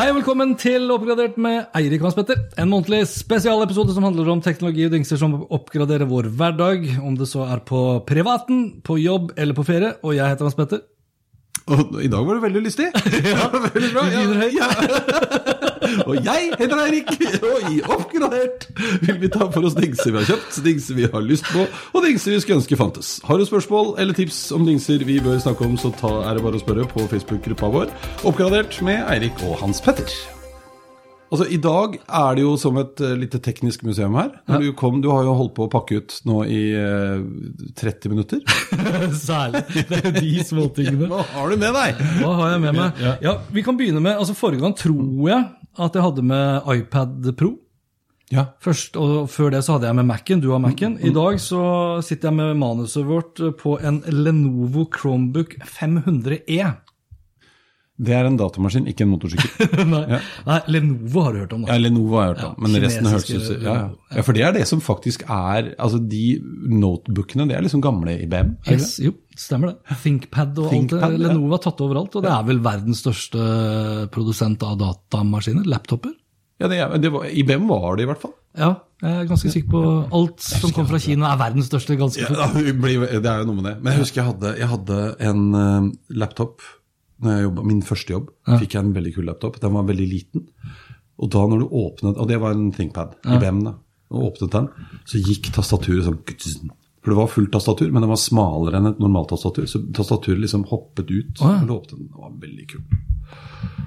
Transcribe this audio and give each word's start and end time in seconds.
Hei 0.00 0.06
og 0.08 0.14
velkommen 0.16 0.54
til 0.56 0.88
Oppgradert 0.94 1.34
med 1.36 1.74
Eirik 1.76 2.00
Hans 2.00 2.14
Petter. 2.16 2.38
En 2.56 2.70
månedlig 2.70 3.02
spesialepisode 3.10 3.92
som 3.92 4.06
handler 4.06 4.30
om 4.32 4.40
teknologi 4.40 4.86
og 4.86 4.94
dingser 4.94 5.20
som 5.20 5.34
oppgraderer 5.42 6.08
vår 6.08 6.30
hverdag, 6.38 6.86
om 7.04 7.18
det 7.20 7.28
så 7.28 7.44
er 7.44 7.60
på 7.68 7.82
privaten, 8.08 8.62
på 8.80 8.96
jobb 8.96 9.34
eller 9.36 9.58
på 9.58 9.66
ferie. 9.68 9.92
Og 10.00 10.16
jeg 10.16 10.24
heter 10.24 10.48
Hans 10.48 10.56
Petter. 10.56 10.80
Og 11.68 12.00
i 12.00 12.08
dag 12.08 12.24
var 12.24 12.40
det 12.40 12.46
veldig 12.46 12.64
lystig. 12.64 12.88
Ja, 13.28 13.50
veldig 13.74 13.92
bra. 13.92 14.06
Du 14.08 14.40
høyt. 14.40 14.56
Ja. 14.56 15.69
Og 16.06 16.18
jeg 16.24 16.50
heter 16.60 16.82
Eirik, 16.84 17.12
og 17.42 17.70
i 17.70 17.80
Oppgradert 17.84 18.66
vil 19.04 19.20
vi 19.22 19.30
ta 19.32 19.48
for 19.50 19.66
oss 19.68 19.76
dingser 19.78 20.12
vi 20.12 20.20
har 20.20 20.28
kjøpt, 20.32 20.60
dingser 20.66 20.98
vi 20.98 21.08
har 21.12 21.24
lyst 21.26 21.48
på, 21.50 21.66
og 21.66 22.04
dingser 22.06 22.34
vi 22.34 22.42
skulle 22.42 22.60
ønske 22.62 22.80
fantes. 22.80 23.14
Har 23.26 23.40
du 23.40 23.46
spørsmål 23.48 23.94
eller 24.02 24.16
tips 24.16 24.42
om 24.56 24.66
dingser 24.68 25.06
vi 25.06 25.20
bør 25.24 25.40
snakke 25.42 25.66
om, 25.66 25.78
så 25.80 25.92
ta, 26.00 26.12
er 26.26 26.36
det 26.36 26.44
bare 26.46 26.60
å 26.60 26.64
spørre 26.64 26.90
på 26.90 27.06
Facebook-gruppa 27.12 27.72
vår 27.72 27.96
Oppgradert 28.28 28.82
med 28.86 29.02
Eirik 29.10 29.40
og 29.46 29.58
Hans 29.62 29.82
Petter. 29.84 30.10
Altså, 31.30 31.46
I 31.46 31.60
dag 31.62 31.94
er 31.94 32.34
det 32.34 32.42
jo 32.42 32.56
som 32.58 32.78
et 32.80 33.00
uh, 33.06 33.12
lite 33.18 33.38
teknisk 33.42 33.84
museum 33.86 34.16
her. 34.18 34.32
Når 34.50 34.64
du, 34.64 34.70
kom, 34.74 34.98
du 35.02 35.12
har 35.12 35.22
jo 35.28 35.36
holdt 35.38 35.52
på 35.54 35.68
å 35.68 35.70
pakke 35.70 36.00
ut 36.00 36.16
nå 36.26 36.40
i 36.50 36.62
uh, 36.74 37.22
30 37.78 38.10
minutter. 38.10 38.42
Særlig. 39.28 39.62
Det 39.76 40.00
er 40.00 40.08
jo 40.08 40.14
de 40.16 40.46
småtingene. 40.48 41.06
Hva 41.12 41.22
har 41.36 41.54
du 41.54 41.60
med 41.62 41.78
deg? 41.78 42.02
Hva 42.18 42.34
har 42.40 42.54
jeg 42.56 42.64
med 42.66 42.78
meg? 42.80 43.02
Ja. 43.04 43.14
Ja, 43.22 43.36
Vi 43.54 43.62
kan 43.66 43.78
begynne 43.78 44.02
med 44.02 44.18
altså 44.18 44.34
Forrige 44.34 44.64
gang 44.64 44.74
tror 44.74 45.30
jeg 45.30 45.59
at 45.78 45.94
jeg 45.94 46.02
hadde 46.02 46.22
med 46.26 46.70
iPad 46.74 47.30
Pro. 47.38 47.54
Ja. 48.30 48.44
Først, 48.62 48.96
og 48.96 49.26
Før 49.30 49.50
det 49.50 49.64
så 49.66 49.76
hadde 49.76 49.88
jeg 49.90 49.98
med 49.98 50.06
Mac-en. 50.06 50.42
Du 50.42 50.52
har 50.52 50.62
Mac-en. 50.62 50.98
I 51.02 51.10
dag 51.14 51.40
så 51.42 51.62
sitter 52.06 52.30
jeg 52.30 52.38
med 52.38 52.60
manuset 52.62 53.06
vårt 53.06 53.42
på 53.58 53.74
en 53.82 54.00
Lenovo 54.06 54.86
Chromebook 54.94 55.56
500E. 55.66 56.76
Det 58.00 58.14
er 58.16 58.24
en 58.24 58.36
datamaskin, 58.40 58.86
ikke 58.88 59.04
en 59.04 59.10
motorsykkel. 59.12 59.72
Nei, 59.92 60.00
Ja. 60.14 60.18
Nei, 60.46 60.58
Lenovo 60.72 61.24
har 61.26 61.34
du 61.36 61.40
hørt 61.42 61.52
om, 61.52 61.66
da. 61.66 61.74
Ja, 61.74 61.82
Lenovo 61.84 62.16
har 62.16 62.30
jeg 62.30 62.32
hørt 62.34 62.44
om, 62.46 62.54
Ja, 62.56 62.64
men 62.64 62.80
resten 62.84 63.08
hørtes 63.12 63.50
ut 63.50 63.64
ja, 63.66 63.74
ja. 63.76 63.88
ja, 64.16 64.24
for 64.24 64.38
det 64.38 64.44
er 64.46 64.54
det 64.56 64.62
som 64.70 64.80
faktisk 64.80 65.26
er 65.28 65.68
Altså, 65.76 66.00
de 66.00 66.22
notebookene, 66.80 67.44
det 67.50 67.58
er 67.58 67.66
liksom 67.66 67.82
gamle 67.84 68.14
IBM? 68.24 68.54
Yes, 68.72 68.94
jo, 69.04 69.12
stemmer 69.36 69.74
det. 69.74 69.98
ThinkPad 70.00 70.62
og 70.64 70.70
ThinkPad, 70.72 71.04
alt 71.04 71.18
det. 71.18 71.20
ja. 71.20 71.28
Lenovo 71.28 71.52
har 71.58 71.62
tatt 71.66 71.84
overalt, 71.84 72.16
og 72.16 72.24
det 72.24 72.32
er 72.32 72.48
vel 72.48 72.62
verdens 72.64 73.04
største 73.04 73.44
produsent 74.14 74.64
av 74.66 74.78
datamaskiner, 74.80 75.68
laptoper. 75.68 76.16
Ja, 76.60 76.68
det 76.68 76.76
er, 76.84 76.96
det 77.00 77.08
var, 77.12 77.24
IBM 77.28 77.68
var 77.70 77.94
det 77.96 78.04
i 78.04 78.08
hvert 78.10 78.20
fall. 78.20 78.34
Ja, 78.58 78.72
jeg 79.00 79.14
er 79.22 79.28
ganske 79.30 79.48
sikker 79.52 79.70
på 79.72 79.80
alt 80.18 80.42
som 80.44 80.72
kommer 80.74 80.90
fra 80.90 80.98
Kina 81.00 81.28
er 81.30 81.38
verdens 81.40 81.68
største, 81.70 81.94
ganske 81.96 82.20
Ja, 82.20 82.28
fort. 82.50 82.58
det 82.58 82.74
det 83.22 83.30
er 83.30 83.38
jo 83.44 83.46
noe 83.48 83.60
med 83.60 83.68
det. 83.70 83.76
Men 83.80 83.94
jeg 83.94 84.02
husker 84.02 84.20
jeg 84.20 84.28
hadde, 84.32 84.50
jeg 84.58 84.68
hadde 84.72 84.98
en 85.30 85.44
eh, 85.56 85.86
laptop 86.20 86.60
når 87.20 87.36
jeg 87.36 87.46
jobbet, 87.46 87.66
Min 87.68 87.82
første 87.84 88.14
jobb 88.14 88.30
fikk 88.48 88.74
jeg 88.74 88.84
en 88.84 88.94
veldig 88.96 89.14
kul 89.14 89.28
laptop. 89.28 89.60
Den 89.60 89.74
var 89.76 89.88
veldig 89.88 90.08
liten. 90.08 90.46
Og 91.20 91.30
da 91.32 91.44
når 91.46 91.62
du 91.62 91.78
åpnet, 91.82 92.16
og 92.16 92.28
det 92.30 92.38
var 92.40 92.56
en 92.56 92.70
ThinkPad, 92.72 93.18
IBM 93.36 93.64
da, 93.66 93.74
og 94.10 94.30
åpnet 94.30 94.54
den, 94.54 94.68
så 95.04 95.20
gikk 95.20 95.50
tastaturet 95.52 96.06
sånn. 96.40 96.70
For 97.00 97.10
det 97.14 97.16
var 97.16 97.30
fullt 97.32 97.52
tastatur, 97.54 97.90
men 97.94 98.02
den 98.04 98.10
var 98.12 98.18
smalere 98.20 98.76
enn 98.80 98.90
et 98.90 98.98
normalt 99.00 99.30
tastatur. 99.32 99.64
Så 99.70 99.80
tastaturet 99.96 100.42
liksom 100.42 100.66
hoppet 100.68 101.08
ut. 101.10 101.40
Oh, 101.40 101.48
ja. 101.54 101.62
og 101.62 101.86
det 101.86 101.94
den. 101.96 102.10
Det 102.10 102.20
var 102.20 102.34
veldig 102.42 102.66
kult. 102.74 102.98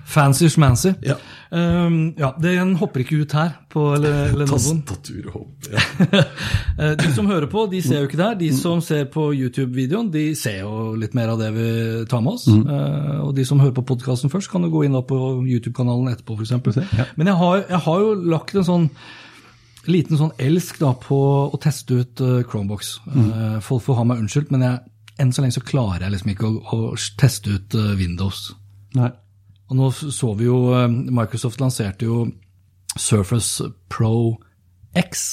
Fancy 0.06 0.50
schmancy. 0.52 0.90
Ja. 1.02 1.14
Um, 1.54 2.14
ja, 2.20 2.34
den 2.42 2.74
hopper 2.76 3.04
ikke 3.06 3.22
ut 3.24 3.32
her 3.38 3.54
på 3.72 3.84
Le- 4.02 4.34
Lenovoen. 4.36 4.82
Tastaturhopp. 4.90 5.70
Ja. 5.72 6.24
Eh, 6.74 6.96
De 6.98 7.12
som 7.14 7.28
hører 7.30 7.46
på, 7.52 7.68
de 7.70 7.84
ser 7.86 8.00
jo 8.02 8.08
ikke 8.08 8.18
det 8.18 8.26
her. 8.26 8.38
De 8.40 8.48
som 8.58 8.80
ser 8.82 9.04
på 9.14 9.28
YouTube-videoen, 9.38 10.08
de 10.12 10.24
ser 10.36 10.64
jo 10.64 10.96
litt 10.98 11.14
mer 11.14 11.30
av 11.30 11.38
det 11.38 11.52
vi 11.54 11.68
tar 12.10 12.24
med 12.26 12.34
oss. 12.34 12.48
Eh, 12.50 13.20
Og 13.22 13.36
de 13.38 13.46
som 13.46 13.62
hører 13.62 13.76
på 13.78 13.84
podkasten 13.94 14.32
først, 14.34 14.50
kan 14.50 14.66
jo 14.66 14.72
gå 14.74 14.82
inn 14.88 14.98
på 15.06 15.20
YouTube-kanalen 15.46 16.10
etterpå, 16.16 16.40
f.eks. 16.42 16.82
Ja. 16.98 17.06
Men 17.16 17.30
jeg 17.30 17.38
har, 17.44 17.62
jeg 17.70 17.82
har 17.86 18.02
jo 18.02 18.16
lagt 18.34 18.56
en 18.58 18.66
sånn 18.66 18.90
liten 19.90 20.20
sånn 20.20 20.34
elsk 20.42 20.80
da 20.82 20.94
på 21.00 21.18
å 21.54 21.60
teste 21.62 22.00
ut 22.02 22.22
eh, 22.24 22.42
Chromebox. 22.48 22.94
Eh, 23.10 23.58
Folk 23.66 23.84
får 23.86 23.98
ha 24.00 24.06
meg 24.08 24.22
unnskyldt, 24.24 24.52
men 24.54 24.64
jeg, 24.66 24.80
enn 25.20 25.34
så 25.36 25.44
lenge 25.44 25.58
så 25.58 25.66
klarer 25.66 26.06
jeg 26.06 26.14
liksom 26.16 26.32
ikke 26.34 26.48
å, 26.50 26.62
å 26.94 26.96
teste 27.20 27.58
ut 27.58 27.76
eh, 27.80 27.92
Windows. 28.00 28.46
Nei. 28.98 29.12
Og 29.72 29.78
nå 29.80 29.90
så 29.96 30.34
vi 30.38 30.46
jo 30.46 30.58
Microsoft 30.92 31.62
lanserte 31.64 32.06
jo 32.06 32.26
Surface 33.00 33.72
Pro 33.90 34.36
X, 34.94 35.24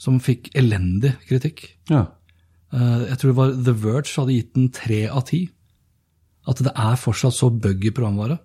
som 0.00 0.20
fikk 0.22 0.48
elendig 0.56 1.10
kritikk. 1.28 1.66
Ja. 1.90 2.06
Jeg 2.72 3.18
tror 3.20 3.30
det 3.32 3.36
var 3.36 3.52
The 3.66 3.74
Verge 3.82 4.14
hadde 4.16 4.38
gitt 4.38 4.54
den 4.56 4.70
tre 4.72 5.02
av 5.12 5.26
ti. 5.28 5.42
At 6.48 6.62
det 6.64 6.72
er 6.72 6.96
fortsatt 7.00 7.36
så 7.36 7.50
buggy 7.52 7.92
programvare. 7.92 8.38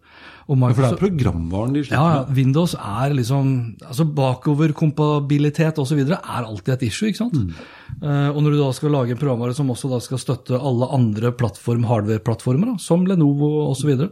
Og 0.49 0.57
For 0.57 0.81
det 0.81 0.87
er 0.95 0.97
programvaren 0.97 1.75
de 1.75 1.83
ja, 1.83 1.85
sliter 1.85 2.05
ja, 2.09 2.21
Windows 2.33 2.73
er 2.73 3.13
liksom 3.13 3.51
altså 3.85 4.05
Bakoverkompabilitet 4.17 5.77
osv. 5.77 5.99
er 6.09 6.47
alltid 6.47 6.73
et 6.73 6.87
issue. 6.89 7.11
ikke 7.11 7.21
sant? 7.21 7.37
Eh, 7.37 7.67
og 7.99 8.37
når 8.39 8.53
du 8.53 8.59
da 8.61 8.69
skal 8.75 8.93
lage 8.93 9.15
en 9.15 9.19
programvare 9.19 9.55
som 9.57 9.69
også 9.73 9.89
da 9.91 9.99
skal 10.03 10.21
støtte 10.21 10.55
alle 10.55 10.87
andre 10.95 11.33
plattform, 11.35 11.83
hardware-plattformer, 11.89 12.77
som 12.81 13.03
Lenovo 13.09 13.49
osv., 13.67 13.79
så, 13.79 13.87
videre, 13.89 14.09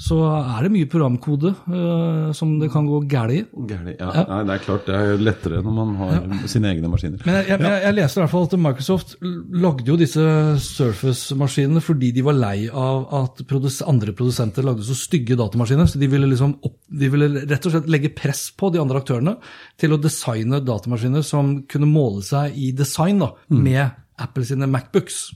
så 0.00 0.16
er 0.24 0.64
det 0.64 0.72
mye 0.72 0.88
programkode 0.88 1.50
eh, 1.52 2.30
som 2.36 2.54
det 2.60 2.70
kan 2.72 2.86
gå 2.88 3.02
galt 3.10 3.34
i. 3.36 3.40
Gærlig. 3.68 3.96
Ja. 3.98 4.24
Nei, 4.30 4.38
det 4.48 4.54
er 4.54 4.62
klart 4.64 4.86
det 4.88 4.96
er 4.96 5.20
lettere 5.20 5.60
når 5.64 5.74
man 5.76 5.90
har 5.98 6.46
sine 6.48 6.70
egne 6.72 6.88
maskiner. 6.88 7.20
Men 7.26 7.36
jeg, 7.40 7.48
jeg, 7.50 7.64
jeg, 7.66 7.82
jeg 7.84 7.96
leste 7.98 8.20
i 8.20 8.22
hvert 8.22 8.32
fall 8.32 8.46
at 8.48 8.56
Microsoft 8.64 9.12
lagde 9.60 9.90
jo 9.90 9.98
disse 10.00 10.24
Surface-maskinene 10.64 11.82
fordi 11.84 12.12
de 12.16 12.24
var 12.24 12.38
lei 12.38 12.54
av 12.70 13.10
at 13.18 13.42
produs 13.50 13.80
andre 13.84 14.14
produsenter 14.16 14.64
lagde 14.64 14.86
så 14.86 14.96
stygge 14.96 15.36
datamaskiner. 15.40 15.90
Så 15.90 16.00
de 16.00 16.08
ville, 16.12 16.30
liksom 16.30 16.56
opp, 16.66 16.78
de 16.88 17.10
ville 17.12 17.44
rett 17.44 17.68
og 17.68 17.76
slett 17.76 17.90
legge 17.92 18.12
press 18.16 18.46
på 18.56 18.72
de 18.72 18.80
andre 18.80 19.02
aktørene 19.02 19.36
til 19.80 19.92
å 19.92 20.00
designe 20.00 20.62
datamaskiner 20.64 21.26
som 21.26 21.58
kunne 21.68 21.90
måle 21.90 22.24
seg 22.24 22.56
i 22.56 22.70
design 22.76 23.09
da, 23.18 23.32
med 23.50 23.90
Apple 24.18 24.44
sine 24.44 24.66
Macbooks. 24.70 25.32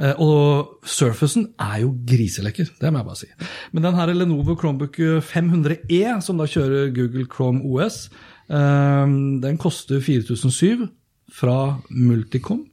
Eh, 0.00 0.14
Og 0.18 0.80
Surfacen 0.84 1.52
er 1.60 1.82
jo 1.82 1.92
griselekker, 2.08 2.66
det 2.80 2.90
må 2.92 2.98
jeg 2.98 3.06
bare 3.06 3.16
si. 3.16 3.26
Men 3.72 3.82
den 3.84 3.94
her 3.94 4.06
Lenovo 4.12 4.56
Chromebook 4.56 4.96
500E, 4.98 6.20
som 6.22 6.38
da 6.38 6.44
kjører 6.44 6.92
Google 6.96 7.26
Chrome 7.30 7.60
OS, 7.62 8.08
eh, 8.50 9.06
den 9.44 9.58
koster 9.58 10.00
4007 10.00 10.88
fra 11.32 11.78
Multicom. 11.90 12.66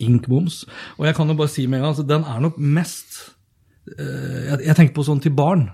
Inkmoms. 0.00 0.64
Og 0.98 1.06
jeg 1.06 1.14
kan 1.14 1.28
jo 1.28 1.34
bare 1.34 1.48
si 1.52 1.66
med 1.66 1.78
en 1.78 1.82
gang, 1.84 1.90
altså, 1.94 2.06
den 2.08 2.22
er 2.24 2.40
nok 2.40 2.58
mest 2.58 3.18
eh, 3.98 4.56
jeg 4.66 4.76
tenker 4.76 4.94
på 4.96 5.04
sånn 5.04 5.20
til 5.20 5.32
barn. 5.36 5.68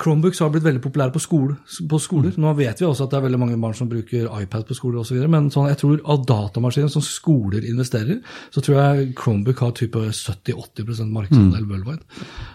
Chromebooks 0.00 0.40
har 0.42 0.50
blitt 0.50 0.64
veldig 0.64 0.80
populære 0.82 1.14
på, 1.14 1.20
skole, 1.22 1.54
på 1.90 1.98
skoler. 2.02 2.34
Nå 2.40 2.50
vet 2.58 2.80
vi 2.80 2.86
også 2.88 3.06
at 3.06 3.12
det 3.12 3.18
er 3.20 3.24
veldig 3.28 3.38
mange 3.38 3.58
barn 3.62 3.76
som 3.78 3.90
bruker 3.90 4.26
iPad 4.40 4.64
på 4.66 4.74
skoler 4.74 5.04
osv. 5.04 5.20
Men 5.30 5.52
sånn, 5.54 5.68
jeg 5.70 5.78
tror 5.84 6.00
av 6.10 6.24
datamaskiner 6.26 6.90
som 6.90 7.04
skoler 7.06 7.66
investerer, 7.68 8.18
så 8.50 8.62
tror 8.64 8.80
jeg 8.80 9.12
Chromebook 9.20 9.62
har 9.62 9.76
type 9.78 10.02
70-80 10.10 11.12
markedsandel 11.14 11.68
worldwide. 11.70 12.02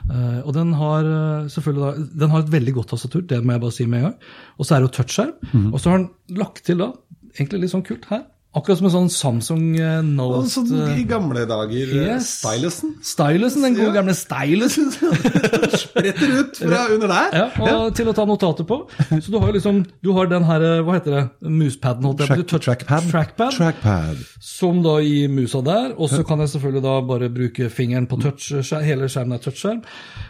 Uh, 0.09 0.41
og 0.44 0.51
den 0.57 0.74
har 0.81 1.07
eh, 1.07 1.47
selvfølgelig 1.53 1.86
da, 1.86 2.09
den 2.25 2.33
har 2.33 2.44
et 2.44 2.51
veldig 2.57 2.75
godt 2.75 2.91
tastatur, 2.95 3.24
det 3.30 3.39
må 3.39 3.56
jeg 3.56 3.63
bare 3.63 3.77
si 3.77 3.88
med 3.88 4.01
en 4.01 4.09
gang. 4.09 4.18
Og 4.57 4.68
så 4.68 4.75
er 4.75 4.81
det 4.81 4.89
jo 4.89 4.95
touchskjerm. 5.00 5.71
Og 5.71 5.80
så 5.80 5.94
har 5.94 6.01
den 6.01 6.39
lagt 6.41 6.65
til 6.68 6.83
da, 6.83 6.91
egentlig 7.38 7.63
litt 7.63 7.75
sånn 7.77 7.88
kult 7.88 8.09
her, 8.12 8.27
Akkurat 8.57 8.80
som 8.80 8.88
en 8.88 8.94
sånn 8.96 9.10
Samsung 9.13 9.66
eh, 9.78 10.00
Note 10.01 10.50
Sånn 10.50 10.72
eh, 10.74 10.96
i 10.98 11.04
gamle 11.06 11.44
dager. 11.46 11.92
eh, 11.94 12.07
Yes. 12.16 12.30
Stylusen. 12.42 12.96
Stylusen, 13.06 13.62
den 13.62 13.75
gode 13.78 13.92
Ja. 13.92 13.98
gamle 14.00 14.16
stylusen. 14.18 14.88
Spretter 15.84 16.31
ut 16.40 16.57
fra 16.57 16.80
under 16.96 17.12
der. 17.12 17.36
Ja, 17.38 17.75
og 17.75 17.94
til 17.94 18.10
å 18.10 18.16
ta 18.18 18.25
notater 18.25 18.66
på. 18.66 18.80
Så 19.22 19.30
du 19.30 19.38
har 19.38 19.54
liksom, 19.54 19.84
du 20.01 20.10
har 20.18 20.25
den 20.31 20.48
her, 20.50 20.66
eh, 20.66 20.81
hva 20.81 20.96
heter 20.98 21.13
det, 21.13 21.24
muspaden, 21.46 22.07
holdt 22.10 22.25
si, 22.25 22.40
touch- 22.50 22.66
trackpad, 22.66 23.54
Trackpad. 23.54 24.18
som 24.42 24.81
da 24.81 24.98
i 24.98 25.28
musa 25.30 25.62
der, 25.62 25.94
og 25.98 26.10
så 26.10 26.25
kan 26.25 26.40
jeg 26.42 26.50
selvfølgelig 26.56 26.84
da 26.88 26.96
bare 27.06 27.30
bruke 27.30 27.69
fingeren 27.69 28.07
på 28.10 28.18
touch, 28.22 28.50
hele 28.81 29.06
skjermen 29.13 29.38
er 29.38 29.44
touchskjerm. 29.46 29.84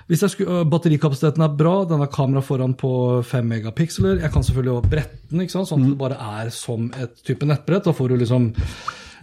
Hvis 0.10 0.26
jeg 0.26 0.34
skulle, 0.36 0.66
batterikapasiteten 0.70 1.44
er 1.46 1.56
bra, 1.56 1.86
den 1.86 2.00
har 2.04 2.12
kamera 2.12 2.42
foran 2.44 2.76
på 2.76 3.24
5 3.24 3.48
megapiksler, 3.48 4.20
jeg 4.26 4.32
kan 4.34 4.44
selvfølgelig 4.44 4.76
også 4.76 4.90
brette 4.92 5.16
den, 5.32 5.44
ikke 5.46 5.52
sant, 5.56 5.70
sånn 5.70 5.84
at 5.86 5.92
det 5.94 6.00
bare 6.02 6.18
er 6.44 6.50
som 6.50 6.88
et 7.00 7.16
type 7.24 7.46
nettbrett, 7.46 7.86
da 7.86 7.94
får 7.94 8.09
du 8.10 8.16
liksom 8.20 8.52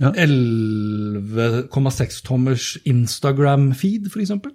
11,6 0.01 2.23
tommers 2.27 2.77
Instagram-feed, 2.85 4.11
for 4.13 4.21
eksempel. 4.25 4.53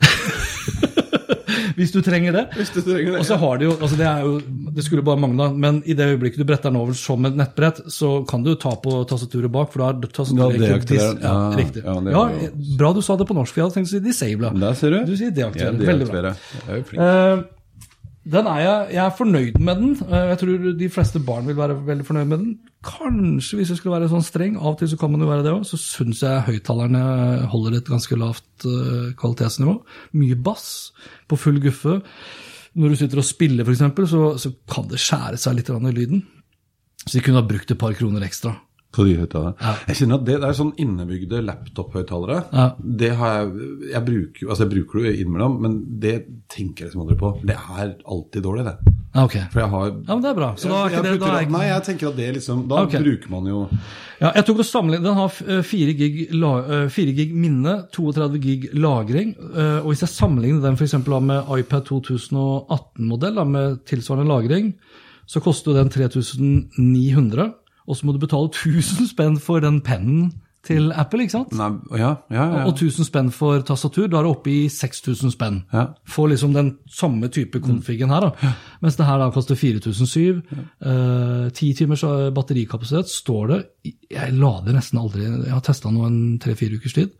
Hvis 1.80 1.92
du 1.94 2.00
trenger 2.04 2.32
det. 2.34 2.42
Hvis 2.58 2.70
du 2.74 2.80
trenger 2.84 3.12
det. 3.14 3.18
Og 3.22 3.26
så 3.28 3.36
har 3.40 3.54
de 3.60 3.64
jo, 3.68 3.72
altså 3.78 3.96
det 3.96 4.06
er 4.08 4.20
jo, 4.26 4.32
det 4.76 4.82
skulle 4.84 5.04
bare 5.06 5.20
mangle, 5.22 5.46
men 5.56 5.78
i 5.88 5.94
det 5.96 6.06
øyeblikket 6.12 6.40
du 6.42 6.46
bretter 6.48 6.68
den 6.72 6.80
over 6.80 6.92
som 6.98 7.24
et 7.28 7.36
nettbrett, 7.38 7.78
så 7.92 8.08
kan 8.28 8.40
du 8.44 8.50
ta 8.60 8.72
på 8.82 8.90
tastaturet 9.08 9.52
bak, 9.54 9.68
for 9.72 9.78
da 9.84 9.88
er 9.94 9.98
tastaturet 10.10 10.60
Ja, 10.60 10.64
ikke 10.76 10.94
ja, 10.98 11.02
Ja, 11.22 11.34
riktig. 11.56 11.82
ja, 11.86 11.94
Ja, 12.12 12.22
bra 12.80 12.88
du 12.96 13.00
sa 13.06 13.12
det 13.20 13.26
på 13.30 13.36
norsk, 13.38 13.52
for 13.54 13.60
jeg 13.62 13.66
hadde 13.68 13.76
tenkt 13.78 13.90
å 13.92 13.94
si 13.96 14.00
disabla. 14.04 14.48
Der 14.60 14.74
ser 14.76 14.88
du. 14.96 15.00
Du 15.08 15.14
sier 15.16 15.30
deaktivere. 15.32 15.76
Jeg 15.78 15.86
Veldig 15.92 16.06
bra. 16.10 16.16
Jeg 16.26 16.34
er 16.68 16.74
jo 16.76 16.82
flink. 16.90 17.00
Eh, 17.06 17.36
den 18.28 18.46
er 18.46 18.58
jeg, 18.60 18.88
jeg 18.94 19.00
er 19.06 19.14
fornøyd 19.16 19.54
med 19.64 19.78
den. 19.80 19.92
Eh, 20.04 20.26
Jeg 20.28 20.38
tror 20.42 20.64
de 20.76 20.88
fleste 20.92 21.20
barn 21.24 21.46
vil 21.48 21.56
være 21.56 21.78
veldig 21.86 22.04
fornøyd 22.04 22.28
med 22.28 22.38
den. 22.42 22.50
Kanskje, 22.84 23.56
hvis 23.56 23.70
jeg 23.72 23.78
skulle 23.80 23.96
være 23.96 24.10
sånn 24.12 24.24
streng, 24.26 24.58
av 24.60 24.74
og 24.74 24.78
til 24.80 24.90
så 24.92 24.98
kan 25.00 25.12
man 25.12 25.24
jo 25.24 25.30
være 25.30 25.46
det 25.46 25.54
òg, 25.54 25.64
så 25.68 25.80
syns 25.80 26.20
jeg 26.26 26.44
høyttalerne 26.50 27.00
holder 27.52 27.78
et 27.78 27.88
ganske 27.88 28.18
lavt 28.20 28.66
eh, 28.68 29.12
kvalitetsnivå. 29.20 29.78
Mye 30.20 30.36
bass 30.36 30.90
på 31.28 31.38
full 31.40 31.62
guffe. 31.64 32.00
Når 32.76 32.92
du 32.92 33.00
sitter 33.00 33.22
og 33.22 33.26
spiller, 33.26 33.64
f.eks., 33.64 34.10
så, 34.12 34.24
så 34.38 34.52
kan 34.70 34.86
det 34.90 35.00
skjære 35.00 35.40
seg 35.40 35.56
litt 35.56 35.72
i 35.72 35.94
lyden. 35.96 36.20
Så 37.06 37.16
de 37.16 37.24
kunne 37.24 37.40
ha 37.40 37.48
brukt 37.48 37.72
et 37.72 37.80
par 37.80 37.96
kroner 37.96 38.22
ekstra. 38.28 38.52
På 38.90 39.04
de 39.06 39.12
høyttalerne. 39.20 39.54
Jeg 39.86 39.96
kjenner 40.00 40.18
at 40.18 40.24
det, 40.26 40.36
det 40.42 40.48
er 40.48 40.56
sånn 40.58 40.72
innebygde 40.82 41.40
laptop-høyttalere. 41.46 42.38
Ja. 42.50 42.64
Det 42.82 43.10
har 43.20 43.36
jeg 43.36 43.68
Jeg 43.92 44.02
bruker 44.08 44.48
altså 44.50 44.64
jeg 44.66 44.72
bruker 44.72 45.04
det 45.06 45.12
innimellom, 45.20 45.60
men 45.62 45.76
det 46.02 46.16
tenker 46.50 46.84
jeg 46.84 46.90
liksom 46.90 47.04
aldri 47.04 47.18
på. 47.20 47.30
Det 47.46 47.54
er 47.54 47.92
alltid 48.04 48.42
dårlig, 48.42 48.64
det. 48.66 48.96
Ja. 49.14 49.24
For 49.50 49.60
jeg 49.60 49.70
har 49.70 49.86
Ja, 49.90 50.14
men 50.14 50.22
det 50.22 50.30
er 50.30 50.38
bra. 50.38 50.48
Så 50.58 50.68
da 50.70 50.80
er 50.84 50.90
jeg, 50.90 50.98
ikke 50.98 51.06
det, 51.06 51.20
da 51.22 51.30
er 51.34 51.44
ikke... 51.46 51.54
Nei, 51.56 51.64
jeg 51.68 51.84
tenker 51.86 52.08
at 52.10 52.18
det 52.18 52.28
liksom 52.36 52.60
Da 52.70 52.82
okay. 52.86 53.02
bruker 53.02 53.30
man 53.32 53.48
jo 53.50 53.60
Ja, 54.20 54.30
jeg 54.36 54.44
tok 54.46 54.62
og 54.62 54.68
sammenlignet. 54.68 55.06
Den 55.06 55.18
har 55.18 55.38
eh, 55.56 55.62
4 55.66 55.94
gig, 55.98 56.18
eh, 56.30 56.88
4 56.94 57.14
gig 57.16 57.34
minne, 57.34 57.76
32 57.94 58.42
gig 58.42 58.68
lagring. 58.74 59.32
eh, 59.54 59.78
Og 59.80 59.92
hvis 59.92 60.02
jeg 60.04 60.12
sammenligner 60.14 60.66
den 60.66 60.78
for 60.78 60.86
eksempel 60.86 61.16
med 61.24 61.50
iPad 61.58 61.86
2018-modell 61.90 63.42
med 63.46 63.80
tilsvarende 63.86 64.28
lagring, 64.30 64.74
så 65.30 65.38
koster 65.42 65.74
den 65.78 65.90
3900, 65.94 67.52
og 67.90 67.98
så 67.98 68.06
må 68.06 68.14
du 68.14 68.22
betale 68.22 68.52
1000 68.52 69.10
spenn 69.10 69.36
for 69.42 69.62
den 69.64 69.80
pennen 69.84 70.30
til 70.66 70.90
Apple, 70.92 71.24
ikke 71.24 71.32
sant? 71.32 71.54
Nei, 71.56 71.70
ja, 71.96 72.10
ja, 72.28 72.44
ja. 72.44 72.64
Og 72.68 72.74
1000 72.74 73.06
spenn 73.08 73.30
for 73.32 73.62
tastatur, 73.64 74.10
da 74.12 74.18
er 74.20 74.26
det 74.26 74.32
oppe 74.34 74.50
i 74.52 74.58
6000 74.72 75.32
spenn. 75.32 75.62
Ja. 75.72 75.86
Får 76.04 76.28
liksom 76.34 76.52
den 76.52 76.74
samme 76.92 77.30
type 77.32 77.62
konfigen 77.64 78.12
her, 78.12 78.26
da. 78.28 78.50
Mens 78.84 78.98
det 79.00 79.06
her 79.08 79.22
da 79.22 79.30
koster 79.32 79.56
4007. 79.56 80.42
eh, 80.52 81.48
10 81.48 81.72
timers 81.78 82.04
eh, 82.04 82.28
batterikapasitet 82.36 83.08
står 83.08 83.54
det. 83.54 83.60
Jeg 84.12 84.36
lader 84.36 84.76
nesten 84.76 85.00
aldri, 85.00 85.24
jeg 85.24 85.54
har 85.54 85.64
testa 85.64 85.92
nå 85.92 86.04
en 86.06 86.20
tre-fire 86.42 86.76
ukers 86.76 86.98
tid. 86.98 87.16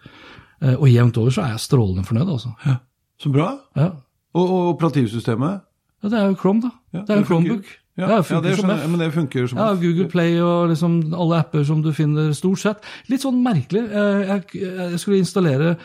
Uh, 0.61 0.75
og 0.77 0.91
jevnt 0.93 1.17
over 1.17 1.33
så 1.33 1.41
er 1.47 1.55
jeg 1.55 1.65
strålende 1.65 2.05
fornøyd, 2.05 2.29
altså. 2.29 2.51
Ja. 2.67 2.75
Så 3.21 3.33
bra. 3.33 3.55
Ja. 3.77 3.95
Og, 4.37 4.45
og 4.45 4.67
operativsystemet? 4.75 5.65
det 6.05 6.19
er 6.19 6.27
jo 6.29 6.37
Chrome, 6.37 6.61
da. 6.61 6.71
Ja, 6.93 7.05
det 7.07 7.15
er 7.15 7.23
jo. 7.23 7.25
Chromebook. 7.31 7.71
Ja, 8.01 8.21
det 8.21 8.31
ja, 8.31 8.41
det 8.45 8.55
skjønner 8.59 8.87
men 8.89 9.03
det 9.03 9.09
funker 9.15 9.49
som 9.51 9.59
Ja, 9.61 9.69
Google 9.79 10.09
Play 10.11 10.39
og 10.43 10.71
liksom 10.73 11.01
alle 11.15 11.41
apper 11.43 11.65
som 11.69 11.83
du 11.85 11.91
finner 11.97 12.33
stort 12.37 12.63
sett. 12.63 12.87
Litt 13.13 13.25
sånn 13.25 13.43
merkelig. 13.45 13.85
Eh, 13.91 14.33
Jeg, 14.55 15.01
skulle 15.03 15.21
installere 15.21 15.77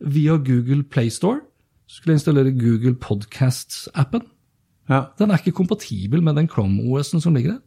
via 0.00 0.36
Google 0.36 0.82
Play 0.84 1.10
Store. 1.10 1.40
Skulle 1.90 2.16
installere 2.18 2.52
Google 2.56 2.94
Podcasts-appen. 3.00 4.24
Ja. 4.88 5.06
Den 5.18 5.30
er 5.30 5.40
ikke 5.40 5.56
kompatibel 5.56 6.22
med 6.22 6.36
den 6.36 6.48
Chrome 6.48 6.82
OS-en 6.90 7.22
som 7.24 7.34
ligger 7.34 7.56
der. 7.56 7.62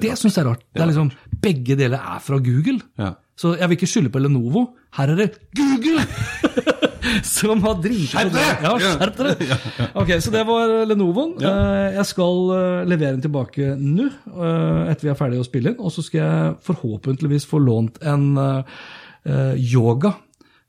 Det 0.00 0.16
syns 0.18 0.36
jeg 0.36 0.44
er 0.44 0.50
rart. 0.50 0.64
Det 0.74 0.82
er 0.82 0.90
liksom, 0.90 1.10
Begge 1.42 1.76
deler 1.78 1.98
er 1.98 2.18
fra 2.22 2.38
Google. 2.42 2.80
Ja. 2.98 3.12
Så 3.38 3.56
jeg 3.58 3.68
vil 3.68 3.78
ikke 3.78 3.90
skylde 3.90 4.10
på 4.14 4.22
Lenovo. 4.22 4.68
Her 4.96 5.14
er 5.14 5.16
det 5.22 5.30
Google! 5.54 6.02
Som 7.36 7.62
har 7.66 7.78
driti 7.84 8.10
på 8.10 8.18
Skjerp 8.18 8.32
det. 8.32 8.42
dere! 8.42 8.64
Ja, 8.64 8.74
skjerp 8.98 9.16
dere! 9.20 9.58
Ok, 10.02 10.12
Så 10.24 10.32
det 10.34 10.42
var 10.48 10.74
Lenovoen. 10.88 11.34
Eh, 11.44 11.94
Jeg 11.98 12.06
skal 12.10 12.42
eh, 12.56 12.82
levere 12.90 13.16
den 13.16 13.24
tilbake 13.26 13.72
nå, 13.78 14.08
eh, 14.34 14.82
etter 14.92 15.08
vi 15.08 15.12
er 15.14 15.18
ferdige 15.18 15.44
å 15.44 15.48
spille 15.48 15.72
inn. 15.74 15.80
Og 15.84 15.92
så 15.94 16.04
skal 16.06 16.20
jeg 16.24 16.54
forhåpentligvis 16.68 17.46
få 17.50 17.60
lånt 17.62 17.98
en 18.02 18.30
eh, 18.40 18.84
eh, 19.28 19.56
yoga 19.74 20.14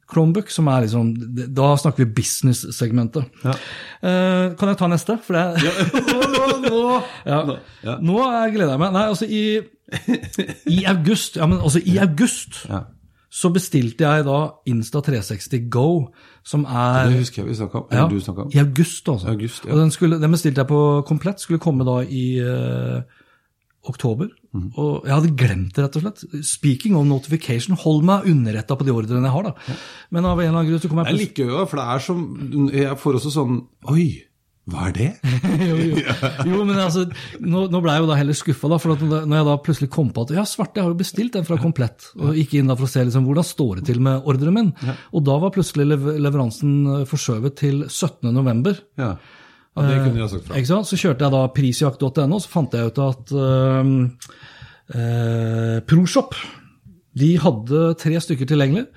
Chromebook, 0.05 0.51
som 0.53 0.67
er 0.69 0.83
liksom 0.85 1.07
Da 1.57 1.71
snakker 1.81 2.03
vi 2.03 2.11
business-segmentet. 2.19 3.25
Ja. 3.41 3.55
Uh, 4.05 4.51
Kan 4.59 4.69
jeg 4.69 4.77
ta 4.77 4.85
neste? 4.91 5.15
For 5.25 5.33
det 5.33 5.71
nå, 6.35 6.43
nå. 6.61 6.81
ja. 7.25 7.39
Ja. 7.81 7.95
Nå 8.05 8.19
er- 8.27 8.51
gleder 8.53 8.75
jeg 8.75 8.83
meg. 8.83 8.93
Nei, 8.93 9.05
altså 9.09 9.25
i, 9.25 9.41
i 10.69 10.83
august 10.93 11.39
Ja, 11.41 11.47
men 11.49 11.57
altså 11.57 11.81
i 11.81 11.97
august 12.05 12.61
Ja. 12.69 12.83
Så 13.35 13.49
bestilte 13.51 14.05
jeg 14.05 14.23
da 14.23 14.37
Insta360 14.71 15.67
Go, 15.73 15.89
som 16.45 16.63
er 16.63 17.09
Det 17.11 17.19
husker 17.19 17.41
jeg 17.41 17.49
vi 17.49 17.57
snakka 17.59 17.81
om. 17.81 17.87
ja, 17.91 18.07
du 18.07 18.19
snakka 18.23 18.45
om. 18.45 18.53
I 18.53 18.61
august, 18.63 19.09
altså. 19.11 19.27
August, 19.33 19.65
ja. 19.65 19.73
Og 19.73 19.81
den, 19.81 19.91
skulle, 19.91 20.19
den 20.21 20.31
bestilte 20.31 20.63
jeg 20.63 20.69
på 20.69 20.81
komplett. 21.07 21.43
Skulle 21.43 21.59
komme 21.59 21.83
da 21.87 21.97
i 22.07 22.39
uh, 22.39 23.01
oktober. 23.91 24.29
Mm. 24.55 24.69
Og 24.79 25.03
jeg 25.03 25.13
hadde 25.13 25.33
glemt 25.35 25.75
det, 25.75 25.83
rett 25.83 25.97
og 25.99 26.05
slett. 26.05 26.45
Speaking 26.47 26.95
of 26.95 27.03
notification, 27.09 27.75
hold 27.81 28.05
meg 28.07 28.29
underretta 28.31 28.77
på 28.79 28.87
de 28.87 28.95
ordrene 28.95 29.27
jeg 29.27 29.35
har, 29.35 29.49
da. 29.49 29.75
Men 30.15 30.29
av 30.29 30.39
en 30.39 30.47
eller 30.47 30.59
annen 30.61 30.71
grunn 30.71 30.85
så 30.85 30.91
kom 30.91 31.03
jeg 31.03 31.09
Jeg 31.09 31.17
plutselig 31.17 31.33
liker 31.33 31.51
jo 31.51 31.59
det, 31.59 31.67
for 31.73 31.81
det 31.81 31.87
er 31.91 32.05
som 32.07 32.71
Jeg 32.71 32.97
får 33.03 33.19
også 33.19 33.33
sånn 33.35 33.59
Oi, 33.91 34.07
hva 34.65 34.87
er 34.89 34.93
det? 34.95 35.07
jo, 35.69 35.75
jo. 35.77 35.99
jo, 36.49 36.63
men 36.65 36.79
altså, 36.81 37.03
nå, 37.37 37.67
nå 37.69 37.81
ble 37.83 37.93
jeg 37.93 38.01
jo 38.01 38.09
da 38.09 38.17
heller 38.17 38.37
skuffa, 38.37 38.79
for 38.81 38.97
når 38.97 39.35
jeg 39.37 39.47
da 39.47 39.55
plutselig 39.61 39.89
kom 39.93 40.09
på 40.13 40.23
at 40.25 40.33
ja, 40.33 40.45
svarte, 40.49 40.79
jeg 40.79 40.87
har 40.87 40.93
jo 40.95 40.99
bestilt 41.03 41.37
den 41.37 41.45
fra 41.45 41.59
Komplett, 41.61 42.07
og 42.17 42.33
gikk 42.39 42.55
inn 42.57 42.71
da 42.71 42.77
for 42.77 42.87
å 42.87 42.89
se 42.89 43.03
liksom, 43.05 43.27
hvordan 43.29 43.45
står 43.45 43.79
det 43.79 43.85
til 43.91 44.01
med 44.05 44.25
ordren 44.25 44.57
min. 44.57 44.71
Og 45.13 45.25
da 45.27 45.37
var 45.43 45.53
plutselig 45.53 45.85
leveransen 45.93 46.75
eh, 46.95 47.05
forskjøvet 47.09 47.57
til 47.61 47.83
17. 47.85 48.31
november. 48.33 48.79
Ja, 48.97 49.11
ja 49.21 49.85
det 49.85 49.99
kunne 50.01 50.23
jeg 50.23 50.33
sagt 50.33 50.49
fra. 50.49 50.65
Sant? 50.71 50.89
Så 50.89 50.97
kjørte 50.97 51.27
jeg 51.27 51.35
da 51.35 51.43
prisjakt.no, 51.53 52.39
så 52.41 52.53
fant 52.55 52.73
jeg 52.73 52.89
ut 52.89 53.01
at 53.05 53.33
eh, 53.45 53.91
eh, 54.97 55.75
ProShop 55.85 56.33
de 57.15 57.35
hadde 57.39 57.83
tre 58.01 58.17
stykker 58.19 58.49
tilgjengelig. 58.49 58.87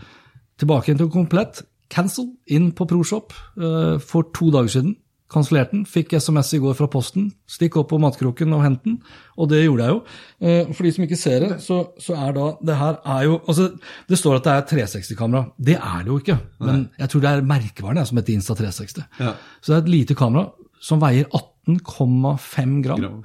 Tilbake 0.59 0.91
igjen 0.91 1.03
til 1.03 1.13
komplett. 1.13 1.61
Cancel 1.93 2.33
inn 2.53 2.73
på 2.77 2.87
ProShop 2.89 3.37
øh, 3.61 4.01
for 4.03 4.33
to 4.35 4.51
dager 4.55 4.73
siden. 4.73 4.97
Kansellerte 5.29 5.75
den. 5.77 5.85
Fikk 5.85 6.15
SMS 6.17 6.55
i 6.57 6.61
går 6.63 6.77
fra 6.79 6.87
posten. 6.89 7.27
Stikk 7.51 7.77
opp 7.77 7.91
på 7.91 7.99
matkroken 8.01 8.55
og 8.57 8.63
hent 8.65 8.85
den. 8.87 8.95
Og 9.37 9.51
det 9.51 9.61
gjorde 9.65 9.85
jeg 9.85 9.93
jo. 9.93 9.99
Eh, 10.41 10.71
For 10.73 10.87
de 10.89 10.93
som 10.97 11.05
ikke 11.05 11.19
ser 11.21 11.45
det, 11.45 11.51
så, 11.65 11.81
så 12.01 12.17
er 12.17 12.33
da 12.37 12.47
Det 12.65 12.77
her 12.79 12.97
er 13.05 13.27
jo 13.27 13.35
altså, 13.47 13.67
Det 14.09 14.19
står 14.19 14.39
at 14.39 14.47
det 14.47 14.55
er 14.55 14.87
360-kamera. 14.87 15.45
Det 15.59 15.77
er 15.77 15.99
det 16.07 16.13
jo 16.13 16.19
ikke. 16.23 16.39
Men 16.65 16.89
jeg 16.99 17.13
tror 17.13 17.21
det 17.27 17.31
er 17.35 17.45
merkevaren 17.53 18.07
som 18.09 18.21
heter 18.23 18.39
Insta360. 18.39 19.05
Ja. 19.21 19.35
Så 19.61 19.73
det 19.73 19.77
er 19.77 19.85
et 19.85 19.93
lite 19.99 20.17
kamera 20.17 20.49
som 20.81 21.01
veier 21.03 21.27
18,5 21.35 22.83
gram. 22.87 23.25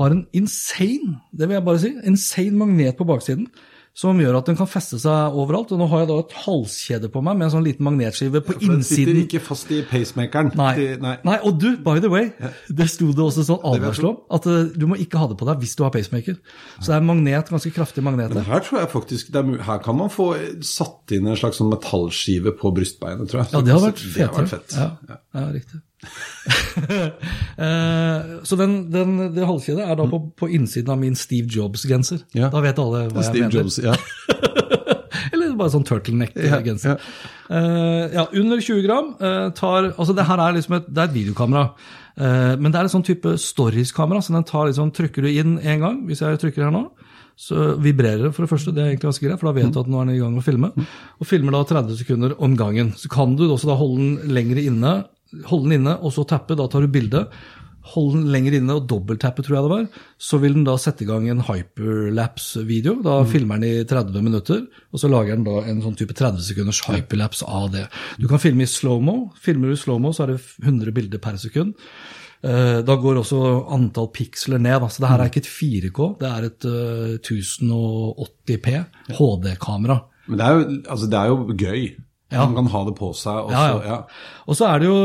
Har 0.00 0.10
en 0.10 0.26
insane, 0.32 1.20
det 1.36 1.48
vil 1.48 1.58
jeg 1.58 1.64
bare 1.64 1.82
si, 1.82 1.92
insane 2.08 2.58
magnet 2.58 2.96
på 2.98 3.06
baksiden. 3.06 3.46
Som 3.94 4.18
gjør 4.18 4.40
at 4.40 4.48
den 4.50 4.56
kan 4.58 4.66
feste 4.66 4.98
seg 4.98 5.36
overalt. 5.38 5.70
Og 5.70 5.78
nå 5.78 5.86
har 5.92 6.02
jeg 6.02 6.08
da 6.10 6.16
et 6.24 6.32
halskjede 6.44 7.10
på 7.14 7.20
meg 7.22 7.38
med 7.38 7.46
en 7.46 7.52
sånn 7.52 7.66
liten 7.66 7.86
magnetskive 7.86 8.42
på 8.42 8.56
For 8.56 8.72
den 8.74 8.82
sitter 8.86 9.20
ikke 9.20 9.38
fast 9.44 9.70
i 9.70 9.84
pacemakeren. 9.86 10.50
Nei. 10.58 10.72
Nei. 10.98 11.14
Nei, 11.22 11.36
og 11.46 11.60
du, 11.62 11.68
by 11.84 12.02
the 12.02 12.10
way, 12.10 12.32
det 12.66 12.88
sto 12.90 13.12
det 13.14 13.22
også 13.22 13.46
sånn 13.46 13.62
advarsel 13.70 14.10
om, 14.10 14.18
at 14.34 14.50
eh, 14.50 14.74
du 14.74 14.88
må 14.90 14.98
ikke 14.98 15.22
ha 15.22 15.30
det 15.30 15.38
på 15.38 15.46
deg 15.46 15.62
hvis 15.62 15.76
du 15.78 15.84
har 15.86 15.94
pacemaker. 15.94 16.40
Så 16.80 16.90
det 16.90 16.98
er 16.98 17.06
magnet, 17.06 17.54
ganske 17.54 17.70
kraftig 17.76 18.02
magnet 18.02 18.34
Men 18.34 18.50
her 18.50 18.66
tror 18.66 18.82
jeg 18.82 18.90
faktisk 18.96 19.30
er, 19.30 19.54
Her 19.62 19.80
kan 19.84 19.98
man 20.00 20.10
få 20.10 20.32
satt 20.66 21.14
inn 21.14 21.30
en 21.30 21.38
slags 21.38 21.62
sånn 21.62 21.70
metallskive 21.70 22.56
på 22.58 22.74
brystbeinet, 22.74 23.30
tror 23.30 23.44
jeg. 23.44 23.52
Ja, 23.54 23.62
det 23.62 23.76
hadde 23.76 23.92
vært 23.92 24.06
Det 24.10 24.30
vært 24.40 24.54
fett. 24.56 24.78
Ja, 24.80 25.20
ja 25.38 25.48
riktig. 25.54 25.84
Eh, 27.54 28.20
så 28.42 28.56
den, 28.58 28.72
den, 28.90 29.12
det 29.34 29.46
halskjedet 29.46 29.84
er 29.86 29.96
da 29.98 30.06
på, 30.10 30.18
på 30.38 30.48
innsiden 30.56 30.90
av 30.94 30.98
min 31.00 31.14
Steve 31.18 31.46
Jobs-genser. 31.54 32.24
Ja. 32.34 32.48
Da 32.52 32.62
vet 32.64 32.80
alle 32.82 33.04
hva 33.12 33.22
jeg 33.22 33.44
mener. 33.44 33.60
Jobs, 33.62 33.78
ja. 33.84 33.94
Eller 35.32 35.54
bare 35.58 35.72
sånn 35.74 35.86
turtleneck-genser. 35.88 36.96
Ja, 36.98 37.30
Eh, 37.44 38.06
ja, 38.16 38.22
under 38.40 38.56
20 38.64 38.82
gram. 38.86 39.10
eh, 39.20 39.50
tar, 39.52 39.90
altså 40.00 40.14
det 40.16 40.24
her 40.24 40.40
er 40.40 40.54
liksom 40.56 40.78
et, 40.78 40.86
det 40.88 41.02
er 41.02 41.10
et 41.10 41.16
videokamera. 41.18 41.66
Eh, 42.16 42.54
men 42.56 42.72
det 42.72 42.78
er 42.80 42.88
et 42.88 42.94
sånn 42.94 43.04
type 43.04 43.34
stories-kamera, 43.38 44.22
så 44.24 44.32
den 44.32 44.46
tar 44.48 44.70
liksom, 44.70 44.88
trykker 44.96 45.26
du 45.26 45.28
inn 45.28 45.58
en 45.60 45.82
gang, 45.84 45.98
hvis 46.08 46.22
jeg 46.24 46.40
trykker 46.40 46.64
her 46.64 46.72
nå, 46.72 46.86
så 47.36 47.74
vibrerer 47.84 48.24
det 48.24 48.32
for 48.32 48.46
det 48.46 48.50
første. 48.54 48.72
Det 48.72 48.80
er 48.80 48.88
egentlig 48.94 49.10
ganske 49.10 49.26
greit, 49.28 49.42
for 49.42 49.50
da 49.50 49.54
vet 49.58 49.76
du 49.76 49.80
at 49.82 49.90
nå 49.92 50.00
er 50.00 50.08
den 50.08 50.16
i 50.16 50.22
gang 50.22 50.32
med 50.32 50.40
å 50.40 50.46
filme. 50.48 50.72
Og 51.20 51.28
filmer 51.28 51.52
da 51.58 51.60
30 51.68 52.00
sekunder 52.00 52.34
om 52.40 52.56
gangen. 52.56 52.94
Så 52.96 53.12
kan 53.12 53.36
du 53.36 53.44
også 53.50 53.68
da 53.68 53.76
holde 53.76 54.00
den 54.00 54.34
lenger 54.40 54.62
inne, 54.64 54.94
holde 55.50 55.68
den 55.70 55.80
inne 55.80 55.98
og 56.00 56.12
så 56.14 56.24
tappe. 56.28 56.56
Da 56.58 56.66
tar 56.70 56.84
du 56.86 56.88
bilde. 56.94 57.26
Hold 57.92 58.14
den 58.14 58.28
lenger 58.32 58.54
inne 58.56 58.78
og 58.78 58.86
dobbelttappe, 58.88 59.42
tror 59.44 59.58
jeg 59.58 59.64
det 59.66 59.72
var. 59.74 60.04
Så 60.16 60.38
vil 60.40 60.54
den 60.56 60.64
da 60.64 60.76
sette 60.80 61.04
i 61.04 61.08
gang 61.10 61.26
en 61.28 61.42
hyperlapse-video. 61.44 62.94
Da 63.04 63.18
filmer 63.28 63.60
den 63.60 63.68
i 63.68 63.84
30 63.88 64.22
minutter, 64.24 64.62
og 64.92 65.00
så 65.02 65.10
lager 65.12 65.36
den 65.36 65.44
da 65.46 65.58
en 65.68 65.82
sånn 65.84 65.96
type 65.98 66.16
30 66.16 66.40
sekunders 66.46 66.80
hyperlapse 66.88 67.44
av 67.44 67.70
det. 67.74 67.86
Du 68.20 68.26
kan 68.30 68.40
filme 68.42 68.64
i 68.64 68.70
slow-mo. 68.70 69.30
Filmer 69.44 69.72
du 69.74 69.76
slow-mo, 69.80 70.14
så 70.16 70.24
er 70.26 70.34
det 70.34 70.40
100 70.64 70.94
bilder 70.96 71.20
per 71.22 71.36
sekund. 71.40 71.74
Eh, 72.44 72.80
Da 72.84 72.96
går 73.00 73.20
også 73.20 73.42
antall 73.72 74.08
piksler 74.12 74.58
ned. 74.60 74.80
Så 74.90 75.00
det 75.04 75.10
her 75.12 75.20
er 75.20 75.30
ikke 75.32 75.44
et 75.44 75.52
4K, 75.52 76.08
det 76.20 76.30
er 76.30 76.48
et 76.48 76.64
eh, 76.64 77.18
1080P 77.20 78.84
HD-kamera. 79.18 80.00
Men 80.28 80.38
det 80.40 80.44
er 80.46 80.52
jo, 80.56 80.82
altså, 80.88 81.06
det 81.10 81.18
er 81.20 81.26
jo 81.28 81.36
gøy. 81.52 81.84
Ja. 82.34 82.44
Man 82.50 82.54
kan 82.58 82.70
ha 82.74 82.82
det 82.88 82.94
på 82.98 83.12
seg. 83.16 83.38
Og 83.46 83.50
Ja, 83.54 83.64
ja. 83.86 83.98
Og 84.50 84.58
så 84.58 84.66
er 84.68 84.82
det 84.82 84.88
jo 84.90 84.98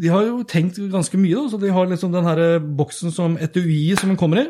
De 0.00 0.08
har 0.12 0.22
jo 0.28 0.42
tenkt 0.44 0.78
ganske 0.92 1.18
mye, 1.18 1.34
da. 1.34 1.48
Så 1.52 1.60
de 1.60 1.72
har 1.72 1.86
liksom 1.90 2.12
den 2.14 2.24
her 2.28 2.58
boksen 2.60 3.10
som 3.14 3.36
etui 3.40 3.96
som 3.98 4.12
den 4.12 4.20
kommer 4.20 4.44
i. 4.44 4.48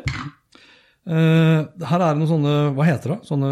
Uh, 1.05 1.65
her 1.85 2.01
er 2.01 2.15
det 2.15 2.17
noen 2.21 2.31
sånne 2.31 2.53
Hva 2.75 2.85
heter 2.87 3.13
det? 3.15 3.19
Sånne 3.29 3.51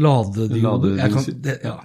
ladedioder? 0.00 0.96
Lade, 0.96 1.12
kan- 1.12 1.40
det- 1.42 1.60
Ja. 1.64 1.76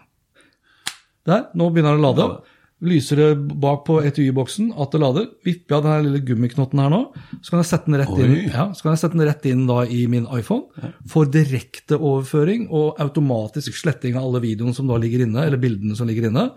Der. 1.26 1.46
Nå 1.56 1.70
begynner 1.72 1.96
det 1.96 2.02
å 2.04 2.08
lade. 2.16 2.42
Lyser 2.84 3.16
det 3.22 3.30
bak 3.64 3.86
på 3.88 4.02
etui-boksen 4.04 4.74
at 4.78 4.92
det 4.92 5.00
lader. 5.02 5.28
Vipper 5.48 5.76
jeg 5.76 5.80
av 5.80 5.86
den 5.88 6.08
lille 6.10 6.22
gummiknotten 6.28 6.82
her 6.84 6.90
nå, 6.92 7.00
så 7.42 7.54
kan 7.54 7.62
jeg 7.62 7.70
sette 7.70 7.88
den 7.92 8.00
rett 8.02 8.18
inn, 8.20 8.34
ja, 8.52 8.66
så 8.76 8.84
kan 8.86 8.92
jeg 8.96 9.02
sette 9.04 9.18
den 9.18 9.28
rett 9.30 9.46
inn 9.48 9.64
i 9.88 10.02
min 10.12 10.28
iPhone. 10.36 10.92
Får 11.10 11.30
direkte 11.32 11.96
overføring 11.98 12.68
og 12.70 13.00
automatisk 13.04 13.76
sletting 13.80 14.18
av 14.20 14.28
alle 14.28 14.42
videoene 14.44 14.76
som 14.76 14.88
da 14.92 14.98
ligger 15.00 15.24
inne, 15.26 15.46
eller 15.48 15.58
bildene 15.62 15.96
som 15.96 16.08
ligger 16.10 16.28
inne. 16.30 16.50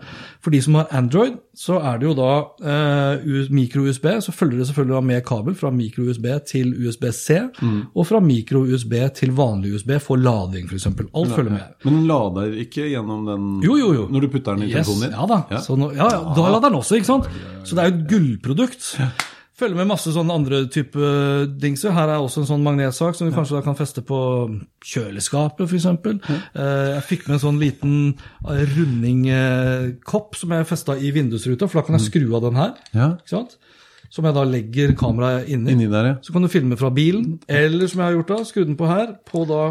For 0.43 0.51
de 0.51 0.61
som 0.65 0.75
har 0.81 0.87
Android, 0.91 1.37
så 1.57 1.79
er 1.81 1.97
det 2.01 2.09
jo 2.09 2.13
da 2.19 2.31
eh, 2.61 3.47
micro-USB, 3.49 4.05
så 4.21 4.33
følger 4.35 4.59
det 4.61 4.67
selvfølgelig 4.69 5.03
med 5.07 5.23
kabel 5.25 5.55
fra 5.57 5.71
micro-USB 5.73 6.27
til 6.49 6.73
USB-C, 6.87 7.37
Mm. 7.61 7.81
og 7.95 8.05
fra 8.07 8.19
micro-USB 8.21 8.93
til 9.15 9.31
vanlig 9.35 9.73
USB 9.77 9.91
for 10.03 10.17
lading, 10.17 10.67
f.eks. 10.69 10.85
Alt 10.87 11.31
følger 11.35 11.51
med. 11.53 11.63
Men 11.85 11.93
den 11.99 12.07
lader 12.09 12.53
ikke 12.61 12.85
gjennom 12.91 13.25
den 13.27 13.47
Jo, 13.63 13.75
jo, 13.77 13.93
jo. 13.93 14.07
Når 14.11 14.21
du 14.21 14.27
putter 14.33 14.55
den 14.57 14.63
i 14.67 14.71
Yes, 14.71 14.85
telefonen 14.87 15.09
din? 15.09 15.15
ja 15.17 15.25
da. 15.27 15.61
Så 15.63 15.75
nå, 15.77 15.89
ja, 15.95 16.07
ja, 16.17 16.35
da 16.37 16.51
lader 16.51 16.69
den 16.69 16.81
også, 16.81 16.99
ikke 16.99 17.11
sant? 17.13 17.31
Så 17.63 17.77
det 17.77 17.83
er 17.83 17.91
jo 17.91 17.97
et 17.97 18.05
gullprodukt. 18.11 18.91
Følger 19.57 19.79
med 19.79 19.87
masse 19.89 20.11
sånne 20.13 20.35
andre 20.37 20.57
type 20.69 21.01
dingser. 21.57 21.89
Her 21.95 22.11
er 22.13 22.21
også 22.21 22.43
en 22.43 22.49
sånn 22.51 22.65
magnetsak 22.65 23.15
som 23.17 23.25
vi 23.25 23.33
kanskje 23.33 23.55
da 23.57 23.63
kan 23.65 23.77
feste 23.79 24.03
på 24.05 24.17
kjøleskapet, 24.85 25.63
f.eks. 25.65 25.87
Ja. 25.87 26.35
Jeg 26.93 27.05
fikk 27.07 27.25
med 27.25 27.39
en 27.39 27.41
sånn 27.41 27.57
liten 27.61 27.95
eh, 28.45 28.59
rundingkopp 28.75 30.37
som 30.37 30.53
jeg 30.53 30.67
festa 30.69 30.93
i 31.01 31.09
vindusruta, 31.15 31.65
for 31.65 31.81
da 31.81 31.87
kan 31.87 31.97
jeg 31.97 32.05
skru 32.05 32.27
av 32.37 32.45
den 32.45 32.59
her. 32.59 32.75
Ja. 32.93 33.07
ikke 33.17 33.33
sant? 33.33 33.57
Som 34.13 34.27
jeg 34.29 34.37
da 34.37 34.43
legger 34.47 34.93
kameraet 34.99 35.49
inni. 35.49 35.73
Inni 35.73 35.87
der, 35.89 36.11
ja. 36.11 36.19
Så 36.21 36.35
kan 36.35 36.45
du 36.45 36.51
filme 36.53 36.77
fra 36.77 36.91
bilen, 36.93 37.39
eller 37.49 37.89
som 37.89 38.03
jeg 38.03 38.11
har 38.11 38.15
gjort 38.19 38.35
da, 38.35 38.37
skru 38.47 38.61
den 38.61 38.77
på 38.77 38.91
her, 38.91 39.15
på 39.25 39.41
da, 39.49 39.63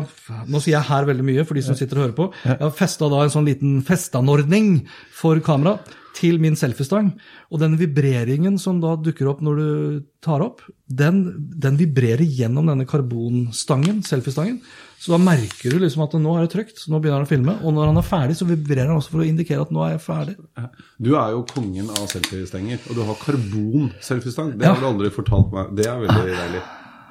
nå 0.51 0.65
sier 0.65 0.81
jeg 0.81 0.89
her 0.91 1.07
veldig 1.13 1.29
mye 1.31 1.47
for 1.47 1.55
de 1.55 1.63
som 1.65 1.79
sitter 1.79 2.03
og 2.03 2.09
hører 2.09 2.19
på, 2.19 2.27
jeg 2.43 2.59
har 2.65 2.75
festet 2.75 3.15
da 3.15 3.23
en 3.23 3.33
sånn 3.33 3.47
liten 3.47 3.79
festanordning 3.87 4.81
for 5.15 5.39
kamera 5.47 5.79
til 6.17 6.39
min 6.41 6.57
selfiestang, 6.57 7.11
og 7.53 7.61
den 7.61 7.75
vibreringen 7.77 8.57
som 8.59 8.79
da 8.81 8.95
dukker 8.97 9.29
opp 9.29 9.43
når 9.45 9.59
du 9.61 10.03
tar 10.25 10.41
opp, 10.41 10.63
den, 10.89 11.19
den 11.61 11.77
vibrerer 11.77 12.25
gjennom 12.25 12.71
denne 12.71 12.87
karbonstangen, 12.89 14.01
selfiestangen, 14.07 14.63
så 14.97 15.13
da 15.13 15.19
merker 15.21 15.75
du 15.77 15.83
liksom 15.83 16.07
at 16.07 16.17
nå 16.17 16.33
er 16.39 16.47
det 16.47 16.53
trygt, 16.55 16.81
så 16.81 16.89
nå 16.91 17.03
begynner 17.05 17.21
han 17.21 17.29
å 17.29 17.31
filme, 17.31 17.57
og 17.61 17.75
når 17.77 17.91
han 17.93 18.01
er 18.01 18.07
ferdig, 18.09 18.39
så 18.41 18.49
vibrerer 18.49 18.89
han 18.89 18.97
også 18.97 19.13
for 19.13 19.21
å 19.23 19.29
indikere 19.29 19.67
at 19.67 19.75
nå 19.77 19.85
er 19.85 19.93
jeg 19.99 20.05
ferdig. 20.07 20.37
Du 20.97 21.13
er 21.21 21.35
jo 21.37 21.45
kongen 21.53 21.93
av 21.93 22.09
selfiestenger, 22.09 22.81
og 22.89 22.97
du 22.97 23.05
har 23.05 23.21
karbon-selfiestang. 23.21 24.57
Det 24.59 24.65
Ja. 24.67 24.73
har 24.75 24.81
du 24.81 24.89
aldri 24.89 25.11
fortalt 25.13 25.53
meg. 25.53 25.77
Det 25.77 25.87
er 25.87 26.01
veldig 26.01 26.37
deilig. 26.41 26.63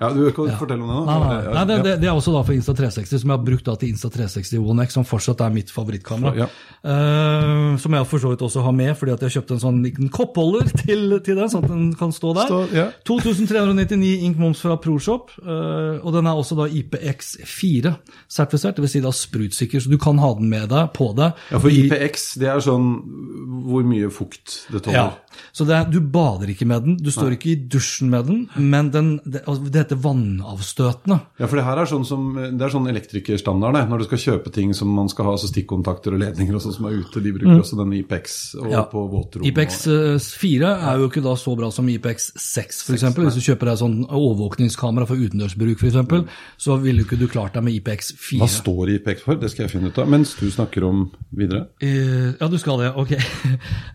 Ja, 0.02 0.10
Du 0.12 0.20
vil 0.20 0.30
ikke 0.34 0.46
fortelle 0.60 0.84
om 0.84 0.90
det 0.90 0.96
nå? 0.98 1.04
Nei, 1.08 1.18
nei, 1.24 1.36
Ja, 1.46 1.52
nei 1.56 1.66
det, 1.70 1.76
det, 1.86 1.94
det 2.02 2.08
er 2.10 2.16
også 2.18 2.34
da 2.36 2.42
for 2.44 2.52
Insta360, 2.58 3.20
som 3.22 3.30
jeg 3.32 3.38
har 3.38 3.46
brukt 3.48 3.66
da 3.70 3.76
til 3.80 3.94
Insta360 3.94 4.60
One 4.60 4.84
X, 4.88 4.98
som 4.98 5.06
fortsatt 5.08 5.40
er 5.46 5.54
mitt 5.56 5.72
favorittkamera. 5.72 6.34
Ja. 6.36 6.48
Uh, 6.84 7.78
som 7.80 7.96
jeg 7.96 8.08
for 8.10 8.20
så 8.24 8.32
vidt 8.34 8.44
også 8.46 8.64
har 8.66 8.76
med, 8.76 8.92
fordi 9.00 9.14
at 9.16 9.24
jeg 9.26 9.38
kjøpte 9.38 9.56
en 9.56 9.64
sånn 9.64 9.80
liten 9.86 10.10
koppholder 10.14 10.68
til, 10.84 11.16
til 11.24 11.40
den, 11.40 11.50
sånn 11.54 11.64
at 11.64 11.72
den 11.72 11.86
kan 12.00 12.12
stå 12.16 12.34
der. 12.38 12.52
Stå- 12.52 12.76
ja. 12.76 12.88
2399 13.08 14.26
ink 14.28 14.38
moms 14.42 14.60
fra 14.66 14.76
ProShop, 14.84 15.32
uh, 15.46 16.04
og 16.04 16.12
den 16.18 16.28
er 16.28 16.42
også 16.44 16.58
da 16.60 16.68
IPX4-sertifisert, 16.82 18.78
dvs. 18.80 18.92
Si 18.96 19.02
da 19.04 19.12
sprutsikker, 19.16 19.80
så 19.84 19.92
du 19.92 19.98
kan 20.02 20.20
ha 20.22 20.34
den 20.38 20.50
med 20.52 20.70
deg, 20.72 20.92
på 20.96 21.10
deg. 21.18 21.40
Ja, 21.52 21.60
for 21.62 21.72
IPX, 21.74 22.28
det 22.42 22.52
er 22.52 22.62
sånn 22.64 22.92
hvor 23.66 23.86
mye 23.88 24.12
fukt 24.14 24.60
det 24.74 24.84
tåler. 24.86 24.96
ja, 25.00 25.42
så 25.56 25.66
det 25.68 25.76
er, 25.76 25.90
Du 25.92 26.00
bader 26.00 26.52
ikke 26.54 26.68
med 26.70 26.86
den, 26.86 26.98
du 27.02 27.10
står 27.12 27.36
ikke 27.36 27.52
i 27.54 27.58
dusjen 27.72 28.10
med 28.14 28.28
den, 28.30 28.44
men 28.56 28.92
den, 28.94 29.10
det, 29.26 29.42
altså, 29.46 29.66
det 29.72 29.85
heter 29.86 30.02
vannavstøtende. 30.04 31.18
Ja, 31.40 31.48
for 31.48 31.60
det 31.60 31.66
her 31.66 31.80
er 31.82 31.90
sånn 31.90 32.06
som, 32.08 32.28
det 32.36 32.62
er 32.66 32.74
sånn 32.74 32.90
elektrikerstandard, 32.92 33.76
det. 33.78 33.84
Når 33.92 34.04
du 34.04 34.06
skal 34.10 34.22
kjøpe 34.26 34.52
ting 34.56 34.74
som 34.78 34.92
man 34.96 35.10
skal 35.12 35.30
ha, 35.30 35.36
altså 35.38 35.50
stikkontakter 35.52 36.16
og 36.16 36.22
ledninger 36.22 36.56
og 36.58 36.64
sånn 36.66 36.76
som 36.76 36.88
er 36.90 37.00
ute, 37.02 37.22
de 37.24 37.34
bruker 37.36 37.62
også 37.64 37.80
denne 37.80 38.00
IPX 38.02 38.38
og 38.60 38.66
Mm. 38.66 38.72
Ja. 38.76 38.84
på 38.90 39.02
våtrom. 39.12 39.46
IPX 39.46 39.84
4 40.36 40.70
er 40.90 40.98
jo 41.00 41.08
ikke 41.10 41.22
da 41.24 41.36
så 41.38 41.54
bra 41.56 41.70
som 41.72 41.88
IPX 41.90 42.32
6 42.36 42.82
f.eks. 42.90 43.04
Hvis 43.16 43.38
du 43.38 43.44
kjøper 43.46 43.70
deg 43.72 43.78
sånn 43.80 43.98
overvåkningskamera 44.10 45.06
for 45.08 45.16
utendørsbruk 45.22 45.80
f.eks., 45.80 46.26
så 46.58 46.78
ville 46.82 47.06
ikke 47.06 47.18
du 47.20 47.28
klart 47.32 47.54
deg 47.56 47.64
med 47.68 47.78
IPX 47.80 48.14
4. 48.18 48.40
Hva 48.42 48.50
står 48.52 48.94
IPX 48.98 49.24
for? 49.26 49.40
Det 49.40 49.52
skal 49.54 49.66
jeg 49.68 49.76
finne 49.78 49.92
ut 49.94 50.00
av. 50.02 50.10
Mens 50.12 50.34
du 50.40 50.48
snakker 50.52 50.84
om 50.88 51.06
videre. 51.36 51.68
Uh, 51.84 52.34
ja, 52.40 52.48
du 52.52 52.58
skal 52.62 52.82
det. 52.84 52.92
Ok. 52.96 53.16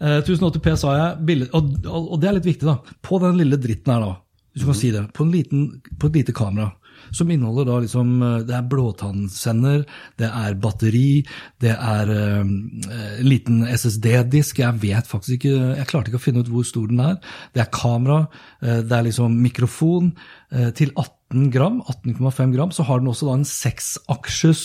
Uh, 0.00 0.20
1080P 0.24 0.72
sa 0.80 0.92
jeg. 0.96 1.24
Billig, 1.28 1.48
og, 1.56 1.66
og 1.84 2.12
og 2.14 2.20
det 2.22 2.28
er 2.30 2.36
litt 2.38 2.46
viktig, 2.48 2.66
da. 2.66 2.78
På 3.04 3.18
den 3.20 3.36
lille 3.36 3.58
dritten 3.60 3.92
her, 3.92 4.00
da, 4.00 4.14
hvis 4.52 4.62
du 4.62 4.68
kan 4.68 4.78
si 4.78 4.90
det, 4.94 5.06
på, 5.14 5.24
en 5.26 5.32
liten, 5.34 5.66
på 5.98 6.10
et 6.10 6.20
lite 6.20 6.34
kamera, 6.36 6.72
som 7.16 7.30
inneholder 7.32 7.64
da 7.66 7.76
liksom 7.80 8.10
eh, 8.22 8.34
Det 8.46 8.54
er 8.54 8.66
blåtannsender, 8.70 9.84
det 10.20 10.28
er 10.28 10.58
batteri, 10.60 11.22
det 11.62 11.72
er 11.72 12.12
eh, 12.12 12.42
en 12.42 13.26
liten 13.26 13.62
SSD-disk. 13.66 14.60
Jeg 14.62 14.82
vet 14.82 15.08
faktisk 15.08 15.38
ikke 15.38 15.54
Jeg 15.78 15.88
klarte 15.90 16.12
ikke 16.12 16.20
å 16.20 16.26
finne 16.26 16.44
ut 16.44 16.52
hvor 16.52 16.66
stor 16.68 16.90
den 16.90 17.00
er. 17.04 17.16
Det 17.56 17.64
er 17.64 17.72
kamera, 17.74 18.20
eh, 18.62 18.82
det 18.84 18.98
er 18.98 19.08
liksom 19.08 19.40
mikrofon. 19.42 20.12
eh, 20.52 20.70
til 20.76 20.92
18 20.96 21.50
gram, 21.54 21.80
18,5 21.88 22.54
gram, 22.54 22.70
så 22.74 22.84
har 22.86 23.00
den 23.00 23.10
også 23.10 23.26
da 23.30 23.34
en 23.38 23.48
seksaksjes 23.48 24.62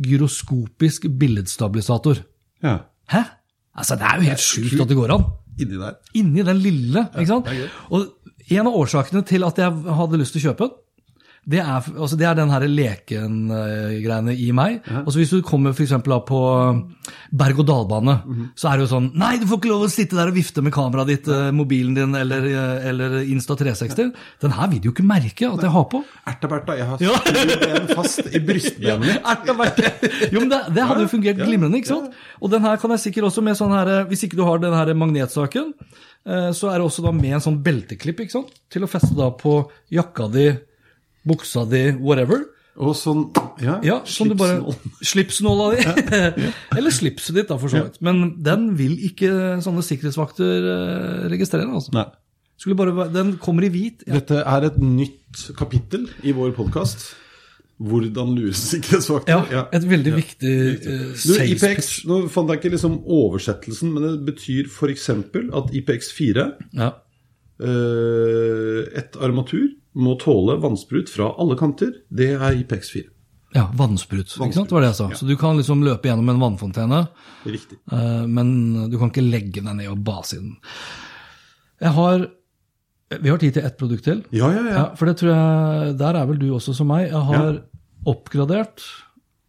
gyroskopisk 0.00 1.08
billedstabilisator. 1.20 2.24
Ja. 2.64 2.78
Hæ? 3.12 3.22
Altså, 3.76 3.96
det 4.00 4.08
er 4.08 4.16
jo 4.16 4.30
helt 4.30 4.40
sjukt 4.40 4.80
at 4.80 4.88
det 4.88 4.96
går 4.96 5.12
an. 5.12 5.26
Inni 5.60 5.80
der. 5.80 5.98
Inni 6.16 6.44
den 6.44 6.60
lille, 6.60 7.06
ikke 7.14 7.30
sant? 7.30 7.48
gøy. 7.52 7.68
Og 7.96 8.25
en 8.50 8.66
av 8.66 8.74
årsakene 8.74 9.24
til 9.26 9.44
at 9.44 9.56
jeg 9.58 9.72
hadde 9.96 10.18
lyst 10.20 10.32
til 10.36 10.42
å 10.44 10.50
kjøpe 10.52 10.68
den, 10.68 10.76
det 11.46 11.60
er, 11.62 11.84
altså 11.94 12.16
det 12.18 12.26
er 12.26 12.34
den 12.34 12.50
her 12.50 12.64
leken-greiene 12.66 14.32
i 14.34 14.48
meg. 14.50 14.80
Altså 14.90 15.20
Hvis 15.20 15.30
du 15.30 15.42
kommer 15.46 15.72
for 15.78 15.86
på 16.26 16.38
berg-og-dal-bane, 17.32 18.14
Mhm. 18.26 18.48
så 18.56 18.72
er 18.72 18.76
det 18.78 18.88
jo 18.88 18.96
sånn 18.96 19.12
Nei, 19.14 19.36
du 19.38 19.46
får 19.46 19.58
ikke 19.60 19.68
lov 19.70 19.82
å 19.86 19.90
sitte 19.90 20.16
der 20.16 20.26
og 20.26 20.34
vifte 20.34 20.60
med 20.62 20.72
kameraet 20.72 21.06
ditt, 21.06 21.28
eh, 21.28 21.50
mobilen 21.52 21.94
din 21.94 22.14
eller, 22.14 22.42
eh, 22.46 22.88
eller 22.88 23.10
Insta360. 23.24 24.12
Den 24.40 24.50
her 24.50 24.66
vil 24.68 24.80
du 24.80 24.88
jo 24.88 24.92
ikke 24.92 25.06
merke 25.06 25.46
at 25.52 25.60
jeg 25.62 25.70
har 25.70 25.84
på. 25.84 26.04
Erta-Berta, 26.26 26.76
jeg 26.76 26.86
har 26.86 26.98
Ja. 27.00 27.10
skrudd 27.14 27.76
en 27.76 27.86
fast 27.96 28.18
i 28.34 28.38
brystbenet 28.40 29.00
mitt. 29.00 29.22
Erta 29.24 30.32
Jo, 30.32 30.40
men 30.40 30.48
det, 30.48 30.74
det 30.74 30.82
hadde 30.84 31.00
jo 31.02 31.08
fungert 31.08 31.36
glimrende, 31.38 31.76
ikke 31.78 31.86
sant? 31.86 32.12
Og 32.42 32.50
den 32.50 32.62
her 32.62 32.76
kan 32.76 32.90
jeg 32.90 32.98
sikkert 33.12 33.30
også 33.30 33.42
med 33.42 33.54
sånn 33.56 33.70
her, 33.70 34.04
hvis 34.06 34.24
ikke 34.24 34.36
du 34.36 34.44
har 34.44 34.58
den 34.58 34.72
her 34.72 34.86
magnetsaken, 34.94 35.74
eh, 35.74 36.15
så 36.26 36.72
er 36.72 36.80
det 36.80 36.86
også 36.88 37.04
da 37.06 37.12
med 37.14 37.36
en 37.36 37.44
sånn 37.44 37.60
belteklipp, 37.62 38.24
ikke 38.24 38.34
sant? 38.34 38.52
Til 38.72 38.82
å 38.86 38.90
feste 38.90 39.14
da 39.14 39.30
på 39.38 39.60
jakka 39.94 40.26
di, 40.34 40.48
buksa 41.26 41.62
di, 41.70 41.88
whatever. 42.02 42.44
Og 42.76 42.92
sånn 42.98 43.22
Ja, 43.62 43.78
Ja, 43.86 43.94
sånn 44.04 44.34
slipsnål. 44.34 44.74
Slipsnåla 45.00 45.68
di. 45.72 45.84
Eller 46.76 46.92
slipset 46.92 47.38
ditt, 47.38 47.48
da, 47.48 47.56
for 47.60 47.72
så 47.72 47.86
vidt. 47.86 48.00
Men 48.04 48.34
den 48.44 48.72
vil 48.76 48.98
ikke 49.08 49.30
sånne 49.64 49.84
sikkerhetsvakter 49.86 50.66
eh, 50.74 51.28
registrere, 51.32 51.70
altså. 51.70 51.94
Nei. 51.96 52.04
Skulle 52.60 52.76
bare, 52.78 53.08
den 53.12 53.34
kommer 53.40 53.66
i 53.66 53.70
hvit. 53.72 54.04
Dette 54.08 54.42
er 54.42 54.68
et 54.68 54.76
nytt 54.80 55.46
kapittel 55.56 56.06
i 56.24 56.32
vår 56.36 56.54
podkast. 56.56 57.10
Hvordan 57.76 58.30
lure 58.36 58.54
sikkerhetsvakter. 58.56 59.50
ja, 59.52 59.64
et 59.76 59.84
veldig 59.84 60.12
viktig 60.16 60.52
eh, 60.80 61.10
Du, 61.20 61.32
IPX, 61.44 61.90
nå 62.08 62.22
fant 62.32 62.48
jeg 62.48 62.62
ikke 62.62 62.70
liksom 62.72 62.94
oversettelsen, 63.04 63.90
men 63.92 64.06
det 64.06 64.12
betyr 64.30 64.70
f.eks. 64.70 65.10
at 65.12 65.74
IPX4, 65.76 66.46
Ja. 66.80 66.92
uh, 67.60 68.80
et 68.96 69.18
armatur, 69.20 69.66
må 69.96 70.16
tåle 70.20 70.58
vannsprut 70.60 71.08
fra 71.12 71.30
alle 71.40 71.56
kanter. 71.56 71.92
Det 72.12 72.30
er 72.36 72.56
IPX4. 72.62 73.06
Ja, 73.56 73.66
vannsprut. 73.72 74.34
Ikke 74.36 74.52
sant? 74.58 74.72
Var 74.74 74.82
det 74.84 74.88
jeg 74.90 74.98
sa. 74.98 75.06
Så 75.16 75.24
du 75.28 75.36
kan 75.40 75.56
liksom 75.56 75.80
løpe 75.86 76.10
gjennom 76.10 76.28
en 76.34 76.40
vannfontene, 76.42 76.98
Riktig. 77.48 77.78
eh, 77.92 78.24
men 78.28 78.90
du 78.92 78.98
kan 79.00 79.08
ikke 79.12 79.24
legge 79.24 79.62
deg 79.62 79.70
ned 79.78 79.88
og 79.92 80.02
base 80.04 80.36
i 80.36 80.42
den. 80.42 80.56
Jeg 81.80 81.92
har 81.96 82.26
Vi 83.10 83.30
har 83.30 83.38
tid 83.38 83.54
til 83.54 83.64
ett 83.64 83.76
produkt 83.78 84.02
til. 84.04 84.24
Ja, 84.34 84.48
ja, 84.50 84.62
ja. 84.66 84.72
Ja, 84.76 84.84
for 84.98 85.06
det 85.06 85.16
tror 85.20 85.30
jeg 85.30 85.96
Der 85.98 86.16
er 86.18 86.26
vel 86.26 86.38
du 86.38 86.48
også 86.56 86.74
som 86.74 86.88
meg. 86.90 87.08
Jeg 87.10 87.22
har 87.28 87.60
oppgradert. 88.06 88.82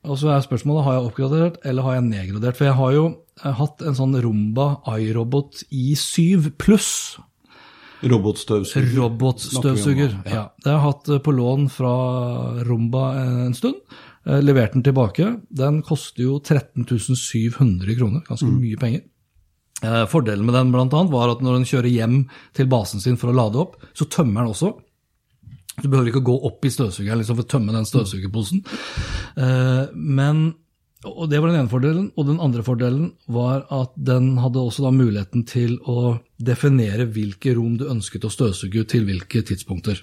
Og 0.07 0.17
så 0.21 0.29
er 0.31 0.43
spørsmålet 0.45 0.83
har 0.85 0.93
jeg 0.99 1.07
oppgradert 1.09 1.57
eller 1.65 1.83
har 1.83 1.93
jeg 1.97 2.03
nedgradert. 2.11 2.55
For 2.55 2.65
jeg 2.69 2.77
har 2.77 2.91
jo 2.93 3.07
hatt 3.43 3.81
en 3.81 3.97
sånn 3.97 4.13
Rumba 4.23 4.67
iRobot 4.97 5.63
i7 5.73 6.51
pluss. 6.61 7.17
Robotstøvsuger. 8.05 8.91
Robotstøvsuger. 8.95 10.11
ja. 10.25 10.33
Ja. 10.35 10.43
Det 10.63 10.69
har 10.71 10.77
jeg 10.77 10.85
hatt 10.85 11.09
eh, 11.09 11.21
på 11.25 11.33
lån 11.33 11.67
fra 11.73 11.93
Rumba 12.67 13.03
en 13.23 13.55
stund. 13.57 13.79
Eh, 14.27 14.39
Levert 14.45 14.73
den 14.77 14.83
tilbake. 14.85 15.31
Den 15.49 15.81
koster 15.81 16.21
jo 16.27 16.37
13 16.39 16.85
700 17.17 17.95
kroner, 17.97 18.21
ganske 18.27 18.45
Mm. 18.45 18.59
mye 18.61 18.77
penger. 18.77 19.01
Eh, 19.85 20.03
Fordelen 20.09 20.45
med 20.45 20.55
den 20.57 20.71
blant 20.73 20.93
annet 20.93 21.13
var 21.13 21.29
at 21.31 21.41
når 21.45 21.59
den 21.59 21.67
kjører 21.69 21.91
hjem 21.91 22.19
til 22.57 22.69
basen 22.71 23.03
sin 23.03 23.17
for 23.19 23.29
å 23.29 23.37
lade 23.37 23.59
opp, 23.61 23.77
så 23.93 24.09
tømmer 24.09 24.43
den 24.45 24.55
også. 24.55 24.73
Du 25.77 25.89
behøver 25.91 26.09
ikke 26.09 26.23
å 26.23 26.29
gå 26.31 26.37
opp 26.49 26.65
i 26.65 26.71
støvsugeren 26.73 27.21
liksom, 27.21 27.37
for 27.37 27.45
å 27.45 27.51
tømme 27.51 27.75
den 27.75 27.85
støvsugerposen. 27.85 28.63
Eh, 29.37 29.83
Men, 29.93 30.55
og 31.05 31.29
Det 31.29 31.39
var 31.39 31.51
den 31.51 31.59
ene 31.61 31.69
fordelen. 31.69 32.11
Og 32.17 32.25
den 32.25 32.39
andre 32.41 32.63
fordelen 32.65 33.11
var 33.27 33.67
at 33.69 33.93
den 33.95 34.37
hadde 34.41 34.63
også 34.63 34.89
muligheten 34.89 35.45
til 35.45 35.77
å 35.85 36.17
definere 36.41 37.05
hvilke 37.05 37.53
rom 37.53 37.77
du 37.77 37.85
ønsket 37.85 38.25
å 38.25 38.33
støvsuge 38.33 38.87
til 38.89 39.05
hvilke 39.05 39.45
tidspunkter. 39.45 40.01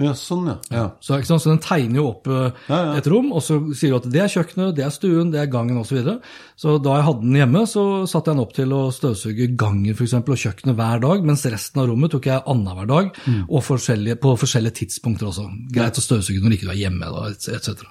Ja, 0.00 0.14
sånn, 0.16 0.46
ja. 0.48 0.54
ja. 0.72 0.82
Så, 1.04 1.18
så 1.28 1.36
den 1.50 1.58
tegner 1.60 1.98
jo 2.00 2.06
opp 2.14 2.28
eh, 2.32 2.70
et 2.96 3.08
rom, 3.12 3.26
og 3.36 3.42
så 3.44 3.58
sier 3.76 3.90
du 3.92 3.96
at 3.98 4.06
det 4.08 4.22
er 4.24 4.30
kjøkkenet, 4.32 4.70
det 4.78 4.86
er 4.86 4.94
stuen, 4.94 5.28
det 5.34 5.42
er 5.42 5.50
gangen 5.52 5.76
osv. 5.76 5.90
Så, 5.90 5.98
videre. 5.98 6.14
så 6.56 6.78
da 6.80 6.94
jeg 6.96 7.04
hadde 7.10 7.26
den 7.26 7.36
hjemme, 7.36 7.62
så 7.68 7.82
satte 8.08 8.32
jeg 8.32 8.38
den 8.38 8.44
opp 8.46 8.54
til 8.56 8.72
å 8.72 8.78
støvsuge 8.96 9.50
gangen 9.60 9.92
for 9.98 10.06
eksempel, 10.06 10.32
og 10.32 10.40
kjøkkenet 10.40 10.78
hver 10.80 11.02
dag, 11.04 11.26
mens 11.28 11.44
resten 11.52 11.82
av 11.82 11.90
rommet 11.92 12.14
tok 12.16 12.30
jeg 12.30 12.40
annenhver 12.54 12.88
dag, 12.88 13.12
Mm. 13.28 13.42
og 13.52 13.60
forskjellige, 13.68 14.16
på 14.24 14.32
forskjellige 14.40 14.78
tidspunkter 14.80 15.28
også. 15.28 15.44
Greit 15.76 16.00
å 16.00 16.06
støvsuge 16.06 16.40
når 16.40 16.56
ikke 16.56 16.70
du 16.70 16.72
er 16.72 16.80
hjemme, 16.86 17.12
da, 17.12 17.28
etc. 17.52 17.84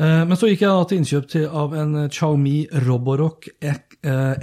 Eh, 0.00 0.24
Men 0.24 0.36
så 0.40 0.48
gikk 0.48 0.64
jeg 0.64 0.88
til 0.88 1.02
innkjøp 1.02 1.28
til, 1.28 1.46
av 1.52 1.76
en 1.76 1.94
Xiaomi 2.08 2.56
Roborock 2.88 3.50
eh, 3.60 3.76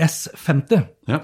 S50. 0.06 0.86
ja. 1.10 1.24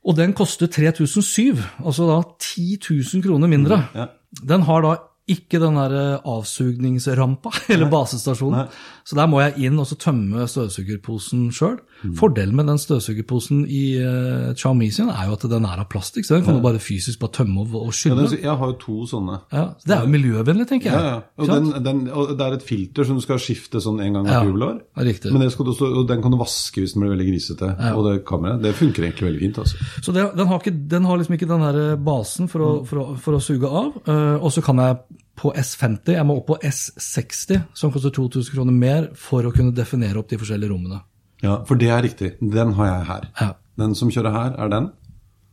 Og 0.00 0.16
den 0.16 0.32
koster 0.32 0.64
3007, 0.72 1.58
altså 1.84 2.06
da 2.08 2.14
10 2.40 2.78
000 2.88 3.20
kroner 3.26 3.50
mindre. 3.52 3.76
Ja. 3.92 4.06
Den 4.30 4.62
har 4.68 4.84
da 4.84 4.96
ikke 5.30 5.60
den 5.62 5.76
der 5.78 5.94
eh, 5.98 6.28
avsugningsrampa, 6.28 7.52
eller 7.72 7.90
basestasjonen. 7.92 8.70
Så 9.10 9.16
der 9.18 9.26
må 9.26 9.40
jeg 9.42 9.66
inn 9.66 9.78
og 9.82 9.88
så 9.90 9.96
tømme 9.98 10.44
støvsugerposen 10.46 11.48
sjøl. 11.50 11.80
Mm. 12.04 12.12
Fordelen 12.16 12.54
med 12.54 12.68
den 12.70 12.78
støvsugerposen 12.78 13.64
i 13.66 13.80
uh, 13.98 14.52
Xiaomi 14.54 14.86
sin 14.94 15.08
er 15.10 15.26
jo 15.26 15.34
at 15.34 15.46
den 15.50 15.66
er 15.66 15.80
av 15.82 15.88
plastikk, 15.90 16.28
så 16.28 16.36
den 16.36 16.44
kan 16.46 16.60
du 16.60 16.62
bare 16.62 16.78
fysisk 16.78 17.18
bare 17.18 17.34
tømme 17.40 17.64
og, 17.64 17.74
og 17.80 17.90
skylle. 17.96 18.28
Ja, 18.30 18.38
jeg 18.44 18.54
har 18.60 18.70
jo 18.70 18.76
to 18.78 18.98
sånne. 19.10 19.40
Ja, 19.50 19.64
så 19.80 19.90
det 19.90 19.96
er 19.96 20.06
jo 20.06 20.12
miljøvennlig, 20.14 20.68
tenker 20.70 20.92
jeg. 20.92 21.08
ja. 21.10 21.16
Og, 21.42 21.50
den, 21.50 21.72
den, 21.88 22.04
og 22.14 22.30
det 22.38 22.46
er 22.46 22.56
et 22.60 22.66
filter 22.68 23.08
som 23.08 23.18
du 23.18 23.24
skal 23.24 23.42
skifte 23.42 23.82
sånn 23.82 23.98
en 24.04 24.20
gang 24.20 24.30
Ja, 24.30 24.44
hvert 24.46 24.62
Ja, 24.62 24.76
det 24.78 25.02
er 25.02 25.10
riktig. 25.10 25.32
Men 25.34 25.42
det 25.42 25.50
skal 25.56 25.66
du 25.66 25.72
også, 25.74 25.90
og 25.90 26.06
den 26.12 26.22
kan 26.22 26.36
du 26.36 26.38
vaske 26.38 26.84
hvis 26.84 26.94
den 26.94 27.02
blir 27.02 27.16
veldig 27.16 27.26
grisete. 27.32 27.72
Og 27.90 28.06
det 28.06 28.14
kameraet, 28.30 28.62
det 28.62 28.76
funker 28.78 29.08
egentlig 29.08 29.32
veldig 29.32 29.42
fint. 29.42 29.58
altså. 29.64 29.88
Så 30.06 30.14
det, 30.14 30.28
den, 30.38 30.52
har 30.52 30.62
ikke, 30.62 30.76
den 30.94 31.10
har 31.10 31.18
liksom 31.18 31.34
ikke 31.34 31.50
den 31.50 31.66
der 31.66 31.98
basen 31.98 32.52
for 32.52 32.62
å, 32.68 32.70
for 32.86 33.02
å, 33.02 33.08
for 33.26 33.40
å 33.40 33.42
suge 33.42 33.66
av. 33.66 33.90
Uh, 34.06 34.38
og 34.38 34.54
så 34.54 34.62
kan 34.62 34.78
jeg 34.86 35.02
på 35.40 35.52
S50, 35.56 36.12
jeg 36.18 36.26
må 36.28 36.36
opp 36.40 36.46
på 36.52 36.58
S60, 36.68 37.62
som 37.74 37.92
koster 37.94 38.12
2000 38.12 38.52
kroner 38.54 38.76
mer, 38.76 39.08
for 39.16 39.46
å 39.48 39.52
kunne 39.54 39.72
definere 39.76 40.20
opp 40.20 40.28
de 40.32 40.38
forskjellige 40.40 40.70
rommene. 40.74 41.00
Ja, 41.40 41.62
For 41.64 41.80
det 41.80 41.88
er 41.88 42.02
riktig. 42.04 42.34
Den 42.40 42.74
har 42.76 42.90
jeg 42.90 43.04
her. 43.08 43.28
Ja. 43.40 43.52
Den 43.80 43.94
som 43.96 44.10
kjører 44.12 44.34
her, 44.34 44.56
er 44.60 44.68
den. 44.74 44.90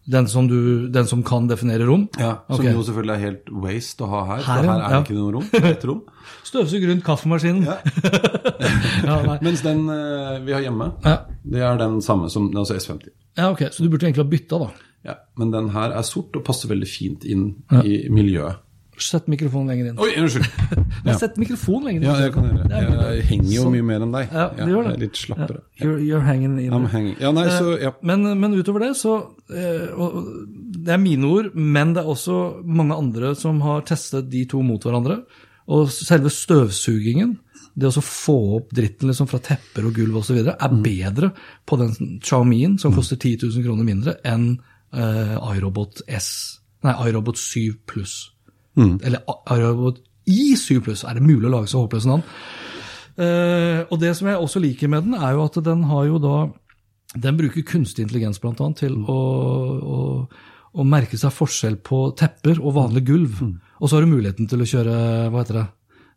Den 0.08 0.27
som, 0.32 0.46
du, 0.48 0.88
den 0.91 1.08
som 1.08 1.20
kan 1.27 1.48
definere 1.50 1.84
rom? 1.88 2.06
Ja, 2.20 2.38
Som 2.48 2.62
okay. 2.62 2.72
jo 2.75 2.84
selvfølgelig 2.88 3.13
er 3.15 3.24
helt 3.25 3.50
waste 3.63 4.03
å 4.06 4.08
ha 4.12 4.22
her. 4.29 4.44
Her, 4.44 4.62
for 4.62 4.67
her 4.72 4.75
er 4.75 4.84
det 4.84 4.91
Ja. 4.96 5.00
ikke 5.03 5.17
noe 5.17 5.34
rom. 5.36 5.48
Et 5.72 5.84
rom. 5.89 6.01
Støvsug 6.48 6.86
rundt 6.91 7.03
kaffemaskinen. 7.08 7.63
Ja. 7.67 7.77
Ja. 9.08 9.38
Mens 9.46 9.62
den 9.63 9.84
eh, 9.94 10.39
vi 10.44 10.53
har 10.56 10.63
hjemme, 10.63 10.89
Ja. 11.06 11.17
det 11.46 11.62
er 11.63 11.77
den 11.79 12.00
samme 12.03 12.29
som 12.34 12.50
altså 12.58 12.75
S50. 12.79 13.10
ja, 13.38 13.50
ok, 13.51 13.67
Så 13.72 13.84
du 13.84 13.89
burde 13.89 14.08
egentlig 14.08 14.24
ha 14.25 14.29
bytta, 14.32 14.60
da. 14.63 14.70
Ja, 15.08 15.13
Men 15.38 15.51
den 15.53 15.70
her 15.75 15.91
er 15.96 16.01
sort 16.08 16.36
og 16.36 16.44
passer 16.48 16.67
veldig 16.72 16.88
fint 16.89 17.24
inn 17.25 17.50
i 17.84 18.08
miljøet. 18.12 18.58
Sett 18.97 19.27
mikrofonen 19.29 19.67
lenger 19.69 19.89
inn. 19.91 19.99
Oi, 20.01 20.09
unnskyld! 20.17 20.47
Nei, 21.05 21.13
Sett 21.21 21.35
mikrofonen 21.37 21.85
lenger 21.85 22.01
inn. 22.01 22.07
Ja, 22.07 22.15
det 22.25 22.33
kan 22.33 22.47
jeg 22.49 22.57
gjøre. 22.57 23.09
Jeg 23.17 23.25
henger 23.29 23.51
jo 23.53 23.63
Sånn. 23.67 23.75
mye 23.75 23.86
mer 23.86 24.05
enn 24.07 24.13
deg. 24.15 24.31
Ja, 24.33 24.45
det 24.57 24.67
gjør 24.71 24.83
det. 24.88 24.91
Jeg 24.93 24.97
er 24.97 25.03
litt 25.05 25.19
slappere. 25.21 25.60
Ja, 25.77 25.86
you're, 25.86 25.99
you're 26.07 26.23
hanging 26.25 26.55
in 26.63 26.73
I'm 26.73 26.88
hanging. 26.89 27.15
Ja, 27.21 27.31
nei, 27.36 27.45
så, 27.53 27.75
ja. 27.81 27.91
Men, 28.01 28.25
men 28.41 28.55
utover 28.57 28.81
det, 28.88 28.93
så 28.97 29.13
eh, 29.53 29.89
Det 30.81 30.93
er 30.95 31.01
mine 31.03 31.29
ord, 31.29 31.51
men 31.53 31.93
det 31.93 32.01
er 32.03 32.10
også 32.15 32.38
mange 32.65 32.95
andre 32.97 33.36
som 33.38 33.60
har 33.65 33.83
testet 33.88 34.31
de 34.33 34.45
to 34.49 34.62
mot 34.65 34.81
hverandre. 34.83 35.19
Og 35.67 35.91
selve 35.91 36.31
støvsugingen, 36.31 37.36
det 37.77 37.89
å 37.91 38.01
få 38.01 38.38
opp 38.57 38.71
dritten 38.73 39.12
liksom 39.12 39.27
fra 39.29 39.38
tepper 39.43 39.86
og 39.86 39.93
gulv 39.99 40.15
osv., 40.23 40.39
er 40.41 40.55
Mm. 40.71 40.81
bedre 40.81 41.29
på 41.67 41.77
den 41.77 41.93
Xiaomien, 42.23 42.79
som 42.81 42.95
koster 42.95 43.15
10 43.19 43.43
000 43.45 43.63
kroner 43.67 43.86
mindre, 43.86 44.15
enn 44.25 44.55
uh, 44.95 45.38
iRobot 45.53 46.01
S. 46.07 46.29
Nei, 46.83 46.95
iRobot 47.12 47.38
7 47.38 47.75
pluss. 47.86 48.31
Mm. 48.77 48.99
Eller 49.03 49.23
iRobot 49.49 49.99
i7 50.29 50.81
pluss. 50.85 51.03
Er 51.07 51.17
det 51.17 51.23
mulig 51.25 51.47
å 51.49 51.53
lage 51.55 51.69
så 51.71 51.81
håpløse 51.83 52.07
navn? 52.09 52.23
Uh, 53.17 53.81
og 53.89 53.97
det 53.99 54.11
som 54.17 54.27
jeg 54.29 54.37
også 54.37 54.61
liker 54.61 54.91
med 54.93 55.07
den, 55.07 55.15
er 55.17 55.31
jo 55.33 55.45
at 55.47 55.55
den 55.65 55.83
har 55.89 56.03
jo 56.05 56.19
da 56.21 56.35
Den 57.17 57.37
bruker 57.39 57.63
kunstig 57.65 58.03
intelligens 58.03 58.37
blant 58.43 58.59
annet 58.61 58.77
til 58.83 58.93
å, 59.09 59.15
å, 59.15 59.99
å 60.77 60.83
merke 60.85 61.17
seg 61.17 61.31
forskjell 61.33 61.77
på 61.81 62.01
tepper 62.19 62.59
og 62.59 62.75
vanlig 62.75 63.05
gulv. 63.07 63.39
Og 63.79 63.87
så 63.89 63.95
har 63.97 64.03
du 64.05 64.11
muligheten 64.11 64.45
til 64.51 64.61
å 64.61 64.67
kjøre 64.67 64.97
hva 65.31 65.41
heter 65.41 65.57
det, 65.61 65.65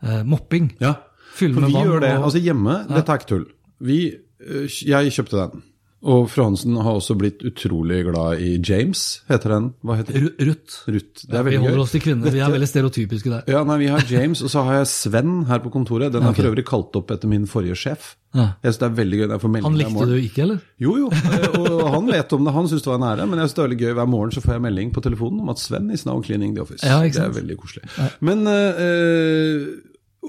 uh, 0.05 0.23
mopping. 0.29 0.73
ja. 0.83 0.97
Fylle 1.31 1.55
For 1.55 1.71
vi 1.71 1.79
gjør 1.79 2.01
det. 2.03 2.09
og- 2.19 2.25
Altså 2.27 2.41
hjemme, 2.43 2.75
dette 2.91 3.13
er 3.15 3.21
ikke 3.21 3.29
tull. 3.31 3.45
Vi, 3.81 3.99
øh, 4.43 4.67
jeg 4.67 5.13
kjøpte 5.15 5.39
den. 5.39 5.63
Og 6.01 6.31
fru 6.33 6.47
Hansen 6.47 6.79
har 6.81 6.95
også 6.97 7.13
blitt 7.21 7.43
utrolig 7.45 7.99
glad 8.07 8.41
i 8.41 8.55
James, 8.65 9.21
heter 9.29 9.53
den. 9.53 9.67
Hva 9.85 9.99
heter 9.99 10.15
den? 10.17 10.23
Ru- 10.31 10.47
Ruth. 10.49 10.77
Ruth. 10.89 11.27
Er 11.29 11.43
vi 11.45 11.57
holder 11.61 11.75
gøy. 11.77 11.83
oss 11.83 11.93
til 11.93 12.01
kvinner. 12.01 12.33
Vi 12.33 12.41
er 12.41 12.55
veldig 12.55 12.69
stereotypiske 12.71 13.29
der. 13.35 13.43
Ja, 13.53 13.61
nei, 13.69 13.77
Vi 13.83 13.91
har 13.93 14.01
James, 14.09 14.41
og 14.41 14.49
så 14.49 14.63
har 14.65 14.79
jeg 14.79 14.87
Sven 14.89 15.45
her 15.51 15.59
på 15.61 15.69
kontoret. 15.75 16.11
Den 16.15 16.25
er 16.25 16.33
for 16.33 16.49
øvrig 16.49 16.65
kalt 16.65 16.97
opp 16.97 17.11
etter 17.13 17.29
min 17.29 17.45
forrige 17.47 17.77
sjef. 17.77 18.15
Ja. 18.33 18.47
Jeg 18.63 18.73
synes 18.73 18.79
det 18.81 18.89
er 18.89 18.97
veldig 19.03 19.19
gøy. 19.21 19.27
når 19.27 19.35
jeg 19.37 19.41
får 19.45 19.63
Han 19.69 19.77
likte 19.77 20.07
du 20.09 20.17
ikke, 20.17 20.43
eller? 20.47 20.59
Jo, 20.81 20.97
jo. 20.97 21.11
eh, 21.13 21.61
Og 21.61 21.91
han 21.93 22.07
vet 22.09 22.33
om 22.33 22.45
det. 22.49 22.55
Han 22.55 22.69
syntes 22.73 22.83
det 22.89 22.93
var 22.95 23.01
en 23.03 23.09
ære. 23.19 23.27
Men 23.29 23.39
jeg 23.39 23.49
synes 23.51 23.55
det 23.55 23.63
er 23.65 23.69
veldig 23.69 23.81
gøy 23.85 23.93
hver 24.01 24.09
morgen 24.17 24.33
så 24.33 24.41
får 24.41 24.53
jeg 24.57 24.63
melding 24.71 24.93
på 24.97 25.03
telefonen 25.05 25.41
om 25.45 25.49
at 25.53 25.59
Sven 25.61 25.91
is 25.91 26.07
now 26.07 26.23
cleaning 26.23 26.55
the 26.57 26.63
office. 26.63 26.81
Ja, 26.87 27.03
ikke 27.05 27.21
det 27.21 27.29
er 27.29 27.37
veldig 27.43 27.57
koselig. 27.61 27.85
Men 28.25 28.47
eh, 28.49 29.69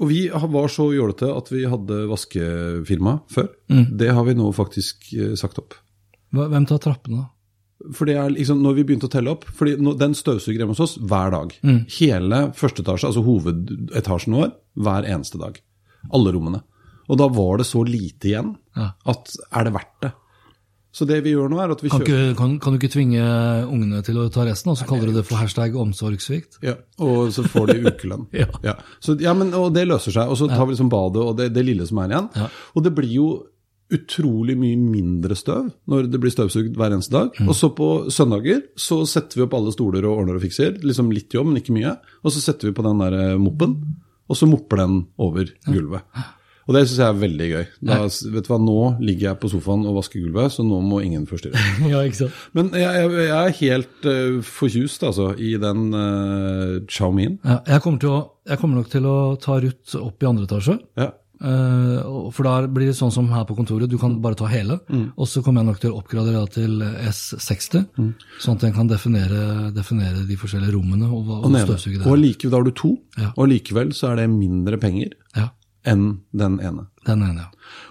Og 0.00 0.08
vi 0.08 0.22
var 0.32 0.72
så 0.72 0.86
jålete 0.94 1.28
at 1.28 1.50
vi 1.52 1.66
hadde 1.68 2.06
vaskefirma 2.08 3.18
før. 3.32 3.50
Mm. 3.68 3.84
Det 4.00 4.08
har 4.16 4.24
vi 4.24 4.36
nå 4.38 4.48
faktisk 4.56 5.12
eh, 5.12 5.34
sagt 5.38 5.60
opp. 5.60 5.76
Hvem 6.32 6.66
tar 6.68 6.80
trappene, 6.80 7.26
da? 7.26 7.28
For 7.92 8.06
det 8.06 8.14
er 8.14 8.30
liksom, 8.30 8.60
når 8.62 8.76
vi 8.78 8.84
begynte 8.86 9.08
å 9.08 9.12
telle 9.12 9.32
opp, 9.34 9.44
fordi 9.58 9.74
den 9.98 10.14
støvsuger 10.14 10.60
hjemme 10.62 10.76
hos 10.76 10.84
oss 10.84 10.94
hver 11.02 11.32
dag. 11.34 11.54
Mm. 11.66 11.80
Hele 11.98 12.42
første 12.56 12.84
etasje, 12.84 13.08
altså 13.10 13.24
hovedetasjen 13.26 14.36
vår, 14.38 14.52
hver 14.86 15.08
eneste 15.10 15.40
dag. 15.40 15.58
Alle 16.14 16.32
rommene. 16.34 16.62
Og 17.10 17.18
da 17.18 17.26
var 17.34 17.58
det 17.60 17.66
så 17.68 17.82
lite 17.84 18.30
igjen 18.30 18.52
at 18.78 19.34
er 19.50 19.66
det 19.66 19.74
verdt 19.74 19.96
det? 20.04 20.12
Så 20.92 21.06
det 21.08 21.22
vi 21.24 21.32
gjør 21.32 21.48
nå, 21.48 21.56
er 21.62 21.72
at 21.72 21.80
vi 21.80 21.88
Kan, 21.88 22.02
kjøper 22.02 22.18
ikke, 22.18 22.36
kan, 22.36 22.56
kan 22.60 22.74
du 22.74 22.78
ikke 22.78 22.92
tvinge 22.92 23.22
ungene 23.64 24.02
til 24.04 24.18
å 24.20 24.26
ta 24.32 24.44
resten, 24.44 24.74
og 24.74 24.76
så 24.76 24.84
kaller 24.88 25.08
du 25.08 25.16
det 25.16 25.24
for 25.24 25.40
hashtag 25.40 25.76
omsorgssvikt? 25.80 26.58
Ja, 26.64 26.76
og 27.00 27.32
så 27.32 27.46
får 27.48 27.72
de 27.72 27.78
ukelønn. 27.88 28.26
Ja. 28.62 28.74
Så, 29.00 29.16
ja, 29.20 29.32
men, 29.36 29.54
og 29.56 29.72
det 29.74 29.86
løser 29.88 30.12
seg. 30.14 30.28
Og 30.28 30.36
så 30.38 30.50
tar 30.50 30.66
vi 30.66 30.74
liksom 30.74 30.90
badet 30.92 31.24
og 31.24 31.38
det, 31.38 31.48
det 31.56 31.64
lille 31.64 31.86
som 31.88 32.02
er 32.02 32.12
igjen. 32.12 32.28
Ja. 32.36 32.50
Og 32.76 32.84
det 32.84 32.92
blir 32.96 33.10
jo 33.12 33.30
utrolig 33.92 34.54
mye 34.56 34.78
mindre 34.80 35.36
støv 35.36 35.66
når 35.90 36.06
det 36.12 36.20
blir 36.20 36.32
støvsugd 36.32 36.76
hver 36.80 36.94
eneste 36.94 37.14
dag. 37.14 37.32
Mm. 37.36 37.48
Og 37.50 37.56
så 37.58 37.72
på 37.76 37.88
søndager 38.12 38.62
så 38.80 39.02
setter 39.08 39.40
vi 39.40 39.46
opp 39.46 39.56
alle 39.58 39.74
stoler 39.74 40.06
og 40.08 40.22
ordner 40.22 40.38
og 40.38 40.44
fikser. 40.44 40.78
Liksom 40.84 41.12
litt 41.12 41.34
jobb, 41.34 41.50
men 41.50 41.60
ikke 41.60 41.76
mye. 41.76 41.96
Og 42.22 42.34
så 42.34 42.44
setter 42.44 42.70
vi 42.70 42.76
på 42.76 42.84
den 42.86 43.02
der 43.04 43.18
eh, 43.18 43.40
moppen, 43.40 43.76
og 44.28 44.38
så 44.38 44.48
mopper 44.48 44.84
den 44.84 45.02
over 45.20 45.50
gulvet. 45.66 46.22
Og 46.68 46.76
det 46.76 46.82
syns 46.86 46.98
jeg 47.00 47.08
er 47.08 47.20
veldig 47.22 47.46
gøy. 47.52 47.64
Da, 47.88 47.96
vet 48.06 48.46
du 48.46 48.50
hva, 48.52 48.58
Nå 48.62 48.76
ligger 49.02 49.28
jeg 49.32 49.40
på 49.42 49.50
sofaen 49.50 49.86
og 49.88 49.96
vasker 49.98 50.22
gulvet, 50.22 50.52
så 50.54 50.62
nå 50.66 50.78
må 50.86 51.00
ingen 51.02 51.24
forstyrre. 51.26 51.58
ja, 51.92 52.02
ikke 52.06 52.20
sant? 52.24 52.36
Men 52.54 52.70
jeg, 52.78 52.86
jeg, 53.02 53.24
jeg 53.26 53.38
er 53.40 53.56
helt 53.62 54.06
uh, 54.10 54.36
forkjust 54.46 55.02
altså, 55.08 55.32
i 55.42 55.56
den 55.62 55.88
uh, 55.96 56.76
Xiaomien. 56.86 57.40
Ja, 57.42 57.58
jeg, 57.74 57.82
kommer 57.84 57.98
til 58.04 58.14
å, 58.14 58.20
jeg 58.48 58.62
kommer 58.62 58.82
nok 58.82 58.92
til 58.94 59.08
å 59.10 59.16
ta 59.42 59.58
Ruth 59.64 59.98
opp 59.98 60.22
i 60.22 60.30
andre 60.30 60.46
etasje. 60.50 60.78
Ja. 61.00 61.10
Uh, 61.42 62.30
for 62.30 62.46
da 62.46 62.52
blir 62.70 62.86
det 62.92 62.94
sånn 62.94 63.10
som 63.10 63.26
her 63.34 63.42
på 63.48 63.56
kontoret, 63.58 63.90
du 63.90 63.96
kan 63.98 64.14
bare 64.22 64.38
ta 64.38 64.46
hele. 64.46 64.76
Mm. 64.86 65.08
Og 65.18 65.26
så 65.26 65.42
kommer 65.42 65.64
jeg 65.64 65.72
nok 65.72 65.80
til 65.82 65.90
å 65.90 65.98
oppgradere 65.98 66.42
til 66.54 66.76
S60, 67.10 67.88
Mm. 67.98 68.12
sånn 68.38 68.60
at 68.60 68.68
en 68.68 68.76
kan 68.76 68.86
definere, 68.90 69.72
definere 69.74 70.22
de 70.28 70.36
forskjellige 70.38 70.76
rommene 70.76 71.08
og, 71.10 71.26
Og, 71.40 71.48
og 71.50 71.56
støvsuge 71.66 72.06
og 72.06 72.14
likevel, 72.20 72.52
da 72.54 72.60
har 72.60 72.68
du 72.68 72.70
to, 72.78 72.92
Ja. 73.18 73.32
og 73.36 73.50
likevel 73.50 73.90
så 73.96 74.12
er 74.12 74.22
det 74.22 74.28
mindre 74.30 74.78
penger 74.78 75.10
Ja, 75.36 75.48
enn 75.84 76.20
den 76.32 76.58
ene. 76.62 76.86
den 77.06 77.22
ene, 77.26 77.46
ja. 77.46 77.48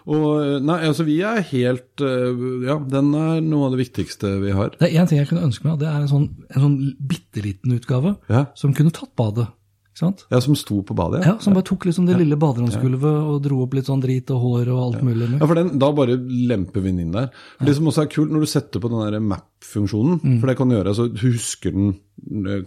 Og 0.08 0.62
nei, 0.64 0.78
altså 0.88 1.04
vi 1.06 1.20
er 1.28 1.42
helt 1.52 2.00
uh, 2.02 2.66
Ja, 2.66 2.78
den 2.80 3.14
er 3.14 3.42
noe 3.44 3.68
av 3.68 3.76
det 3.76 3.82
viktigste 3.86 4.40
vi 4.42 4.52
har. 4.56 4.70
Det 4.80 4.88
er 4.92 5.02
én 5.02 5.08
ting 5.10 5.20
jeg 5.20 5.28
kunne 5.28 5.44
ønske 5.50 5.66
meg, 5.68 5.74
og 5.74 5.80
det 5.80 5.90
er 5.92 6.02
en 6.02 6.08
sånn, 6.12 6.30
en 6.56 6.62
sånn 6.62 6.78
bitte 7.00 7.44
liten 7.44 7.74
utgave 7.76 8.16
Ja. 8.32 8.46
som 8.56 8.74
kunne 8.74 8.92
tatt 8.96 9.12
badet. 9.20 9.48
Ikke 9.92 10.06
sant? 10.06 10.22
Ja, 10.32 10.40
Som 10.40 10.56
sto 10.56 10.78
på 10.88 10.96
badet? 10.96 11.26
Ja, 11.26 11.34
ja 11.34 11.40
Som 11.44 11.52
bare 11.54 11.66
tok 11.68 11.84
liksom 11.84 12.06
det 12.08 12.16
lille 12.16 12.38
baderomsgulvet 12.40 13.04
og 13.28 13.42
dro 13.44 13.58
opp 13.66 13.74
litt 13.76 13.90
sånn 13.90 14.00
drit 14.00 14.30
og 14.32 14.40
hår 14.40 14.70
og 14.72 14.80
alt 14.86 15.02
mulig. 15.04 15.28
Ja, 15.36 15.46
for 15.46 15.54
den, 15.60 15.74
Da 15.84 15.90
bare 15.92 16.16
lemper 16.16 16.80
vi 16.80 16.94
den 16.94 17.00
inn 17.04 17.12
der. 17.12 17.28
Det 17.60 17.76
som 17.76 17.86
også 17.92 18.06
er 18.06 18.08
kult, 18.08 18.32
når 18.32 18.40
du 18.40 18.48
setter 18.48 18.80
på 18.80 18.88
den 18.88 19.04
der 19.12 19.20
map-funksjonen, 19.20 20.22
Mm. 20.24 20.40
for 20.40 20.48
det 20.48 20.56
kan 20.58 20.70
du 20.70 20.76
gjøre, 20.78 20.96
så 20.96 21.10
du 21.12 21.20
husker 21.28 21.72
den 21.76 21.90
eh, 21.92 21.96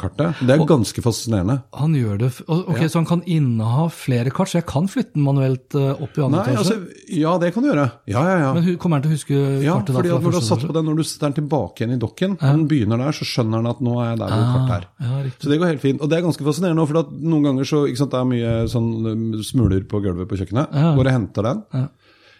kartet. 0.01 0.41
Det 0.45 0.51
er 0.57 0.63
ganske 0.67 1.03
fascinerende. 1.05 1.55
Han 1.79 1.93
gjør 1.95 2.19
det, 2.19 2.29
Ok, 2.51 2.81
ja. 2.81 2.89
Så 2.91 2.99
han 2.99 3.07
kan 3.07 3.23
inneha 3.31 3.85
flere 3.95 4.33
kart, 4.35 4.51
så 4.51 4.59
jeg 4.59 4.67
kan 4.67 4.89
flytte 4.91 5.15
den 5.15 5.25
manuelt 5.25 5.77
eh, 5.79 5.93
opp 6.03 6.19
i 6.19 6.25
andre 6.25 6.41
Nei, 6.43 6.55
etasje? 6.55 6.75
altså, 6.75 7.07
Ja, 7.21 7.35
det 7.39 7.53
kan 7.55 7.63
du 7.65 7.69
gjøre. 7.71 7.87
Ja, 8.11 8.25
ja, 8.29 8.35
ja. 8.43 8.51
Men 8.57 8.77
kommer 8.83 8.99
han 8.99 9.05
til 9.07 9.13
å 9.13 9.15
huske 9.15 9.39
ja, 9.63 9.77
kartet 9.79 9.95
da? 9.95 9.99
fordi 10.01 10.11
fra 10.11 10.19
at 10.19 10.25
Når 10.27 10.35
du 10.35 10.39
har 10.41 10.47
satt 10.49 10.67
på 10.67 10.77
den, 10.77 10.89
når 10.91 10.97
du 10.99 11.05
setter 11.07 11.27
den 11.31 11.37
tilbake 11.39 11.81
igjen 11.85 11.95
i 11.97 12.01
dokken, 12.03 12.37
ja. 12.41 12.53
den 12.53 12.67
begynner 12.71 12.99
der, 13.05 13.17
så 13.21 13.29
skjønner 13.31 13.63
han 13.63 13.71
at 13.71 13.83
nå 13.85 13.97
er 14.03 14.09
jeg 14.11 14.21
der 14.25 14.35
hvor 14.35 14.47
kartet 14.59 14.77
er. 14.77 14.89
Ah, 14.99 15.17
ja. 15.23 15.35
Så 15.39 15.53
det 15.53 15.61
går 15.63 15.73
helt 15.75 15.85
fint. 15.85 16.01
Og 16.03 16.11
det 16.11 16.19
er 16.19 16.27
ganske 16.27 16.49
fascinerende, 16.51 16.87
for 16.91 17.13
noen 17.15 17.45
ganger 17.51 17.65
så 17.71 17.85
ikke 17.89 18.03
sant, 18.03 18.15
det 18.17 18.21
er 18.25 18.31
mye 18.35 18.55
sånn 18.75 18.91
um, 19.07 19.27
smuler 19.47 19.85
på 19.89 20.03
gulvet 20.05 20.29
på 20.31 20.41
kjøkkenet. 20.41 20.75
Ja. 20.75 20.95
Går 20.99 21.11
og 21.13 21.15
henter 21.21 21.49
den. 21.53 21.63
Ja. 21.79 21.87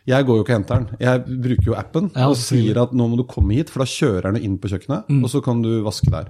Jeg 0.05 0.27
går 0.29 0.37
jo 0.37 0.43
ikke 0.45 0.53
og 0.53 0.59
henter 0.59 0.83
den. 0.83 0.97
Jeg 1.01 1.39
bruker 1.47 1.69
jo 1.71 1.75
appen 1.81 2.11
Ja, 2.13 2.27
og 2.29 2.35
sier 2.37 2.77
at 2.83 2.91
nå 2.93 3.07
må 3.09 3.17
du 3.17 3.23
komme 3.25 3.55
hit, 3.57 3.71
for 3.73 3.81
da 3.81 3.87
kjører 3.89 4.35
den 4.35 4.43
inn 4.45 4.59
på 4.61 4.69
kjøkkenet, 4.69 5.07
Mm. 5.09 5.23
og 5.25 5.31
så 5.33 5.41
kan 5.41 5.63
du 5.65 5.71
vaske 5.87 6.11
der. 6.13 6.29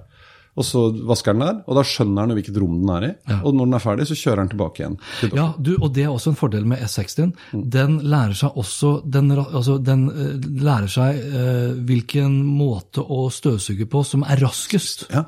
Og 0.55 0.63
så 0.63 0.85
vasker 1.07 1.35
den 1.35 1.43
der, 1.43 1.57
og 1.67 1.75
da 1.75 1.83
skjønner 1.83 2.29
den 2.29 2.37
hvilket 2.37 2.59
rom 2.61 2.77
den 2.79 2.91
er 2.95 3.07
i. 3.09 3.11
Og 3.41 3.51
når 3.55 3.67
den 3.67 3.75
er 3.75 3.83
ferdig, 3.83 4.07
så 4.07 4.15
kjører 4.15 4.43
den 4.43 4.51
tilbake 4.53 4.81
igjen. 4.81 4.97
til. 5.19 5.35
Ja, 5.35 5.49
du, 5.59 5.73
og 5.75 5.91
det 5.97 6.05
er 6.05 6.13
også 6.13 6.31
en 6.31 6.39
fordel 6.39 6.67
med 6.69 6.83
S60. 6.85 7.33
Den 7.75 7.99
lærer 8.05 8.37
seg 8.37 8.55
også 8.55 8.93
Den, 9.11 9.31
altså, 9.35 9.77
den 9.83 10.07
eh, 10.11 10.47
lærer 10.63 10.87
seg 10.91 11.19
eh, 11.19 11.75
hvilken 11.87 12.39
måte 12.47 13.03
å 13.03 13.25
støvsuge 13.33 13.87
på 13.91 14.03
som 14.07 14.23
er 14.23 14.39
raskest. 14.43 15.07
Ja. 15.11 15.25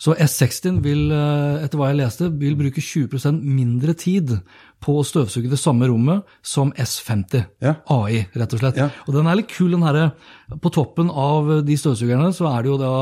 Så 0.00 0.16
S60 0.16 0.80
vil, 0.84 1.10
eh, 1.12 1.60
etter 1.66 1.80
hva 1.80 1.90
jeg 1.92 2.00
leste, 2.00 2.30
vil 2.40 2.56
bruke 2.56 2.80
20% 2.80 3.44
mindre 3.44 3.94
tid 4.00 4.38
på 4.80 4.96
å 4.96 5.04
støvsuge 5.04 5.50
det 5.52 5.60
samme 5.60 5.88
rommet 5.90 6.24
som 6.40 6.72
S50. 6.72 7.44
Ja. 7.60 7.76
AI, 7.92 8.24
rett 8.32 8.54
og 8.56 8.62
slett. 8.62 8.80
Ja. 8.80 8.88
Og 9.06 9.16
den 9.16 9.28
er 9.28 9.36
litt 9.36 9.52
kul, 9.52 9.74
den 9.74 9.84
herre 9.84 10.12
På 10.60 10.72
toppen 10.72 11.10
av 11.12 11.60
de 11.66 11.76
støvsugerne 11.76 12.32
så 12.34 12.48
er 12.50 12.64
det 12.64 12.72
jo 12.72 12.78
da 12.80 12.94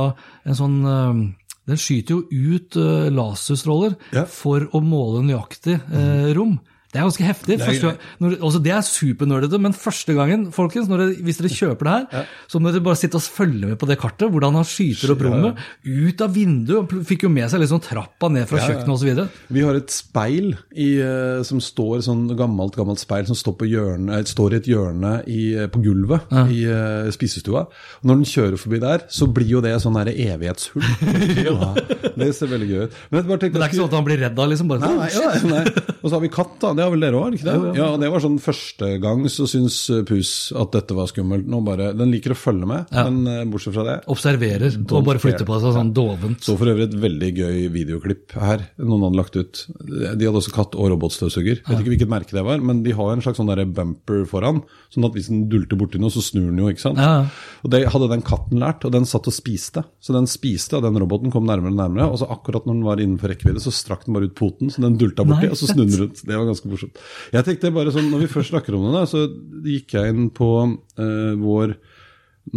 en 0.45 0.59
sånn 0.59 0.81
eh, 0.85 1.23
den 1.69 1.77
skyter 1.81 2.17
jo 2.17 2.25
ut 2.57 2.77
eh, 2.81 3.09
laserstråler 3.13 3.95
Ja. 4.17 4.25
for 4.25 4.65
å 4.73 4.81
måle 4.83 5.23
nøyaktig 5.29 5.77
eh, 5.93 6.33
rom. 6.39 6.59
Det 6.89 6.97
er 6.97 7.05
ganske 7.05 7.25
heftig. 7.27 7.59
Første, 7.61 7.91
når, 8.23 8.39
også 8.49 8.61
det 8.65 8.73
er 8.73 8.85
supernerdete, 8.87 9.59
men 9.61 9.75
første 9.77 10.15
gangen, 10.17 10.47
folkens, 10.57 10.89
når 10.89 11.03
dere, 11.03 11.17
hvis 11.27 11.41
dere 11.43 11.51
kjøper 11.53 11.89
det 11.89 11.97
her, 11.99 12.29
så 12.49 12.61
må 12.63 12.73
dere 12.73 12.85
bare 12.87 12.97
sitte 12.97 13.21
og 13.21 13.27
følge 13.29 13.69
med 13.69 13.77
på 13.81 13.89
det 13.91 13.99
kartet, 14.01 14.31
hvordan 14.33 14.57
han 14.57 14.65
skyter 14.65 15.13
opp 15.13 15.25
rommet, 15.27 15.61
ut 15.85 16.25
av 16.25 16.33
vinduet, 16.33 16.95
fikk 17.11 17.27
jo 17.27 17.33
med 17.33 17.51
seg 17.53 17.61
liksom 17.61 17.83
trappa 17.85 18.31
ned 18.33 18.49
fra 18.49 18.63
kjøkkenet 18.65 18.95
osv. 18.95 19.21
Vi 19.53 19.65
har 19.67 19.77
et 19.77 19.93
speil 19.93 20.55
i, 20.73 20.89
eh, 21.05 21.43
som 21.45 21.61
står 21.61 22.07
sånn 22.09 22.25
gammelt 22.39 22.79
gammelt 22.79 23.03
speil 23.03 23.29
som 23.29 23.37
står, 23.37 23.59
på 23.61 23.69
hjørne, 23.69 24.23
eh, 24.23 24.25
står 24.29 24.57
i 24.57 24.61
et 24.63 24.71
hjørne 24.73 25.13
i, 25.29 25.43
eh, 25.59 25.69
på 25.69 25.83
gulvet 25.85 26.33
i 26.49 26.65
uh, 26.69 27.09
spisestua. 27.13 27.67
Og 28.01 28.09
når 28.09 28.21
den 28.23 28.29
kjører 28.33 28.61
forbi 28.61 28.81
der, 28.83 29.05
så 29.13 29.29
blir 29.29 29.49
jo 29.59 29.63
det 29.65 29.75
sånn 29.83 29.97
der 29.99 30.13
evighetshull. 30.15 30.85
ja. 31.49 31.73
Det 32.17 32.31
ser 32.37 32.53
veldig 32.53 32.69
gøy 32.71 32.83
ut. 32.87 32.99
Men 33.13 33.29
Men 33.29 33.41
det 33.45 33.51
er 33.51 33.69
ikke 33.69 33.81
sånn 33.81 33.91
at 33.91 33.97
han 33.99 34.07
blir 34.09 34.21
redd 34.25 34.39
av, 34.39 34.51
liksom? 34.51 34.73
Bare, 34.73 34.89
Nei, 34.89 34.97
nei, 34.97 35.11
ja, 35.13 35.33
nei. 35.53 35.95
Og 35.99 36.09
så 36.09 36.17
har 36.17 36.23
vi 36.25 36.33
katt, 36.33 36.55
da. 36.63 36.75
Det 36.79 36.85
har 36.87 36.93
vel 36.95 37.03
dere 37.03 37.19
òg? 37.19 37.35
ikke 37.39 37.47
det? 37.49 37.73
Ja, 37.81 37.89
det 37.99 38.09
var 38.15 38.23
sånn 38.23 38.39
første 38.43 38.93
gang 39.03 39.25
så 39.33 39.49
syns 39.51 39.79
Pus 40.09 40.31
at 40.57 40.73
dette 40.77 40.95
var 40.97 41.09
skummelt. 41.11 41.47
Nå 41.51 41.61
bare, 41.67 41.91
Den 41.99 42.13
liker 42.15 42.33
å 42.35 42.39
følge 42.39 42.69
med, 42.71 42.93
men 42.95 43.19
eh, 43.27 43.43
bortsett 43.51 43.75
fra 43.75 43.85
det 43.89 43.97
Observerer 44.15 44.77
og 44.79 45.05
bare 45.07 45.21
flytter 45.23 45.47
på 45.49 45.59
seg 45.63 45.75
sånn 45.77 45.91
dovent. 45.97 46.41
så 46.47 46.55
for 46.59 46.71
øvrig 46.71 46.87
et 46.89 46.97
veldig 47.03 47.31
gøy 47.37 47.59
videoklipp 47.75 48.37
her. 48.39 48.65
Noen 48.79 49.09
hadde 49.09 49.19
lagt 49.19 49.37
ut. 49.39 49.65
De 49.89 50.23
hadde 50.29 50.39
også 50.39 50.55
katt 50.55 50.77
og 50.79 50.91
robotstøvsuger. 50.95 51.63
Vet 51.67 51.83
ikke 51.83 51.93
hvilket 51.97 52.13
merke 52.13 52.37
det 52.37 52.45
var, 52.47 52.63
men 52.63 52.83
de 52.87 52.95
har 52.97 53.13
en 53.13 53.25
slags 53.25 53.41
sånn 53.41 53.51
der 53.51 53.65
bumper 53.67 54.23
foran. 54.31 54.63
Sånn 54.95 55.07
at 55.09 55.17
hvis 55.19 55.29
den 55.33 55.47
dulter 55.53 55.79
borti 55.81 56.01
noe, 56.01 56.13
så 56.15 56.23
snur 56.25 56.49
den 56.53 56.61
jo, 56.63 56.71
ikke 56.73 56.85
sant. 56.87 57.03
Ja. 57.03 57.27
Og 57.65 57.73
det 57.75 57.83
hadde 57.93 58.11
den 58.13 58.23
katten 58.27 58.63
lært, 58.63 58.87
og 58.87 58.95
den 58.95 59.09
satt 59.09 59.27
og 59.29 59.35
spiste. 59.37 59.83
Så 60.05 60.15
den 60.17 60.29
spiste, 60.31 60.79
og 60.79 60.87
den 60.87 60.99
roboten 61.03 61.33
kom 61.35 61.47
nærmere 61.49 61.75
og 61.75 61.81
nærmere. 61.81 62.09
Og 62.13 62.21
så 62.23 62.29
akkurat 62.31 62.69
når 62.69 62.79
den 62.79 62.87
var 62.87 63.03
innenfor 63.03 63.33
rekkevidde, 63.35 63.63
så 63.65 63.73
strakk 63.75 64.07
den 64.07 64.17
bare 64.17 64.29
ut 64.31 64.37
poten, 64.39 64.71
så 64.73 64.85
den 64.85 64.99
dulta 65.01 65.27
borti, 65.27 65.49
Nei, 65.49 65.53
og 65.55 65.61
så 65.61 65.69
snudde 65.73 65.93
den 65.97 66.03
rundt. 66.07 66.23
Det 66.29 66.37
var 66.39 66.49
ganske 66.49 66.68
morsomt. 66.71 67.01
Jeg 67.35 67.47
tenkte 67.47 67.73
bare 67.75 67.93
sånn, 67.95 68.11
Når 68.13 68.25
vi 68.25 68.31
først 68.33 68.53
snakker 68.53 68.77
om 68.77 68.87
det, 68.87 68.95
da, 68.97 69.05
så 69.09 69.25
gikk 69.67 69.97
jeg 69.97 70.15
inn 70.15 70.31
på 70.35 70.51
uh, 70.65 71.35
vår 71.41 71.75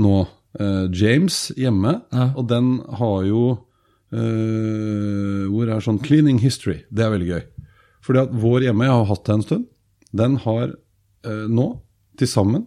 nå 0.01 0.15
uh, 0.23 0.85
James 0.95 1.39
hjemme, 1.59 1.97
og 2.31 2.45
den 2.47 2.77
har 2.99 3.25
jo 3.27 3.43
uh, 4.15 5.43
Hvor 5.51 5.71
er 5.71 5.83
sånn 5.83 6.01
Cleaning 6.03 6.39
history. 6.43 6.81
Det 6.89 7.05
er 7.05 7.13
veldig 7.15 7.31
gøy. 7.31 7.43
Fordi 8.01 8.23
at 8.23 8.35
vår 8.43 8.67
hjemme, 8.67 8.87
jeg 8.87 8.97
har 8.97 9.09
hatt 9.11 9.25
det 9.27 9.37
en 9.37 9.47
stund, 9.47 9.67
den 10.11 10.39
har 10.43 10.71
nå 11.21 11.65
til 12.17 12.25
sammen 12.25 12.63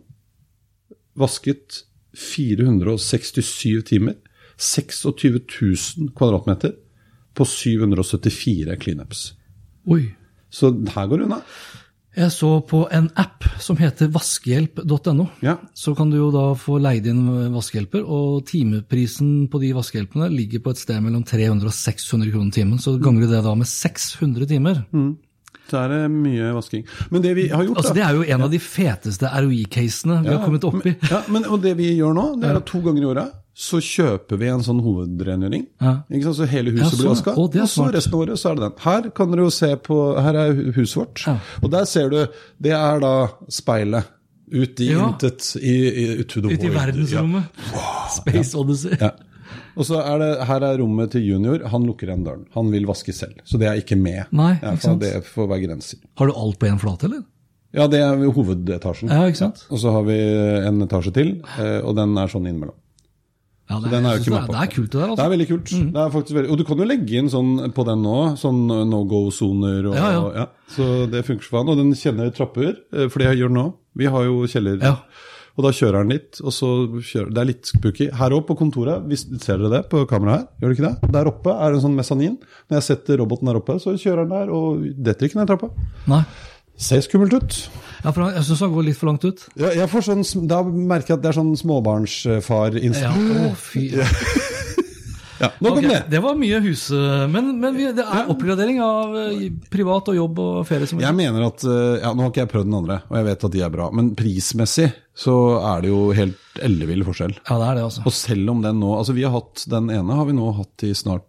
vasket 1.19 1.83
467 2.15 3.83
timer. 3.91 4.15
26 4.57 5.41
000 5.99 6.13
kvadratmeter 6.15 6.77
på 7.35 7.45
774 7.45 8.77
cleanups. 8.79 9.33
Oi. 9.91 10.15
Så 10.55 10.71
her 10.95 11.09
går 11.11 11.21
det 11.21 11.27
unna. 11.29 11.41
Jeg 12.15 12.31
så 12.31 12.49
på 12.63 12.85
en 12.95 13.09
app 13.19 13.43
som 13.59 13.79
heter 13.81 14.07
vaskehjelp.no. 14.15 15.27
Ja. 15.43 15.57
Så 15.75 15.97
kan 15.99 16.13
du 16.13 16.21
jo 16.21 16.29
da 16.31 16.45
få 16.59 16.77
leid 16.79 17.09
inn 17.11 17.25
vaskehjelper, 17.57 18.05
og 18.07 18.45
timeprisen 18.47 19.49
på 19.51 19.59
de 19.63 19.73
vaskehjelpene 19.75 20.31
ligger 20.31 20.63
på 20.63 20.75
et 20.75 20.83
sted 20.85 21.03
mellom 21.03 21.25
300 21.27 21.67
og 21.67 21.75
600 21.75 22.31
kroner 22.31 22.55
timen. 22.55 22.79
Så 22.79 22.95
ganger 23.03 23.27
du 23.27 23.35
det 23.35 23.43
da 23.43 23.55
med 23.59 23.71
600 23.71 24.47
timer. 24.53 24.85
Så 25.65 25.81
er 25.81 25.91
det 25.91 26.01
mye 26.13 26.55
vasking. 26.55 26.85
Men 27.11 27.25
det 27.25 27.35
vi 27.35 27.49
har 27.51 27.65
gjort, 27.67 27.81
Altså 27.83 27.95
Det 27.97 28.05
er 28.07 28.15
jo 28.15 28.27
en 28.37 28.47
av 28.47 28.51
de 28.53 28.61
feteste 28.63 29.31
ROI-casene 29.35 30.21
vi 30.23 30.35
har 30.37 30.45
kommet 30.45 30.67
opp 30.71 30.87
i. 30.87 30.95
Ja, 31.11 31.25
men, 31.35 31.49
og 31.49 31.65
det 31.65 31.75
vi 31.81 31.97
gjør 31.97 32.15
nå, 32.15 32.29
det 32.39 32.53
er 32.53 32.61
at 32.61 32.69
to 32.69 32.83
ganger 32.85 33.03
i 33.03 33.11
året 33.11 33.41
så 33.55 33.79
kjøper 33.79 34.39
vi 34.41 34.49
en 34.51 34.63
sånn 34.67 34.81
hovedrengjøring. 34.83 35.69
Ja. 35.79 35.93
Så 36.35 36.47
hele 36.51 36.73
huset 36.75 36.83
Ja, 36.83 36.89
sånn, 36.91 37.01
blir 37.01 37.11
vaska. 37.13 37.35
Og 37.39 37.59
så 37.71 37.87
resten 37.95 38.17
av 38.17 38.25
året 38.25 38.41
så 38.41 38.51
er 38.51 38.59
det 38.59 38.65
den. 38.65 38.81
Her 38.83 39.07
kan 39.15 39.31
dere 39.31 39.45
jo 39.47 39.53
se 39.55 39.71
på 39.79 39.99
Her 40.19 40.39
er 40.41 40.59
huset 40.75 40.97
vårt. 40.99 41.23
Ja. 41.29 41.37
Og 41.63 41.71
der 41.71 41.87
ser 41.87 42.11
du 42.11 42.19
Det 42.59 42.75
er 42.75 42.99
da 43.05 43.15
speilet. 43.49 44.11
Ut 44.55 44.81
i 44.83 44.91
intet. 44.93 45.47
I, 45.57 45.75
i, 45.89 46.09
ut 46.21 46.35
Ute 46.37 46.67
i 46.67 46.73
verdensrommet. 46.75 47.63
Space 48.13 48.59
Odyssey. 48.59 48.99
Og 49.75 49.87
så 49.87 50.03
er 50.03 50.19
det, 50.21 50.31
Her 50.51 50.67
er 50.67 50.79
rommet 50.83 51.15
til 51.15 51.25
junior. 51.27 51.63
Han 51.71 51.87
lukker 51.87 52.11
igjen 52.11 52.27
døren. 52.27 52.45
Han 52.59 52.71
vil 52.75 52.87
vaske 52.91 53.15
selv. 53.15 53.39
Så 53.47 53.59
det 53.59 53.71
er 53.71 53.81
ikke 53.81 53.99
med. 53.99 54.27
Nei, 54.35 54.57
ikke. 54.59 54.99
Det 55.01 55.15
får 55.31 55.49
være 55.51 55.67
grenser. 55.69 56.03
Har 56.19 56.31
du 56.31 56.35
alt 56.35 56.59
på 56.59 56.69
én 56.71 56.79
flate, 56.83 57.09
eller? 57.09 57.23
Ja, 57.75 57.89
det 57.91 57.99
er 58.05 58.21
hovedetasjen. 58.35 59.11
Ja, 59.11 59.27
ikke 59.27 59.41
sant? 59.41 59.65
Og 59.71 59.81
så 59.83 59.91
har 59.95 60.05
vi 60.07 60.15
en 60.69 60.85
etasje 60.85 61.11
til, 61.15 61.33
eh, 61.59 61.81
og 61.83 61.97
den 61.99 62.15
er 62.21 62.31
sånn 62.31 62.47
innimellom. 62.47 62.77
Ja, 63.71 63.79
det, 63.81 63.91
den 63.91 64.05
er 64.05 64.17
jo 64.19 64.21
ikke 64.21 64.31
med 64.35 64.41
det, 64.43 64.49
på. 64.49 64.55
er, 64.55 64.59
det 64.59 64.65
er 64.69 64.75
kult 64.75 64.91
det 64.91 64.99
der, 65.01 65.07
Det 65.07 65.11
altså. 65.15 65.25
er 65.25 65.31
veldig 65.35 65.49
kult. 65.49 65.71
Det 65.73 66.01
er 66.05 66.11
veldig, 66.37 66.51
og 66.53 66.59
du 66.61 66.65
kan 66.69 66.79
jo 66.83 66.85
legge 66.85 67.15
inn 67.19 67.31
sånn 67.33 67.53
på 67.73 67.85
den 67.89 68.03
nå, 68.05 68.17
sånn 68.37 68.59
no 68.91 69.05
go-soner. 69.09 69.87
og- 69.89 69.95
Ja, 69.97 70.11
ja. 70.13 70.21
og- 70.43 70.49
Så 70.69 71.11
det 71.11 71.25
funker 71.25 71.43
for 71.49 71.59
han. 71.65 71.69
Og 71.69 71.77
den 71.79 71.93
kjenner 71.95 72.31
trapper, 72.35 72.77
eh, 72.93 73.09
for 73.09 73.19
det 73.21 73.29
jeg 73.33 73.39
gjør 73.45 73.51
nå. 73.57 73.75
Vi 73.97 74.05
har 74.07 74.25
jo 74.25 74.43
kjeller. 74.47 74.83
Ja. 74.83 74.97
Og 75.57 75.63
da 75.63 75.71
kjører 75.71 75.99
han 75.99 76.09
litt, 76.09 76.41
og 76.43 76.51
så 76.51 76.67
kjører 76.99 77.33
Det 77.33 77.39
er 77.39 77.45
litt 77.47 77.63
spooky. 77.67 78.11
Her 78.13 78.31
oppe 78.35 78.49
på 78.49 78.59
kontoret, 78.59 79.07
hvis, 79.07 79.23
ser 79.41 79.57
dere 79.59 79.71
det 79.71 79.89
på 79.89 80.05
kameraet 80.05 80.41
her? 80.41 80.49
Gjør 80.61 80.75
dere 80.75 80.75
ikke 80.75 81.01
det? 81.01 81.13
Der 81.13 81.25
oppe 81.31 81.51
er 81.55 81.71
det 81.73 81.79
en 81.83 81.91
sånn 81.91 81.97
mesanin. 81.97 82.39
Når 82.69 82.81
jeg 82.81 82.83
setter 82.83 83.17
roboten 83.19 83.47
der 83.47 83.55
oppe, 83.61 83.79
så 83.81 83.95
kjører 83.95 84.27
han 84.27 84.29
der 84.31 84.51
og 84.53 84.83
detter 85.03 85.29
ikke 85.29 85.37
ned 85.37 85.47
trappa. 85.47 85.71
Nei. 86.09 86.25
Ser 86.77 87.05
skummelt 87.05 87.35
ut. 87.37 87.59
Ja, 88.05 88.11
for 88.11 88.27
jeg 88.29 88.45
syns 88.45 88.63
han 88.67 88.73
går 88.75 88.89
litt 88.91 88.99
for 88.99 89.09
langt 89.09 89.25
ut. 89.25 89.47
Ja, 89.57 89.71
jeg 89.73 89.89
får 89.93 90.09
sånn, 90.09 90.25
da 90.51 90.61
merker 90.65 91.15
jeg 91.15 91.21
at 91.21 91.25
det 91.25 91.31
er 91.31 91.39
sånn 91.39 91.55
småbarnsfar-instinkt. 91.57 93.31
Ja, 93.31 93.49
å, 93.49 93.55
fy. 93.59 93.89
Ja, 95.41 95.49
nok 95.59 95.73
okay, 95.73 95.85
om 95.85 95.91
det. 95.91 96.01
det 96.13 96.21
var 96.23 96.37
mye 96.39 96.59
hus... 96.63 96.85
Men, 97.31 97.49
men 97.59 97.75
vi, 97.77 97.89
det 97.97 98.05
er 98.05 98.29
oppgradering 98.31 98.79
av 98.85 99.17
eh, 99.19 99.47
privat 99.71 100.11
og 100.13 100.19
jobb 100.19 100.41
og 100.45 100.61
ferie. 100.69 100.87
som 100.89 101.01
Jeg 101.03 101.17
mener 101.17 101.49
at, 101.49 101.65
eh, 101.67 102.05
ja, 102.05 102.13
Nå 102.15 102.23
har 102.23 102.31
ikke 102.31 102.45
jeg 102.45 102.53
prøvd 102.53 102.69
den 102.71 102.79
andre, 102.79 103.01
og 103.11 103.19
jeg 103.19 103.27
vet 103.29 103.47
at 103.49 103.57
de 103.57 103.65
er 103.67 103.73
bra, 103.75 103.89
men 103.95 104.13
prismessig 104.19 104.89
så 105.25 105.35
er 105.59 105.85
det 105.85 105.91
jo 105.91 106.01
helt 106.17 106.63
ellevill 106.65 107.05
forskjell. 107.07 107.35
Ja, 107.43 107.59
det 107.61 107.67
er 107.67 107.81
det, 107.81 107.89
altså. 107.89 108.05
Og 108.07 108.15
selv 108.17 108.55
om 108.55 108.63
den 108.65 108.81
nå 108.83 108.95
Altså, 108.99 109.15
vi 109.17 109.27
har 109.27 109.35
hatt 109.35 109.67
den 109.71 109.91
ene 109.95 110.19
har 110.19 110.31
vi 110.31 110.37
nå 110.39 110.55
hatt 110.55 110.87
i 110.87 110.95
snart 110.97 111.27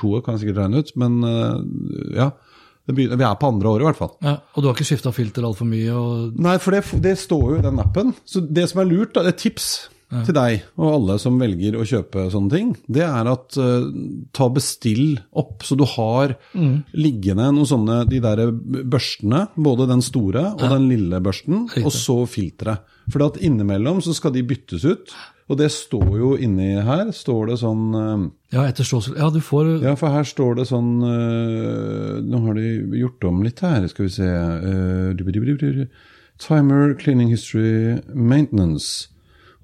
to 0.00 0.16
år, 0.16 0.24
kan 0.26 0.34
jeg 0.34 0.44
sikkert 0.44 0.64
regne 0.64 0.82
ut, 0.82 0.92
men 0.98 1.20
eh, 1.28 2.18
ja. 2.18 2.32
Begynner, 2.84 3.16
vi 3.16 3.24
er 3.24 3.38
på 3.40 3.48
andre 3.48 3.70
året, 3.70 3.84
i 3.84 3.88
hvert 3.88 4.00
fall. 4.02 4.12
Ja, 4.24 4.36
og 4.52 4.60
du 4.60 4.68
har 4.68 4.76
ikke 4.76 4.84
skifta 4.90 5.12
filter 5.14 5.46
altfor 5.48 5.68
mye? 5.68 5.88
Og... 5.96 6.38
Nei, 6.44 6.58
for 6.60 6.76
det, 6.76 6.84
det 7.04 7.16
står 7.20 7.44
jo 7.54 7.58
i 7.58 7.64
den 7.64 7.80
appen. 7.80 8.12
Så 8.28 8.44
det 8.44 8.68
som 8.70 8.82
er 8.82 8.90
lurt, 8.90 9.14
da, 9.16 9.24
det 9.24 9.32
er 9.32 9.42
tips 9.46 9.68
til 10.22 10.36
deg 10.36 10.64
og 10.78 10.90
alle 10.92 11.16
som 11.18 11.38
velger 11.40 11.74
å 11.78 11.86
kjøpe 11.88 12.26
sånne 12.30 12.52
ting, 12.52 12.68
det 12.92 13.02
er 13.06 13.30
at 13.30 13.56
uh, 13.58 13.88
ta 14.36 14.46
bestill 14.52 15.16
opp, 15.34 15.64
så 15.66 15.74
du 15.78 15.82
har 15.96 16.36
liggende 16.94 17.48
noen 17.50 17.66
sånne 17.66 18.00
de 18.10 18.20
der 18.22 18.44
børstene, 18.52 19.46
både 19.56 19.88
den 19.90 20.04
store 20.04 20.46
og 20.54 20.66
den 20.68 20.88
lille 20.92 21.18
børsten, 21.24 21.64
og 21.82 21.90
så 21.94 22.20
filteret. 22.30 22.84
For 23.10 23.40
innimellom 23.44 23.98
så 24.04 24.14
skal 24.16 24.32
de 24.36 24.44
byttes 24.46 24.86
ut. 24.86 25.16
Og 25.52 25.58
det 25.60 25.68
står 25.74 26.12
jo 26.16 26.30
inni 26.40 26.70
her, 26.86 27.10
står 27.12 27.50
det 27.50 27.58
sånn 27.60 27.82
eh, 27.98 28.20
Ja, 28.56 28.64
etter 28.64 28.86
slåssel... 28.88 29.16
Ja, 29.20 29.28
du 29.32 29.42
får 29.44 29.74
Ja, 29.84 29.92
for 30.00 30.14
her 30.14 30.24
står 30.24 30.60
det 30.60 30.68
sånn 30.70 30.92
eh, 31.04 32.20
Nå 32.24 32.40
har 32.46 32.56
de 32.56 32.68
gjort 33.02 33.26
om 33.28 33.42
litt 33.44 33.60
her, 33.64 33.84
skal 33.92 34.08
vi 34.08 34.14
se 34.14 34.28
eh. 34.28 35.88
Timer, 36.44 36.94
cleaning 36.98 37.28
history, 37.30 38.00
maintenance. 38.10 39.10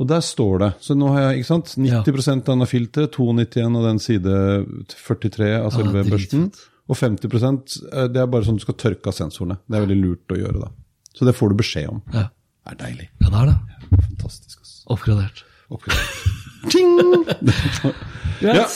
Og 0.01 0.07
der 0.09 0.23
står 0.25 0.61
det. 0.63 0.69
Så 0.85 0.95
nå 0.97 1.11
har 1.13 1.27
jeg 1.27 1.41
ikke 1.41 1.49
sant, 1.51 1.73
90% 1.77 2.45
av 2.47 2.55
denne 2.55 2.69
filteret, 2.71 3.17
92 3.19 3.65
av 3.67 3.89
den 3.89 3.99
side 4.01 4.37
43 4.95 5.51
av 5.59 5.75
selve 5.75 6.05
ja, 6.05 6.13
børsten. 6.13 6.47
Og 6.91 6.97
50 6.99 7.29
eh, 7.31 8.07
det 8.13 8.23
er 8.23 8.31
bare 8.31 8.47
sånn 8.47 8.61
du 8.61 8.65
skal 8.65 8.79
tørke 8.81 9.13
av 9.13 9.17
sensorene. 9.17 9.59
Det 9.67 9.77
er 9.77 9.85
veldig 9.89 10.01
lurt 10.01 10.37
å 10.37 10.41
gjøre 10.41 10.63
da. 10.63 10.73
Så 11.17 11.29
det 11.29 11.37
får 11.37 11.53
du 11.53 11.61
beskjed 11.61 11.91
om. 11.93 12.01
Ja, 12.15 12.29
Det 12.65 12.77
er 12.77 12.81
deilig. 12.87 13.11
ja 13.21 13.31
det 13.33 13.39
er 13.43 13.53
det. 13.53 13.59
Fantastisk. 14.09 14.61
ass. 14.61 14.75
Oppgradert. 14.93 15.45
Ja. 18.41 18.67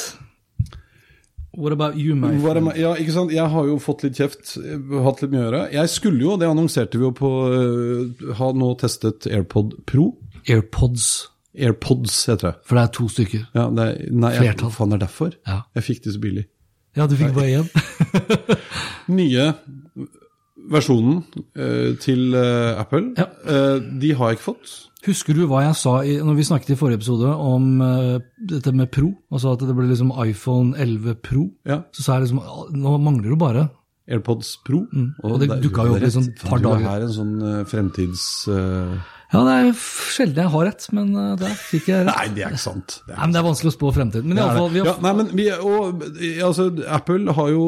What 1.56 1.72
about 1.72 1.94
you, 1.96 2.14
my 2.18 2.32
er 2.34 2.40
friend? 2.40 2.72
ja, 2.76 2.94
ikke 2.98 3.12
sant? 3.14 3.30
Jeg 3.32 3.46
har 3.52 3.66
jo 3.68 3.76
fått 3.82 4.02
litt 4.04 4.16
kjeft, 4.18 4.56
hatt 4.58 5.22
litt 5.22 5.30
mye 5.32 5.40
å 5.40 5.44
gjøre. 5.46 5.60
Jeg 5.76 5.88
skulle 5.92 6.20
jo, 6.24 6.34
det 6.40 6.48
annonserte 6.50 6.98
vi 6.98 7.04
jo 7.06 7.12
på 7.14 7.30
eh, 7.54 8.32
Ha 8.40 8.48
nå 8.58 8.72
testet 8.80 9.28
AirPod 9.30 9.76
Pro. 9.86 10.08
AirPods. 10.50 11.06
AirPods 11.54 12.16
heter 12.26 12.48
det. 12.50 12.54
For 12.66 12.74
det 12.78 12.82
er 12.88 12.92
to 12.98 13.06
stykker. 13.12 13.42
Ja, 13.54 13.68
det 13.70 13.82
er, 13.86 13.92
nei, 14.10 14.32
Flertall. 14.34 14.70
Jeg, 14.72 14.76
faen 14.80 14.96
er 14.96 14.98
det 14.98 15.06
derfor? 15.06 15.30
Ja. 15.46 15.60
Jeg 15.78 15.86
fikk 15.86 16.02
de 16.08 16.14
så 16.16 16.20
billig. 16.26 16.44
Ja, 16.98 17.06
du 17.10 17.14
fikk 17.18 17.32
bare 17.34 17.62
én. 17.62 17.66
Nye 19.18 19.46
versjonen 20.74 21.22
uh, 21.58 21.90
til 22.02 22.34
uh, 22.34 22.80
Apple, 22.80 23.12
Ja. 23.20 23.26
uh, 23.46 23.78
de 24.00 24.10
har 24.16 24.24
jeg 24.32 24.38
ikke 24.40 24.48
fått. 24.50 24.66
Husker 25.04 25.36
du 25.36 25.44
hva 25.50 25.62
jeg 25.66 25.76
sa 25.76 25.98
i, 26.06 26.16
når 26.24 26.38
vi 26.38 26.46
snakket 26.48 26.74
i 26.74 26.78
forrige 26.80 27.02
episode 27.02 27.28
om 27.28 27.70
uh, 27.84 28.16
dette 28.40 28.72
med 28.72 28.88
Pro? 28.94 29.10
Altså 29.34 29.52
at 29.52 29.64
det 29.66 29.74
ble 29.76 29.88
liksom 29.90 30.14
iPhone 30.24 30.72
11 30.80 31.18
Pro. 31.24 31.48
Ja. 31.68 31.82
Så 31.92 32.06
sa 32.06 32.16
jeg 32.16 32.26
liksom 32.26 32.40
"Ah, 32.40 32.68
Nå 32.72 32.96
mangler 33.02 33.34
du 33.34 33.40
bare. 33.40 33.68
AirPods 34.08 34.56
Pro. 34.64 34.84
Mm. 34.92 35.10
Og 35.24 35.40
det 35.40 35.48
dukka 35.64 35.86
jo 35.88 35.96
opp 35.96 36.04
i 36.04 36.12
sånn 36.12 36.28
rett. 36.28 36.44
par 36.44 36.62
dager. 36.62 36.84
du 36.84 36.90
er 36.92 37.06
en 37.08 37.18
sånn 37.18 37.34
uh, 37.42 37.60
fremtids... 37.68 38.24
Uh... 38.48 38.96
Ja, 39.34 39.40
det 39.42 39.54
er 39.54 39.70
sjelden 40.14 40.44
jeg 40.44 40.52
har 40.52 40.66
rett, 40.68 40.84
men 40.94 41.08
uh, 41.16 41.30
der 41.40 41.54
fikk 41.58 41.88
jeg 41.90 42.04
rett. 42.04 42.12
Nei, 42.12 42.26
det 42.36 42.44
er 42.44 42.52
ikke 42.54 42.64
sant. 42.66 42.98
Det 43.06 43.14
er 43.14 43.16
Nei, 43.16 43.24
men 43.24 43.34
Det 43.34 43.40
er 43.40 43.46
vanskelig 43.48 43.72
å 43.72 43.76
spå 43.78 43.94
fremtiden. 43.96 44.28
Men 44.28 44.38
i 44.38 44.42
er 44.42 44.44
alle 44.44 44.60
fall, 44.60 44.76
har 44.76 44.90
ja, 44.90 44.94
nei, 45.06 45.14
men 45.20 45.32
vi, 45.40 45.48
og, 45.56 46.04
altså, 46.50 46.68
Apple 46.98 47.34
har 47.40 47.50
jo 47.54 47.64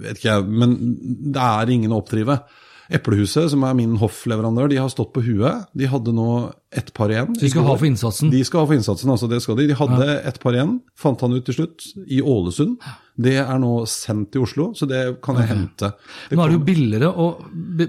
Vet 0.00 0.18
ikke 0.18 0.32
jeg, 0.32 0.48
men 0.64 0.74
det 1.36 1.44
er 1.44 1.74
ingen 1.76 1.94
å 1.94 2.00
oppdrive. 2.00 2.40
Eplehuset, 2.90 3.50
som 3.52 3.62
er 3.66 3.76
min 3.78 3.92
hoffleverandør, 4.00 4.70
de 4.72 4.80
har 4.80 4.90
stått 4.90 5.12
på 5.14 5.22
huet. 5.22 5.68
De 5.78 5.86
hadde 5.90 6.14
nå 6.14 6.30
ett 6.74 6.90
par 6.94 7.12
igjen. 7.12 7.32
Så 7.36 7.44
de 7.46 7.50
skal 7.52 7.66
ha 7.66 7.76
for 7.76 7.88
innsatsen? 7.88 8.32
De 8.32 8.40
skal 8.46 8.62
ha 8.62 8.70
for 8.70 8.78
innsatsen, 8.78 9.12
altså 9.14 9.28
det 9.30 9.40
skal 9.44 9.58
de. 9.60 9.68
De 9.70 9.78
hadde 9.78 10.08
ett 10.26 10.40
par 10.42 10.56
igjen, 10.58 10.76
fant 10.98 11.22
han 11.22 11.36
ut 11.36 11.46
til 11.46 11.60
slutt, 11.60 11.86
i 12.06 12.20
Ålesund. 12.22 12.78
Det 13.20 13.36
er 13.42 13.58
nå 13.60 13.72
sendt 13.90 14.32
til 14.34 14.46
Oslo, 14.46 14.70
så 14.78 14.88
det 14.90 15.00
kan 15.24 15.38
jeg 15.40 15.50
hente. 15.50 15.92
Det 16.30 16.38
Nå 16.38 16.44
er 16.44 16.52
det 16.52 16.58
jo 16.58 16.64
billigere 16.66 17.10
å 17.10 17.26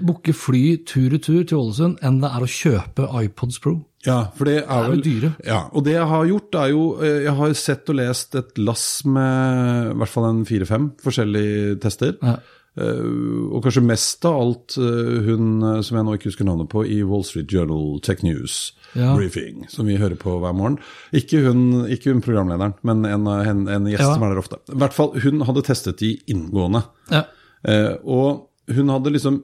booke 0.02 0.34
fly 0.36 0.64
tur-retur 0.88 1.42
til 1.46 1.58
Ålesund 1.58 2.02
enn 2.04 2.20
det 2.22 2.30
er 2.30 2.44
å 2.44 2.52
kjøpe 2.58 3.08
iPods 3.22 3.62
Pro. 3.62 3.78
Ja, 4.06 4.32
for 4.34 4.50
det 4.50 4.56
er, 4.60 4.66
det 4.66 4.74
er 4.74 4.82
jo 4.82 4.94
vel 4.96 5.04
dyre. 5.06 5.30
Ja, 5.46 5.60
og 5.70 5.84
det 5.86 5.94
jeg 5.94 6.08
har 6.10 6.24
gjort 6.26 6.56
er 6.58 6.70
jo 6.72 6.86
eh, 6.98 7.20
Jeg 7.22 7.34
har 7.38 7.52
sett 7.54 7.92
og 7.92 7.98
lest 8.00 8.34
et 8.34 8.58
lass 8.58 8.86
med 9.06 9.92
i 9.92 10.00
hvert 10.00 10.10
fall 10.10 10.26
en 10.26 10.42
fire-fem 10.48 10.88
forskjellige 11.02 11.76
tester. 11.84 12.16
Ja. 12.18 12.40
Eh, 12.72 13.52
og 13.52 13.60
kanskje 13.66 13.82
mest 13.84 14.24
av 14.24 14.38
alt 14.40 14.76
eh, 14.80 15.18
hun 15.26 15.58
eh, 15.60 15.80
som 15.84 15.98
jeg 15.98 16.06
nå 16.06 16.14
ikke 16.16 16.30
husker 16.30 16.46
navnet 16.48 16.70
på, 16.72 16.86
i 16.88 17.02
Wall 17.04 17.20
Street 17.28 17.52
Journal 17.52 17.98
Tech 18.00 18.22
News 18.24 18.72
Ja. 18.96 19.10
Briefing, 19.16 19.66
som 19.72 19.86
vi 19.88 19.98
hører 20.00 20.16
på 20.20 20.38
hver 20.40 20.54
morgen. 20.56 20.78
Ikke 21.16 21.42
hun, 21.44 21.82
ikke 21.92 22.12
hun 22.14 22.22
programlederen, 22.24 22.72
men 22.84 23.04
en, 23.08 23.28
en, 23.28 23.62
en 23.68 23.90
gjest 23.92 24.04
Ja. 24.06 24.14
som 24.14 24.24
er 24.24 24.32
der 24.34 24.40
ofte. 24.40 24.60
I 24.72 24.78
hvert 24.80 24.96
fall, 24.96 25.12
hun 25.20 25.44
hadde 25.48 25.64
testet 25.68 26.00
de 26.00 26.14
inngående. 26.32 26.82
Ja. 27.12 27.22
Eh, 27.68 27.94
og 28.04 28.48
hun 28.72 28.88
hadde 28.92 29.12
liksom 29.12 29.42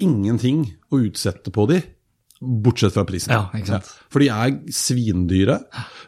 ingenting 0.00 0.64
å 0.92 1.00
utsette 1.04 1.52
på 1.52 1.66
de, 1.70 1.80
bortsett 2.40 2.94
fra 2.96 3.04
prisen. 3.08 3.34
Ja. 3.36 3.80
For 4.10 4.22
de 4.22 4.30
er 4.34 4.56
svindyre. 4.74 5.60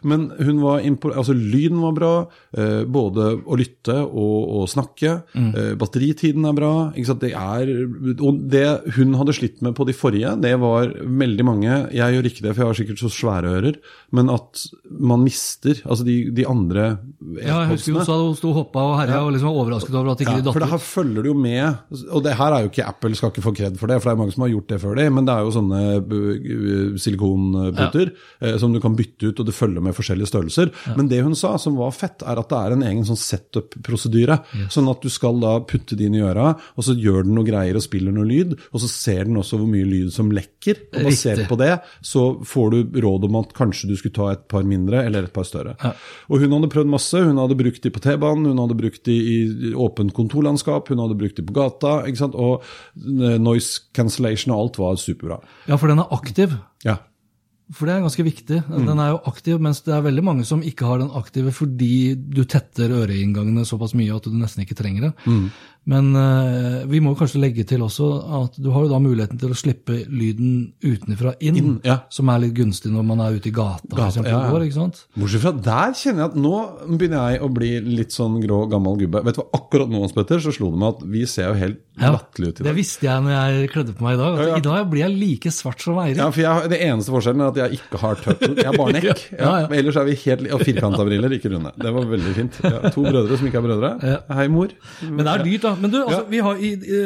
Men 0.03 0.27
hun 0.35 0.59
var 0.63 0.83
altså, 0.83 1.35
lyden 1.35 1.79
var 1.79 1.95
bra, 1.95 2.13
eh, 2.57 2.83
både 2.83 3.29
å 3.47 3.57
lytte 3.59 3.95
og 4.03 4.49
å 4.59 4.65
snakke. 4.67 5.15
Mm. 5.33 5.49
Eh, 5.55 5.71
batteritiden 5.79 6.47
er 6.49 6.57
bra. 6.57 6.73
Det 6.93 7.31
er, 7.31 7.71
og 8.17 8.41
det 8.51 8.65
hun 8.97 9.15
hadde 9.19 9.37
slitt 9.37 9.61
med 9.63 9.77
på 9.77 9.87
de 9.87 9.95
forrige, 9.95 10.35
det 10.43 10.53
var 10.59 10.91
veldig 11.03 11.45
mange 11.45 11.71
Jeg 11.93 12.15
gjør 12.15 12.27
ikke 12.27 12.43
det, 12.43 12.53
for 12.53 12.63
jeg 12.63 12.69
har 12.69 12.79
sikkert 12.79 13.01
så 13.01 13.11
svære 13.13 13.53
ører, 13.57 13.79
men 14.15 14.29
at 14.33 14.65
man 14.89 15.23
mister 15.23 15.79
altså 15.83 16.05
de, 16.07 16.17
de 16.35 16.45
andre 16.47 16.83
ja, 17.39 17.63
jeg 17.63 17.69
husker 17.73 17.97
hun 17.97 18.05
sa 18.07 18.17
hun 18.19 18.35
sto 18.37 18.51
og 18.51 18.57
hoppa 18.61 18.83
og 18.89 18.95
herja 18.99 19.21
og 19.23 19.31
liksom 19.33 19.49
var 19.49 19.59
overrasket 19.63 19.95
over 19.95 20.11
at 20.13 20.23
ikke 20.23 20.35
ja, 20.35 20.41
de 20.41 20.47
datt 20.47 20.55
for 20.55 20.63
det 20.63 20.69
ut. 20.69 20.73
her 20.73 20.83
følger 20.83 21.25
det 21.25 21.31
jo 21.31 21.37
med, 21.39 21.95
og 22.09 22.23
det 22.25 22.35
her 22.39 22.55
er 22.55 22.65
jo 22.65 22.71
ikke 22.71 22.87
Apple 22.87 23.19
skal 23.19 23.33
ikke 23.33 23.45
få 23.45 23.55
kred 23.57 23.79
for 23.79 23.91
det, 23.91 23.99
for 24.01 24.09
det 24.09 24.15
er 24.15 24.21
mange 24.23 24.35
som 24.35 24.45
har 24.45 24.53
gjort 24.53 24.69
det 24.73 24.79
før 24.83 24.99
det, 24.99 25.07
men 25.15 25.29
det 25.29 25.35
er 25.35 25.47
jo 25.47 25.55
sånne 25.57 25.81
uh, 26.03 26.99
silikonputer 27.93 28.13
eh, 28.39 28.57
som 28.57 28.73
du 28.73 28.79
kan 28.81 28.95
bytte 28.95 29.27
ut, 29.27 29.39
og 29.39 29.45
det 29.45 29.55
følger 29.55 29.81
med 29.81 29.95
forskjellige 29.95 30.29
størrelser. 30.29 30.71
Men 30.97 31.07
det 31.09 31.23
hun 31.23 31.35
sa 31.35 31.57
som 31.57 31.77
var 31.77 31.91
fett, 31.91 32.23
er 32.23 32.39
at 32.39 32.49
det 32.49 32.59
er 32.59 32.75
en 32.75 32.83
egen 32.83 33.05
sånn 33.05 33.19
setup-prosedyre, 33.19 34.39
sånn 34.71 34.89
at 34.89 35.01
du 35.01 35.09
skal 35.09 35.39
da 35.41 35.59
putte 35.67 35.95
det 35.95 36.07
inn 36.07 36.17
i 36.17 36.23
øra, 36.23 36.53
og 36.75 36.83
så 36.83 36.95
gjør 36.97 37.27
den 37.27 37.35
noe 37.37 37.47
greier 37.47 37.77
og 37.77 37.85
spiller 37.85 38.13
noe 38.13 38.27
lyd, 38.27 38.55
og 38.71 38.83
så 38.83 38.89
ser 38.89 39.25
den 39.29 39.39
også 39.39 39.59
hvor 39.59 39.69
mye 39.69 39.87
lyd 39.87 40.13
som 40.13 40.31
lekker, 40.33 40.87
og 40.93 41.07
basert 41.07 41.43
Riktig. 41.43 41.49
på 41.49 41.59
det 41.61 41.73
så 42.05 42.25
får 42.47 42.73
du 42.73 42.99
råd 43.03 43.27
om 43.27 43.39
at 43.41 43.53
kanskje 43.55 43.89
du 43.91 43.95
skulle 43.99 44.15
ta 44.15 44.31
et 44.33 44.45
par 44.51 44.65
mindre 44.67 45.03
eller 45.05 45.27
et 45.27 45.33
par 45.33 45.47
større. 45.47 45.75
Og 46.29 46.41
hun 46.41 46.53
hadde 46.55 46.71
prøvd 46.71 46.91
masse, 46.91 47.19
hun 47.19 47.39
hadde 47.41 47.57
brukt 47.59 47.83
de 47.83 47.91
på 47.93 48.01
T-banen, 48.03 48.49
hun 48.51 48.61
hadde 48.61 48.77
brukt 48.79 49.03
de 49.07 49.15
i 49.15 49.73
åpent 49.73 50.13
kontorlandskap, 50.15 50.91
hun 50.91 51.01
hadde 51.03 51.17
brukt 51.19 51.39
de 51.39 51.45
på 51.45 51.55
gata, 51.55 51.95
ikke 52.09 52.23
sant? 52.23 52.37
og 52.39 52.63
eh, 52.97 53.37
noise 53.41 53.83
cancellation 53.95 54.53
og 54.53 54.65
alt 54.65 54.79
var 54.81 54.99
superbra. 54.99 55.39
Ja, 55.69 55.77
for 55.79 55.91
den 55.91 56.01
er 56.03 56.13
aktiv. 56.15 56.55
Ja. 56.85 56.97
For 57.71 57.87
det 57.87 57.93
er 57.95 58.03
ganske 58.03 58.25
viktig. 58.25 58.57
Mm. 58.67 58.87
Den 58.89 58.99
er 58.99 59.13
jo 59.13 59.21
aktiv, 59.29 59.59
mens 59.63 59.79
det 59.85 59.93
er 59.95 60.03
veldig 60.03 60.23
mange 60.25 60.43
som 60.47 60.63
ikke 60.65 60.87
har 60.89 60.99
den 60.99 61.13
aktive 61.15 61.53
fordi 61.55 62.13
du 62.15 62.43
tetter 62.43 62.91
øreinngangene 62.91 63.63
såpass 63.65 63.95
mye 63.97 64.13
at 64.13 64.27
du 64.27 64.35
nesten 64.35 64.65
ikke 64.65 64.77
trenger 64.77 65.07
det. 65.07 65.13
Mm. 65.23 65.47
Men 65.89 66.13
uh, 66.15 66.85
vi 66.87 67.01
må 67.03 67.11
kanskje 67.19 67.41
legge 67.43 67.65
til 67.67 67.81
også 67.83 68.05
at 68.39 68.55
du 68.63 68.69
har 68.71 68.85
jo 68.85 68.91
da 68.93 68.99
muligheten 69.03 69.39
til 69.41 69.51
å 69.51 69.57
slippe 69.57 69.97
lyden 70.07 70.73
utenfra 70.79 71.33
inn, 71.43 71.57
Inn, 71.59 71.73
ja. 71.83 71.97
som 72.13 72.29
er 72.31 72.39
litt 72.45 72.53
gunstig 72.55 72.91
når 72.93 73.03
man 73.09 73.19
er 73.25 73.35
ute 73.35 73.49
i 73.49 73.53
gata, 73.53 73.83
for 73.89 73.99
Gata, 73.99 74.07
eksempel, 74.13 74.31
ja, 74.31 74.39
ja. 74.45 74.51
går, 74.53 74.65
ikke 74.69 74.77
sant? 74.77 75.01
Bortsett 75.19 75.43
fra 75.43 75.51
der 75.67 75.97
kjenner 75.99 76.23
jeg 76.23 76.31
at 76.31 76.37
nå 76.39 76.53
begynner 76.93 77.33
jeg 77.33 77.41
å 77.43 77.49
bli 77.57 77.71
litt 77.99 78.15
sånn 78.15 78.37
grå, 78.43 78.61
gammel 78.71 78.95
gubbe. 79.01 79.23
Vet 79.27 79.35
du 79.35 79.41
hva, 79.43 79.49
akkurat 79.59 79.91
nå, 79.91 80.05
Hans 80.05 80.15
Petter, 80.15 80.39
så 80.45 80.53
slo 80.55 80.71
det 80.71 80.79
meg 80.85 80.95
at 80.95 81.03
vi 81.17 81.25
ser 81.33 81.51
jo 81.51 81.59
helt 81.59 81.81
Ja, 81.99 82.13
latterlige 82.15 82.53
ut 82.53 82.55
i 82.55 82.63
dag. 82.63 82.69
det 82.69 82.75
visste 82.79 83.05
jeg 83.05 83.25
når 83.27 83.35
jeg 83.35 83.67
kledde 83.75 83.97
på 83.99 84.07
meg 84.07 84.15
i 84.15 84.21
dag. 84.23 84.39
Ja. 84.39 84.55
I 84.57 84.65
dag 84.69 84.87
blir 84.89 85.03
jeg 85.03 85.17
like 85.19 85.51
svart 85.53 85.83
som 85.83 85.99
Eirik. 86.01 86.17
Ja, 86.23 86.29
for 86.33 86.45
jeg, 86.45 86.71
Det 86.71 86.79
eneste 86.87 87.13
forskjellen 87.13 87.43
er 87.43 87.51
at 87.51 87.59
jeg 87.61 87.81
ikke 87.81 88.01
har 88.01 88.23
turtle. 88.23 88.53
Jeg 88.55 88.69
har 88.71 88.79
bare 88.79 88.95
nekk. 88.95 89.25
Ellers 89.83 89.99
er 89.99 90.07
vi 90.07 90.15
helt 90.23 90.47
Og 90.55 90.63
firkanta 90.63 91.05
briller, 91.05 91.35
ikke 91.37 91.51
runde. 91.53 91.75
Det 91.75 91.91
var 91.93 92.07
veldig 92.15 92.33
fint. 92.39 92.57
Ja, 92.63 92.81
to 92.87 93.03
brødre 93.05 93.37
som 93.37 93.51
ikke 93.51 93.59
er 93.61 93.67
brødre. 93.67 93.93
Ja. 94.13 94.17
Hei, 94.39 94.47
mor. 94.53 94.73
Men 95.03 95.21
det 95.27 95.35
er 95.35 95.45
dyrt, 95.45 95.67
da. 95.67 95.72
Men 95.81 95.91
du, 95.91 95.97
altså, 96.03 96.25
vi 96.29 96.39
har 96.45 96.55
i, 96.57 96.71
i, 96.73 96.99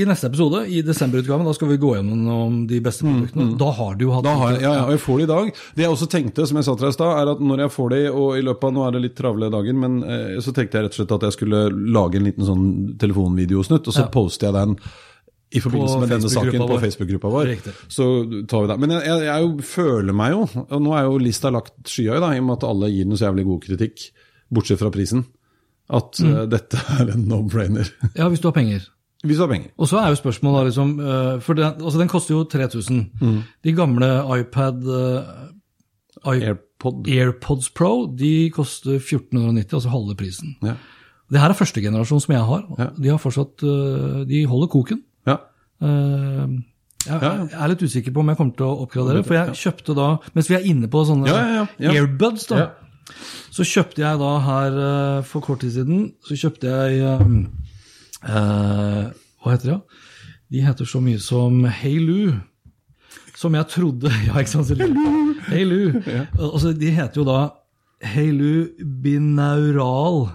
i 0.00 0.04
neste 0.08 0.26
episode, 0.30 0.62
i 0.68 0.80
desemberutgaven, 0.86 1.44
da 1.46 1.52
skal 1.56 1.68
vi 1.72 1.76
gå 1.82 1.94
gjennom 1.96 2.60
de 2.70 2.80
beste 2.84 3.04
produktene. 3.06 3.56
Da 3.60 3.70
har 3.78 3.94
du 3.98 4.04
jo 4.06 4.12
hatt 4.14 4.24
Mm, 4.24 4.28
Da 4.30 4.34
har 4.40 4.52
jeg, 4.54 4.62
ja, 4.62 4.72
ja, 4.78 4.84
og 4.86 4.90
jeg 4.96 5.00
får 5.04 5.18
det 5.18 5.24
i 5.26 5.30
dag. 5.32 5.52
Det 5.76 5.84
jeg 5.86 5.90
også 5.96 6.08
tenkte, 6.12 6.46
som 6.46 6.56
jeg 6.60 6.64
sa 6.68 6.74
til 6.76 6.86
deg 6.86 6.94
i 6.94 6.98
stad, 6.98 7.12
er 7.22 7.32
at 7.34 7.40
når 7.40 7.62
jeg 7.66 7.74
får 7.76 7.90
det, 7.94 8.02
og 8.10 8.38
i 8.38 8.42
løpet 8.46 8.64
av 8.70 8.74
nå 8.76 8.86
er 8.88 8.92
det 8.96 9.02
litt 9.06 9.16
travle 9.20 9.50
dager, 9.52 9.78
men 9.84 10.00
eh, 10.04 10.40
så 10.44 10.52
tenkte 10.56 10.78
jeg 10.78 10.84
rett 10.88 10.96
og 10.96 11.00
slett 11.00 11.14
at 11.18 11.28
jeg 11.28 11.36
skulle 11.38 11.62
lage 11.94 12.20
en 12.20 12.26
liten 12.28 12.44
sånn 12.48 12.66
telefonvideosnutt, 13.00 13.86
og 13.88 13.94
så 13.96 14.04
Ja. 14.06 14.10
poster 14.12 14.46
jeg 14.50 14.54
den 14.54 14.76
i 15.50 15.58
forbindelse 15.58 15.98
med 15.98 16.08
denne 16.12 16.28
saken 16.30 16.62
på. 16.62 16.76
Facebook-gruppa 16.78 17.30
vår. 17.32 17.46
Riktig. 17.48 17.72
Så 17.90 18.04
tar 18.46 18.60
vi 18.62 18.68
det. 18.70 18.78
Men 18.78 18.90
jeg, 18.94 19.02
jeg, 19.08 19.24
jeg 19.26 19.42
jo, 19.42 19.48
føler 19.66 20.14
meg 20.14 20.30
jo, 20.36 20.44
og 20.70 20.82
nå 20.84 20.92
er 20.94 21.08
jo 21.08 21.16
lista 21.18 21.50
lagt 21.50 21.74
skyhøy, 21.90 22.20
da, 22.22 22.28
i 22.36 22.38
og 22.38 22.46
med 22.46 22.56
at 22.60 22.66
alle 22.68 22.90
gir 22.92 23.04
den 23.08 23.16
så 23.18 23.26
jævlig 23.26 23.44
god 23.48 23.64
kritikk, 23.66 24.04
bortsett 24.54 24.78
fra 24.78 24.90
prisen, 24.94 25.24
at 25.92 26.20
Mm. 26.22 26.30
eh, 26.36 26.46
dette 26.46 26.78
er 27.00 27.10
en 27.14 27.24
no-brainer. 27.28 27.88
Ja, 28.18 28.28
hvis 28.28 28.40
du 28.40 28.48
har 28.48 28.52
penger. 28.56 28.86
Hvis 29.24 29.36
du 29.36 29.42
har 29.44 29.48
penger. 29.52 29.70
Og 29.78 29.88
så 29.90 29.98
er 30.00 30.08
jo 30.14 30.16
spørsmålet 30.20 30.70
liksom 30.70 30.92
eh, 31.00 31.40
For 31.44 31.54
den, 31.58 31.74
altså 31.82 31.98
den 32.00 32.08
koster 32.08 32.34
jo 32.34 32.44
3000. 32.44 33.10
Mm. 33.20 33.42
De 33.64 33.72
gamle 33.76 34.08
iPad 34.38 34.86
eh, 34.86 35.34
i- 36.36 36.44
AirPod. 36.46 37.06
AirPods 37.08 37.68
Pro 37.76 38.06
de 38.16 38.50
koster 38.54 38.96
1490, 39.00 39.72
altså 39.74 39.88
halve 39.92 40.14
prisen. 40.16 40.56
Ja. 40.62 40.74
Det 41.30 41.38
her 41.40 41.48
er 41.52 41.54
første 41.58 41.80
generasjon 41.84 42.20
som 42.20 42.32
jeg 42.34 42.42
har. 42.42 42.64
Ja. 42.78 42.86
De 42.96 43.08
har 43.12 43.18
fortsatt, 43.22 43.60
de 44.28 44.44
holder 44.50 44.66
koken. 44.72 45.02
ja. 45.26 45.36
Jeg, 47.00 47.48
er 47.56 47.70
litt 47.72 47.80
usikker 47.86 48.12
på 48.12 48.20
om 48.20 48.28
jeg 48.28 48.36
kommer 48.36 48.56
til 48.58 48.66
å 48.66 48.74
oppgradere. 48.84 49.22
For 49.24 49.36
jeg 49.38 49.54
kjøpte 49.56 49.94
da, 49.96 50.08
mens 50.36 50.50
vi 50.50 50.56
er 50.58 50.66
inne 50.68 50.88
på 50.92 51.00
sånne 51.08 51.30
earbuds, 51.80 52.44
da. 52.50 52.66
Så 53.50 53.66
kjøpte 53.66 54.02
jeg 54.02 54.20
da 54.20 54.30
her 54.44 54.78
eh, 54.84 55.24
for 55.26 55.44
kort 55.44 55.62
tid 55.64 55.74
siden 55.74 56.04
så 56.26 56.36
kjøpte 56.38 56.70
jeg 56.70 57.00
eh, 57.04 57.24
eh, 58.30 59.02
Hva 59.40 59.54
heter 59.54 59.72
det? 59.72 59.80
De 60.50 60.62
heter 60.64 60.88
så 60.88 61.00
mye 61.02 61.20
som 61.22 61.64
Hailu. 61.64 62.34
som 63.38 63.54
jeg 63.54 63.68
trodde 63.72 64.12
Ja, 64.26 64.38
ikke 64.40 64.52
sant? 64.52 64.72
Hello! 64.76 65.16
Hello. 65.50 65.80
Altså, 66.36 66.72
de 66.76 66.90
heter 66.94 67.22
jo 67.22 67.26
da 67.28 67.40
Heilu 68.00 68.68
binaural. 69.02 70.30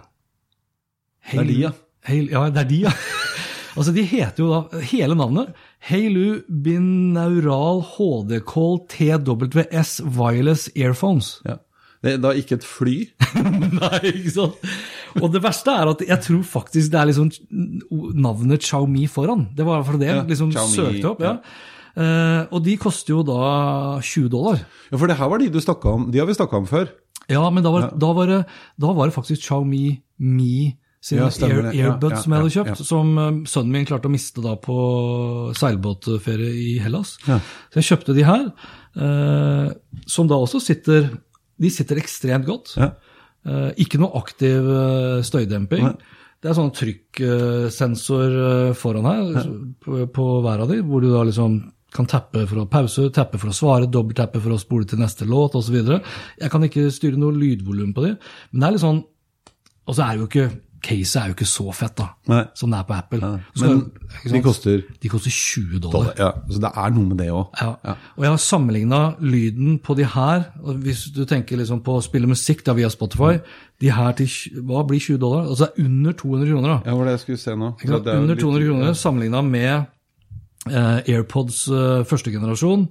Det 1.32 1.40
er 1.42 1.48
de, 1.50 1.60
ja. 1.64 1.72
Hey, 2.06 2.28
ja, 2.30 2.44
det 2.54 2.62
er 2.62 2.68
de, 2.70 2.82
ja. 2.86 2.92
altså, 3.78 3.94
de 3.96 4.04
heter 4.06 4.44
jo 4.44 4.50
da 4.52 4.82
hele 4.92 5.18
navnet 5.18 5.56
Heilu 5.90 6.44
binaural 6.50 7.82
HD 7.96 8.38
Call 8.46 8.84
TWS 8.92 10.02
Wireless 10.18 10.70
Earphones. 10.76 11.40
ja. 11.46 11.58
Det 12.06 12.16
er 12.16 12.24
da 12.24 12.32
ikke 12.38 12.60
et 12.60 12.66
fly. 12.68 12.96
Nei, 13.82 14.02
ikke 14.14 14.34
sant? 14.36 14.68
Og 15.22 15.30
det 15.34 15.42
verste 15.44 15.74
er 15.74 15.90
at 15.94 16.02
jeg 16.06 16.22
tror 16.26 16.44
faktisk 16.46 16.92
det 16.94 17.00
er 17.02 17.10
liksom 17.10 17.32
navnet 18.22 18.66
Xiaomi 18.68 19.08
foran. 19.10 19.48
Det 19.56 19.66
var 19.68 19.82
for 19.88 19.98
det 20.02 20.12
Ja, 20.12 20.20
liksom 20.28 20.52
Xiaomi, 20.54 20.76
søkte 20.76 21.16
opp. 21.16 21.24
ja. 21.26 21.38
ja. 21.40 21.72
Eh, 21.96 22.42
og 22.52 22.60
de 22.66 22.74
koster 22.76 23.14
jo 23.14 23.22
da 23.24 24.02
20 24.04 24.28
dollar. 24.34 24.58
Ja, 24.92 24.98
For 25.00 25.08
det 25.08 25.16
her 25.16 25.30
var 25.32 25.40
de 25.40 25.46
du 25.48 25.62
snakka 25.64 25.94
om. 25.96 26.10
De 26.12 26.20
har 26.20 26.28
vi 26.28 26.36
snakka 26.36 26.58
om 26.60 26.66
før. 26.68 26.90
Ja, 27.32 27.46
men 27.50 27.64
da 27.64 27.72
var, 27.72 27.86
Da, 27.96 28.10
var 28.14 28.28
det, 28.28 28.42
da 28.78 28.92
var 28.94 29.08
det 29.08 29.16
faktisk 29.16 29.46
Xiaomi 29.48 30.02
Mi 30.20 30.76
sine 31.06 31.22
Ja, 31.24 31.30
Air. 31.48 31.70
Ja, 31.72 31.94
Airbuds 31.94 32.18
ja, 32.18 32.22
som 32.26 32.34
jeg 32.36 32.42
hadde 32.44 32.54
kjøpt, 32.58 32.82
ja. 32.82 32.86
som 32.92 33.18
eh, 33.18 33.32
sønnen 33.48 33.72
min 33.78 33.88
klarte 33.88 34.10
å 34.10 34.14
miste 34.14 34.44
da 34.44 34.56
på 34.60 34.76
seilbåtferie 35.56 36.52
i 36.52 36.70
Hellas. 36.84 37.16
Ja. 37.30 37.40
Så 37.72 37.80
jeg 37.80 37.88
kjøpte 37.92 38.16
de 38.18 38.26
her, 38.28 38.46
eh, 39.00 39.70
som 40.10 40.28
da 40.28 40.40
også 40.42 40.60
sitter 40.64 41.08
De 41.62 41.72
sitter 41.72 42.02
ekstremt 42.02 42.48
godt. 42.48 42.76
Ja. 42.80 42.94
Uh, 43.46 43.70
ikke 43.82 44.00
noe 44.02 44.18
aktiv 44.18 44.66
uh, 44.66 45.22
støydemping. 45.26 45.86
Nei. 45.86 46.22
Det 46.42 46.52
er 46.52 46.58
sånn 46.58 46.74
trykksensor 46.76 48.36
uh, 48.36 48.74
foran 48.78 49.08
her 49.10 49.48
på, 49.82 50.04
på 50.14 50.26
hver 50.46 50.66
av 50.66 50.74
de, 50.74 50.82
hvor 50.86 51.02
du 51.02 51.12
da 51.14 51.24
liksom 51.26 51.60
kan 51.96 52.10
tappe 52.10 52.44
for 52.50 52.60
å 52.60 52.68
pause, 52.70 53.08
tappe 53.16 53.40
for 53.40 53.52
å 53.52 53.56
svare, 53.56 53.90
dobbelttappe 53.92 54.42
for 54.44 54.56
å 54.56 54.60
spole 54.60 54.88
til 54.90 55.00
neste 55.00 55.28
låt 55.30 55.56
osv. 55.56 55.78
Jeg 55.80 56.52
kan 56.52 56.66
ikke 56.68 56.90
styre 56.94 57.20
noe 57.22 57.36
lydvolum 57.38 57.94
på 57.96 58.04
de, 58.04 58.16
men 58.52 58.62
det 58.62 58.68
er 58.68 58.76
litt 58.76 58.84
sånn 58.84 59.04
Og 59.86 59.94
så 59.94 60.02
er 60.02 60.16
det 60.16 60.24
jo 60.24 60.28
ikke 60.28 60.48
Caset 60.86 61.18
er 61.22 61.30
jo 61.32 61.34
ikke 61.34 61.48
så 61.50 61.64
fett, 61.74 61.96
da, 61.98 62.06
Nei. 62.30 62.44
som 62.54 62.70
det 62.70 62.78
er 62.80 62.84
på 62.86 62.94
Apple. 62.96 63.30
Så- 63.58 63.66
Men 63.68 64.34
de 64.36 64.42
koster 64.46 64.84
de 65.02 65.10
koster 65.10 65.32
20 65.34 65.80
dollar. 65.82 65.92
dollar. 65.92 66.14
Ja, 66.20 66.32
så 66.54 66.60
det 66.62 66.72
er 66.78 66.90
noe 66.94 67.06
med 67.10 67.18
det 67.18 67.30
òg. 67.34 67.48
Ja. 67.62 67.96
Og 68.18 68.22
jeg 68.24 68.30
har 68.30 68.38
sammenligna 68.38 69.00
lyden 69.20 69.80
på 69.80 69.96
de 69.98 70.06
her. 70.06 70.44
Hvis 70.86 71.08
du 71.16 71.26
tenker 71.26 71.58
liksom 71.58 71.82
på 71.82 71.98
å 71.98 72.04
spille 72.04 72.28
musikk 72.30 72.64
da 72.64 72.74
via 72.74 72.88
Spotify, 72.90 73.40
de 73.82 73.90
her 73.90 74.12
til 74.14 74.28
hva 74.62 74.86
blir 74.88 75.00
20 75.00 75.18
dollar? 75.20 75.48
Altså 75.50 75.66
det 75.66 75.72
er 75.80 75.86
under 75.90 76.12
200 76.14 76.48
kroner. 76.52 76.68
da. 76.70 76.82
Ja, 76.92 76.96
var 76.96 77.06
det 77.06 77.12
jeg 77.12 77.20
skulle 77.20 77.38
se 77.40 77.52
nå? 77.56 77.74
Ja, 77.84 77.94
er 77.96 78.20
Under 78.22 78.36
litt- 78.36 78.40
200 78.44 78.68
kroner 78.70 78.94
sammenligna 78.94 79.42
med 79.44 79.86
eh, 80.68 81.02
AirPods 81.16 81.68
eh, 81.68 82.04
første 82.06 82.32
generasjon 82.32 82.88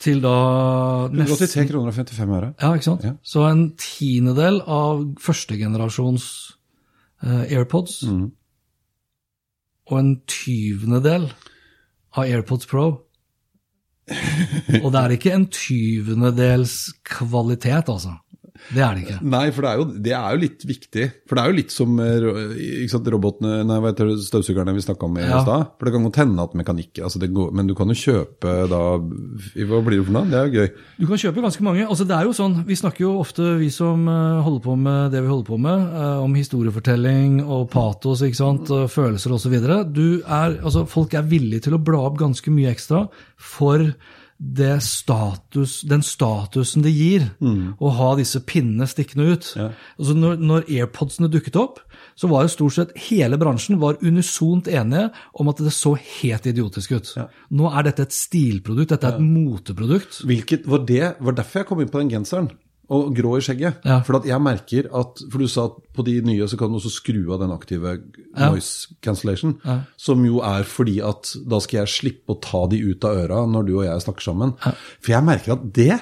til 0.00 0.20
da 0.20 1.06
183 1.08 1.68
kroner 1.70 1.88
og 1.88 1.94
55 1.94 2.28
øre. 2.36 2.54
Ja, 2.60 2.72
ikke 2.74 2.84
sant? 2.84 3.04
Ja. 3.04 3.12
Så 3.24 3.46
en 3.50 3.72
tiendedel 3.78 4.60
av 4.66 5.04
første 5.20 5.56
generasjons 5.56 6.55
AirPods 7.22 8.02
Mm. 8.06 8.32
og 9.86 9.98
en 9.98 10.20
tyvendedel 10.26 11.32
av 12.16 12.24
AirPods 12.24 12.66
Pro. 12.66 13.02
Og 14.84 14.92
det 14.92 15.00
er 15.00 15.14
ikke 15.14 15.32
en 15.34 15.46
tyvendedels 15.50 16.92
kvalitet, 17.04 17.88
altså. 17.88 18.16
Det 18.74 18.82
er 18.82 18.94
det 18.96 19.04
ikke. 19.06 19.18
Nei, 19.36 19.44
for 19.54 19.62
det 19.66 19.70
er, 19.70 19.80
jo, 19.80 19.86
det 20.06 20.14
er 20.16 20.34
jo 20.36 20.40
litt 20.42 20.66
viktig. 20.68 21.06
For 21.28 21.38
det 21.38 21.42
er 21.44 21.52
jo 21.52 21.56
litt 21.60 21.74
som 21.74 21.98
eh, 22.02 22.86
sant, 22.92 23.10
robotene, 23.12 23.60
nei, 23.68 23.78
heter 23.86 24.10
det, 24.12 24.18
støvsugerne 24.26 24.74
vi 24.76 24.84
snakka 24.84 25.08
om 25.08 25.18
i 25.18 25.24
Ja. 25.26 25.40
stad. 25.44 25.66
For 25.78 25.88
det 25.88 25.94
kan 25.96 26.06
godt 26.08 26.20
hende 26.22 26.42
at 26.46 26.54
mekanikk 26.58 27.00
altså 27.02 27.18
det 27.22 27.32
går, 27.34 27.52
Men 27.56 27.66
du 27.66 27.74
kan 27.74 27.88
jo 27.88 27.94
kjøpe 27.98 28.54
da 28.70 28.80
Hva 28.98 29.80
blir 29.84 29.98
det 30.00 30.06
for 30.06 30.12
noe? 30.16 30.26
Det 30.30 30.38
er 30.38 30.46
jo 30.50 30.60
gøy. 30.60 30.68
Du 31.00 31.06
kan 31.06 31.20
kjøpe 31.22 31.42
ganske 31.44 31.62
mange. 31.66 31.86
altså 31.86 32.06
det 32.06 32.16
er 32.16 32.24
jo 32.24 32.32
sånn, 32.36 32.56
Vi 32.66 32.74
snakker 32.78 33.00
jo 33.06 33.12
ofte, 33.20 33.56
vi 33.60 33.70
som 33.70 34.06
eh, 34.08 34.42
holder 34.42 34.62
på 34.64 34.76
med 34.78 35.12
det 35.12 35.22
vi 35.22 35.28
holder 35.32 35.48
på 35.50 35.58
med, 35.60 35.86
eh, 35.94 36.18
om 36.24 36.34
historiefortelling 36.34 37.40
og 37.44 37.70
patos, 37.70 38.22
ikke 38.22 38.36
sant, 38.38 38.70
og 38.70 38.90
følelser 38.90 39.32
osv. 39.36 39.56
Altså, 40.26 40.86
folk 40.88 41.14
er 41.14 41.26
villige 41.28 41.66
til 41.66 41.76
å 41.76 41.82
bla 41.82 41.98
opp 42.08 42.18
ganske 42.20 42.50
mye 42.52 42.72
ekstra 42.72 43.06
for 43.36 43.82
status, 44.84 45.80
den 45.88 46.02
statusen 46.04 46.82
det 46.84 46.92
gir 46.92 47.24
å 47.80 47.92
ha 47.96 48.10
disse 48.18 48.42
pinnene 48.44 48.86
stikkende 48.88 49.32
ut. 49.32 49.48
Altså 49.96 50.16
når, 50.16 50.36
når 50.36 50.66
AirPodsene 50.68 51.30
dukket 51.32 51.56
opp, 51.56 51.80
så 52.16 52.28
var 52.28 52.44
jo 52.44 52.52
stort 52.52 52.76
sett 52.76 52.94
hele 53.08 53.38
bransjen 53.40 53.80
var 53.80 53.98
unisont 54.02 54.68
enige 54.68 55.08
om 55.32 55.48
at 55.48 55.62
det 55.64 55.72
så 55.72 55.94
helt 55.96 56.46
idiotisk 56.46 56.92
ut. 56.96 57.14
Nå 57.50 57.72
er 57.72 57.88
dette 57.88 58.06
et 58.06 58.16
stilprodukt, 58.16 58.92
dette 58.92 59.08
er 59.08 59.16
et 59.16 59.24
moteprodukt. 59.24 60.22
Hvilket 60.28 60.68
var 60.68 60.84
det 60.88 61.16
var 61.20 61.36
derfor 61.36 61.62
jeg 61.62 61.70
kom 61.72 61.82
inn 61.82 61.92
på 61.92 62.02
den 62.02 62.12
genseren. 62.12 62.52
Og 62.88 63.08
grå 63.16 63.32
i 63.38 63.42
skjegget. 63.42 63.80
Ja. 63.84 63.96
For 64.06 64.22
jeg 64.28 64.38
merker 64.44 64.86
at 64.94 65.22
For 65.32 65.42
du 65.42 65.48
sa 65.50 65.64
at 65.66 65.78
på 65.96 66.04
de 66.06 66.20
nye 66.22 66.46
så 66.46 66.58
kan 66.60 66.70
du 66.70 66.78
også 66.78 66.92
skru 66.94 67.32
av 67.34 67.40
den 67.42 67.50
aktive 67.50 67.96
Ja. 68.36 68.50
noise 68.52 68.94
cancellation. 69.02 69.56
Som 69.96 70.24
jo 70.24 70.38
er 70.44 70.62
fordi 70.62 71.00
at 71.02 71.32
da 71.48 71.58
skal 71.64 71.80
jeg 71.84 71.88
slippe 71.94 72.36
å 72.36 72.40
ta 72.40 72.66
de 72.70 72.78
ut 72.84 73.04
av 73.04 73.16
øra 73.24 73.40
når 73.50 73.66
du 73.66 73.72
og 73.78 73.84
jeg 73.88 74.04
snakker 74.06 74.22
sammen. 74.22 74.54
For 75.00 75.12
jeg 75.16 75.24
merker 75.24 75.56
at 75.56 75.66
det 75.74 76.00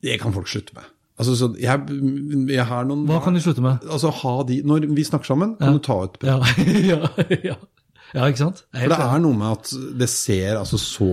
det 0.00 0.16
kan 0.22 0.32
folk 0.32 0.48
slutte 0.48 0.72
med. 0.74 0.84
Altså, 1.20 1.34
så 1.36 1.50
jeg, 1.60 1.82
jeg 2.48 2.64
har 2.64 2.86
noen 2.88 3.02
Hva 3.04 3.18
kan 3.20 3.34
de 3.36 3.40
slutte 3.44 3.60
med? 3.60 3.82
Altså 3.84 4.08
ha 4.22 4.30
de 4.48 4.62
Når 4.64 4.86
vi 4.96 5.04
snakker 5.04 5.28
sammen, 5.28 5.50
kan 5.60 5.74
du 5.76 5.82
ta 5.84 5.98
ut 6.06 6.16
Ja, 6.24 6.38
ja, 6.92 7.02
ja. 7.44 7.56
Ja 8.16 8.26
ikke 8.30 8.40
sant? 8.42 8.62
For 8.74 8.92
det 8.92 8.98
er 9.06 9.20
noe 9.22 9.36
med 9.38 9.48
at 9.54 9.72
det 10.00 10.08
ser 10.10 10.58
altså 10.58 10.78
så 10.80 11.08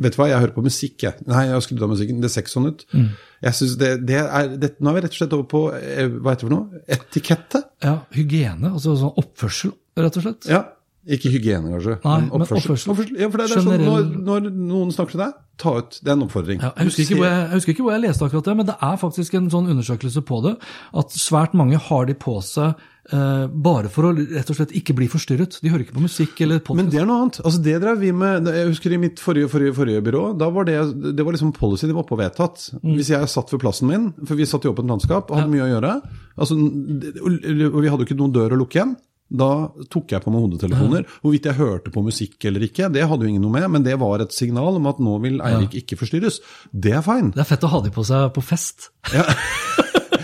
Vet 0.00 0.14
du 0.14 0.18
hva, 0.20 0.28
jeg 0.30 0.40
hører 0.40 0.54
på 0.56 0.64
musikk, 0.64 0.96
jeg. 1.04 1.26
Nei, 1.28 1.44
jeg 1.48 1.56
har 1.56 1.64
skrudd 1.66 1.84
av 1.84 1.92
musikken. 1.92 2.20
Det 2.24 2.30
ser 2.32 2.44
ikke 2.46 2.54
sånn 2.54 2.70
ut. 2.70 2.84
Mm. 2.96 3.08
Jeg 3.44 3.56
synes 3.60 3.76
det, 3.80 3.90
det 4.08 4.18
er, 4.22 4.50
det, 4.60 4.70
Nå 4.80 4.90
er 4.92 4.98
vi 4.98 5.04
rett 5.06 5.14
og 5.16 5.20
slett 5.20 5.36
over 5.36 5.46
på 5.50 5.62
eh, 5.76 6.04
hva 6.10 6.34
heter 6.34 6.44
det 6.44 6.48
for 6.48 6.54
noe? 6.56 6.82
Etikette? 6.96 7.62
Ja, 7.84 7.94
hygiene, 8.16 8.72
altså 8.74 8.96
sånn 9.00 9.16
oppførsel, 9.20 9.72
rett 10.00 10.20
og 10.20 10.26
slett. 10.26 10.48
Ja. 10.50 10.64
Ikke 11.10 11.30
hygiene, 11.32 11.70
kanskje, 11.72 11.94
Nei, 12.04 12.16
men 12.20 12.26
men 12.28 12.42
oppførsel. 12.44 12.90
oppførsel. 12.92 13.14
Ja, 13.16 13.28
for 13.32 13.40
det, 13.40 13.46
det 13.48 13.56
er 13.56 13.64
sånn, 13.64 13.84
når, 13.86 14.10
når 14.26 14.50
noen 14.52 14.90
snakker 14.92 15.16
til 15.16 15.22
deg, 15.22 15.38
ta 15.60 15.74
ut. 15.80 15.98
Det 16.00 16.10
er 16.10 16.16
en 16.16 16.26
oppfordring. 16.26 16.62
Ja, 16.62 16.70
jeg, 16.76 16.90
husker 16.90 17.04
ikke 17.04 17.18
hvor 17.20 17.28
jeg, 17.28 17.42
jeg 17.42 17.58
husker 17.58 17.74
ikke 17.74 17.84
hvor 17.86 17.96
jeg 17.96 18.04
leste 18.06 18.26
akkurat 18.26 18.48
det, 18.50 18.54
men 18.60 18.70
det 18.70 18.76
er 18.90 19.02
faktisk 19.02 19.36
en 19.38 19.50
sånn 19.52 19.68
undersøkelse 19.74 20.22
på 20.26 20.40
det. 20.46 20.54
At 21.02 21.14
svært 21.16 21.56
mange 21.58 21.80
har 21.90 22.08
de 22.08 22.16
på 22.18 22.38
seg 22.44 22.80
eh, 23.12 23.44
bare 23.68 23.90
for 23.92 24.08
å 24.08 24.12
rett 24.16 24.52
og 24.52 24.58
slett 24.58 24.74
ikke 24.80 24.96
bli 24.98 25.10
forstyrret. 25.12 25.58
De 25.62 25.72
hører 25.72 25.84
ikke 25.86 25.98
på 25.98 26.04
musikk 26.04 26.40
eller 26.46 26.62
podcast. 26.64 26.80
Men 26.82 26.92
det 26.92 27.02
er 27.02 27.10
noe 27.10 27.26
annet. 27.26 27.42
Altså 27.44 27.62
det 27.64 27.76
drev 27.84 28.00
vi 28.02 28.14
med, 28.16 28.48
Jeg 28.56 28.70
husker 28.72 28.96
i 28.96 29.00
mitt 29.02 29.22
forrige, 29.22 29.50
forrige, 29.52 29.76
forrige 29.76 30.04
byrå. 30.08 30.24
da 30.40 30.50
var 30.54 30.68
Det 30.68 30.78
det 31.16 31.26
var 31.26 31.36
liksom 31.36 31.52
policy 31.56 31.86
de 31.86 31.96
var 31.96 32.04
oppe 32.06 32.16
og 32.16 32.22
vedtatt. 32.22 32.70
Mm. 32.80 32.96
Hvis 32.96 33.12
jeg 33.12 33.30
satt 33.30 33.52
ved 33.52 33.62
plassen 33.62 33.90
min, 33.90 34.10
for 34.24 34.38
vi 34.38 34.48
satt 34.48 34.64
i 34.64 34.72
åpent 34.72 34.90
landskap 34.90 35.30
og 35.30 35.40
hadde 35.40 35.52
mye 35.52 35.66
å 35.68 35.72
gjøre 35.74 35.94
altså, 36.40 36.56
og 36.56 37.80
vi 37.82 37.90
hadde 37.90 38.04
jo 38.04 38.08
ikke 38.08 38.18
noen 38.18 38.34
dør 38.34 38.56
å 38.56 38.60
lukke 38.62 38.80
igjen. 38.80 38.96
Da 39.30 39.50
tok 39.92 40.10
jeg 40.10 40.24
på 40.24 40.32
meg 40.34 40.42
hodetelefoner. 40.42 41.04
Hvorvidt 41.22 41.46
jeg 41.46 41.58
hørte 41.60 41.92
på 41.94 42.02
musikk 42.02 42.44
eller 42.50 42.66
ikke, 42.66 42.90
det 42.92 43.06
hadde 43.06 43.26
jo 43.26 43.30
ingen 43.30 43.44
noe 43.46 43.54
med, 43.54 43.68
men 43.70 43.86
det 43.86 43.94
var 44.00 44.24
et 44.24 44.34
signal 44.34 44.80
om 44.80 44.90
at 44.90 44.98
nå 45.02 45.18
vil 45.22 45.38
Eirik 45.46 45.76
ikke 45.84 45.98
forstyrres. 46.00 46.40
Det 46.72 46.96
er 46.98 47.04
fine. 47.06 47.30
Det 47.36 47.44
er 47.44 47.50
fett 47.52 47.66
å 47.66 47.70
ha 47.70 47.82
de 47.84 47.94
på 47.94 48.06
seg 48.06 48.32
på 48.34 48.42
fest. 48.44 48.90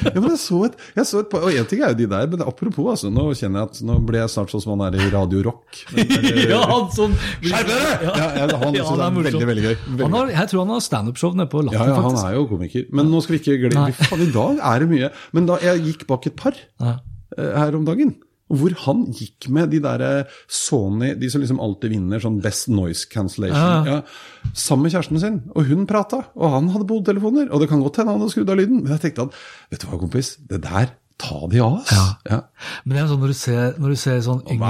Ja, 0.06 0.20
men 0.20 0.30
jeg 0.34 0.38
så 0.38 0.58
et, 0.66 0.74
jeg 0.94 1.06
så 1.08 1.20
et 1.22 1.28
par, 1.32 1.44
og 1.46 1.54
En 1.56 1.66
ting 1.68 1.80
er 1.82 1.92
jo 1.92 1.96
de 1.98 2.06
der, 2.10 2.26
men 2.30 2.42
apropos, 2.44 2.86
altså, 2.92 3.08
nå 3.10 3.24
kjenner 3.38 3.62
jeg 3.64 3.70
at 3.70 3.80
nå 3.88 3.96
ble 4.06 4.20
jeg 4.20 4.32
snart 4.32 4.52
sånn 4.52 4.62
som 4.62 4.74
han 4.74 4.84
er 4.86 4.98
i 5.00 5.08
Radio 5.10 5.40
Rock. 5.46 5.80
ja, 6.52 6.60
han 6.70 6.84
som... 6.94 7.16
Skjerp 7.42 7.70
dere! 7.70 7.94
Ja, 8.04 8.28
ja, 8.42 8.46
han 8.60 8.76
synes 8.76 8.92
han 8.92 9.02
er 9.02 9.08
er 9.08 9.26
veldig, 9.30 9.48
veldig 9.50 9.64
gøy. 9.64 9.74
Veldig 9.86 10.06
Han 10.06 10.16
har, 10.18 10.32
jeg 10.36 10.52
tror 10.52 10.62
han 10.62 10.74
har 10.76 10.84
standup-show 10.86 11.34
nede 11.38 11.50
på 11.52 11.64
Latter, 11.64 11.80
Ja, 11.80 11.88
ja, 11.96 12.04
han 12.06 12.20
er 12.22 12.36
jo 12.38 12.44
komiker. 12.52 12.86
Men 13.00 13.10
nå 13.10 13.22
skal 13.24 13.36
vi 13.36 13.42
ikke 13.42 13.58
glemme 13.64 13.88
Faen, 13.98 14.22
i 14.26 14.30
dag 14.36 14.62
er 14.70 14.84
det 14.84 14.90
mye. 14.92 15.10
Men 15.38 15.50
da 15.50 15.58
jeg 15.64 15.84
gikk 15.88 16.06
bak 16.12 16.30
et 16.30 16.38
par 16.38 16.60
Ja. 16.82 16.96
eh, 17.36 17.52
her 17.56 17.78
om 17.80 17.88
dagen, 17.88 18.14
hvor 18.52 18.74
han 18.84 19.00
gikk 19.10 19.48
med 19.50 19.72
de 19.74 19.80
der 19.82 20.02
eh, 20.06 20.34
Sony, 20.46 21.14
de 21.18 21.30
som 21.32 21.42
liksom 21.42 21.58
alltid 21.62 21.90
vinner 21.96 22.20
sånn 22.22 22.36
Best 22.44 22.68
Noise 22.70 23.08
Cancellation, 23.10 23.88
Ja. 23.88 23.96
ja, 23.98 24.52
sammen 24.54 24.86
med 24.86 24.92
kjæresten 24.94 25.18
sin. 25.22 25.40
Og 25.56 25.66
hun 25.66 25.86
prata, 25.90 26.20
og 26.36 26.52
han 26.54 26.68
hadde 26.70 26.86
på 26.86 27.00
hodetelefoner. 27.00 27.50
Og 27.50 27.60
det 27.60 27.68
kan 27.72 27.82
godt 27.82 27.98
hende 27.98 28.14
han 28.14 28.22
hadde 28.22 28.34
skrudd 28.36 28.52
av 28.54 28.60
lyden, 28.60 28.84
men 28.84 28.92
jeg 28.94 29.02
tenkte 29.08 29.26
at 29.26 29.34
vet 29.72 29.82
du 29.82 29.88
hva, 29.90 29.98
kompis, 30.04 30.36
det 30.46 30.62
der, 30.62 30.92
ta 31.18 31.46
de 31.50 31.58
av, 31.64 31.78
oss. 31.80 31.90
Ja. 32.28 32.40
Men 32.84 32.94
det 32.94 33.02
er 33.02 33.10
sånn 33.10 33.20
når 33.24 33.30
du 33.32 33.38
ser, 33.40 33.74
når 33.80 33.88
du 33.88 33.96
ser 33.96 34.18
sånn 34.26 34.42
yngre, 34.52 34.64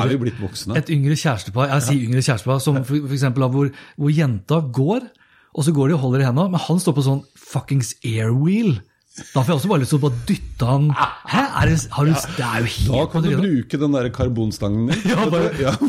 et 0.79 0.91
yngre 0.95 1.17
kjærestepar, 1.19 1.69
jeg 1.75 1.83
sier 1.89 2.05
yngre 2.09 2.23
kjærestepar, 2.23 2.61
som 2.63 2.79
for, 2.87 3.01
for 3.09 3.17
eksempel 3.19 3.49
hvor, 3.51 3.71
hvor 3.99 4.13
jenta 4.15 4.61
går, 4.81 5.09
og 5.57 5.65
så 5.67 5.73
går 5.75 5.89
de 5.91 5.97
og 5.97 6.05
holder 6.05 6.23
i 6.23 6.29
henda, 6.29 6.49
men 6.53 6.61
han 6.63 6.79
står 6.81 6.95
på 6.97 7.05
sånn 7.05 7.25
fuckings 7.35 7.97
airwheel. 8.07 8.79
Da 9.17 9.41
får 9.41 9.47
jeg 9.49 9.55
også 9.57 9.69
bare 9.71 9.81
lyst 9.81 9.93
til 9.95 9.99
å 9.99 10.03
bare 10.07 10.19
dytte 10.29 10.67
han 10.69 10.91
Hæ? 10.93 11.43
Er 11.63 11.71
det, 11.71 11.77
har 11.97 12.05
du, 12.05 12.11
det 12.37 12.45
er 12.45 12.59
jo 12.61 12.67
helt 12.73 12.91
Da 12.93 13.05
kan 13.13 13.23
du 13.25 13.31
på 13.31 13.41
bruke 13.41 13.79
den 13.81 13.95
der 13.97 14.09
karbonstangen 14.13 14.91
din. 14.91 15.07
Ja, 15.09 15.29
bare- 15.33 15.55
ja. 15.61 15.73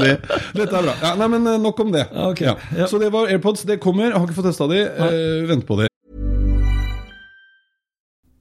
Det, 0.00 0.12
dette 0.54 0.76
er 0.76 0.82
bra. 0.86 0.92
Ja, 1.02 1.10
nei, 1.18 1.26
men 1.28 1.46
eh, 1.50 1.58
nok 1.60 1.80
om 1.82 1.90
det. 1.92 2.06
Okay. 2.14 2.46
Ja. 2.46 2.54
Ja. 2.78 2.86
Så 2.88 2.98
det 3.02 3.10
var 3.12 3.26
AirPods. 3.28 3.62
Det 3.68 3.80
kommer. 3.82 4.04
Jeg 4.08 4.14
har 4.16 4.22
ikke 4.28 4.36
fått 4.38 4.46
testa 4.48 4.68
de. 4.70 4.78
Uh, 4.96 5.48
vent 5.50 5.66
på 5.68 5.76
de. 5.80 5.88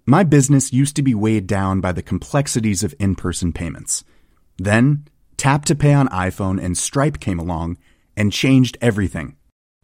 My 0.08 0.24
business 0.24 0.72
used 0.72 0.95
to 0.95 1.04
be 1.04 1.14
weighed 1.16 1.47
down 1.47 1.82
by 1.82 1.91
the 1.91 2.02
complexities 2.02 2.84
of 2.84 2.93
in 3.00 3.16
person 3.16 3.52
payments. 3.52 4.04
Then, 4.64 5.06
Tap 5.38 5.66
to 5.66 5.76
Pay 5.76 5.93
on 5.95 6.08
iPhone 6.10 6.60
and 6.64 6.78
Stripe 6.78 7.20
came 7.20 7.39
along 7.39 7.78
and 8.16 8.32
changed 8.32 8.78
everything. 8.82 9.36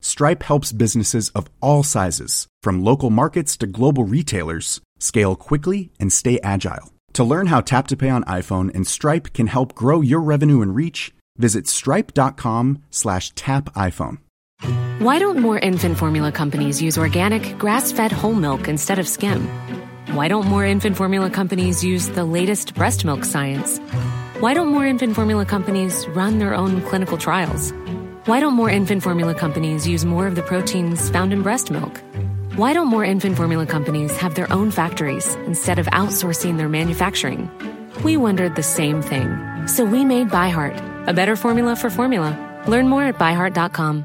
Stripe 0.00 0.42
helps 0.42 0.72
businesses 0.72 1.28
of 1.30 1.48
all 1.60 1.82
sizes, 1.82 2.46
from 2.62 2.84
local 2.84 3.10
markets 3.10 3.56
to 3.58 3.66
global 3.66 4.04
retailers, 4.04 4.80
scale 4.98 5.36
quickly 5.36 5.90
and 6.00 6.12
stay 6.12 6.40
agile. 6.42 6.92
To 7.14 7.24
learn 7.24 7.48
how 7.48 7.60
Tap 7.60 7.86
to 7.88 7.96
Pay 7.96 8.08
on 8.08 8.24
iPhone 8.24 8.74
and 8.74 8.86
Stripe 8.86 9.32
can 9.32 9.46
help 9.46 9.74
grow 9.74 10.00
your 10.00 10.20
revenue 10.20 10.62
and 10.62 10.74
reach, 10.74 11.12
visit 11.36 11.68
stripe.com 11.68 12.82
slash 12.90 13.30
tap 13.30 13.72
iPhone. 13.74 14.18
Why 15.00 15.18
don't 15.18 15.38
more 15.38 15.58
infant 15.58 15.98
formula 15.98 16.30
companies 16.30 16.80
use 16.80 16.98
organic, 16.98 17.58
grass 17.58 17.92
fed 17.92 18.12
whole 18.12 18.34
milk 18.34 18.68
instead 18.68 18.98
of 18.98 19.08
skim? 19.08 19.48
Why 20.12 20.28
don't 20.28 20.46
more 20.46 20.64
infant 20.64 20.96
formula 20.96 21.30
companies 21.30 21.82
use 21.82 22.08
the 22.08 22.24
latest 22.24 22.74
breast 22.74 23.04
milk 23.04 23.24
science? 23.24 23.78
Why 24.40 24.54
don't 24.54 24.68
more 24.68 24.86
infant 24.86 25.14
formula 25.14 25.46
companies 25.46 26.06
run 26.08 26.38
their 26.38 26.54
own 26.54 26.82
clinical 26.82 27.16
trials? 27.16 27.72
Why 28.26 28.38
don't 28.38 28.52
more 28.52 28.68
infant 28.68 29.02
formula 29.02 29.34
companies 29.34 29.88
use 29.88 30.04
more 30.04 30.26
of 30.26 30.34
the 30.34 30.42
proteins 30.42 31.08
found 31.08 31.32
in 31.32 31.40
breast 31.40 31.70
milk? 31.70 32.02
Why 32.54 32.74
don't 32.74 32.86
more 32.86 33.02
infant 33.02 33.34
formula 33.34 33.64
companies 33.64 34.14
have 34.18 34.34
their 34.34 34.52
own 34.52 34.70
factories 34.70 35.36
instead 35.46 35.78
of 35.78 35.86
outsourcing 35.86 36.58
their 36.58 36.68
manufacturing? 36.68 37.50
We 38.04 38.18
wondered 38.18 38.56
the 38.56 38.62
same 38.62 39.00
thing. 39.00 39.26
So 39.66 39.86
we 39.86 40.04
made 40.04 40.28
ByHeart, 40.28 41.08
a 41.08 41.14
better 41.14 41.34
formula 41.34 41.76
for 41.76 41.88
formula. 41.88 42.36
Learn 42.68 42.88
more 42.88 43.04
at 43.04 43.18
byheart.com. 43.18 44.04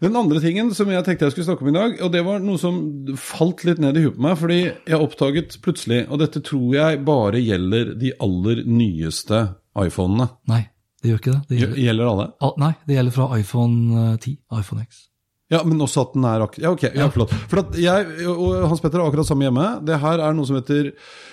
Den 0.00 0.16
andre 0.16 0.40
tingen 0.40 0.72
som 0.74 0.88
jeg 0.88 1.04
tenkte 1.04 1.28
jeg 1.28 1.32
skulle 1.32 1.44
snakke 1.44 1.62
om 1.62 1.68
i 1.68 1.76
dag, 1.76 2.00
og 2.00 2.12
det 2.12 2.24
var 2.24 2.40
noe 2.40 2.56
som 2.56 2.80
falt 3.20 3.66
litt 3.68 3.84
ned 3.84 4.00
i 4.00 4.06
huet 4.06 4.16
på 4.16 4.24
meg, 4.24 4.38
fordi 4.40 4.60
jeg 4.64 4.96
oppdaget 4.96 5.60
plutselig, 5.60 6.06
og 6.08 6.24
dette 6.24 6.40
tror 6.40 6.72
jeg 6.72 7.04
bare 7.04 7.42
gjelder 7.44 7.92
de 8.00 8.16
aller 8.16 8.64
nyeste 8.64 9.59
iPhonene. 9.76 10.28
Nei, 10.48 10.68
det 11.02 11.10
gjør 11.12 11.20
ikke 11.22 11.32
det. 11.36 11.42
det 11.48 11.58
gjelder, 11.60 11.76
Gjelder 11.84 12.10
alle? 12.14 12.26
Al- 12.40 12.58
nei, 12.58 12.72
det 12.86 12.96
gjelder 12.96 13.12
fra 13.12 13.28
iPhone 13.38 14.10
eh, 14.12 14.16
10, 14.18 14.36
iPhone 14.58 14.82
X. 14.88 15.06
Ja, 15.50 15.64
men 15.66 15.80
også 15.82 16.02
at 16.06 16.12
den 16.14 16.22
er 16.30 16.42
ak 16.44 16.58
Ja, 16.62 16.70
ok, 16.70 16.82
ja, 16.94 17.08
flott. 17.10 17.32
For 17.50 17.58
at 17.58 17.74
jeg 17.74 18.26
og 18.30 18.68
Hans 18.70 18.78
Petter 18.80 19.00
er 19.00 19.08
akkurat 19.10 19.26
samme 19.26 19.42
hjemme. 19.48 19.64
Det 19.82 19.96
her 19.98 20.20
er 20.22 20.32
noe 20.32 20.46
som 20.46 20.54
heter 20.60 20.92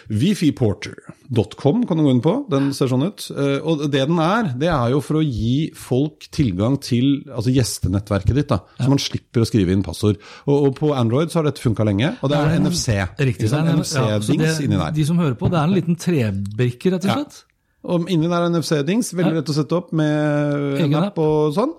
wifiporter.com, 0.09 1.83
kan 1.87 1.97
du 1.99 2.03
gå 2.03 2.11
inn 2.15 2.21
på. 2.25 2.33
Den 2.49 2.71
ser 2.73 2.89
sånn 2.89 3.05
ut. 3.05 3.27
Eh, 3.29 3.59
Og 3.61 3.83
det 3.91 4.01
den 4.09 4.17
er, 4.23 4.49
det 4.57 4.69
er 4.73 4.89
jo 4.95 5.01
for 5.05 5.19
å 5.19 5.23
gi 5.23 5.69
folk 5.77 6.25
tilgang 6.33 6.79
til 6.81 7.23
altså 7.29 7.53
gjestenettverket 7.53 8.33
ditt. 8.39 8.49
da, 8.49 8.59
Så 8.79 8.89
man 8.89 8.97
slipper 9.01 9.43
å 9.43 9.49
skrive 9.49 9.71
inn 9.75 9.83
passord. 9.85 10.17
Og, 10.47 10.65
og 10.69 10.75
på 10.79 10.93
Android 10.97 11.29
så 11.29 11.41
har 11.41 11.49
dette 11.51 11.61
funka 11.61 11.85
lenge, 11.85 12.15
og 12.21 12.29
det 12.31 12.37
er 12.39 12.55
jo 12.55 12.63
NFC. 12.65 12.87
Riktig. 13.19 13.49
Det 13.49 13.53
er 13.53 13.59
en- 13.59 13.67
ja, 13.67 14.17
NFC-dings 14.17 14.57
det- 14.57 14.65
inni 14.65 14.77
der. 14.81 14.91
De 14.97 15.05
som 15.05 15.17
hører 15.21 15.35
på, 15.37 15.49
det 15.51 15.59
er 15.59 15.63
en 15.69 15.73
liten 15.77 15.95
trebrikke, 15.95 16.91
rett 16.91 17.05
og 17.05 17.09
Ja. 17.11 17.15
slett. 17.21 17.43
Og 17.85 18.09
inni 18.11 18.27
der 18.27 18.41
er 18.41 18.49
NFC-dings, 18.49 19.13
veldig 19.15 19.37
lett 19.37 19.51
å 19.53 19.55
sette 19.55 19.77
opp 19.77 19.91
med 19.95 20.81
en 20.81 20.95
app. 20.99 21.19
og 21.21 21.53
sånn. 21.55 21.75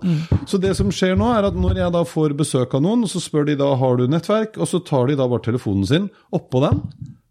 Så 0.47 0.57
det 0.61 0.71
som 0.79 0.89
skjer 0.93 1.17
nå, 1.19 1.27
er 1.35 1.49
at 1.51 1.57
når 1.59 1.83
jeg 1.83 1.93
da 1.93 2.03
får 2.07 2.33
besøk 2.39 2.73
av 2.73 2.81
noen, 2.85 3.03
så 3.11 3.21
spør 3.21 3.45
de 3.45 3.57
da 3.59 3.67
har 3.77 3.99
du 3.99 4.07
nettverk, 4.09 4.57
og 4.57 4.69
så 4.71 4.79
tar 4.85 5.11
de 5.11 5.17
da 5.19 5.27
bare 5.29 5.43
telefonen 5.45 5.85
sin 5.85 6.09
oppå 6.33 6.63
den, 6.65 6.81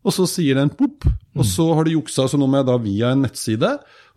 og 0.07 0.13
så 0.15 0.25
sier 0.31 0.55
den 0.55 0.71
pop, 0.71 1.05
og 1.39 1.45
så 1.45 1.75
har 1.75 1.85
du 1.85 1.91
juksa, 1.93 2.25
så 2.31 2.39
nå 2.39 2.47
må 2.49 2.59
jeg 2.61 2.67
da 2.67 2.77
via 2.79 3.11
en 3.13 3.23
nettside, 3.27 3.69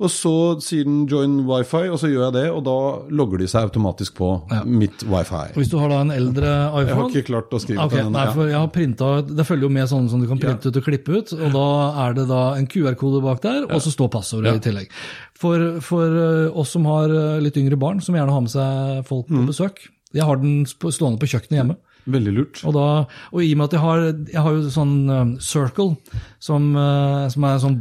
og 0.02 0.10
så 0.10 0.32
sier 0.64 0.86
den 0.88 1.04
join 1.10 1.40
wifi, 1.46 1.90
og 1.92 1.98
så 2.02 2.08
gjør 2.10 2.24
jeg 2.30 2.34
det, 2.38 2.44
og 2.54 2.64
da 2.66 2.76
logger 3.14 3.38
de 3.42 3.48
seg 3.52 3.68
automatisk 3.68 4.16
på 4.18 4.30
Ja. 4.52 4.64
mitt 4.66 5.04
wifi. 5.04 5.52
Og 5.54 5.60
Hvis 5.62 5.70
du 5.70 5.78
har 5.82 5.90
da 5.90 6.00
en 6.02 6.10
eldre 6.12 6.48
iPhone 6.72 6.88
Jeg 6.88 6.96
har 6.96 7.10
ikke 7.10 7.26
klart 7.28 7.50
å 7.54 7.60
skrive 7.62 7.84
okay, 7.86 7.98
på 7.98 8.04
den. 8.04 8.12
nei, 8.14 8.26
for 8.34 8.48
jeg 8.48 8.58
har 8.58 8.68
printet, 8.74 9.36
Det 9.36 9.46
følger 9.46 9.62
jo 9.68 9.70
med 9.70 9.88
sånn 9.90 10.10
som 10.10 10.22
du 10.22 10.28
kan 10.28 10.40
printe 10.40 10.66
ut 10.72 10.78
og 10.78 10.84
klippe 10.84 11.10
ut, 11.18 11.34
og 11.34 11.52
da 11.54 11.68
er 12.08 12.14
det 12.14 12.28
da 12.28 12.42
en 12.56 12.68
QR-kode 12.68 13.22
bak 13.22 13.42
der, 13.42 13.64
og 13.70 13.82
så 13.82 13.92
står 13.92 14.10
passordet 14.10 14.46
Ja. 14.54 14.54
i 14.56 14.60
tillegg. 14.60 14.90
For, 15.36 15.80
for 15.82 16.06
eh, 16.06 16.52
oss 16.58 16.70
som 16.72 16.86
har 16.86 17.10
eh, 17.10 17.40
litt 17.42 17.58
yngre 17.58 17.78
barn, 17.78 18.00
som 18.02 18.16
gjerne 18.16 18.32
har 18.32 18.42
med 18.42 18.50
seg 18.52 19.06
folk 19.06 19.28
Mm. 19.30 19.46
på 19.46 19.48
besøk 19.54 19.78
Jeg 20.14 20.24
har 20.24 20.36
den 20.38 20.66
stående 20.66 21.18
på 21.20 21.28
kjøkkenet 21.30 21.58
hjemme. 21.62 21.76
Veldig 22.10 22.34
lurt. 22.34 22.62
Og, 22.66 22.74
da, 22.74 22.86
og 23.30 23.44
i 23.44 23.52
og 23.54 23.60
med 23.60 23.68
at 23.68 23.76
jeg 23.76 23.84
har, 23.84 24.06
jeg 24.34 24.44
har 24.46 24.56
jo 24.56 24.72
sånn 24.74 24.94
eh, 25.14 25.34
circle, 25.46 26.16
som, 26.42 26.72
eh, 26.74 27.26
som 27.34 27.46
er 27.46 27.58
en 27.58 27.64
sånn 27.66 27.78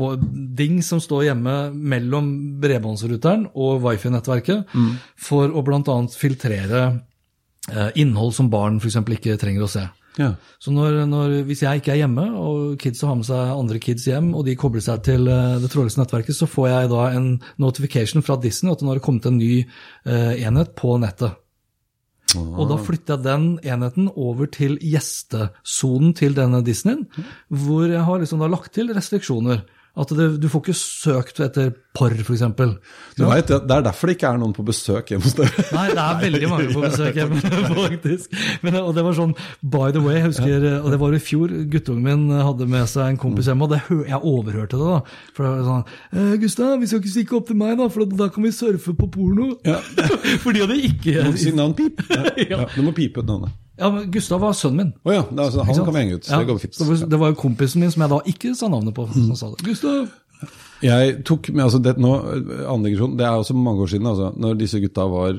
ding 0.59 0.81
som 0.85 1.01
står 1.01 1.31
hjemme 1.31 1.55
mellom 1.73 2.33
bredbåndsruteren 2.61 3.49
og 3.55 3.81
wifi-nettverket, 3.87 4.77
for 5.16 5.55
å 5.55 5.64
bl.a. 5.64 5.97
filtrere 6.12 6.85
eh, 7.71 7.89
innhold 8.03 8.37
som 8.37 8.53
barn 8.53 8.79
f.eks. 8.83 9.01
ikke 9.01 9.41
trenger 9.41 9.64
å 9.64 9.73
se. 9.73 9.89
Ja. 10.18 10.35
Så 10.61 10.75
når, 10.75 11.05
når, 11.09 11.37
hvis 11.49 11.62
jeg 11.64 11.81
ikke 11.81 11.95
er 11.95 12.03
hjemme, 12.03 12.27
og 12.37 12.81
kidsa 12.83 13.09
har 13.09 13.16
med 13.16 13.29
seg 13.31 13.55
andre 13.55 13.81
kids 13.81 14.05
hjem, 14.11 14.35
og 14.37 14.45
de 14.45 14.59
kobler 14.61 14.85
seg 14.85 15.05
til 15.07 15.31
eh, 15.33 15.61
det 15.62 15.73
trådløse 15.73 16.03
nettverket, 16.03 16.37
så 16.37 16.51
får 16.51 16.73
jeg 16.75 16.93
da 16.93 17.05
en 17.16 17.31
notification 17.62 18.27
fra 18.27 18.37
Disney 18.43 18.75
at 18.75 18.85
nå 18.85 18.93
har 18.93 19.01
det 19.01 19.07
kommet 19.07 19.31
en 19.31 19.41
ny 19.41 19.62
enhet 20.05 20.77
på 20.77 20.99
nettet. 21.01 21.41
Og 22.39 22.68
da 22.70 22.78
flytter 22.81 23.16
jeg 23.16 23.24
den 23.24 23.47
enheten 23.64 24.09
over 24.14 24.51
til 24.53 24.76
gjestesonen 24.83 26.14
til 26.18 26.37
denne 26.37 26.62
Disneyen, 26.66 27.07
hvor 27.49 27.89
jeg 27.91 28.05
har 28.07 28.22
liksom 28.22 28.43
da 28.43 28.51
lagt 28.51 28.72
til 28.76 28.93
restriksjoner. 28.95 29.64
At 29.99 30.12
det, 30.14 30.26
du 30.38 30.47
får 30.51 30.62
ikke 30.62 30.76
søkt 30.78 31.41
etter 31.43 31.72
porr, 31.97 32.14
f.eks. 32.22 32.45
Du 33.18 33.24
vet, 33.26 33.49
det 33.51 33.74
er 33.74 33.82
derfor 33.82 34.07
det 34.07 34.14
ikke 34.14 34.28
er 34.30 34.38
noen 34.38 34.53
på 34.55 34.62
besøk 34.66 35.11
hjemme 35.11 35.26
hos 35.26 35.34
dere. 35.34 35.64
Nei, 35.74 35.86
det 35.91 36.05
er 36.05 36.20
veldig 36.20 36.51
mange 36.53 36.68
på 36.70 36.82
besøk 36.86 37.18
hjemme, 37.18 37.41
faktisk. 37.80 38.36
Men, 38.62 38.78
og 38.84 38.93
det 38.95 39.05
var 39.09 39.16
sånn, 39.18 39.34
by 39.61 39.91
the 39.91 40.03
way, 40.05 40.20
jeg 40.20 40.28
husker, 40.28 40.66
og 40.78 40.88
det 40.95 41.01
var 41.03 41.16
i 41.16 41.22
fjor, 41.24 41.55
guttungen 41.72 42.07
min 42.07 42.43
hadde 42.47 42.68
med 42.70 42.86
seg 42.93 43.11
en 43.11 43.20
kompis 43.20 43.51
hjemme, 43.51 43.66
og 43.66 43.74
det, 43.74 43.80
jeg 44.12 44.22
overhørte 44.30 44.78
det 44.78 44.93
da. 44.93 45.01
For 45.34 45.47
det 45.47 45.53
var 45.57 45.66
sånn, 45.72 45.97
eh, 46.14 46.34
Gustav, 46.45 46.76
vi 46.80 46.91
skal 46.91 47.03
ikke 47.03 47.14
stikke 47.16 47.41
opp 47.41 47.51
til 47.51 47.59
meg 47.61 47.74
da, 47.82 47.91
for 47.91 48.14
da 48.22 48.30
kan 48.30 48.47
vi 48.47 48.55
surfe 48.55 48.95
på 48.97 49.11
porno. 49.11 49.51
Ja. 49.66 49.80
For 50.45 50.55
de 50.55 50.62
hadde 50.62 50.78
ikke... 50.86 51.18
Må 51.26 51.34
du 51.34 51.43
si 51.43 51.55
navn 51.57 51.74
pip? 51.78 52.05
Ja, 52.51 52.62
du 52.72 52.80
må 52.86 52.95
pipe 52.97 53.20
ut 53.20 53.28
navnet. 53.28 53.59
Ja, 53.81 53.91
men 53.91 54.11
Gustav 54.12 54.43
var 54.45 54.57
sønnen 54.57 54.76
min. 54.85 54.91
Oh, 55.05 55.14
ja, 55.14 55.22
det 55.24 55.47
altså, 55.49 55.64
han 55.64 55.85
kan 55.85 55.95
vi 55.95 56.03
henge 56.05 56.18
ut. 56.20 56.28
Ja, 56.28 56.41
det 56.45 57.11
det 57.11 57.18
var- 57.20 57.33
jo 57.33 57.39
kompisen 57.41 57.81
min 57.81 57.91
som 57.91 58.03
jeg 58.05 58.11
da 58.12 58.20
ikke 58.28 58.55
sa 58.55 58.68
navnet 58.68 58.95
på, 58.95 59.09
som 59.12 59.37
sa 59.37 59.51
det. 59.55 59.64
Gustav! 59.64 60.11
Jeg 60.81 61.24
tok 61.28 61.51
med, 61.53 61.64
altså 61.66 61.78
det, 61.85 61.99
nå, 62.01 62.11
annen 62.64 62.85
digresjon, 62.87 63.16
det 63.18 63.26
er 63.28 63.37
også 63.37 63.57
mange 63.57 63.83
år 63.85 63.91
siden, 63.93 64.07
altså, 64.09 64.31
når 64.41 64.55
disse 64.57 64.81
gutta 64.81 65.05
var 65.12 65.35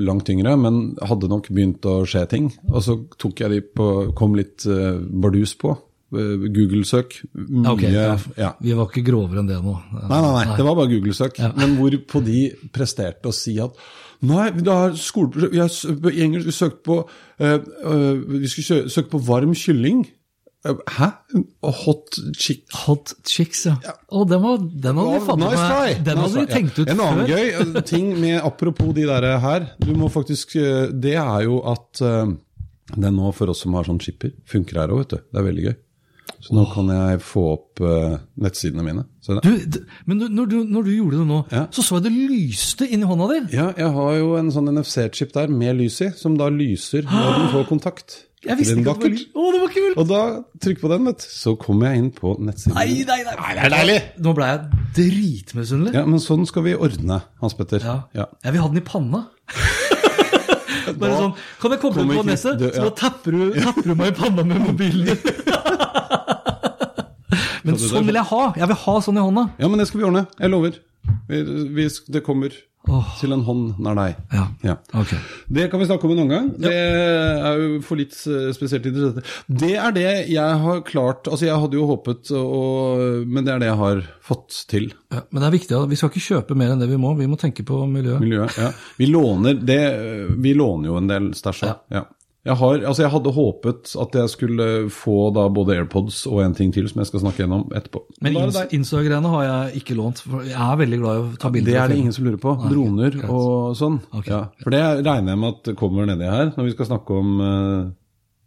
langt 0.00 0.30
yngre, 0.32 0.54
men 0.56 0.78
hadde 1.04 1.28
nok 1.28 1.50
begynt 1.52 1.84
å 1.84 1.98
skje 2.08 2.22
ting. 2.30 2.46
Og 2.70 2.80
så 2.84 2.96
tok 3.20 3.42
jeg 3.44 3.52
de 3.52 3.60
på, 3.60 3.90
kom 4.16 4.36
litt 4.38 4.64
uh, 4.64 4.96
bardus 4.96 5.52
på. 5.60 5.74
Uh, 6.16 6.46
Google-søk. 6.48 7.18
Mye 7.34 7.74
Ok, 7.74 7.84
ja, 7.92 8.16
ja. 8.40 8.50
vi 8.62 8.72
var 8.78 8.88
ikke 8.88 9.04
grovere 9.10 9.42
enn 9.42 9.50
det 9.50 9.60
nå. 9.60 9.76
Nei, 9.98 10.08
nei, 10.08 10.32
nei, 10.32 10.56
det 10.56 10.64
var 10.64 10.78
bare 10.80 10.92
Google-søk. 10.94 11.42
Ja. 11.44 11.52
Men 11.58 11.76
hvorpå 11.76 12.24
de 12.24 12.40
presterte 12.72 13.28
å 13.28 13.36
si 13.36 13.58
at 13.60 13.76
Nei, 14.22 14.50
det 14.56 14.72
er 14.72 14.94
skoleprosjekt 14.96 15.52
vi 15.52 15.60
har 15.60 16.14
I 16.16 16.22
engelsk 16.24 16.46
vi 16.48 16.54
søkte 16.56 16.82
på 16.88 16.94
eh, 17.38 17.56
eh, 17.56 18.14
Vi 18.40 18.48
skulle 18.48 18.68
sø- 18.70 18.88
søke 18.88 19.10
på 19.12 19.20
varm 19.26 19.52
kylling. 19.54 20.06
Eh, 20.66 20.78
Hæ? 20.96 21.10
Hot 21.84 22.16
chick 22.40 22.64
Hot 22.86 23.12
chicks, 23.28 23.66
ja. 23.68 23.76
Å, 24.08 24.24
den, 24.26 24.40
var, 24.42 24.58
den 24.58 24.96
hadde 24.98 25.18
vi 25.18 25.26
fått 25.26 25.38
med 25.42 25.52
try. 25.60 25.94
Den 26.02 26.18
Nice 26.18 26.24
hadde 26.24 26.46
vi 26.46 26.54
tenkt 26.54 26.78
ut 26.80 26.88
En 26.94 27.00
annen 27.04 27.26
før. 27.26 27.36
gøy 27.36 27.82
ting 27.92 28.08
med 28.20 28.40
apropos 28.42 28.94
de 28.96 29.04
der 29.06 29.28
her, 29.44 29.68
du 29.78 29.92
må 29.94 30.08
faktisk 30.10 30.56
Det 30.92 31.14
er 31.20 31.44
jo 31.46 31.60
at 31.70 32.00
eh, 32.02 32.34
den 32.96 33.16
nå, 33.18 33.32
for 33.34 33.50
oss 33.50 33.60
som 33.64 33.74
har 33.74 33.84
sånn 33.84 33.98
chipper, 34.00 34.30
funker 34.46 34.78
her 34.80 34.92
òg, 34.94 35.04
vet 35.04 35.10
du. 35.16 35.22
Det 35.34 35.40
er 35.40 35.46
veldig 35.50 35.64
gøy. 35.68 35.76
Så 36.42 36.54
nå 36.54 36.62
kan 36.72 36.88
jeg 36.92 37.20
få 37.26 37.42
opp 37.54 37.80
uh, 37.82 38.16
nettsidene 38.42 38.82
mine. 38.86 39.02
Du, 39.26 39.78
men 40.06 40.20
når, 40.30 40.46
du, 40.50 40.56
når 40.68 40.86
du 40.86 40.92
gjorde 40.94 41.20
det 41.22 41.26
nå, 41.26 41.40
Ja. 41.54 41.64
så 41.74 41.82
så 41.82 41.98
jeg 41.98 42.06
det 42.06 42.12
lyste 42.14 42.86
inni 42.86 43.06
hånda 43.08 43.26
di. 43.32 43.40
Ja, 43.56 43.72
jeg 43.78 43.90
har 43.96 44.14
jo 44.20 44.32
en 44.38 44.52
sånn 44.54 44.70
NFC-chip 44.74 45.32
der 45.34 45.50
med 45.50 45.78
lys 45.80 46.00
i, 46.06 46.12
som 46.18 46.36
da 46.38 46.48
lyser 46.52 47.06
når 47.08 47.32
den 47.40 47.52
får 47.56 47.68
kontakt. 47.72 48.22
Jeg 48.46 48.60
visste 48.60 48.76
ikke 48.78 48.92
at 48.92 49.00
det 49.02 49.08
var 49.10 49.40
Å, 49.42 49.44
det 49.50 49.60
var 49.64 49.70
kult! 49.74 49.96
Og 49.98 50.04
da 50.06 50.18
trykk 50.62 50.82
på 50.84 50.90
den, 50.92 51.06
vet 51.08 51.24
du. 51.24 51.26
Så 51.34 51.54
kommer 51.58 51.88
jeg 51.88 52.02
inn 52.02 52.10
på 52.14 52.34
nettsiden. 52.38 52.76
Nei, 52.76 53.00
nei, 53.08 53.16
nei. 53.26 53.48
det 53.56 53.64
er 53.64 53.72
deilig! 53.74 53.96
Nå 54.22 54.34
ble 54.36 54.50
jeg 54.52 54.84
dritmisunnelig. 55.00 55.94
Ja, 55.96 56.04
men 56.06 56.22
sånn 56.22 56.46
skal 56.46 56.62
vi 56.68 56.76
ordne, 56.78 57.18
Hans 57.42 57.56
Petter. 57.58 57.82
Ja. 57.82 57.96
Ja. 58.14 58.28
Jeg 58.46 58.54
vil 58.54 58.62
ha 58.62 58.68
den 58.70 58.78
i 58.78 58.86
panna. 58.86 59.24
Bare 61.00 61.18
sånn, 61.18 61.34
Kan 61.58 61.74
jeg 61.74 61.82
komme 61.82 62.06
på 62.06 62.22
du- 62.22 62.36
så 62.38 62.54
da 62.86 62.90
tapper 62.94 63.34
du, 63.34 63.42
tapper 63.58 63.88
du 63.90 63.94
meg 63.98 64.12
i 64.12 64.16
panna 64.20 64.46
med 64.46 64.62
mobilen 64.68 65.10
din. 65.10 65.42
Men 67.66 67.80
sånn 67.82 68.06
vil 68.06 68.20
jeg 68.20 68.30
ha. 68.30 68.44
Jeg 68.58 68.70
vil 68.70 68.80
ha 68.84 68.96
sånn 69.02 69.18
i 69.18 69.26
hånda. 69.26 69.48
Ja, 69.58 69.68
men 69.70 69.82
det 69.82 69.88
skal 69.90 70.02
vi 70.02 70.06
ordne. 70.06 70.26
Jeg 70.38 70.52
lover. 70.52 70.78
Vi, 71.26 71.42
vi, 71.74 71.90
det 72.14 72.22
kommer. 72.26 72.54
til 73.18 73.34
en 73.34 73.42
hånd 73.42 73.80
nær 73.82 73.96
deg. 73.98 74.18
Ja. 74.30 74.44
Ja. 74.62 74.74
Ok. 74.94 75.16
Det 75.50 75.64
kan 75.72 75.80
vi 75.82 75.88
snakke 75.88 76.06
om 76.06 76.12
en 76.14 76.20
annen 76.22 76.30
gang. 76.30 76.50
Det 76.62 76.70
er 76.70 77.58
jo 77.58 77.80
for 77.82 77.98
litt 77.98 78.14
eh, 78.30 78.52
spesielt 78.54 78.86
interessert. 78.86 79.32
Det 79.50 79.72
er 79.74 79.96
det 79.96 80.06
jeg 80.30 80.60
har 80.62 80.84
klart 80.86 81.26
Altså, 81.26 81.48
jeg 81.48 81.58
hadde 81.64 81.78
jo 81.80 81.88
håpet, 81.90 82.30
og, 82.38 83.26
men 83.26 83.46
det 83.46 83.56
er 83.56 83.64
det 83.64 83.72
jeg 83.72 83.80
har 83.82 84.04
fått 84.30 84.60
til. 84.70 84.86
Ja, 85.10 85.24
men 85.26 85.42
det 85.42 85.48
er 85.48 85.56
viktig, 85.56 85.80
vi 85.90 85.98
skal 85.98 86.12
ikke 86.12 86.26
kjøpe 86.28 86.58
mer 86.62 86.76
enn 86.76 86.84
det 86.84 86.90
vi 86.92 87.00
må. 87.02 87.16
Vi 87.18 87.26
må 87.30 87.38
tenke 87.40 87.66
på 87.66 87.82
miljøet. 87.90 88.22
Miljøet. 88.22 88.54
Ja. 88.62 88.70
Vi 89.00 89.10
låner 89.10 89.58
det 89.58 89.82
Vi 90.38 90.54
låner 90.54 90.92
jo 90.92 91.00
en 91.02 91.10
del 91.10 91.32
stæsj. 91.34 91.66
Ja. 91.66 91.74
Ja. 91.98 92.06
Jeg, 92.46 92.54
har, 92.60 92.76
altså 92.86 93.02
jeg 93.02 93.10
hadde 93.10 93.32
håpet 93.34 93.92
at 94.02 94.16
jeg 94.20 94.30
skulle 94.30 94.66
få 94.94 95.16
da 95.34 95.48
både 95.50 95.74
AirPods 95.80 96.20
og 96.30 96.44
en 96.44 96.54
ting 96.54 96.70
til 96.74 96.86
som 96.86 97.02
jeg 97.02 97.08
skal 97.10 97.24
snakke 97.24 97.42
gjennom 97.42 97.64
etterpå. 97.74 98.04
Men. 98.22 98.38
Insta-greiene 98.76 99.32
har 99.32 99.46
jeg 99.46 99.82
ikke 99.82 99.96
lånt. 99.98 100.22
for 100.22 100.46
Jeg 100.46 100.54
er 100.54 100.78
veldig 100.78 101.00
glad 101.02 101.18
i 101.18 101.22
å 101.24 101.40
ta 101.42 101.50
bilder. 101.50 101.72
Det 101.72 101.80
er 101.82 101.92
det 101.92 101.98
ingen 102.04 102.14
som 102.14 102.28
lurer 102.28 102.38
på. 102.42 102.54
Nei, 102.60 102.70
Droner 102.70 103.18
greit. 103.18 103.34
og 103.34 103.74
sånn. 103.78 103.98
Okay. 104.12 104.30
Ja, 104.30 104.40
for 104.62 104.76
det 104.76 104.82
regner 105.02 105.34
jeg 105.34 105.42
med 105.42 105.58
at 105.58 105.72
kommer 105.80 106.06
nedi 106.06 106.30
her 106.30 106.52
når 106.54 106.68
vi 106.68 106.76
skal 106.76 106.90
snakke 106.92 107.18
om 107.18 107.34
uh, 107.42 107.90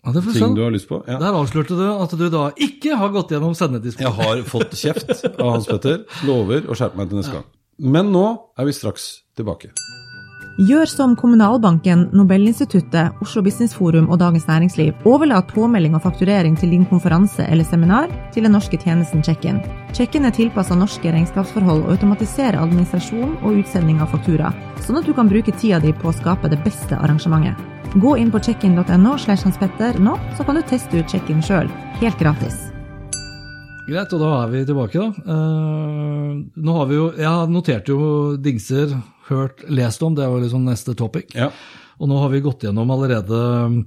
Ja, 0.08 0.16
ting 0.16 0.32
sånn. 0.40 0.56
du 0.56 0.64
har 0.64 0.74
lyst 0.76 0.88
på. 0.88 1.02
Ja. 1.04 1.20
Der 1.20 1.36
avslørte 1.36 1.76
du 1.76 1.86
at 1.92 2.16
du 2.16 2.26
da 2.32 2.48
ikke 2.56 2.96
har 3.04 3.12
gått 3.16 3.36
gjennom 3.36 3.58
sendetidspunkt. 3.58 4.08
Jeg 4.08 4.32
har 4.32 4.48
fått 4.48 4.80
kjeft 4.80 5.28
av 5.36 5.58
Hans 5.58 5.68
Petter, 5.68 6.06
lover 6.30 6.72
å 6.72 6.80
skjerpe 6.80 7.02
meg 7.02 7.12
til 7.12 7.20
neste 7.20 7.36
gang. 7.36 7.48
Men 7.80 8.12
nå 8.16 8.28
er 8.60 8.68
vi 8.68 8.76
straks 8.76 9.12
tilbake. 9.40 9.72
Gjør 10.60 10.90
som 10.92 11.14
Kommunalbanken, 11.16 12.02
Nobelinstituttet, 12.12 13.14
Oslo 13.24 13.40
Business 13.46 13.72
Forum 13.72 14.10
og 14.12 14.18
Dagens 14.20 14.44
Næringsliv. 14.50 15.06
Overlat 15.08 15.48
påmelding 15.48 15.94
og 15.96 16.02
fakturering 16.04 16.58
til 16.60 16.74
din 16.74 16.84
konferanse 16.90 17.46
eller 17.48 17.64
seminar 17.64 18.10
til 18.36 18.44
den 18.44 18.52
norske 18.52 18.76
tjenesten 18.76 19.24
Check-in. 19.24 19.62
Check-in 19.96 20.28
er 20.28 20.34
tilpassa 20.36 20.76
norske 20.76 21.14
regnskapsforhold 21.16 21.86
og 21.86 21.94
automatiserer 21.94 22.60
administrasjon 22.60 23.38
og 23.38 23.62
utsending 23.62 24.02
av 24.04 24.12
faktura, 24.12 24.50
sånn 24.84 25.00
at 25.00 25.08
du 25.08 25.14
kan 25.16 25.32
bruke 25.32 25.54
tida 25.56 25.80
di 25.80 25.94
på 25.96 26.12
å 26.12 26.18
skape 26.18 26.52
det 26.52 26.60
beste 26.66 26.98
arrangementet. 27.00 27.56
Gå 27.96 28.18
inn 28.20 28.34
på 28.34 28.42
checkin.no 28.44 29.14
slash 29.16 29.48
hanspetter 29.48 29.96
nå, 30.04 30.18
så 30.36 30.44
kan 30.44 30.60
du 30.60 30.66
teste 30.68 31.00
ut 31.00 31.08
check-in 31.08 31.40
sjøl, 31.40 31.72
helt 32.02 32.20
gratis. 32.20 32.66
Greit, 33.88 34.12
og 34.12 34.20
da 34.22 34.34
er 34.42 34.52
vi 34.52 34.66
tilbake, 34.68 35.08
da. 35.08 35.24
Uh, 35.24 36.44
nå 36.52 36.76
har 36.76 36.92
vi 36.92 37.00
jo 37.00 37.08
Jeg 37.18 37.48
noterte 37.50 37.96
jo 37.96 38.12
dingser, 38.38 38.92
hørt, 39.30 39.64
lest 39.70 40.04
om, 40.06 40.18
det 40.18 40.26
er 40.26 40.34
jo 40.34 40.42
liksom 40.44 40.68
neste 40.68 40.96
topic. 40.98 41.32
Ja. 41.38 41.52
Og 42.00 42.12
nå 42.12 42.20
har 42.22 42.32
vi 42.34 42.44
gått 42.44 42.64
gjennom 42.64 42.92
allerede 42.94 43.40
um, 43.66 43.80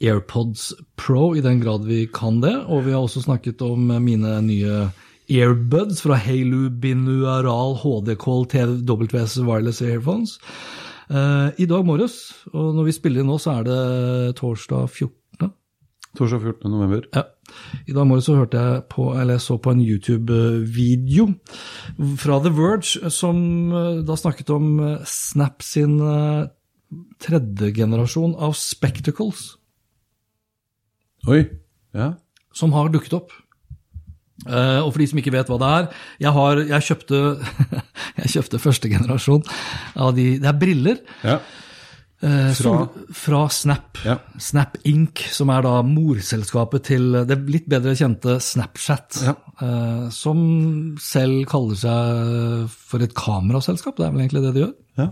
AirPods 0.00 0.72
Pro, 1.00 1.34
i 1.36 1.42
den 1.44 1.60
grad 1.62 1.86
vi 1.86 2.06
kan 2.12 2.40
det. 2.44 2.54
Og 2.66 2.86
vi 2.86 2.94
har 2.94 3.02
også 3.02 3.24
snakket 3.26 3.62
om 3.66 3.90
mine 4.02 4.38
nye 4.46 4.88
Airbuds 5.28 6.00
fra 6.00 6.16
Halo 6.16 6.68
Binaural 6.70 7.76
HD-Call 7.82 8.46
TWS 8.48 9.38
Wireless 9.44 9.82
Earphones. 9.84 10.38
Eh, 11.08 11.48
I 11.58 11.66
dag 11.68 11.84
morges, 11.84 12.18
og 12.52 12.74
når 12.76 12.88
vi 12.88 12.96
spiller 12.96 13.22
inn 13.22 13.28
nå, 13.28 13.36
så 13.40 13.58
er 13.58 13.68
det 13.68 14.36
torsdag 14.40 14.88
14. 14.88 15.12
Torsdag 16.18 16.42
14. 16.42 16.70
november. 16.72 17.04
Ja. 17.14 17.24
I 17.88 17.94
dag 17.96 18.06
morges 18.08 18.26
så 18.28 18.36
hørte 18.36 18.60
jeg 18.60 18.84
på, 18.92 19.06
eller 19.14 19.38
jeg 19.38 19.44
så 19.46 19.56
på 19.62 19.72
en 19.72 19.82
YouTube-video 19.84 21.28
fra 22.20 22.38
The 22.44 22.52
Verge 22.52 23.12
som 23.14 23.38
eh, 23.72 24.00
da 24.06 24.16
snakket 24.18 24.50
om 24.52 24.72
eh, 24.84 25.04
Snap 25.08 25.62
sin 25.64 25.96
eh, 26.02 26.48
tredje 27.22 27.70
generasjon 27.76 28.34
av 28.34 28.56
spectacles 28.58 29.52
Oi. 31.28 31.42
Ja. 31.96 32.14
som 32.54 32.72
har 32.76 32.90
dukket 32.92 33.16
opp. 33.18 33.32
Uh, 34.46 34.84
og 34.84 34.92
for 34.92 35.02
de 35.02 35.06
som 35.10 35.18
ikke 35.18 35.32
vet 35.34 35.48
hva 35.50 35.56
det 35.58 35.68
er 35.68 35.86
Jeg, 36.22 36.30
har, 36.36 36.60
jeg, 36.62 36.84
kjøpte, 36.86 37.18
jeg 38.20 38.30
kjøpte 38.36 38.60
første 38.62 38.90
generasjon 38.92 39.42
av 39.98 40.12
de 40.14 40.28
Det 40.38 40.46
er 40.46 40.60
briller. 40.60 41.00
ja. 41.26 41.40
Eh, 42.18 42.50
Fra? 42.50 42.52
sol, 42.54 43.04
fra 43.14 43.44
Snap. 43.48 44.00
Ja. 44.02 44.16
Snap 44.42 44.76
Inc., 44.90 45.22
som 45.30 45.52
er 45.54 45.62
da 45.62 45.76
morselskapet 45.86 46.88
til 46.90 47.12
det 47.28 47.36
litt 47.46 47.68
bedre 47.70 47.94
kjente 47.98 48.40
Snapchat. 48.42 49.20
Ja. 49.22 49.36
Eh, 49.62 50.08
som 50.14 50.40
selv 51.02 51.44
kaller 51.50 51.78
seg 51.78 52.74
for 52.90 53.06
et 53.06 53.14
kameraselskap, 53.18 53.94
det 54.00 54.08
er 54.08 54.16
vel 54.16 54.24
egentlig 54.24 54.42
det 54.48 54.54
de 54.56 54.64
gjør. 54.64 54.74
Ja. 54.98 55.08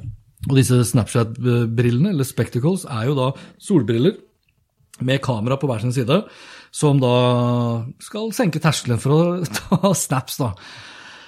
Og 0.50 0.58
disse 0.58 0.80
Snapchat-brillene, 0.90 2.10
eller 2.10 2.26
spectacles, 2.26 2.88
er 2.90 3.06
jo 3.08 3.16
da 3.18 3.30
solbriller 3.62 4.18
med 5.06 5.22
kamera 5.22 5.58
på 5.60 5.70
hver 5.70 5.84
sin 5.84 5.94
side, 5.94 6.20
som 6.74 6.98
da 7.00 7.14
skal 8.02 8.32
senke 8.34 8.60
terskelen 8.62 9.00
for 9.02 9.14
å 9.14 9.24
ta 9.60 9.94
snaps, 9.94 10.40
da. 10.42 10.52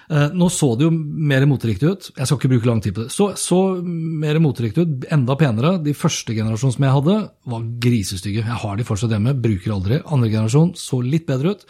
Eh, 0.08 0.30
Nå 0.32 0.48
så 0.52 0.70
det 0.78 0.86
jo 0.86 0.92
mer 0.92 1.44
moteriktig 1.48 1.90
ut. 1.90 2.08
Jeg 2.16 2.28
skal 2.28 2.38
ikke 2.40 2.52
bruke 2.54 2.70
lang 2.70 2.80
tid 2.84 2.96
på 2.96 3.04
det. 3.04 3.12
Så, 3.12 3.30
så 3.36 3.60
mer 3.84 4.40
moteriktig 4.40 4.86
ut, 4.86 5.06
enda 5.12 5.36
penere. 5.40 5.76
De 5.84 5.94
første 5.96 6.36
generasjon 6.36 6.74
som 6.74 6.86
jeg 6.86 6.96
hadde, 6.96 7.16
var 7.52 7.70
grisestygge. 7.84 8.44
Jeg 8.46 8.60
har 8.64 8.78
de 8.78 8.88
fortsatt 8.88 9.12
hjemme, 9.12 9.36
bruker 9.36 9.74
aldri. 9.76 10.02
Andre 10.08 10.32
generasjon 10.32 10.72
så 10.80 11.02
litt 11.04 11.28
bedre 11.28 11.52
ut. 11.56 11.66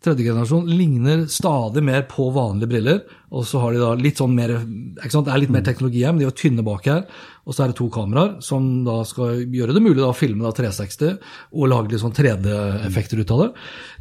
Tredje 0.00 0.24
generasjon 0.24 0.70
ligner 0.70 1.26
stadig 1.28 1.82
mer 1.84 2.06
på 2.08 2.30
vanlige 2.32 2.70
briller. 2.70 3.02
Og 3.34 3.44
så 3.44 3.60
har 3.60 3.74
de 3.74 3.82
da 3.82 3.90
litt 3.98 4.22
sånn 4.22 4.32
mer 4.38 4.54
ikke 4.60 5.12
sant? 5.12 5.26
Det 5.26 5.34
er 5.34 5.42
litt 5.42 5.52
mer 5.52 5.66
teknologi 5.66 6.06
her, 6.06 6.14
men 6.14 6.22
de 6.22 6.30
er 6.30 6.38
tynne 6.38 6.64
bak 6.64 6.86
her. 6.88 7.04
Og 7.44 7.52
så 7.52 7.66
er 7.66 7.72
det 7.74 7.80
to 7.82 7.90
kameraer 7.92 8.38
som 8.44 8.70
da 8.86 9.00
skal 9.08 9.42
gjøre 9.50 9.74
det 9.76 9.82
mulig 9.84 9.98
da 10.00 10.08
å 10.14 10.16
filme 10.16 10.46
da 10.46 10.54
360 10.56 11.18
og 11.52 11.70
lage 11.74 11.92
litt 11.92 12.04
sånn 12.06 12.14
3D-effekter 12.16 13.20
ut 13.20 13.34
av 13.34 13.44
det. 13.44 13.52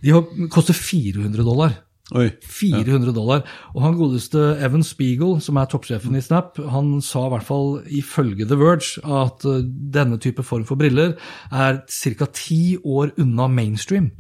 De 0.06 0.14
har, 0.16 0.26
koster 0.54 0.78
400 0.78 1.42
dollar. 1.42 1.76
Oi. 2.18 2.30
400 2.42 3.14
dollar. 3.14 3.44
Og 3.76 3.84
han 3.84 3.98
godeste 4.00 4.42
Evan 4.66 4.84
Spiegel, 4.86 5.38
som 5.46 5.60
er 5.62 5.70
toppsjefen 5.70 6.18
i 6.18 6.24
Snap, 6.26 6.58
han 6.74 6.98
sa 7.06 7.28
i 7.28 7.34
hvert 7.36 7.46
fall 7.46 7.74
ifølge 8.00 8.48
The 8.50 8.58
Verge 8.60 9.04
at 9.06 9.46
uh, 9.46 9.60
denne 9.66 10.18
type 10.22 10.46
form 10.46 10.66
for 10.66 10.80
briller 10.80 11.16
er 11.52 11.84
ca. 11.86 12.30
ti 12.34 12.78
år 12.82 13.14
unna 13.22 13.48
mainstream. 13.52 14.12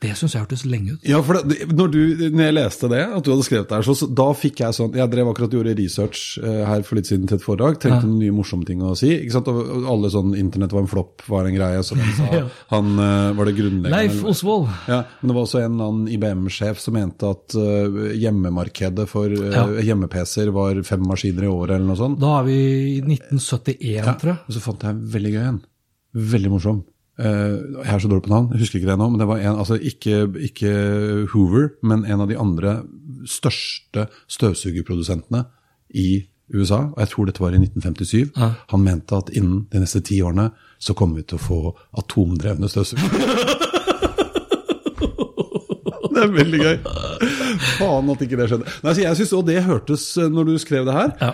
Det 0.00 0.14
syns 0.16 0.32
jeg 0.32 0.40
hørtes 0.40 0.62
lenge 0.64 0.94
ut. 0.94 1.02
Ja, 1.04 1.18
for 1.24 1.36
det, 1.44 1.66
når, 1.76 1.90
du, 1.92 1.98
når 2.32 2.46
jeg 2.46 2.56
leste 2.56 2.88
det, 2.88 3.02
at 3.04 3.24
du 3.24 3.34
hadde 3.34 3.44
skrevet 3.44 3.68
det 3.68 3.76
her, 3.76 3.84
så, 3.84 3.96
så 3.98 4.08
da 4.08 4.30
fikk 4.32 4.62
jeg 4.62 4.76
sånn 4.76 4.96
Jeg 4.96 5.12
drev 5.12 5.28
akkurat 5.28 5.52
gjorde 5.52 5.74
research 5.76 6.38
eh, 6.40 6.62
her 6.64 6.84
for 6.86 6.96
litt 6.96 7.10
siden 7.10 7.28
til 7.28 7.36
et 7.36 7.44
foredrag. 7.44 7.76
Tenkte 7.82 8.08
noen 8.08 8.22
nye 8.22 8.32
morsomme 8.32 8.64
ting 8.68 8.80
å 8.80 8.94
si. 8.96 9.10
ikke 9.18 9.34
sant? 9.36 9.50
Og 9.52 9.84
alle 9.92 10.12
sånn 10.12 10.32
Internett 10.40 10.72
var 10.72 10.86
en 10.86 10.90
flopp, 10.90 11.26
var 11.28 11.48
en 11.48 11.56
greie. 11.56 11.82
Så 11.84 11.98
han 12.00 12.16
sa 12.16 12.30
han 12.72 12.94
eh, 12.96 13.26
Var 13.36 13.50
det 13.50 13.56
grunnleggende? 13.58 13.92
Leif 13.98 14.24
Osvold. 14.32 14.70
Ja, 14.88 15.02
men 15.20 15.32
det 15.32 15.36
var 15.36 15.44
også 15.44 15.60
en 15.66 15.76
annen 15.76 16.08
IBM-sjef 16.16 16.80
som 16.80 16.96
mente 16.96 17.28
at 17.32 17.56
eh, 17.58 17.98
hjemmemarkedet 18.20 19.06
for 19.10 19.30
uh, 19.32 19.50
Ja. 19.54 19.64
hjemme-PC-er 19.90 20.52
var 20.54 20.80
fem 20.86 21.02
maskiner 21.06 21.46
i 21.46 21.50
året, 21.50 21.76
eller 21.76 21.88
noe 21.90 21.98
sånt. 22.00 22.20
Da 22.22 22.38
er 22.40 22.48
vi 22.48 22.56
i 22.96 23.00
1971, 23.04 24.14
tror 24.20 24.32
jeg. 24.34 24.40
Og 24.46 24.56
så 24.56 24.62
fant 24.64 24.86
jeg 24.86 24.96
en 24.96 25.04
veldig 25.16 25.34
gøy 25.36 25.44
en. 25.48 25.60
Veldig 26.34 26.50
morsom. 26.52 26.80
Eh, 27.20 27.56
jeg 27.84 27.92
er 27.94 28.00
så 28.00 28.08
dårlig 28.08 28.24
på 28.26 28.32
navn, 28.32 28.50
jeg 28.54 28.62
husker 28.64 28.80
ikke 28.80 28.90
det 28.92 28.98
nå. 29.02 29.08
Men 29.12 29.20
det 29.22 29.28
var 29.28 29.42
en, 29.44 29.58
altså 29.60 29.76
ikke, 29.76 30.22
ikke 30.50 30.74
Hoover, 31.34 31.70
men 31.82 32.04
en 32.08 32.24
av 32.24 32.30
de 32.30 32.38
andre 32.40 32.78
største 33.28 34.06
støvsugerprodusentene 34.30 35.44
i 36.00 36.08
USA. 36.54 36.80
Og 36.94 36.98
jeg 37.04 37.12
tror 37.12 37.28
dette 37.28 37.42
var 37.44 37.54
i 37.54 37.60
1957. 37.60 38.32
Ja. 38.36 38.52
Han 38.72 38.82
mente 38.86 39.18
at 39.20 39.30
innen 39.36 39.66
de 39.70 39.82
neste 39.84 40.00
ti 40.06 40.22
årene 40.24 40.50
så 40.80 40.96
kommer 40.96 41.20
vi 41.20 41.28
til 41.28 41.38
å 41.38 41.44
få 41.44 41.60
atomdrevne 42.00 42.70
støvsugere. 42.72 43.58
Det 46.20 46.26
er 46.28 46.34
veldig 46.36 46.60
gøy. 46.60 46.74
Faen 47.78 48.10
at 48.12 48.24
ikke 48.26 48.38
det 48.40 48.48
skjedde. 48.50 48.74
Nei, 48.86 48.96
jeg 49.02 49.16
synes 49.20 49.32
også 49.32 49.46
det 49.48 49.62
hørtes, 49.66 50.04
eh, 50.20 50.28
når 50.32 50.50
du 50.50 50.58
skrev 50.62 50.84
det 50.88 50.96
her 50.96 51.14
Ja. 51.20 51.30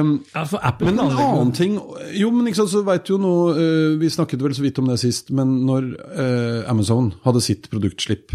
um, 0.00 0.12
Ja, 0.34 0.42
for 0.50 0.60
Apple 0.66 0.90
men 0.90 0.98
en 1.00 1.14
annen 1.16 1.52
ting 1.56 1.78
Jo, 2.16 2.30
men 2.34 2.46
ikke 2.50 2.62
sant, 2.62 2.72
så 2.72 2.82
vet 2.86 3.06
du 3.06 3.14
jo 3.14 3.18
nå 3.22 3.32
uh, 3.56 3.94
Vi 4.00 4.10
snakket 4.12 4.42
vel 4.42 4.54
så 4.56 4.64
vidt 4.64 4.78
om 4.82 4.90
det 4.90 4.98
sist, 5.02 5.30
men 5.36 5.56
når 5.68 5.88
uh, 6.16 6.60
Amazon 6.70 7.12
hadde 7.24 7.42
sitt 7.44 7.70
produktslipp, 7.72 8.34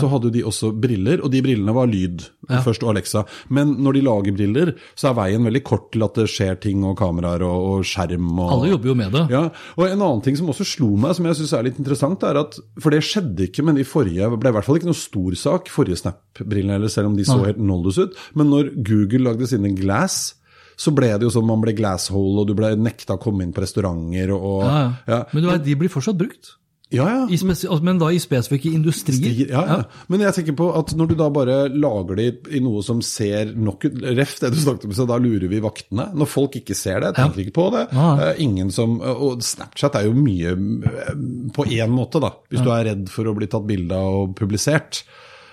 så 0.00 0.08
hadde 0.12 0.30
de 0.34 0.42
også 0.48 0.70
briller, 0.78 1.20
og 1.24 1.30
de 1.32 1.42
brillene 1.44 1.74
var 1.76 1.90
lyd. 1.90 2.24
Først 2.64 2.82
og 2.84 2.92
Alexa. 2.92 3.24
Men 3.52 3.76
når 3.84 3.96
de 3.98 4.02
lager 4.06 4.36
briller, 4.36 4.72
så 4.98 5.10
er 5.10 5.16
veien 5.18 5.46
veldig 5.46 5.62
kort 5.66 5.90
til 5.94 6.04
at 6.06 6.18
det 6.18 6.26
skjer 6.32 6.58
ting, 6.62 6.82
og 6.88 6.96
kameraer 7.00 7.44
og, 7.46 7.68
og 7.70 7.86
skjerm. 7.88 8.28
Og, 8.38 8.50
Alle 8.58 8.72
jobber 8.72 8.92
jo 8.92 8.96
med 8.98 9.12
det. 9.16 9.24
ja, 9.32 9.44
og 9.76 9.86
En 9.86 9.96
annen 10.00 10.22
ting 10.24 10.36
som 10.38 10.50
også 10.52 10.66
slo 10.68 10.90
meg, 10.96 11.16
som 11.18 11.26
jeg 11.28 11.40
syns 11.40 11.54
er 11.58 11.66
litt 11.68 11.80
interessant, 11.82 12.22
er 12.28 12.40
at 12.42 12.58
For 12.82 12.94
det 12.94 13.02
skjedde 13.06 13.48
ikke 13.48 13.64
med 13.66 13.80
de 13.80 13.86
forrige 13.88 14.28
ble 14.36 14.52
i 14.52 14.56
hvert 14.56 14.66
fall 14.66 14.78
ikke 14.80 14.90
noe 14.90 14.98
stor 14.98 15.38
sak, 15.38 15.72
forrige 15.72 16.00
Snap-brillene, 16.02 16.78
eller 16.80 16.92
selv 16.92 17.12
om 17.12 17.16
de 17.18 17.26
så 17.28 17.38
helt 17.44 17.60
noldus 17.62 17.98
ut. 18.02 18.16
Men 18.38 18.50
når 18.52 18.72
Google 18.86 19.26
lagde 19.30 19.48
sine 19.50 19.72
Glass, 19.76 20.34
så 20.82 20.90
ble 20.94 21.10
det 21.14 21.26
jo 21.26 21.30
sånn 21.34 21.46
man 21.46 21.60
ble 21.62 21.74
glasshole, 21.76 22.42
og 22.42 22.48
du 22.48 22.54
ble 22.58 22.72
nekta 22.80 23.18
å 23.18 23.20
komme 23.22 23.44
inn 23.44 23.52
på 23.54 23.62
restauranter 23.62 24.32
og, 24.34 24.42
og 24.48 24.62
Ja, 24.64 24.78
ja. 24.80 24.90
ja. 25.12 25.20
Men 25.36 25.46
vet, 25.50 25.64
de 25.66 25.76
blir 25.78 25.92
fortsatt 25.92 26.18
brukt. 26.18 26.54
Ja, 26.92 27.06
ja. 27.08 27.22
I 27.28 27.38
altså, 27.40 27.78
men 27.84 28.00
da 28.00 28.10
i 28.12 28.20
spesifikke 28.22 28.72
industrier. 28.72 29.18
Stier, 29.18 29.52
ja, 29.54 29.62
ja. 29.68 30.06
Men 30.12 30.24
jeg 30.26 30.36
tenker 30.38 30.56
på 30.58 30.68
at 30.78 30.92
når 30.98 31.12
du 31.12 31.16
da 31.18 31.28
bare 31.32 31.56
lager 31.72 32.18
det 32.18 32.28
i 32.52 32.60
noe 32.64 32.82
som 32.84 33.02
ser 33.04 33.54
nok 33.56 33.86
ut 33.88 33.98
Ref, 34.12 34.36
det 34.42 34.52
du 34.54 34.60
snakket 34.60 34.88
om, 34.90 34.94
så 34.96 35.06
da 35.08 35.18
lurer 35.22 35.48
vi 35.50 35.62
vaktene. 35.64 36.10
Når 36.18 36.30
folk 36.30 36.58
ikke 36.60 36.76
ser 36.78 37.02
det, 37.04 37.14
tenker 37.18 37.44
ikke 37.44 37.56
på 37.58 37.68
det. 37.74 37.86
Ja. 37.96 38.08
Eh, 38.28 38.42
ingen 38.44 38.72
som, 38.74 38.98
Og 39.00 39.42
Snapchat 39.44 39.98
er 39.98 40.08
jo 40.08 40.16
mye 40.16 40.54
uh, 40.54 41.12
på 41.56 41.66
én 41.72 41.92
måte, 41.92 42.22
da. 42.22 42.34
Hvis 42.52 42.64
du 42.64 42.72
er 42.74 42.86
redd 42.90 43.08
for 43.12 43.28
å 43.28 43.36
bli 43.36 43.48
tatt 43.50 43.68
bilde 43.68 43.98
av 43.98 44.22
og 44.22 44.34
publisert. 44.38 45.04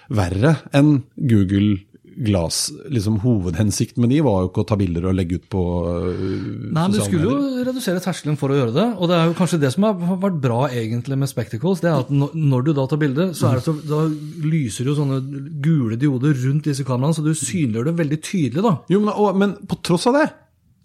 Verre 0.10 0.56
enn 0.74 1.04
Google 1.30 1.78
glass 2.20 2.68
liksom 2.92 3.20
Hovedhensikten 3.24 4.04
med 4.04 4.12
de 4.12 4.20
var 4.26 4.44
jo 4.44 4.50
ikke 4.50 4.64
å 4.64 4.68
ta 4.68 4.78
bilder 4.80 5.08
og 5.10 5.16
legge 5.16 5.40
ut 5.40 5.46
på 5.52 5.62
uh, 5.88 6.10
Nei, 6.20 6.84
men 6.84 6.96
Du 6.96 7.00
skulle 7.04 7.30
jo 7.30 7.64
redusere 7.68 8.02
terskelen 8.04 8.38
for 8.40 8.52
å 8.52 8.58
gjøre 8.60 8.76
det. 8.76 8.88
Og 9.00 9.10
det 9.12 9.18
er 9.18 9.30
jo 9.30 9.38
kanskje 9.38 9.62
det 9.62 9.72
som 9.76 9.88
har 9.88 10.20
vært 10.20 10.42
bra 10.44 10.60
egentlig 10.68 11.20
med 11.20 11.32
spectacles. 11.32 11.84
det 11.84 11.92
er 11.92 12.04
at 12.04 12.12
når- 12.12 12.66
du 12.66 12.74
da 12.74 12.86
tar 12.92 13.00
bilde, 13.00 13.30
så 13.34 13.54
så, 13.64 13.74
da 13.88 14.02
lyser 14.44 14.86
jo 14.86 14.96
sånne 14.98 15.22
gule 15.64 15.96
dioder 15.96 16.36
rundt 16.44 16.68
disse 16.68 16.84
kameraene, 16.84 17.16
så 17.16 17.24
du 17.24 17.32
synliggjør 17.32 17.86
det 17.86 17.96
veldig 17.96 18.22
tydelig. 18.22 18.64
da. 18.64 18.78
Jo, 18.90 19.00
men, 19.00 19.14
og, 19.16 19.36
men 19.36 19.56
på 19.66 19.80
tross 19.82 20.08
av 20.08 20.20
det, 20.20 20.28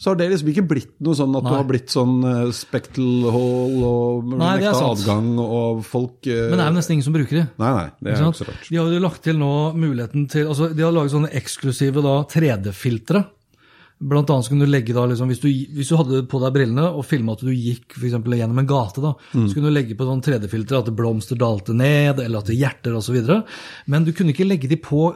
så 0.05 0.11
har 0.13 0.19
det 0.21 0.27
liksom 0.29 0.51
ikke 0.53 0.67
blitt 0.69 0.91
noe 1.01 1.17
sånn 1.17 1.33
at 1.39 1.47
Nei. 1.47 1.51
du 1.51 1.57
har 1.57 1.65
blitt 1.71 1.93
sånn 1.95 2.17
uh, 2.21 2.51
Spectral-hall 2.53 3.85
og 3.89 4.35
Nei, 4.37 4.51
nekta 4.61 4.83
adgang 4.91 5.31
og 5.41 5.81
folk 5.89 6.29
uh, 6.29 6.51
Men 6.51 6.59
det 6.59 6.65
er 6.67 6.69
jo 6.69 6.77
nesten 6.77 6.97
ingen 6.99 7.07
som 7.07 7.17
bruker 7.17 7.39
det. 7.41 7.47
Nei, 7.63 7.71
nei, 7.79 7.87
det 8.05 8.13
er 8.13 8.21
ikke 8.27 8.43
så 8.43 8.49
rart. 8.51 8.67
De 8.69 8.77
har 8.83 8.93
jo 8.93 9.01
lagt 9.07 9.23
til 9.25 9.41
nå 9.41 9.53
muligheten 9.81 10.29
til 10.35 10.51
altså 10.53 10.69
De 10.77 10.85
har 10.85 10.93
laget 10.93 11.15
sånne 11.17 11.33
eksklusive 11.41 12.05
3D-filtre. 12.35 13.25
Blant 14.05 14.29
annet 14.35 14.45
så 14.45 14.53
kunne 14.53 14.67
du 14.67 14.73
legge 14.75 14.93
da, 14.93 15.05
liksom, 15.09 15.31
hvis, 15.31 15.41
du, 15.41 15.49
hvis 15.79 15.89
du 15.89 15.97
hadde 15.97 16.25
på 16.29 16.41
deg 16.43 16.53
brillene 16.57 16.85
og 16.99 17.05
filma 17.09 17.37
at 17.39 17.45
du 17.47 17.53
gikk 17.55 17.95
for 17.95 18.05
eksempel, 18.09 18.35
gjennom 18.37 18.59
en 18.61 18.69
gate, 18.69 19.01
da, 19.01 19.15
Mm. 19.33 19.47
så 19.49 19.55
kunne 19.57 19.71
du 19.71 19.77
legge 19.79 19.97
på 19.97 20.05
sånn 20.09 20.21
3D-filtre 20.27 20.81
at 20.83 20.91
blomster 20.99 21.39
dalte 21.41 21.73
ned, 21.79 22.19
eller 22.21 22.43
at 22.43 22.51
det 22.51 22.59
hjerter 22.59 22.99
osv. 22.99 23.17
Men 23.89 24.05
du 24.05 24.13
kunne 24.13 24.35
ikke 24.35 24.49
legge 24.51 24.69
de 24.69 24.77
på 24.83 25.07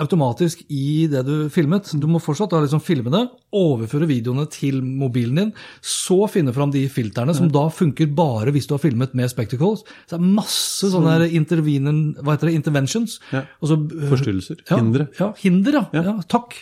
automatisk 0.00 0.62
i 0.72 1.06
det 1.10 1.22
du 1.26 1.34
filmet. 1.52 1.90
Du 2.00 2.06
må 2.10 2.20
fortsatt 2.22 2.52
da 2.52 2.60
liksom 2.64 2.82
filme 2.84 3.12
det, 3.12 3.22
overføre 3.54 4.08
videoene 4.10 4.46
til 4.50 4.80
mobilen 4.82 5.40
din, 5.40 5.52
så 5.84 6.24
finne 6.30 6.54
fram 6.56 6.72
de 6.74 6.84
filterne, 6.92 7.34
som 7.36 7.50
da 7.52 7.66
funker 7.72 8.10
bare 8.14 8.54
hvis 8.54 8.66
du 8.70 8.74
har 8.76 8.82
filmet 8.82 9.14
med 9.14 9.30
spectacles. 9.32 9.84
Så 10.06 10.16
det 10.16 10.20
er 10.20 10.32
masse 10.40 10.90
sånne 10.92 11.18
hva 11.24 12.34
heter 12.34 12.50
det, 12.50 12.56
interventions. 12.56 13.18
Ja. 13.32 13.44
Så- 13.62 13.80
Forstyrrelser. 14.10 14.64
ja, 14.70 14.76
Hindre. 14.80 15.08
Ja, 15.20 15.32
hinder, 15.38 15.72
ja. 15.72 16.02
ja. 16.02 16.16
takk. 16.28 16.56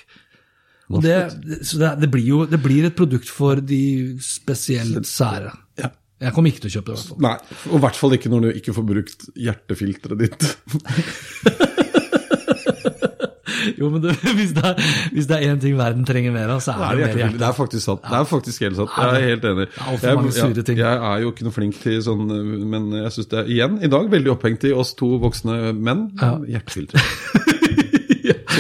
Og 0.92 1.00
det, 1.02 1.16
så 1.64 1.78
det, 1.80 1.90
det 2.02 2.10
blir 2.12 2.26
jo 2.26 2.44
det 2.46 2.60
blir 2.60 2.84
et 2.84 2.96
produkt 2.96 3.30
for 3.32 3.56
de 3.56 4.18
spesielt 4.20 5.06
sære. 5.08 5.54
Ja. 5.80 5.88
Jeg 6.22 6.34
kommer 6.36 6.52
ikke 6.52 6.62
til 6.66 6.70
å 6.70 6.74
kjøpe 6.76 6.92
det. 6.92 6.98
i 6.98 7.00
hvert 7.00 7.08
fall. 7.10 7.22
Nei, 7.24 7.36
og 7.72 7.78
i 7.78 7.82
hvert 7.82 7.98
fall 7.98 8.12
ikke 8.18 8.30
når 8.30 8.44
du 8.44 8.50
ikke 8.60 8.74
får 8.76 8.84
brukt 8.86 9.24
hjertefilteret 9.34 10.22
ditt. 10.22 10.48
Jo, 13.78 13.90
men 13.92 14.02
det, 14.04 14.14
hvis, 14.38 14.52
det 14.56 14.64
er, 14.72 14.82
hvis 15.14 15.28
det 15.30 15.38
er 15.38 15.46
én 15.52 15.60
ting 15.62 15.76
verden 15.78 16.04
trenger 16.08 16.34
mer 16.34 16.52
av, 16.56 16.62
så 16.64 16.74
Det 16.76 16.82
er 16.82 16.92
er, 16.92 16.96
det 16.96 17.06
mer 17.12 17.22
hjerte. 17.22 17.40
det 17.42 17.48
er 17.48 17.56
faktisk 17.58 17.84
sant. 17.86 18.04
Det 18.08 18.18
er 18.20 18.28
faktisk 18.32 18.66
helt 18.66 18.80
sant. 18.80 18.96
Jeg 18.98 19.22
er 19.22 19.28
helt 19.32 19.48
enig. 19.52 19.68
er 19.68 20.12
Jeg, 20.12 20.66
jeg, 20.66 20.76
jeg 20.82 20.98
er 21.12 21.24
jo 21.24 21.32
ikke 21.34 21.48
noe 21.48 21.56
flink 21.56 21.80
til 21.82 21.98
sånn, 22.04 22.26
men 22.72 22.90
jeg 23.02 23.14
syns 23.16 23.32
det 23.32 23.42
er 23.44 23.52
igjen 23.56 23.78
i 23.82 23.92
dag 23.92 24.10
veldig 24.12 24.34
opphengt 24.36 24.68
i 24.68 24.74
oss 24.76 24.94
to 24.98 25.14
voksne 25.22 25.72
menn. 25.76 26.08
Ja. 26.20 26.36
Hjertefiltre. 26.56 27.02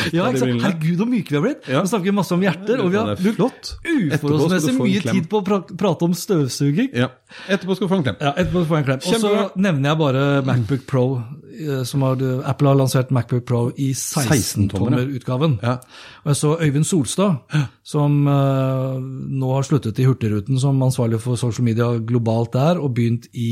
Ja? 0.16 0.28
Herregud, 0.28 0.98
så 0.98 1.06
myke 1.08 1.32
vi 1.32 1.38
har 1.38 1.44
blitt. 1.44 1.68
Ja. 1.70 1.82
Vi 1.84 1.90
snakker 1.92 2.14
masse 2.16 2.34
om 2.36 2.42
hjerter, 2.44 2.82
og 2.84 2.90
vi 2.92 2.98
har 3.00 3.12
brukt. 3.20 3.72
Uforholdsmessig 3.82 4.74
mye 4.78 5.02
tid 5.04 5.28
på 5.30 5.40
å 5.40 5.46
pra 5.46 5.60
prate 5.82 6.08
om 6.08 6.16
støvsuging. 6.16 6.90
Ja. 6.96 7.10
Etterpå 7.48 7.76
skal 7.76 7.88
du 7.88 7.92
få 7.92 8.00
en 8.00 8.06
klem. 8.06 8.18
Ja, 8.20 8.34
etterpå 8.34 8.62
skal 8.62 8.66
du 8.66 8.72
få 8.72 8.80
en 8.80 8.88
klem. 8.88 9.06
Og 9.08 9.22
så 9.22 9.32
nevner 9.56 9.92
jeg 9.92 10.00
bare 10.02 10.24
Macbook 10.46 10.84
Pro, 10.90 11.04
eh, 11.52 11.82
som 11.88 12.04
har, 12.06 12.20
Apple 12.50 12.72
har 12.72 12.80
lansert 12.82 13.12
Macbook 13.14 13.46
Pro 13.48 13.62
i 13.76 13.92
16-tommer, 13.96 14.36
16-tommer-utgaven. 14.36 15.56
Ja. 15.64 15.78
Og 16.24 16.32
jeg 16.32 16.40
så 16.42 16.52
Øyvind 16.60 16.88
Solstad, 16.88 17.56
som 17.94 18.20
eh, 18.30 19.00
nå 19.42 19.54
har 19.56 19.66
sluttet 19.68 19.98
i 20.02 20.06
Hurtigruten 20.08 20.60
som 20.62 20.82
ansvarlig 20.84 21.22
for 21.24 21.40
social 21.40 21.66
media 21.66 21.92
globalt 21.98 22.52
der, 22.56 22.80
og 22.82 22.94
begynt 22.98 23.30
i 23.32 23.50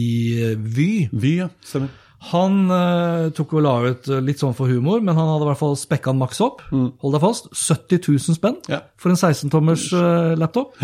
eh, 0.51 0.55
Vy. 0.61 1.09
Vy, 1.13 1.35
ja. 1.45 1.51
Stemmer. 1.65 1.91
Han 2.29 2.57
eh, 2.71 3.31
tok 3.33 3.55
og 3.57 3.63
la 3.65 3.75
ut 3.89 4.09
eh, 4.13 4.19
litt 4.21 4.39
sånn 4.43 4.53
for 4.55 4.69
humor, 4.69 5.01
men 5.01 5.17
han 5.17 5.29
hadde 5.31 5.47
i 5.47 5.49
hvert 5.49 5.61
fall 5.63 5.77
spekka 5.81 6.13
den 6.13 6.21
maks 6.21 6.41
opp. 6.45 6.61
Hold 6.71 7.15
deg 7.17 7.23
fast. 7.25 7.49
70 7.57 8.03
000 8.13 8.37
spenn 8.37 8.59
Mm. 8.61 8.73
Ja. 8.75 8.81
for 9.01 9.09
en 9.15 9.17
16-tommers 9.17 9.87
eh, 9.97 10.35
laptop. 10.37 10.75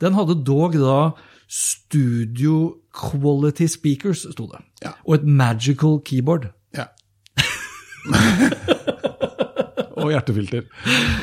Den 0.00 0.16
hadde 0.16 0.38
dog 0.48 0.78
da 0.80 1.12
Studio 1.48 2.76
Quality 2.92 3.66
Speakers, 3.68 4.24
sto 4.32 4.46
det. 4.48 4.62
Ja. 4.84 4.94
Og 5.04 5.14
et 5.20 5.24
magical 5.28 6.00
keyboard. 6.04 6.48
Ja. 6.76 6.88
og 9.98 10.12
hjertefilter. 10.12 10.64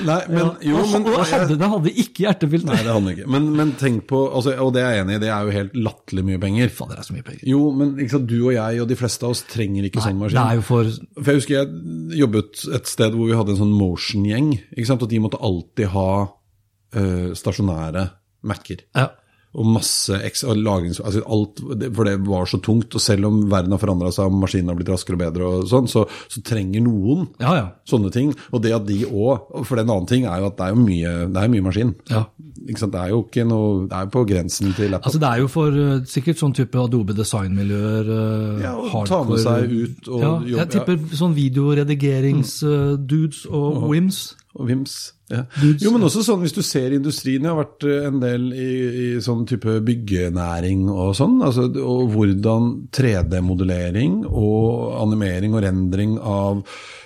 Nei, 0.07 0.17
men 0.31 0.51
jo, 0.65 0.83
men 0.91 1.07
og 1.09 1.17
hadde, 1.21 1.57
det 1.59 1.69
hadde 1.73 1.93
ikke 2.03 2.25
hjertefilter. 2.25 2.69
Nei, 2.69 2.79
det 2.85 2.93
hadde 2.93 3.13
ikke. 3.15 3.27
Men, 3.35 3.49
men 3.57 3.73
tenk 3.79 4.05
på, 4.09 4.21
altså, 4.29 4.55
og 4.61 4.73
det 4.75 4.83
er 4.83 4.95
jeg 4.97 5.05
enig 5.05 5.17
i, 5.17 5.23
det 5.25 5.31
er 5.31 5.47
jo 5.47 5.55
helt 5.55 5.75
latterlig 5.87 6.25
mye 6.29 6.41
penger. 6.45 6.71
Faen, 6.75 6.93
det 6.93 6.99
er 7.01 7.09
så 7.09 7.17
mye 7.17 7.27
penger. 7.27 7.43
Jo, 7.49 7.61
men 7.79 7.93
ikke 7.97 8.15
sant, 8.17 8.29
du 8.29 8.37
og 8.39 8.53
jeg 8.55 8.83
og 8.83 8.89
de 8.91 8.99
fleste 8.99 9.27
av 9.27 9.35
oss 9.35 9.43
trenger 9.51 9.89
ikke 9.89 10.05
sånn 10.05 10.23
Det 10.27 10.45
er 10.45 10.59
jo 10.59 10.65
for 10.65 10.93
For 11.17 11.31
jeg 11.31 11.41
husker 11.41 11.57
jeg 11.59 12.21
jobbet 12.21 12.65
et 12.79 12.89
sted 12.91 13.17
hvor 13.17 13.31
vi 13.31 13.37
hadde 13.37 13.55
en 13.55 13.61
sånn 13.63 13.75
motion-gjeng, 13.75 14.51
ikke 14.75 14.89
sant, 14.91 15.05
og 15.05 15.11
de 15.11 15.21
måtte 15.23 15.41
alltid 15.43 15.93
ha 15.95 16.09
øh, 16.25 17.29
stasjonære 17.37 18.09
Mac-er. 18.45 18.85
ja. 18.95 19.11
Og 19.55 19.65
masse 19.71 20.11
og 20.45 20.57
lagrings... 20.59 20.99
Altså 20.99 21.21
alt, 21.31 21.59
for 21.95 22.03
det 22.07 22.17
var 22.27 22.45
så 22.51 22.57
tungt. 22.63 22.95
Og 22.95 23.01
selv 23.03 23.25
om 23.29 23.49
verden 23.51 23.71
har 23.71 23.79
forandra 23.79 24.11
seg 24.11 24.25
og 24.27 24.33
maskinen 24.41 24.69
har 24.71 24.75
blitt 24.79 24.89
raskere 24.91 25.15
og 25.15 25.19
bedre, 25.23 25.43
og 25.47 25.67
sånn, 25.71 25.87
så, 25.91 26.01
så 26.31 26.41
trenger 26.45 26.81
noen 26.83 27.27
ja, 27.39 27.51
ja. 27.55 27.65
sånne 27.87 28.11
ting. 28.11 28.33
Og 28.51 28.61
det 28.65 28.73
at 28.75 28.85
de 28.87 29.05
òg 29.07 29.39
For 29.65 29.77
en 29.79 29.89
annen 29.89 30.07
ting 30.09 30.25
er 30.27 30.39
jo 30.43 30.47
at 30.51 30.57
det 30.59 30.65
er 30.67 30.75
mye, 30.79 31.11
det 31.31 31.39
er 31.45 31.49
mye 31.55 31.65
maskin. 31.69 31.95
ja. 32.11 32.23
Det 32.65 32.97
er 32.97 33.09
jo 33.11 33.19
ikke 33.21 33.43
noe 33.45 33.83
Det 33.85 33.93
er 33.93 34.07
på 34.09 34.23
grensen 34.25 34.71
til 34.73 34.89
laptop. 34.89 35.05
Altså 35.11 35.19
Det 35.21 35.27
er 35.29 35.37
jo 35.43 35.47
for 35.51 35.69
eh, 35.77 35.99
sikkert 36.09 36.39
sånn 36.39 36.53
type 36.57 36.79
Adobe 36.81 37.13
designmiljøer. 37.13 38.07
uh, 38.09 38.57
Ja, 38.63 38.71
og 38.79 39.05
ta 39.05 39.19
med 39.27 39.37
seg 39.43 39.69
ut 39.69 40.07
og 40.09 40.21
ja, 40.23 40.31
jobbe- 40.31 40.57
Jeg 40.57 40.67
tipper 40.73 40.97
sånn 41.19 41.35
videoredigeringsdudes 41.37 43.43
og 43.51 43.85
Wims. 43.91 44.19
Og 44.55 44.69
Vims. 44.69 44.95
Ja. 45.27 45.41
Jo, 45.81 45.89
men 45.91 46.05
også 46.05 46.21
sånn 46.23 46.43
hvis 46.43 46.53
du 46.55 46.61
ser 46.63 46.93
industrien. 46.95 47.43
Jeg 47.43 47.51
har 47.51 47.57
vært 47.57 47.85
eh, 47.89 48.05
en 48.07 48.21
del 48.21 48.45
i, 48.53 48.69
i 49.03 49.07
sånn 49.23 49.43
type 49.49 49.79
byggenæring 49.83 50.85
og 50.93 51.15
sånn. 51.17 51.39
Altså, 51.43 51.65
og 51.81 52.13
hvordan 52.13 52.69
3D-modellering 52.95 54.21
og 54.29 54.95
animering 55.01 55.57
og 55.57 55.65
rendring 55.65 56.15
av 56.21 56.61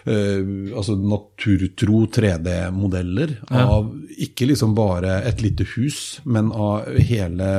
eh, 0.05 0.43
altså 0.75 0.97
naturtro 0.99 2.03
3D-modeller 2.19 3.37
av 3.49 3.89
ikke 4.19 4.51
liksom 4.51 4.75
bare 4.77 5.21
et 5.29 5.41
lite 5.45 5.65
hus, 5.77 6.19
men 6.29 6.51
av 6.53 6.89
hele 6.99 7.53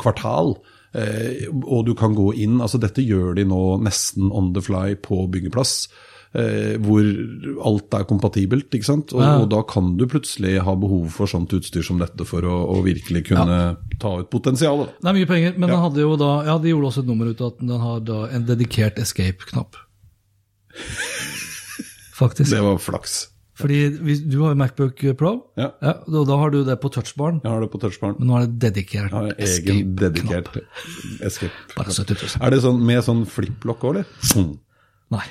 kvartal. 0.00 0.56
Eh, 0.94 1.46
og 1.50 1.86
du 1.88 1.94
kan 1.98 2.12
gå 2.14 2.28
inn 2.44 2.60
altså 2.62 2.78
Dette 2.78 3.02
gjør 3.02 3.32
de 3.34 3.42
nå 3.50 3.62
nesten 3.82 4.28
on 4.30 4.52
the 4.54 4.62
fly 4.62 4.98
på 4.98 5.24
byggeplass. 5.32 5.86
Eh, 6.34 6.74
hvor 6.82 6.98
alt 7.64 7.94
er 7.94 8.04
kompatibelt, 8.10 8.66
ikke 8.74 8.84
sant? 8.88 9.12
Og, 9.14 9.20
Ja. 9.22 9.36
og 9.38 9.50
da 9.50 9.60
kan 9.62 9.96
du 9.96 10.04
plutselig 10.10 10.56
ha 10.66 10.74
behov 10.74 11.08
for 11.14 11.26
sånt 11.30 11.52
utstyr 11.54 11.84
som 11.86 11.98
dette 12.02 12.26
for 12.26 12.42
å, 12.42 12.56
å 12.74 12.82
virkelig 12.82 13.26
kunne 13.28 13.76
ta 14.00 14.16
ut 14.18 14.30
potensialet. 14.32 14.88
Det 15.00 15.08
er 15.12 15.14
mye 15.14 15.26
penger, 15.30 15.54
men 15.58 15.68
Ja. 15.68 15.88
da 15.88 16.44
Ja, 16.44 16.58
de 16.58 16.68
gjorde 16.72 16.90
også 16.90 16.98
et 17.04 17.06
nummer 17.06 17.26
ut 17.30 17.40
av 17.40 17.52
at 17.52 17.58
den 17.60 17.68
har 17.78 18.00
en 18.34 18.44
dedikert 18.46 18.96
escape-knapp. 18.98 19.76
Faktisk. 22.18 22.50
Det 22.50 22.60
var 22.62 22.78
flaks. 22.78 23.28
Fordi 23.54 23.76
du 24.28 24.40
har 24.42 24.50
jo 24.50 24.58
Macbook 24.58 24.98
Pro, 25.16 25.44
Ja. 25.56 25.70
og 26.08 26.26
da 26.26 26.36
har 26.36 26.50
du 26.50 26.64
det 26.64 26.80
på 26.80 26.90
touchbaren. 26.90 27.40
Jeg 27.44 27.50
har 27.52 27.60
det 27.60 27.70
på 27.70 27.78
touchbaren. 27.78 28.16
Men 28.18 28.26
nå 28.28 28.40
er 28.42 28.46
det 28.48 28.58
dedikert 28.74 29.12
escape-knapp. 29.38 30.58
escape. 31.22 31.52
Bare 31.76 31.86
70 31.94 32.14
000. 32.18 32.42
Er 32.42 32.50
det 32.50 32.60
sånn 32.62 32.82
med 32.84 33.04
sånn 33.06 33.22
flipplokk 33.24 33.86
òg, 33.86 33.90
eller? 34.02 34.58
Nei. 35.14 35.22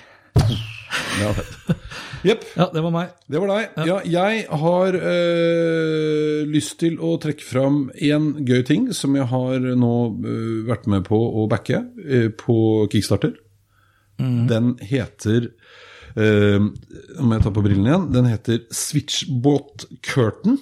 Jepp. 2.27 2.45
Ja, 2.55 2.69
det 2.73 2.83
var 2.85 2.93
meg. 2.93 3.13
Det 3.27 3.41
var 3.41 3.51
deg. 3.51 3.79
Ja, 3.89 3.97
jeg 4.07 4.45
har 4.63 4.97
øh, 4.97 6.43
lyst 6.49 6.77
til 6.83 6.95
å 7.03 7.15
trekke 7.21 7.45
fram 7.45 7.87
en 7.93 8.29
gøy 8.47 8.63
ting 8.67 8.89
som 8.95 9.17
jeg 9.19 9.27
har 9.31 9.67
nå 9.79 9.95
øh, 10.23 10.63
vært 10.69 10.87
med 10.91 11.05
på 11.09 11.19
å 11.19 11.45
backe 11.51 11.83
øh, 12.03 12.29
på 12.39 12.57
Kickstarter. 12.93 13.35
Den 14.23 14.75
heter 14.85 15.49
Nå 16.13 17.23
må 17.25 17.33
jeg 17.33 17.41
ta 17.41 17.49
på 17.49 17.63
brillene 17.65 17.89
igjen. 17.89 18.03
Den 18.13 18.27
heter 18.29 18.59
Switchbot 18.69 19.87
Curtain. 20.05 20.59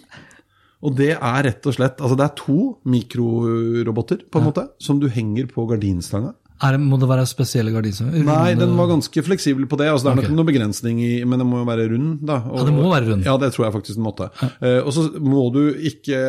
Og 0.82 0.96
det 0.98 1.12
er 1.18 1.44
rett 1.46 1.68
og 1.68 1.76
slett 1.76 2.00
Altså, 2.00 2.16
det 2.18 2.26
er 2.26 2.38
to 2.40 2.60
mikroroboter, 2.90 4.24
på 4.32 4.40
en 4.40 4.48
måte, 4.48 4.64
som 4.82 5.02
du 5.02 5.10
henger 5.12 5.52
på 5.52 5.68
gardinstanga. 5.70 6.32
Er 6.62 6.78
må 6.78 7.00
det 7.02 7.08
være 7.10 7.24
spesielle 7.26 7.72
gardiner? 7.74 8.12
Nei, 8.26 8.54
den 8.60 8.76
var 8.78 8.88
ganske 8.92 9.24
fleksibel 9.26 9.66
på 9.66 9.78
det. 9.80 9.88
altså 9.90 10.06
Det 10.06 10.12
er 10.12 10.18
okay. 10.20 10.28
nok 10.28 10.32
noen 10.32 10.40
noe 10.42 10.50
begrensning 10.52 11.00
i 11.02 11.12
Men 11.26 11.42
den 11.42 11.48
må 11.50 11.62
jo 11.64 11.66
være 11.66 11.88
rund, 11.90 12.20
da. 12.28 12.36
Og, 12.46 12.60
Ja, 12.60 12.66
det 12.68 12.74
må 12.76 12.92
være 12.92 13.08
rund. 13.10 13.26
Ja, 13.26 13.36
det 13.42 13.50
tror 13.56 13.66
jeg 13.66 13.74
faktisk 13.74 13.98
den 13.98 14.06
måtte. 14.06 14.28
Eh, 14.62 14.80
og 14.86 14.92
så 14.94 15.08
må 15.18 15.48
du 15.54 15.62
ikke 15.74 16.20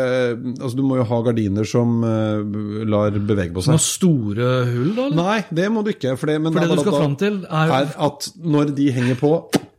Altså, 0.63 0.75
du 0.79 0.83
må 0.87 0.97
jo 1.01 1.05
ha 1.09 1.19
gardiner 1.27 1.69
som 1.69 1.99
uh, 2.05 2.41
lar 2.89 3.11
bevege 3.19 3.53
på 3.53 3.61
Noen 3.67 3.79
seg. 3.79 3.85
store 3.99 4.49
hull, 4.71 4.95
da? 4.97 5.09
eller? 5.11 5.17
Nei, 5.21 5.39
det 5.53 5.69
må 5.73 5.83
du 5.85 5.91
ikke. 5.93 6.17
For 6.17 6.27
det, 6.33 6.39
men 6.41 6.53
For 6.55 6.61
det 6.65 6.71
du 6.79 6.83
skal 6.83 6.93
da- 6.97 7.03
fram 7.03 7.17
til, 7.21 7.37
er 7.51 7.75
er 7.81 7.93
at 8.09 8.31
når 8.43 8.73
de 8.77 8.89
henger 8.93 9.19
på, 9.21 9.33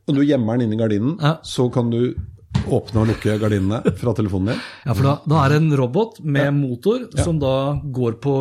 og 0.08 0.16
du 0.16 0.22
gjemmer 0.22 0.58
den 0.60 0.68
inni 0.70 0.78
gardinen, 0.80 1.18
Ja. 1.22 1.38
så 1.44 1.72
kan 1.74 1.90
du 1.90 2.14
åpne 2.70 3.02
og 3.02 3.08
lukke 3.10 3.40
gardinene 3.42 3.82
fra 3.98 4.14
telefonen 4.14 4.54
din. 4.54 4.62
Ja, 4.86 4.94
for 4.94 5.04
da, 5.04 5.16
da 5.28 5.42
er 5.46 5.50
det 5.50 5.58
en 5.64 5.74
robot 5.78 6.22
med 6.24 6.54
motor 6.54 7.08
som 7.18 7.40
da 7.42 7.56
går 7.82 8.20
på 8.24 8.36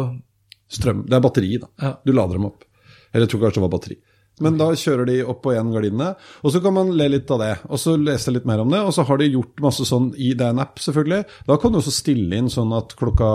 Strøm. 0.72 1.04
Det 1.08 1.18
er 1.18 1.24
batteri, 1.24 1.52
da. 1.60 1.68
Ja. 1.82 1.92
Du 2.04 2.14
lader 2.14 2.40
dem 2.40 2.48
opp. 2.48 2.64
Eller 3.12 3.26
jeg 3.26 3.34
tror 3.34 3.44
kanskje 3.44 3.60
det 3.60 3.66
var 3.66 3.76
batteri. 3.76 3.98
Men 4.42 4.56
da 4.56 4.70
kjører 4.72 5.06
de 5.06 5.18
opp 5.28 5.44
og 5.44 5.52
igjen 5.52 5.72
gardinene, 5.74 6.08
og 6.40 6.54
så 6.54 6.62
kan 6.64 6.72
man 6.74 6.90
le 6.96 7.08
litt 7.12 7.30
av 7.34 7.42
det. 7.42 7.50
Og 7.68 7.78
så 7.78 7.94
lese 8.00 8.32
litt 8.32 8.46
mer 8.48 8.62
om 8.62 8.72
det, 8.72 8.80
og 8.80 8.94
så 8.96 9.04
har 9.06 9.20
de 9.20 9.28
gjort 9.28 9.60
masse 9.62 9.84
sånn 9.86 10.08
i 10.16 10.32
det 10.38 10.46
er 10.46 10.54
en 10.56 10.62
app, 10.64 10.80
selvfølgelig. 10.82 11.26
Da 11.50 11.58
kan 11.60 11.74
du 11.74 11.78
også 11.82 11.92
stille 11.94 12.40
inn 12.40 12.48
sånn 12.50 12.72
at 12.74 12.96
klokka 12.98 13.28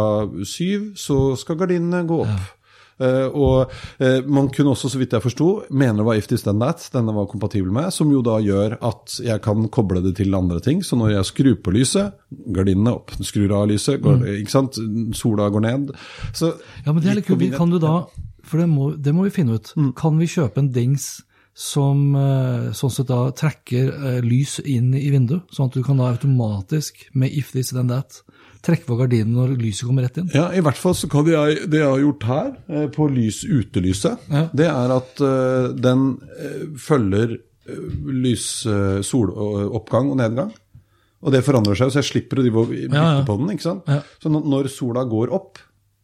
syv 0.49 0.89
så 0.99 1.19
skal 1.39 1.59
gardinene 1.61 2.01
gå 2.09 2.23
opp. 2.25 2.49
Eh, 2.97 3.27
og 3.29 3.73
eh, 4.01 4.23
man 4.25 4.49
kunne 4.53 4.73
også, 4.73 4.89
så 4.89 4.99
vidt 4.99 5.13
jeg 5.13 5.23
forsto, 5.23 5.49
mener 5.69 6.01
det 6.01 6.07
var 6.07 6.17
If 6.19 6.29
This 6.31 6.45
Then 6.47 6.61
That 6.63 6.87
denne 6.93 7.13
var 7.15 7.29
kompatibel 7.29 7.69
med, 7.73 7.91
som 7.93 8.11
jo 8.13 8.23
da 8.25 8.39
gjør 8.43 8.77
at 8.89 9.19
jeg 9.23 9.43
kan 9.45 9.67
koble 9.73 10.01
det 10.05 10.15
til 10.19 10.37
andre 10.37 10.59
ting. 10.63 10.81
Så 10.85 10.97
når 10.99 11.17
jeg 11.17 11.29
skrur 11.31 11.59
på 11.63 11.75
lyset, 11.75 12.17
gardinene 12.55 12.95
opp. 12.97 13.13
Skrur 13.21 13.53
av 13.59 13.67
lyset, 13.71 14.01
går, 14.03 14.25
ikke 14.41 14.53
sant? 14.53 14.81
sola 15.17 15.49
går 15.53 15.65
ned. 15.67 15.93
Så 16.35 16.55
Ja, 16.85 16.91
men 16.91 17.01
det 17.03 17.11
er 17.11 17.21
litt 17.21 17.29
kult. 17.29 17.45
Kan 17.57 17.71
du 17.71 17.79
da, 17.81 18.01
for 18.45 18.61
det 18.61 18.67
må, 18.71 18.91
det 18.95 19.13
må 19.15 19.27
vi 19.27 19.33
finne 19.35 19.57
ut, 19.57 19.73
kan 19.97 20.17
vi 20.19 20.29
kjøpe 20.29 20.61
en 20.63 20.73
dings 20.73 21.17
som 21.57 22.11
eh, 22.17 22.67
sånn 22.77 22.93
sett 22.93 23.09
da 23.09 23.31
trekker 23.33 24.21
lys 24.25 24.59
inn 24.61 24.91
i 24.97 25.07
vinduet, 25.13 25.47
sånn 25.53 25.71
at 25.71 25.77
du 25.77 25.81
kan 25.85 25.97
da 25.97 26.11
automatisk, 26.13 27.07
med 27.17 27.33
if 27.33 27.53
this 27.55 27.73
then 27.73 27.89
that, 27.89 28.21
trekke 28.65 28.85
på 28.87 28.97
gardinen 28.99 29.33
når 29.37 29.55
lyset 29.59 29.87
kommer 29.87 30.05
rett 30.07 30.17
inn? 30.21 30.29
Ja, 30.33 30.47
i 30.55 30.61
hvert 30.63 30.79
fall 30.79 30.95
så 30.97 31.09
kan 31.11 31.25
jeg, 31.29 31.65
det 31.71 31.79
jeg 31.81 31.87
har 31.89 31.99
gjort 32.03 32.23
her, 32.29 32.49
eh, 32.69 32.87
på 32.93 33.07
lys, 33.11 33.43
utelyset, 33.45 34.17
Ja. 34.31 34.45
det 34.53 34.67
er 34.71 34.93
at 34.97 35.21
eh, 35.21 35.67
den 35.87 36.07
eh, 36.39 36.63
følger 36.77 37.37
lys, 38.07 38.63
soloppgang 39.03 40.11
og 40.13 40.17
nedgang. 40.21 40.53
Og 41.25 41.33
det 41.33 41.41
forandrer 41.43 41.75
seg, 41.75 41.89
så 41.91 41.99
jeg 41.99 42.07
slipper 42.11 42.39
å 42.39 42.63
bytte 42.69 42.93
Ja, 42.95 43.17
ja. 43.17 43.23
på 43.27 43.35
den. 43.41 43.49
ikke 43.51 43.65
sant? 43.65 43.89
Så 44.23 44.29
når 44.31 44.69
sola 44.71 45.03
går 45.03 45.33
opp, 45.35 45.57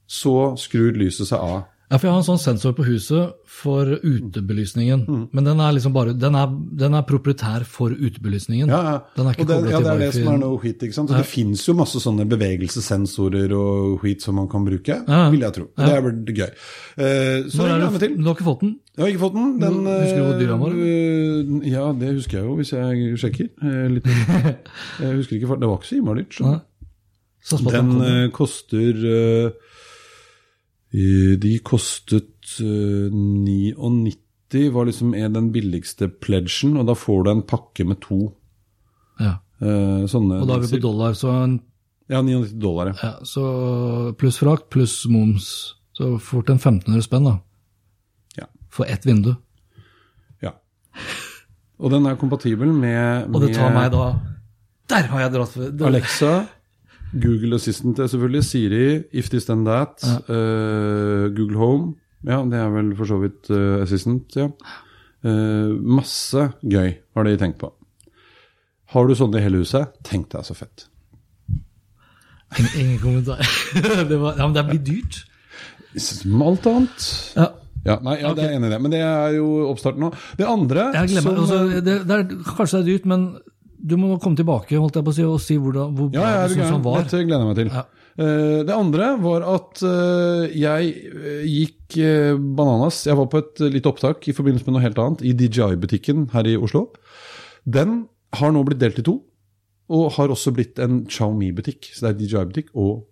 så 0.09 0.57
skrur 0.59 0.91
lyset 0.97 1.29
seg 1.29 1.39
av. 1.39 1.61
Ja, 1.93 1.99
for 2.01 2.07
jeg 2.09 2.13
har 2.15 2.21
en 2.23 2.25
sånn 2.25 2.39
sensor 2.41 2.73
på 2.73 2.81
huset 2.87 3.35
for 3.45 3.85
utebelysningen, 4.01 5.03
Mm. 5.05 5.27
men 5.31 5.43
den 5.45 5.59
er 5.61 5.75
liksom 5.75 5.93
bare, 5.93 6.15
den 6.17 6.33
er, 6.33 6.47
den 6.81 6.95
er 6.97 7.03
proprietær 7.05 7.61
for 7.69 7.93
utebelysningen. 7.93 8.65
Ja, 8.73 8.79
ja. 8.87 8.95
Den 9.15 9.27
er 9.29 9.35
ikke 9.37 9.45
det, 9.45 9.57
koblet 9.59 9.69
ja, 9.69 9.77
til 9.77 9.85
det 9.85 9.91
er 9.93 9.99
det 10.01 10.07
som 10.15 10.29
er 10.33 10.39
noe 10.41 10.57
skit. 10.63 10.81
ikke 10.87 10.93
sant? 10.97 11.09
Så 11.13 11.17
Det 11.21 11.27
finnes 11.29 11.61
jo 11.67 11.75
masse 11.77 12.01
sånne 12.01 12.25
bevegelsessensorer 12.31 13.53
og 13.53 13.99
skit 14.01 14.25
som 14.25 14.35
man 14.41 14.49
kan 14.49 14.65
bruke, 14.65 14.97
Ja. 15.07 15.29
vil 15.29 15.39
jeg 15.45 15.53
tro. 15.53 15.67
Ja. 15.77 15.85
Det 15.85 15.93
er 15.93 16.01
vel 16.01 16.17
gøy. 16.25 16.49
Uh, 16.97 17.49
så 17.53 17.57
Når 17.61 17.69
er 17.69 17.79
det, 17.91 17.99
til. 17.99 18.17
du 18.17 18.23
har 18.23 18.33
ikke 18.35 18.49
fått 18.49 18.59
den? 18.65 18.73
Jeg 18.97 19.01
har 19.05 19.11
ikke 19.13 19.23
fått 19.27 19.33
den. 19.37 19.59
den 19.59 19.77
Husker 19.85 20.17
du 20.17 20.23
hvor 20.23 20.39
dyr 20.41 20.49
den 20.49 20.59
var, 20.65 20.71
Uh, 20.73 21.67
Ja, 21.69 21.93
det 21.93 22.15
husker 22.17 22.37
jeg 22.39 22.45
jo 22.49 22.55
hvis 22.57 22.71
jeg 22.73 23.17
sjekker. 23.21 23.49
Uh, 23.61 23.87
Litt, 23.93 24.05
jeg 25.03 25.15
husker 25.21 25.35
ikke, 25.37 25.47
for 25.47 25.61
det 25.61 25.69
var 25.69 25.77
ikke 25.77 25.91
så 25.93 25.97
innmari 26.01 26.25
dyrt. 26.25 26.61
Den 27.69 28.31
koster 28.31 29.53
De 30.93 31.55
kostet 31.65 32.59
eh, 32.61 33.09
99, 33.09 34.69
var 34.73 34.85
liksom 34.85 35.15
er 35.17 35.31
den 35.33 35.49
billigste 35.53 36.07
pledgen, 36.21 36.75
og 36.77 36.85
da 36.85 36.93
får 36.97 37.23
du 37.25 37.29
en 37.31 37.45
pakke 37.49 37.85
med 37.89 37.97
to 38.03 38.19
ja. 39.17 39.39
eh, 39.57 40.03
sånne. 40.09 40.43
Og 40.43 40.49
da 40.49 40.59
er 40.59 40.67
vi 40.67 40.75
på 40.75 40.83
dollar, 40.83 41.15
så, 41.17 41.33
en, 41.47 41.55
Ja, 42.11 42.21
99 42.21 42.59
dollar, 42.61 42.91
ja. 42.91 42.97
ja, 43.01 43.13
så 43.25 44.13
pluss 44.19 44.37
frakt, 44.43 44.69
pluss 44.73 44.99
moms, 45.09 45.47
så 45.97 46.13
fort 46.21 46.51
en 46.53 46.61
1500 46.61 47.07
spenn 47.07 47.25
da. 47.25 47.37
Ja. 48.37 48.49
For 48.69 48.85
ett 48.85 49.07
vindu. 49.09 49.33
ja. 50.45 50.53
Og 51.81 51.89
den 51.89 52.05
er 52.05 52.19
kompatibel 52.21 52.69
med, 52.69 53.33
Og 53.33 53.41
det 53.41 53.55
tar 53.57 53.73
meg 53.73 53.89
da 53.91 54.11
Der 54.93 55.07
har 55.09 55.23
jeg 55.25 55.33
dratt 55.33 55.55
for 55.55 55.87
Alexa, 55.89 56.33
Google 57.14 57.59
Assistant 57.59 57.99
er 57.99 58.09
selvfølgelig, 58.09 58.43
Siri, 58.43 58.86
If 59.14 59.30
This 59.30 59.45
Then 59.45 59.66
That, 59.68 60.01
eh, 60.03 61.30
Google 61.36 61.57
Home. 61.57 61.93
Ja, 62.24 62.39
det 62.47 62.57
er 62.57 62.72
vel 62.72 62.93
for 62.95 63.09
så 63.09 63.20
vidt 63.20 63.49
uh, 63.51 63.82
Assistant, 63.84 64.36
ja. 64.39 64.47
Uh, 65.24 65.76
masse 65.76 66.49
gøy 66.64 66.93
har 67.16 67.28
de 67.28 67.36
tenkt 67.39 67.59
på. 67.59 67.70
Har 68.93 69.07
du 69.07 69.16
sånne 69.18 69.41
i 69.41 69.43
hele 69.43 69.59
huset? 69.64 69.91
Tenk 70.07 70.30
deg 70.32 70.45
så 70.47 70.55
fett. 70.55 70.88
Ingen, 72.78 72.99
kommentar. 73.01 73.41
det, 74.09 74.18
var, 74.22 74.38
ja, 74.38 74.47
men 74.47 74.55
det 74.55 74.66
blir 74.70 74.82
dyrt. 74.88 75.24
Som 75.99 76.41
alt 76.45 76.68
annet. 76.70 77.11
Ja. 77.36 77.51
Ja, 77.84 77.97
nei, 77.99 78.16
ja, 78.22 78.30
det 78.32 78.45
er 78.45 78.53
enig 78.55 78.70
i 78.70 78.72
det. 78.72 78.80
Men 78.80 78.93
det 78.93 79.01
er 79.03 79.34
jo 79.36 79.47
oppstarten 79.68 80.05
nå. 80.05 80.14
Det 80.39 80.45
andre 80.47 80.86
Jeg 80.95 81.18
glemmer, 81.18 81.34
som, 81.36 81.39
altså, 81.43 81.82
det, 81.84 81.95
det 82.07 82.16
er, 82.16 82.38
Kanskje 82.47 82.80
det 82.80 82.84
er 82.84 82.88
dyrt, 82.88 83.09
men 83.11 83.26
du 83.84 83.97
må 83.99 84.15
komme 84.21 84.39
tilbake 84.39 84.79
holdt 84.79 84.95
jeg 84.95 85.05
på 85.05 85.11
å 85.11 85.15
si, 85.17 85.25
og 85.27 85.41
si 85.43 85.57
hvordan, 85.59 85.91
hvor 85.97 86.07
bra 86.13 86.23
Ja, 86.23 86.47
du 86.47 86.55
syns 86.55 86.71
han 86.71 86.86
var. 86.86 87.03
Dette 87.03 87.19
gleder 87.27 87.43
jeg 87.43 87.49
meg 87.49 87.59
til. 87.59 87.71
Ja. 87.73 87.84
Eh, 88.13 88.61
det 88.67 88.75
andre 88.75 89.09
var 89.23 89.45
at 89.49 89.81
eh, 89.89 90.53
jeg 90.53 90.93
eh, 91.09 91.43
gikk 91.49 91.97
bananas. 92.55 93.03
Jeg 93.09 93.17
var 93.19 93.29
på 93.29 93.41
et 93.41 93.63
lite 93.73 93.89
opptak 93.91 94.27
i 94.29 94.36
forbindelse 94.38 94.67
med 94.67 94.77
noe 94.77 94.86
helt 94.86 95.01
annet 95.01 95.23
i 95.25 95.34
DJI-butikken 95.38 96.29
her 96.34 96.49
i 96.49 96.55
Oslo. 96.57 96.88
Den 97.65 98.03
har 98.39 98.53
nå 98.53 98.63
blitt 98.65 98.81
delt 98.81 99.01
i 99.01 99.05
to, 99.05 99.19
og 99.93 100.13
har 100.15 100.31
også 100.34 100.53
blitt 100.55 100.79
en 100.81 101.03
Xiaomi-butikk. 101.09 101.91
Så 101.91 102.05
det 102.05 102.13
er 102.13 102.19
DJI-butikk 102.21 102.71
og 102.73 103.03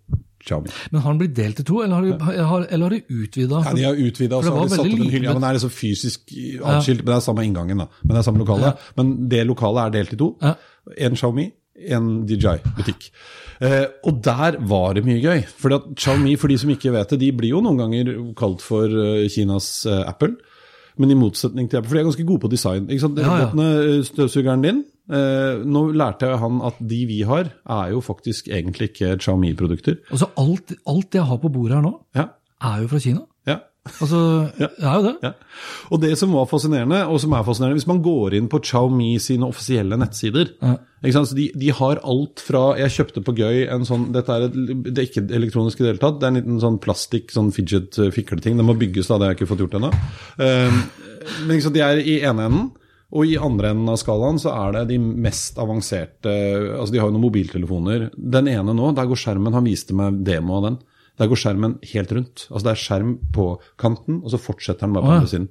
Xiaomi. 0.42 0.72
Men 0.92 1.04
har 1.04 1.14
den 1.14 1.22
blitt 1.22 1.34
delt 1.36 1.62
i 1.62 1.66
to, 1.68 1.80
eller 1.84 1.96
har 1.96 2.08
de, 2.08 2.42
har, 2.52 2.66
eller 2.68 2.88
har 2.88 2.96
de 2.96 3.22
utvida? 3.22 3.62
Ja, 3.66 3.74
de 3.78 3.86
har 3.86 4.02
utvida, 4.02 4.38
og 4.38 4.46
så 4.46 4.52
har 4.56 4.68
de 4.68 4.74
satt 4.74 4.84
opp 4.84 4.92
en 4.92 5.14
hylle. 5.14 5.28
Ja, 5.28 5.36
men 5.36 5.44
det 5.44 5.50
er 5.50 5.58
liksom 5.60 5.74
fysisk 5.74 6.36
atskilt, 6.72 7.04
men 7.04 7.12
det 7.12 7.16
er 7.18 7.24
samme 7.28 7.46
inngangen, 7.46 7.84
da. 7.84 7.88
Men 8.02 8.14
det 8.14 8.22
er 8.22 8.28
samme 8.28 8.42
lokale. 8.42 8.74
Men 8.98 9.16
det 9.32 9.46
lokalet 9.48 9.84
er 9.86 9.96
delt 10.00 10.14
i 10.16 10.20
to. 10.20 10.30
Ja. 10.42 10.54
En 11.08 11.18
Xiaomi, 11.18 11.48
en 11.96 12.12
DJI-butikk. 12.28 13.08
Eh, 13.62 13.84
og 14.08 14.18
der 14.24 14.58
var 14.68 14.96
det 14.98 15.04
mye 15.06 15.22
gøy. 15.22 15.44
For 15.58 15.74
at 15.76 15.90
Xiaomi, 15.94 16.34
for 16.40 16.50
de 16.50 16.58
som 16.60 16.72
ikke 16.72 16.92
vet 16.94 17.14
det, 17.14 17.20
de 17.22 17.30
blir 17.36 17.54
jo 17.54 17.62
noen 17.64 17.78
ganger 17.78 18.10
kalt 18.38 18.64
for 18.64 18.90
eh, 18.90 19.28
Kinas 19.32 19.86
eh, 19.86 20.02
Apple. 20.08 20.34
Men 21.00 21.10
i 21.10 21.16
motsetning 21.16 21.70
til 21.70 21.82
for 21.82 21.96
de 21.96 22.02
er 22.02 22.08
ganske 22.10 22.26
gode 22.28 22.42
på 22.44 22.50
design. 22.52 22.88
Ikke 22.90 23.06
sant? 23.06 23.18
Ja, 23.18 23.36
ja. 23.46 23.48
Eh, 23.48 24.02
støvsugeren 24.04 24.64
din, 24.64 24.84
eh, 25.10 25.62
nå 25.64 25.86
lærte 25.96 26.28
jeg 26.28 26.38
han 26.42 26.60
at 26.68 26.78
de 26.78 27.00
vi 27.08 27.22
har, 27.28 27.50
er 27.64 27.92
jo 27.94 28.00
faktisk 28.04 28.48
egentlig 28.48 28.90
ikke 28.92 29.16
Xiaomi-produkter. 29.18 30.00
Altså, 30.10 30.28
alt, 30.36 30.74
alt 30.86 31.14
jeg 31.14 31.24
har 31.24 31.40
på 31.42 31.52
bordet 31.52 31.78
her 31.78 31.84
nå, 31.86 31.94
Ja, 32.16 32.28
er 32.62 32.82
jo 32.82 32.88
fra 32.92 32.98
Kina. 33.02 33.24
Ja. 33.82 33.90
Altså, 33.98 34.18
det 34.54 34.68
er 34.86 34.92
jo 34.94 35.04
det. 35.08 35.12
Ja. 35.26 35.30
Og 35.90 36.00
det 36.04 36.12
som 36.20 36.34
var 36.36 36.46
fascinerende, 36.46 37.00
og 37.10 37.18
som 37.18 37.32
er 37.34 37.42
fascinerende, 37.46 37.80
hvis 37.80 37.88
man 37.90 38.02
går 38.04 38.36
inn 38.38 38.46
på 38.50 38.60
Xiaomi 38.62 39.16
sine 39.22 39.48
offisielle 39.48 39.98
nettsider 39.98 40.52
Ja. 40.62 40.76
de, 41.02 41.48
de 41.58 41.70
har 41.74 41.98
alt 42.06 42.38
fra 42.46 42.76
Jeg 42.78 42.94
kjøpte 42.94 43.24
på 43.26 43.34
Gøy 43.34 43.64
en 43.74 43.82
sånn 43.88 44.12
Dette 44.14 44.30
er, 44.30 44.46
et, 44.46 44.54
det 44.86 44.94
er 45.02 45.08
ikke 45.08 45.24
elektronisk 45.34 45.80
i 45.80 45.82
det 45.82 45.90
hele 45.94 46.04
tatt. 46.04 46.20
Det 46.20 46.28
er 46.28 46.34
en 46.34 46.38
liten 46.38 46.60
sånn 46.62 46.78
plastikk, 46.78 47.34
sånn 47.34 47.50
fidget-fikleting. 47.50 48.54
Den 48.60 48.68
må 48.70 48.78
bygges, 48.78 49.10
da. 49.10 49.18
Det 49.18 49.26
har 49.26 49.34
jeg 49.34 49.40
ikke 49.40 49.50
fått 49.50 49.64
gjort 49.66 49.74
ennå. 49.80 49.90
Um, 50.38 50.78
men 51.48 51.64
sant, 51.64 51.74
de 51.74 51.82
er 51.82 51.98
i 51.98 52.20
ene 52.22 52.46
enden. 52.46 52.70
Og 53.12 53.28
i 53.28 53.34
andre 53.36 53.74
enden 53.74 53.90
av 53.92 53.98
skalaen 54.00 54.38
så 54.40 54.54
er 54.54 54.78
det 54.78 54.86
de 54.94 54.96
mest 55.02 55.58
avanserte 55.60 56.30
Altså, 56.78 56.94
de 56.94 57.00
har 57.02 57.10
jo 57.10 57.16
noen 57.16 57.26
mobiltelefoner. 57.26 58.06
Den 58.16 58.48
ene 58.48 58.72
nå, 58.78 58.94
der 58.96 59.10
går 59.10 59.20
skjermen 59.20 59.58
Han 59.58 59.66
viste 59.68 59.96
meg 59.96 60.22
demo 60.24 60.60
av 60.60 60.68
den. 60.70 60.78
Der 61.18 61.28
går 61.28 61.36
skjermen 61.36 61.78
helt 61.92 62.12
rundt. 62.12 62.46
Altså 62.50 62.64
det 62.64 62.72
er 62.72 62.82
skjerm 62.86 63.18
på 63.32 63.60
kanten, 63.78 64.22
og 64.24 64.30
så 64.32 64.38
fortsetter 64.40 64.86
den 64.86 64.94
bare 64.94 65.04
på 65.04 65.10
andre 65.18 65.28
siden. 65.28 65.48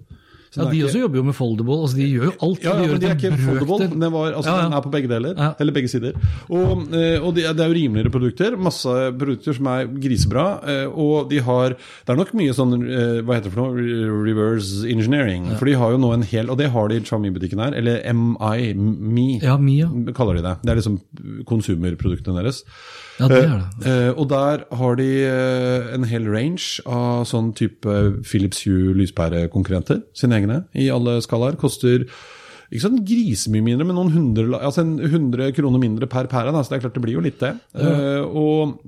Så 0.52 0.66
Ja, 0.66 0.70
De 0.70 0.76
ikke- 0.76 0.86
også 0.90 1.00
jobber 1.00 1.16
jo 1.16 1.24
med 1.24 1.34
foldable. 1.34 1.76
altså 1.82 1.96
De 1.96 2.08
gjør 2.12 2.24
jo 2.26 2.32
alt. 2.44 2.64
ja, 2.64 2.70
ja, 2.76 2.82
gjør 2.84 2.92
men 2.92 3.00
de 3.00 3.08
er 3.08 3.16
ikke 3.16 3.38
foldable. 3.40 3.78
Den, 4.02 4.12
var, 4.12 4.34
altså, 4.36 4.52
Ja, 4.52 4.64
den 4.66 4.74
er 4.74 4.82
på 4.82 4.92
begge 4.92 5.08
deler. 5.08 5.56
Eller 5.62 5.72
begge 5.72 5.88
sider. 5.88 6.12
Og, 6.50 6.82
eh, 6.92 7.24
og 7.24 7.36
det, 7.36 7.46
er- 7.48 7.54
det 7.54 7.62
er 7.64 7.68
jo 7.72 7.74
rimeligere 7.74 8.12
produkter. 8.12 8.58
Masse 8.60 8.90
produkter 9.18 9.54
som 9.56 9.66
er 9.68 9.86
grisebra. 9.88 10.60
eh, 10.68 10.88
Og 10.92 11.30
de 11.30 11.40
har 11.40 11.70
Det 11.70 12.10
er 12.10 12.16
nok 12.18 12.34
mye 12.34 12.52
sånn 12.52 12.74
eh, 12.84 13.22
Hva 13.24 13.36
heter 13.40 13.44
det 13.44 13.54
for 13.54 13.62
noe? 13.72 14.26
Reverse 14.28 14.84
engineering. 14.92 15.56
For 15.58 15.64
de 15.64 15.74
har 15.74 15.92
jo 15.92 15.98
nå 15.98 16.14
en 16.16 16.22
hel 16.24 16.50
Og 16.50 16.58
det 16.58 16.70
har 16.70 16.88
de 16.90 16.96
i 16.96 17.00
Xiaomi-butikken 17.00 17.60
her. 17.64 17.72
Eller 17.74 18.04
MI, 18.14 18.74
Mi, 18.74 19.40
Ja, 19.42 19.56
Mia. 19.58 19.88
kaller 20.14 20.34
de 20.36 20.42
det. 20.42 20.58
Det 20.64 20.70
er 20.70 20.76
liksom 20.82 21.00
konsumerproduktene 21.46 22.42
deres. 22.44 22.64
Ja, 23.22 23.30
det 23.30 23.40
er 23.46 23.56
det. 23.56 23.86
Uh, 23.86 24.12
og 24.18 24.28
der 24.34 24.66
har 24.82 25.00
de 25.00 25.10
uh, 25.30 25.90
en 25.96 26.10
hel 26.10 26.28
range 26.32 26.84
av 26.90 27.26
sånn 27.30 27.52
type 27.58 27.98
Philips 28.26 28.66
Hue 28.66 28.96
lyspærekonkurrenter. 28.98 30.02
Sine 30.18 30.42
egne, 30.42 30.64
i 30.74 30.90
alle 30.94 31.20
skalaer. 31.24 31.60
Koster 31.62 32.08
ikke 32.72 32.86
sånn 32.86 33.04
grisemye 33.04 33.66
mindre, 33.66 33.84
men 33.88 33.98
noen 34.00 34.14
hundre, 34.16 34.48
altså 34.56 34.86
en 34.86 34.96
100 35.04 35.52
kroner 35.58 35.82
mindre 35.82 36.08
per 36.12 36.30
pære. 36.32 36.54
Da, 36.56 36.64
så 36.64 36.72
det 36.72 36.80
er 36.80 36.84
klart 36.86 36.98
det 36.98 37.04
blir 37.04 37.18
jo 37.18 37.24
litt 37.26 37.40
det. 37.44 37.56
Eh, 37.76 38.26
og 38.26 38.82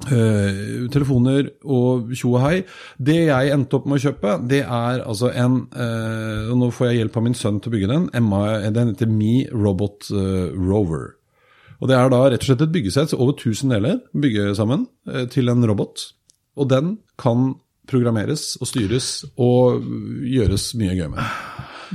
Uh, 0.00 0.86
telefoner 0.88 1.50
og 1.60 2.14
tjo 2.16 2.30
og 2.38 2.40
hei. 2.40 2.62
Det 2.96 3.18
jeg 3.26 3.50
endte 3.52 3.76
opp 3.76 3.84
med 3.84 3.98
å 3.98 4.04
kjøpe, 4.06 4.38
det 4.48 4.62
er 4.62 5.02
altså 5.04 5.28
en 5.28 5.58
uh, 5.74 6.48
og 6.48 6.54
Nå 6.56 6.70
får 6.72 6.88
jeg 6.88 7.02
hjelp 7.02 7.18
av 7.20 7.26
min 7.26 7.36
sønn 7.36 7.58
til 7.60 7.68
å 7.68 7.74
bygge 7.74 7.90
den. 7.90 8.06
Emma, 8.16 8.40
den 8.72 8.94
heter 8.94 9.12
Me 9.12 9.34
Robot 9.52 10.08
uh, 10.08 10.56
Rover. 10.56 11.19
Og 11.80 11.88
Det 11.88 11.96
er 11.96 12.12
da 12.12 12.20
rett 12.28 12.44
og 12.44 12.50
slett 12.50 12.62
et 12.66 12.72
byggesett, 12.74 13.14
over 13.16 13.32
1000 13.32 13.72
deler 13.72 14.00
bygge 14.12 14.54
sammen 14.58 14.86
eh, 15.08 15.26
til 15.32 15.48
en 15.48 15.64
robot. 15.64 16.12
Og 16.60 16.68
den 16.68 16.98
kan 17.18 17.54
programmeres 17.90 18.54
og 18.60 18.68
styres 18.68 19.24
og 19.40 19.82
gjøres 20.28 20.74
mye 20.78 20.94
gøy 20.98 21.08
med. 21.10 21.36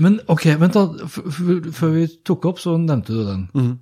Men 0.02 0.20
ok, 0.28 0.48
vent 0.60 0.76
da. 0.76 1.08
Før 1.08 1.94
vi 1.94 2.08
tok 2.28 2.50
opp, 2.50 2.60
så 2.60 2.76
nevnte 2.82 3.14
du 3.16 3.22
den. 3.24 3.46
Mm. 3.56 3.74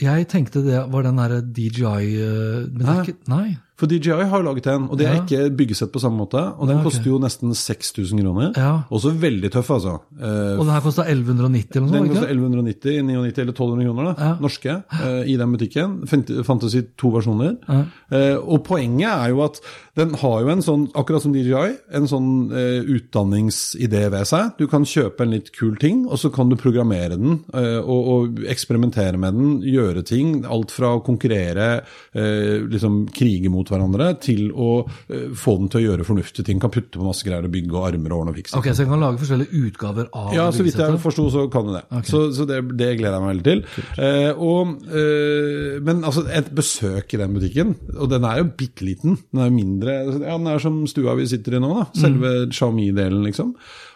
Jeg 0.00 0.28
tenkte 0.28 0.62
det 0.64 0.80
var 0.92 1.06
den 1.06 1.20
derre 1.20 1.40
DJI 1.40 2.08
eh, 2.20 2.66
Men 2.68 2.82
det 2.82 2.86
er 2.86 2.90
Nei. 2.90 3.04
ikke 3.04 3.32
Nei. 3.32 3.46
For 3.76 3.86
DJI 3.86 4.24
har 4.30 4.42
laget 4.42 4.66
en, 4.72 4.86
og 4.88 4.96
det 4.96 5.04
er 5.06 5.18
ikke 5.20 5.50
byggesett 5.56 5.90
på 5.92 6.00
samme 6.00 6.16
måte. 6.22 6.40
Og 6.56 6.64
den 6.68 6.78
Ja, 6.78 6.80
okay. 6.80 6.90
koster 6.90 7.10
jo 7.10 7.18
nesten 7.20 7.50
6000 7.52 8.22
kroner. 8.22 8.52
Ja. 8.56 8.70
Også 8.90 9.10
veldig 9.20 9.50
tøff, 9.52 9.68
altså. 9.70 9.98
Eh, 10.16 10.56
Og 10.58 10.64
den 10.64 10.72
her 10.72 10.80
kosta 10.80 11.04
1190 11.04 11.76
eller 11.76 11.86
noe 11.86 11.92
den 11.92 12.08
kosta 12.08 12.22
koster 12.24 12.32
1190, 12.32 13.02
99 13.04 13.42
eller 13.42 13.52
1200 13.52 13.84
kroner, 13.84 14.04
da, 14.04 14.14
Ja. 14.24 14.36
norske, 14.40 14.76
eh, 15.02 15.22
i 15.28 15.36
den 15.36 15.52
butikken. 15.52 16.06
Fantes 16.44 16.74
i 16.74 16.82
to 16.96 17.10
versjoner. 17.10 17.56
Eh, 18.10 18.36
og 18.40 18.64
poenget 18.64 19.12
er 19.12 19.28
jo 19.34 19.42
at 19.44 19.60
den 19.96 20.14
har 20.14 20.40
jo 20.40 20.48
en 20.48 20.62
sånn, 20.62 20.88
akkurat 20.94 21.20
som 21.22 21.32
DJI, 21.32 21.76
en 21.92 22.06
sånn 22.08 22.50
utdanningsidé 22.96 24.08
ved 24.12 24.26
seg. 24.28 24.52
Du 24.58 24.66
kan 24.70 24.84
kjøpe 24.88 25.24
en 25.24 25.32
litt 25.34 25.50
kul 25.56 25.76
ting, 25.80 26.04
og 26.08 26.18
så 26.20 26.30
kan 26.32 26.48
du 26.50 26.56
programmere 26.56 27.16
den 27.18 27.38
og, 27.52 28.10
og 28.16 28.40
eksperimentere 28.48 29.18
med 29.20 29.36
den, 29.36 29.54
gjøre 29.66 30.04
ting. 30.06 30.44
Alt 30.48 30.72
fra 30.74 30.94
å 30.96 31.02
konkurrere, 31.04 31.82
eh, 32.14 32.64
liksom 32.66 33.06
krige 33.16 33.50
mot 33.52 33.65
hverandre, 33.72 34.08
til 34.22 34.50
å 34.52 34.70
eh, 34.84 35.28
få 35.36 35.56
den 35.60 35.70
til 35.72 35.80
å 35.80 35.84
gjøre 35.86 36.06
fornuftige 36.08 36.46
ting. 36.48 36.60
Kan 36.62 36.72
putte 36.74 36.98
på 37.00 37.06
masse 37.06 37.26
greier 37.26 37.46
og 37.48 37.54
bygge 37.54 37.74
og 37.76 37.88
armer 37.88 38.14
og 38.14 38.22
ordne 38.22 38.34
og 38.34 38.40
fikse. 38.40 38.56
Ok, 38.58 38.70
Så 38.72 38.84
jeg 38.84 38.92
kan 38.92 39.04
lage 39.04 39.22
forskjellige 39.22 39.62
utgaver 39.66 40.10
av 40.12 40.34
Ja, 40.36 40.48
så 40.54 40.66
vidt 40.66 40.80
jeg 40.80 41.00
forsto, 41.02 41.26
så 41.34 41.46
kan 41.52 41.68
du 41.68 41.74
det. 41.76 41.84
Så, 42.10 42.22
så 42.36 42.48
det, 42.48 42.60
det 42.78 42.92
gleder 43.00 43.18
jeg 43.18 43.24
meg 43.24 43.32
veldig 43.34 43.46
til. 43.48 43.64
Eh, 44.02 44.30
og, 44.48 44.76
eh, 44.90 45.78
men 45.86 46.04
altså, 46.06 46.26
et 46.30 46.52
besøk 46.56 47.16
i 47.16 47.20
den 47.22 47.36
butikken, 47.36 47.74
og 47.96 48.10
den 48.12 48.26
er 48.28 48.42
jo 48.42 48.50
bitte 48.58 48.86
liten, 48.86 49.18
den 49.32 49.42
er 49.42 49.50
jo 49.50 49.56
mindre 49.56 49.96
ja, 49.96 50.36
Den 50.36 50.48
er 50.50 50.62
som 50.62 50.78
stua 50.90 51.16
vi 51.18 51.28
sitter 51.30 51.58
i 51.58 51.62
nå, 51.62 51.72
da. 51.80 51.86
Selve 51.96 52.32
Xiaomi-delen, 52.52 53.24
liksom. 53.26 53.54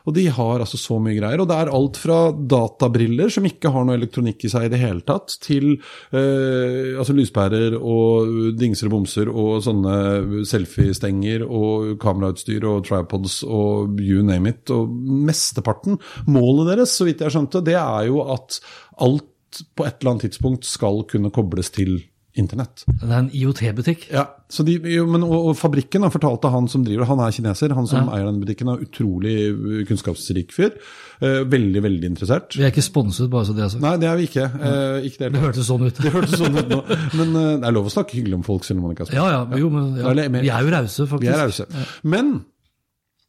Og 0.09 0.17
de 0.17 0.27
har 0.33 0.63
altså 0.63 0.81
så 0.81 0.99
mye 1.03 1.17
greier. 1.19 1.43
Og 1.43 1.49
det 1.51 1.59
er 1.59 1.73
alt 1.75 2.01
fra 2.01 2.19
databriller 2.33 3.33
som 3.33 3.47
ikke 3.49 3.73
har 3.75 3.87
noe 3.87 3.99
elektronikk 3.99 4.47
i 4.47 4.53
seg 4.53 4.69
i 4.69 4.73
det 4.73 4.81
hele 4.83 5.05
tatt, 5.07 5.37
til 5.45 5.73
eh, 5.77 6.97
altså 6.99 7.17
lyspærer 7.17 7.77
og 7.79 8.55
dingser 8.59 8.91
og 8.91 8.97
bomser 8.97 9.31
og 9.31 9.65
sånne 9.67 10.45
selfiestenger 10.49 11.45
og 11.47 11.97
kamerautstyr 12.03 12.67
og 12.69 12.85
tripods 12.89 13.41
og 13.47 14.01
you 14.01 14.25
name 14.27 14.55
it. 14.55 14.73
Og 14.75 14.91
mesteparten, 15.31 16.01
målet 16.31 16.75
deres, 16.75 16.95
så 16.97 17.09
vidt 17.09 17.25
jeg 17.25 17.35
skjønte, 17.35 17.65
det 17.67 17.79
er 17.81 18.09
jo 18.11 18.25
at 18.31 18.61
alt 19.01 19.29
på 19.75 19.87
et 19.87 19.99
eller 19.99 20.15
annet 20.15 20.29
tidspunkt 20.29 20.67
skal 20.69 21.03
kunne 21.11 21.33
kobles 21.35 21.73
til 21.75 21.99
internett. 22.41 22.83
Det 22.89 23.07
er 23.07 23.19
en 23.19 23.31
IOT-butikk. 23.37 24.09
Ja, 24.15 24.25
så 24.51 24.65
de, 24.67 24.79
jo, 24.91 25.05
men, 25.11 25.23
og, 25.27 25.51
og 25.51 25.59
fabrikken 25.61 26.03
har 26.07 26.13
fortalte 26.15 26.51
han 26.51 26.67
som 26.73 26.83
driver, 26.87 27.07
han 27.11 27.23
er 27.23 27.37
kineser, 27.37 27.77
han 27.77 27.87
som 27.91 28.09
Ja. 28.09 28.17
eier 28.19 28.27
den 28.31 28.41
butikken, 28.43 28.73
er 28.73 28.83
utrolig 28.85 29.37
uh, 29.55 29.81
kunnskapsrik 29.89 30.53
fyr. 30.57 30.75
Eh, 31.21 31.43
veldig, 31.53 31.83
veldig 31.85 32.09
interessert. 32.09 32.55
Vi 32.57 32.65
er 32.65 32.71
ikke 32.73 32.83
sponset, 32.87 33.29
bare 33.29 33.45
så 33.45 33.53
det 33.53 33.67
er 33.67 33.73
sagt. 33.75 33.83
Nei, 33.85 33.93
det 34.01 34.09
er 34.09 34.17
vi 34.17 34.25
ikke. 34.31 34.47
Eh, 34.57 35.09
ikke 35.11 35.21
det, 35.27 35.33
Det 35.35 35.43
hørtes 35.43 35.67
sånn 35.69 35.85
ut. 35.85 35.99
det 36.01 36.13
hørtes 36.15 36.39
sånn 36.41 36.57
ut 36.57 36.71
nå. 36.73 36.79
Men 37.21 37.35
eh, 37.37 37.51
det 37.61 37.69
er 37.69 37.75
lov 37.77 37.91
å 37.91 37.93
snakke 37.93 38.17
hyggelig 38.17 38.39
om 38.39 38.47
folk 38.47 38.65
selv 38.65 38.81
om 38.81 38.87
man 38.89 38.97
ikke 38.97 39.11
er 39.11 39.19
Ja, 39.19 39.27
ja, 39.35 39.43
jo, 39.61 39.69
men 39.75 39.91
ja. 40.01 40.07
Eller 40.15 40.33
men, 40.33 40.47
Vi 40.47 40.49
er 40.49 40.65
jo 40.65 40.73
rause, 40.73 41.05
faktisk. 41.11 41.29
Vi 41.29 41.35
er 41.37 41.45
rause. 41.45 41.69
Men 42.09 42.41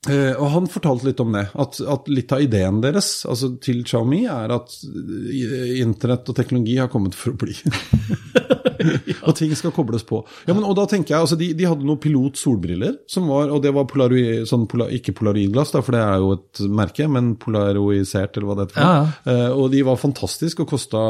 Uh, 0.09 0.33
og 0.41 0.47
han 0.49 0.65
fortalte 0.65 1.05
litt 1.05 1.19
om 1.21 1.35
det, 1.35 1.43
at, 1.61 1.75
at 1.93 2.07
litt 2.09 2.31
av 2.33 2.41
ideen 2.41 2.79
deres 2.81 3.19
altså 3.29 3.51
til 3.61 3.83
Xiaomi 3.85 4.23
er 4.25 4.49
at 4.55 4.73
eh, 4.81 5.75
internett 5.83 6.25
og 6.25 6.39
teknologi 6.39 6.79
har 6.81 6.89
kommet 6.89 7.13
for 7.13 7.35
å 7.35 7.37
bli. 7.37 7.53
Og 9.27 9.35
ting 9.37 9.53
skal 9.57 9.73
kobles 9.75 10.05
på. 10.07 10.21
Ja, 10.47 10.55
men, 10.55 10.63
og 10.67 10.75
da 10.79 10.85
tenker 10.89 11.15
jeg, 11.15 11.25
altså 11.25 11.37
De, 11.39 11.51
de 11.57 11.67
hadde 11.67 11.87
noen 11.87 12.01
pilot 12.01 12.39
solbriller, 12.39 12.97
som 13.11 13.29
var, 13.31 13.51
og 13.53 13.61
det 13.65 13.73
var 13.75 13.89
polaroid, 13.89 14.45
sånn 14.49 14.67
pola, 14.71 14.89
ikke 14.93 15.15
polaroidglass, 15.17 15.73
for 15.79 15.95
det 15.95 16.01
er 16.03 16.23
jo 16.23 16.33
et 16.37 16.63
merke, 16.81 17.07
men 17.11 17.33
polaroisert, 17.41 18.37
eller 18.37 18.49
hva 18.49 18.59
det 18.59 18.69
heter. 18.69 18.81
Ja, 18.81 19.07
Uh, 19.21 19.51
og 19.53 19.69
de 19.73 19.81
var 19.85 19.99
fantastiske 19.99 20.63
og 20.63 20.69
kosta 20.71 21.01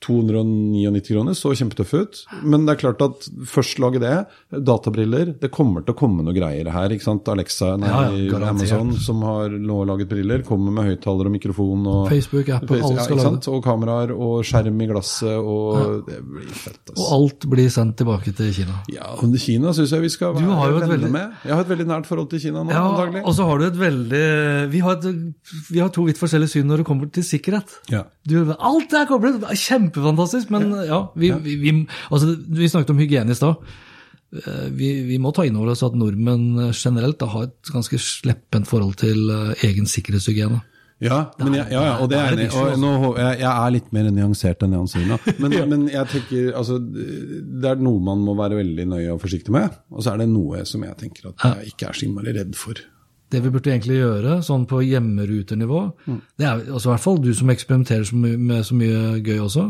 299 0.00 1.02
kroner, 1.12 1.34
så 1.36 1.52
kjempetøff 1.56 1.92
ut. 1.94 2.20
Men 2.42 2.64
det 2.66 2.74
er 2.76 2.80
klart 2.80 3.02
at 3.04 3.26
først 3.50 3.78
lage 3.82 4.00
det, 4.02 4.14
databriller, 4.64 5.34
det 5.40 5.50
kommer 5.52 5.84
til 5.84 5.94
å 5.94 5.98
komme 5.98 6.24
noe 6.24 6.34
greier 6.36 6.70
her. 6.72 6.88
ikke 6.94 7.04
sant? 7.04 7.28
Alexa, 7.28 7.76
nei, 7.80 7.88
Ja, 7.90 8.38
ja. 8.40 8.48
Amazon, 8.50 8.92
som 8.98 9.20
har 9.22 9.50
laget 9.50 10.08
briller, 10.08 10.42
kommer 10.46 10.72
med 10.72 10.88
høyttaler 10.88 11.26
og 11.28 11.32
mikrofon. 11.36 11.86
og 11.86 12.08
Facebook, 12.08 12.48
Apple, 12.48 12.68
Face- 12.78 12.84
alle 12.84 12.96
ja, 12.96 13.02
skal 13.04 13.16
ikke 13.16 13.24
lage 13.24 13.30
sant? 13.30 13.48
Og 13.48 13.62
kameraer 13.64 14.10
og 14.16 14.44
skjerm 14.44 14.80
i 14.82 14.86
glasset, 14.90 15.36
og 15.38 16.06
det 16.06 16.20
blir 16.24 16.48
fett. 16.48 16.80
Og 16.90 16.96
Altså. 16.96 17.14
alt 17.20 17.46
blir 17.50 17.68
sendt 17.70 17.96
tilbake 17.96 18.34
til 18.36 18.52
Kina. 18.52 18.80
Ja, 18.92 19.12
og 19.20 19.36
Kina 19.38 19.72
syns 19.72 19.90
jeg 19.92 20.00
vi 20.02 20.08
skal 20.08 20.34
være 20.34 20.44
har 20.56 20.72
venner 20.72 20.96
veldig- 20.96 21.10
med. 21.12 21.32
Jeg 21.44 21.52
har 21.54 21.60
et 21.60 21.68
veldig 21.68 21.86
nært 21.86 22.06
forhold 22.06 22.30
til 22.30 22.40
Kina 22.40 22.62
nå, 22.64 22.70
Ja, 22.70 22.82
antagelig. 22.88 23.22
og 23.26 23.34
så 23.34 23.44
har 23.46 23.58
du 23.58 23.64
et 23.66 23.76
veldig 23.76 24.70
vi 24.70 24.78
har, 24.80 24.92
et, 24.96 25.34
vi 25.70 25.78
har 25.78 25.88
to 25.88 26.02
vidt 26.04 26.16
forskjellige 26.18 26.48
syn 26.50 26.66
når 26.66 26.78
det 26.78 26.86
kommer 26.86 27.10
til 27.12 27.22
sikkerhet. 27.22 27.68
Ja. 27.90 28.04
Du, 28.26 28.54
alt 28.58 28.92
er 28.92 29.06
koblet! 29.06 29.40
det 29.40 29.50
er 29.50 29.54
Kjempefantastisk! 29.90 30.50
Men 30.54 30.70
ja, 30.86 31.02
vi, 31.18 31.30
vi, 31.44 31.56
vi, 31.60 31.74
altså, 32.10 32.34
vi 32.48 32.68
snakket 32.70 32.90
om 32.94 32.98
hygiene 33.02 33.34
i 33.34 33.38
stad. 33.38 33.60
Eh, 34.30 34.66
Vi, 34.70 34.90
vi 35.08 35.18
må 35.18 35.32
ta 35.34 35.42
inn 35.46 35.56
over 35.58 35.72
oss 35.72 35.82
at 35.82 35.96
nordmenn 35.98 36.70
generelt 36.70 37.18
da, 37.18 37.26
har 37.32 37.48
et 37.50 37.70
ganske 37.74 37.98
sleppent 37.98 38.68
forhold 38.70 38.94
til 39.02 39.26
eh, 39.34 39.64
egen 39.70 39.86
sikkerhetshygiene. 39.90 40.60
Ja, 41.00 41.30
men 41.40 41.54
jeg, 41.56 41.70
ja, 41.72 41.80
ja, 41.80 41.92
og 42.04 42.10
det 42.12 42.18
er 42.20 42.34
enig. 42.36 42.46
Og 42.52 42.66
altså. 42.74 42.80
nå, 42.82 42.88
hå- 43.00 43.14
jeg, 43.16 43.38
jeg 43.40 43.48
er 43.50 43.70
litt 43.72 43.86
mer 43.96 44.10
nyansert 44.12 44.62
enn 44.66 44.74
sier 44.90 45.06
nå. 45.08 45.16
Men, 45.40 45.54
men 45.72 45.86
jeg 45.88 46.06
tenker, 46.12 46.50
altså, 46.60 46.76
det 46.78 47.70
er 47.70 47.80
noe 47.80 48.02
man 48.04 48.20
må 48.26 48.34
være 48.36 48.58
veldig 48.60 48.84
nøye 48.90 49.14
og 49.14 49.22
forsiktig 49.22 49.54
med. 49.54 49.78
Og 49.96 50.04
så 50.04 50.12
er 50.12 50.20
det 50.20 50.28
noe 50.28 50.60
som 50.68 50.84
jeg 50.84 50.98
tenker 51.00 51.30
at 51.32 51.46
jeg 51.48 51.72
ikke 51.72 51.88
er 51.88 51.96
så 51.96 52.04
innmari 52.06 52.36
redd 52.36 52.52
for. 52.60 52.82
Det 53.30 53.40
vi 53.44 53.50
burde 53.54 53.70
egentlig 53.70 54.00
gjøre, 54.00 54.38
sånn 54.42 54.64
på 54.66 54.80
hjemmeruternivå, 54.82 55.80
det 56.36 56.46
er 56.46 56.64
altså 56.72 56.88
i 56.90 56.92
hvert 56.96 57.04
fall 57.04 57.18
du 57.22 57.32
som 57.34 57.50
eksperimenterer 57.52 58.04
så 58.08 58.16
med 58.18 58.64
så 58.66 58.74
mye 58.74 59.20
gøy 59.22 59.38
også. 59.44 59.68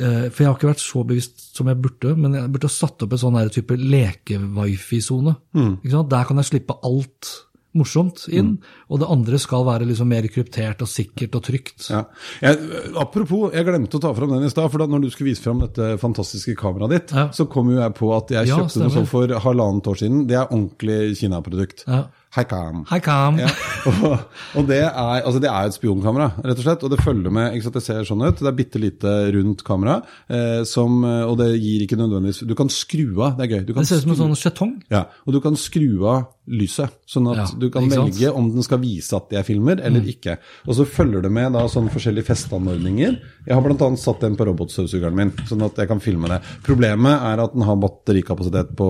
eh, 0.00 0.28
For 0.28 0.42
jeg 0.42 0.48
har 0.50 0.58
ikke 0.58 0.72
vært 0.74 0.84
så 0.84 1.04
bevisst 1.06 1.56
som 1.56 1.66
jeg 1.70 1.80
burde, 1.80 2.16
men 2.18 2.34
jeg 2.34 2.52
burde 2.52 2.68
ha 2.68 2.74
satt 2.74 3.02
opp 3.06 3.12
en 3.12 3.18
sånn 3.24 3.40
type 3.50 3.76
leke-wifi-sone. 3.80 5.34
Mm. 5.56 5.74
Der 6.10 6.24
kan 6.28 6.36
jeg 6.42 6.50
slippe 6.52 6.76
alt 6.84 7.32
morsomt 7.74 8.28
inn, 8.30 8.52
og 8.86 9.00
det 9.02 9.08
andre 9.10 9.38
skal 9.42 9.64
være 9.66 9.86
liksom 9.88 10.06
mer 10.06 10.22
kryptert 10.30 10.82
og 10.84 10.86
sikkert 10.86 11.34
og 11.34 11.42
trygt. 11.42 11.88
Ja. 11.90 12.04
Jeg, 12.44 12.60
apropos, 13.02 13.48
jeg 13.52 13.66
glemte 13.66 13.98
å 13.98 14.02
ta 14.04 14.12
fram 14.14 14.30
den 14.30 14.44
i 14.46 14.50
stad. 14.52 14.70
for 14.70 14.78
da 14.78 14.86
når 14.86 15.02
du 15.02 15.10
skulle 15.10 15.32
vise 15.32 15.42
fram 15.42 15.58
dette 15.58 15.98
fantastiske 15.98 16.54
kameraet 16.54 16.90
ditt, 16.94 17.12
Ja. 17.16 17.28
så 17.34 17.48
kom 17.50 17.70
jo 17.72 17.80
jeg 17.80 17.94
på 17.98 18.12
at 18.16 18.28
jeg 18.30 18.46
Ja, 18.46 18.58
kjøpte 18.60 18.78
noe 18.78 18.90
sånt 18.94 19.08
for 19.08 19.26
halvannet 19.26 19.88
år 19.90 19.96
siden. 19.98 20.26
Det 20.28 20.36
er 20.36 20.46
ordentlig 20.54 21.16
Kina-produkt. 21.18 21.84
Ja. 21.88 22.04
Haikam. 22.34 22.80
Hei, 22.90 22.98
Kam! 22.98 23.36
Ja, 23.38 23.46
og, 23.90 24.24
og 24.58 24.66
det, 24.66 24.80
er, 24.82 25.20
altså 25.22 25.38
det 25.42 25.50
er 25.52 25.68
et 25.68 25.76
spionkamera, 25.76 26.32
rett 26.42 26.58
og 26.58 26.64
slett. 26.66 26.82
Og 26.82 26.90
det 26.90 26.98
følger 27.04 27.30
med. 27.30 27.54
ikke 27.54 27.68
sant, 27.68 27.76
Det 27.78 27.84
ser 27.86 28.08
sånn 28.08 28.24
ut. 28.26 28.40
Det 28.42 28.48
er 28.50 28.56
bitte 28.58 28.80
lite 28.82 29.12
rundt 29.36 29.62
kamera. 29.66 30.00
Eh, 30.26 30.62
som, 30.66 30.96
eh, 31.06 31.22
og 31.28 31.36
det 31.38 31.52
gir 31.62 31.84
ikke 31.86 31.98
nødvendigvis 32.00 32.42
Du 32.48 32.54
kan 32.58 32.70
skru 32.72 33.12
av, 33.22 33.36
det 33.38 33.46
er 33.46 33.52
gøy. 33.54 33.62
Du 33.68 33.74
kan 33.76 33.84
Det 33.86 33.92
ser 33.92 34.02
ut 34.02 34.06
som 34.08 34.14
en 34.16 34.20
sånn 34.24 34.40
skjetong. 34.40 34.72
ja, 34.90 35.04
og 35.26 35.36
du 35.36 35.40
kan 35.44 35.54
skru 35.60 35.86
av 36.10 36.24
lyset, 36.50 36.92
sånn 37.08 37.30
at 37.32 37.38
Ja, 37.38 37.46
du 37.56 37.70
kan 37.72 37.86
velge 37.88 38.28
om 38.36 38.50
den 38.52 38.66
skal 38.66 38.82
vise 38.82 39.16
at 39.16 39.30
jeg 39.32 39.46
filmer 39.46 39.78
eller 39.80 40.02
ikke. 40.10 40.34
Og 40.68 40.74
så 40.76 40.84
følger 40.84 41.22
det 41.24 41.30
med 41.32 41.54
da 41.56 41.62
sånn 41.72 41.86
forskjellige 41.88 42.26
festanordninger. 42.28 43.14
Jeg 43.44 43.56
har 43.56 43.64
bl.a. 43.64 43.88
satt 44.00 44.22
den 44.24 44.36
på 44.38 44.46
robotstøvsugeren 44.48 45.16
min, 45.18 45.32
sånn 45.48 45.64
at 45.66 45.78
jeg 45.80 45.90
kan 45.90 46.02
filme 46.02 46.30
det. 46.32 46.40
Problemet 46.64 47.26
er 47.28 47.42
at 47.44 47.56
den 47.56 47.66
har 47.68 47.80
batterikapasitet 47.82 48.72
på 48.78 48.88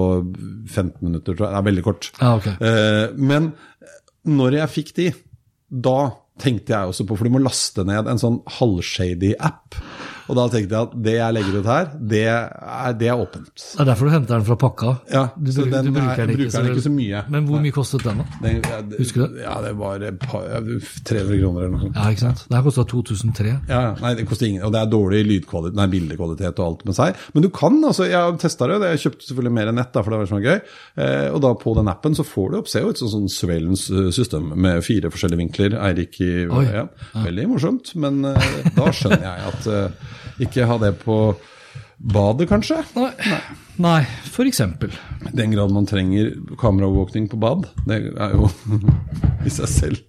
15 0.70 1.00
minutter, 1.02 1.34
tror 1.34 1.48
jeg. 1.48 1.54
Det 1.54 1.62
er 1.62 1.70
veldig 1.70 1.86
kort. 1.86 2.10
Ah, 2.20 2.36
ok. 2.38 2.50
Eh, 2.54 3.06
men 3.18 3.50
når 4.30 4.60
jeg 4.60 4.74
fikk 4.76 4.94
de, 4.98 5.08
da 5.68 5.98
tenkte 6.40 6.74
jeg 6.74 6.90
også 6.90 7.06
på, 7.06 7.18
for 7.18 7.26
du 7.26 7.34
må 7.34 7.42
laste 7.42 7.84
ned 7.86 8.08
en 8.10 8.20
sånn 8.20 8.40
halvshady 8.58 9.34
app. 9.38 9.76
Og 10.28 10.36
da 10.38 10.44
tenkte 10.48 10.72
jeg 10.72 10.88
at 10.88 10.92
det 11.04 11.14
jeg 11.18 11.34
legger 11.36 11.58
ut 11.60 11.66
her, 11.68 11.88
det 12.12 12.22
er, 12.32 12.92
det 13.00 13.08
er 13.12 13.20
åpent. 13.20 13.50
Det 13.54 13.80
er 13.82 13.88
derfor 13.90 14.08
du 14.08 14.12
henter 14.14 14.38
den 14.38 14.46
fra 14.48 14.56
pakka. 14.60 14.92
Ja, 15.12 15.24
du, 15.36 15.50
så 15.52 15.66
den 15.68 15.90
du 15.90 15.92
bruker 15.92 16.12
er- 16.14 16.26
den 16.26 16.34
ikke, 16.34 16.46
bruker 16.48 16.64
den 16.64 16.70
ikke 16.74 16.84
så 16.86 16.92
mye. 16.94 17.22
Men 17.34 17.48
hvor 17.50 17.60
mye 17.64 17.74
kostet 17.76 18.04
den, 18.06 18.22
da? 18.22 18.26
Den, 18.44 18.60
ja, 18.64 18.78
det, 18.88 19.00
Husker 19.02 19.24
du 19.26 19.34
det? 19.36 19.42
Ja, 19.44 19.56
det 19.66 19.72
var 19.80 20.06
par, 20.24 20.46
ja, 20.48 20.60
300 21.04 21.40
kroner 21.42 21.60
eller 21.66 21.74
noe 21.74 21.82
sånt. 21.84 21.98
Ja, 22.00 22.06
ikke 22.14 22.24
sant? 22.24 22.44
Det 22.48 22.56
her 22.58 22.64
kosta 22.68 22.84
2003. 22.94 23.52
Ja, 23.68 23.82
nei, 24.00 24.14
det 24.18 24.26
koster 24.30 24.48
ingen, 24.48 24.64
og 24.64 24.72
det 24.74 24.80
er 24.80 24.90
dårlig 24.94 25.20
lydkvalitet, 25.28 25.76
nei, 25.78 25.86
bildekvalitet 25.92 26.62
og 26.62 26.66
alt 26.70 26.84
med 26.88 26.98
seg. 26.98 27.20
Men 27.36 27.44
du 27.46 27.50
kan, 27.54 27.76
altså, 27.84 28.06
jeg 28.08 28.16
har 28.18 28.36
testa 28.40 28.70
det, 28.70 28.80
jeg 28.94 29.02
kjøpte 29.04 29.28
selvfølgelig 29.28 29.54
mer 29.60 29.72
enn 29.72 29.78
nett, 29.82 29.92
da, 29.94 30.02
for 30.06 30.14
det 30.14 30.22
var 30.22 30.32
sånn 30.32 30.44
gøy. 30.44 30.58
Eh, 31.04 31.28
og 31.34 31.40
da 31.44 31.52
på 31.60 31.76
den 31.78 31.92
appen 31.92 32.16
så 32.16 32.24
får 32.26 32.50
du 32.54 32.58
opp, 32.62 32.72
ser 32.72 32.86
jo 32.86 32.94
et 32.94 33.02
sånt 33.02 33.14
sånn 33.14 33.28
surveillance 33.32 33.92
eh, 33.92 34.10
system 34.14 34.50
med 34.56 34.80
fire 34.86 35.12
forskjellige 35.12 35.42
vinkler. 35.44 35.78
Eirik 35.84 36.20
i 36.24 36.32
Oi. 36.48 36.64
ja, 36.70 36.86
Veldig 37.24 37.48
morsomt, 37.52 37.92
men 38.00 38.22
eh, 38.32 38.52
da 38.76 38.88
skjønner 38.94 39.24
jeg 39.28 39.48
at 39.52 39.70
eh, 39.74 40.12
ikke 40.42 40.66
ha 40.66 40.78
det 40.82 40.94
på 41.04 41.18
badet, 41.98 42.48
kanskje. 42.50 42.80
Nei. 42.96 43.10
Nei, 43.82 44.00
for 44.30 44.46
eksempel. 44.46 44.92
I 45.26 45.34
den 45.34 45.54
grad 45.54 45.72
man 45.74 45.86
trenger 45.86 46.32
kameraovervåkning 46.60 47.28
på 47.30 47.38
bad. 47.42 47.68
Det 47.88 48.00
er 48.12 48.34
jo 48.36 48.50
i 49.46 49.52
seg 49.52 49.70
selv 49.70 50.02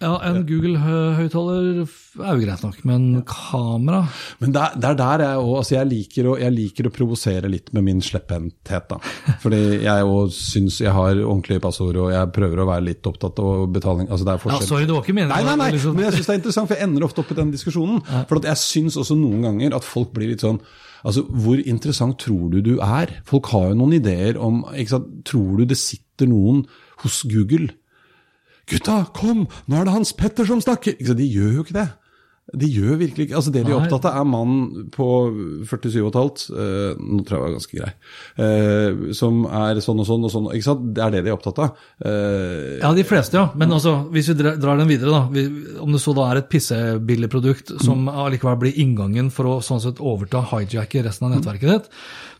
Ja, 0.00 0.14
en 0.24 0.38
Google-høyttaler 0.48 1.82
er 1.84 2.30
jo 2.32 2.40
greit 2.46 2.62
nok, 2.64 2.78
men 2.88 3.02
kamera 3.28 3.98
Men 4.40 4.54
det 4.54 4.62
er 4.62 4.86
er 4.90 4.96
der 4.96 5.24
jeg 5.26 5.42
òg 5.42 5.56
altså 5.58 5.74
jeg, 5.76 5.88
liker 5.90 6.28
å- 6.30 6.38
jeg 6.40 6.52
liker 6.54 6.88
å 6.88 6.92
provosere 6.94 7.50
litt 7.52 7.72
med 7.76 7.84
min 7.84 8.00
slepphendthet, 8.00 8.88
da. 8.88 8.96
Fordi 9.42 9.82
jeg 9.84 10.04
òg 10.08 10.32
syns 10.32 10.80
jeg 10.80 10.92
har 10.96 11.14
ordentlige 11.20 11.60
passord, 11.60 11.96
og 12.00 12.10
jeg 12.14 12.32
prøver 12.32 12.62
å 12.64 12.66
være 12.70 12.84
litt 12.86 13.02
opptatt 13.10 13.38
av 13.44 13.66
betaling. 13.72 14.08
Altså 14.08 14.24
det 14.24 14.34
er 14.34 14.50
Ja, 14.50 14.60
sorry, 14.60 14.86
det 14.86 14.94
var 14.96 15.02
ikke 15.02 15.14
meningen. 15.14 15.36
Nei, 15.36 15.44
nei, 15.44 15.56
nei, 15.56 15.70
liksom- 15.72 15.94
men 15.94 16.04
jeg 16.04 16.14
syns 16.14 16.26
det 16.26 16.34
er 16.34 16.40
interessant, 16.40 16.68
for 16.68 16.74
jeg 16.76 16.88
ender 16.88 17.04
ofte 17.04 17.18
opp 17.20 17.30
i 17.30 17.34
den 17.34 17.52
diskusjonen. 17.52 18.02
For 18.28 18.36
at 18.36 18.44
jeg 18.44 18.56
syns 18.56 18.96
også 18.96 19.16
noen 19.20 19.42
ganger 19.42 19.74
at 19.76 19.84
folk 19.84 20.12
blir 20.14 20.28
litt 20.28 20.40
sånn 20.40 20.60
Altså, 21.02 21.22
Hvor 21.32 21.56
interessant 21.64 22.18
tror 22.18 22.50
du 22.50 22.60
du 22.60 22.78
er? 22.78 23.06
Folk 23.24 23.46
har 23.46 23.70
jo 23.70 23.74
noen 23.74 23.94
ideer 23.94 24.36
om 24.38 24.64
ikke 24.74 24.88
sant? 24.90 25.24
Tror 25.24 25.56
du 25.56 25.64
det 25.64 25.78
sitter 25.78 26.26
noen 26.28 26.66
hos 26.98 27.22
Google 27.22 27.70
Gutta, 28.70 29.00
kom, 29.16 29.46
nå 29.66 29.80
er 29.80 29.88
det 29.88 29.96
Hans 29.96 30.14
Petter 30.16 30.46
som 30.48 30.62
snakker! 30.62 30.96
De 31.00 31.26
gjør 31.26 31.58
jo 31.58 31.66
ikke 31.66 31.78
det. 31.80 31.88
De 32.50 32.66
gjør 32.66 32.96
virkelig 32.98 33.28
ikke 33.28 33.36
altså 33.38 33.52
Det 33.54 33.60
de 33.62 33.70
er 33.70 33.76
opptatt 33.78 34.06
av, 34.08 34.16
er 34.20 34.26
mannen 34.26 34.88
på 34.90 35.06
47,5 35.70 36.48
eh, 36.50 36.96
Nå 36.98 37.22
tror 37.26 37.36
jeg 37.36 37.44
var 37.44 37.52
ganske 37.54 37.76
grei. 37.78 37.90
Eh, 38.42 39.02
som 39.14 39.44
er 39.46 39.78
sånn 39.84 40.00
og 40.02 40.08
sånn 40.08 40.26
og 40.26 40.32
sånn. 40.34 40.48
ikke 40.56 40.66
sant? 40.66 40.88
Det 40.96 41.04
er 41.04 41.14
det 41.14 41.20
de 41.26 41.30
er 41.30 41.36
opptatt 41.36 41.60
av. 41.62 41.84
Eh, 42.02 42.80
Ja, 42.80 42.90
de 42.96 43.04
fleste, 43.06 43.38
ja. 43.38 43.44
Men 43.60 43.76
altså, 43.76 43.94
hvis 44.10 44.32
vi 44.32 44.38
drar 44.40 44.80
den 44.80 44.90
videre, 44.90 45.14
da. 45.14 45.44
Om 45.84 45.94
det 45.94 46.02
så 46.02 46.14
da 46.16 46.26
er 46.30 46.40
et 46.42 46.50
pissebillig 46.50 47.30
produkt 47.30 47.70
som 47.84 48.08
allikevel 48.10 48.58
blir 48.64 48.82
inngangen 48.82 49.30
for 49.34 49.46
å 49.46 49.56
sånn 49.64 49.82
sett 49.84 50.02
overta 50.02 50.42
hijacke 50.50 51.04
resten 51.06 51.28
av 51.28 51.36
nettverket 51.36 51.70
ditt, 51.70 51.90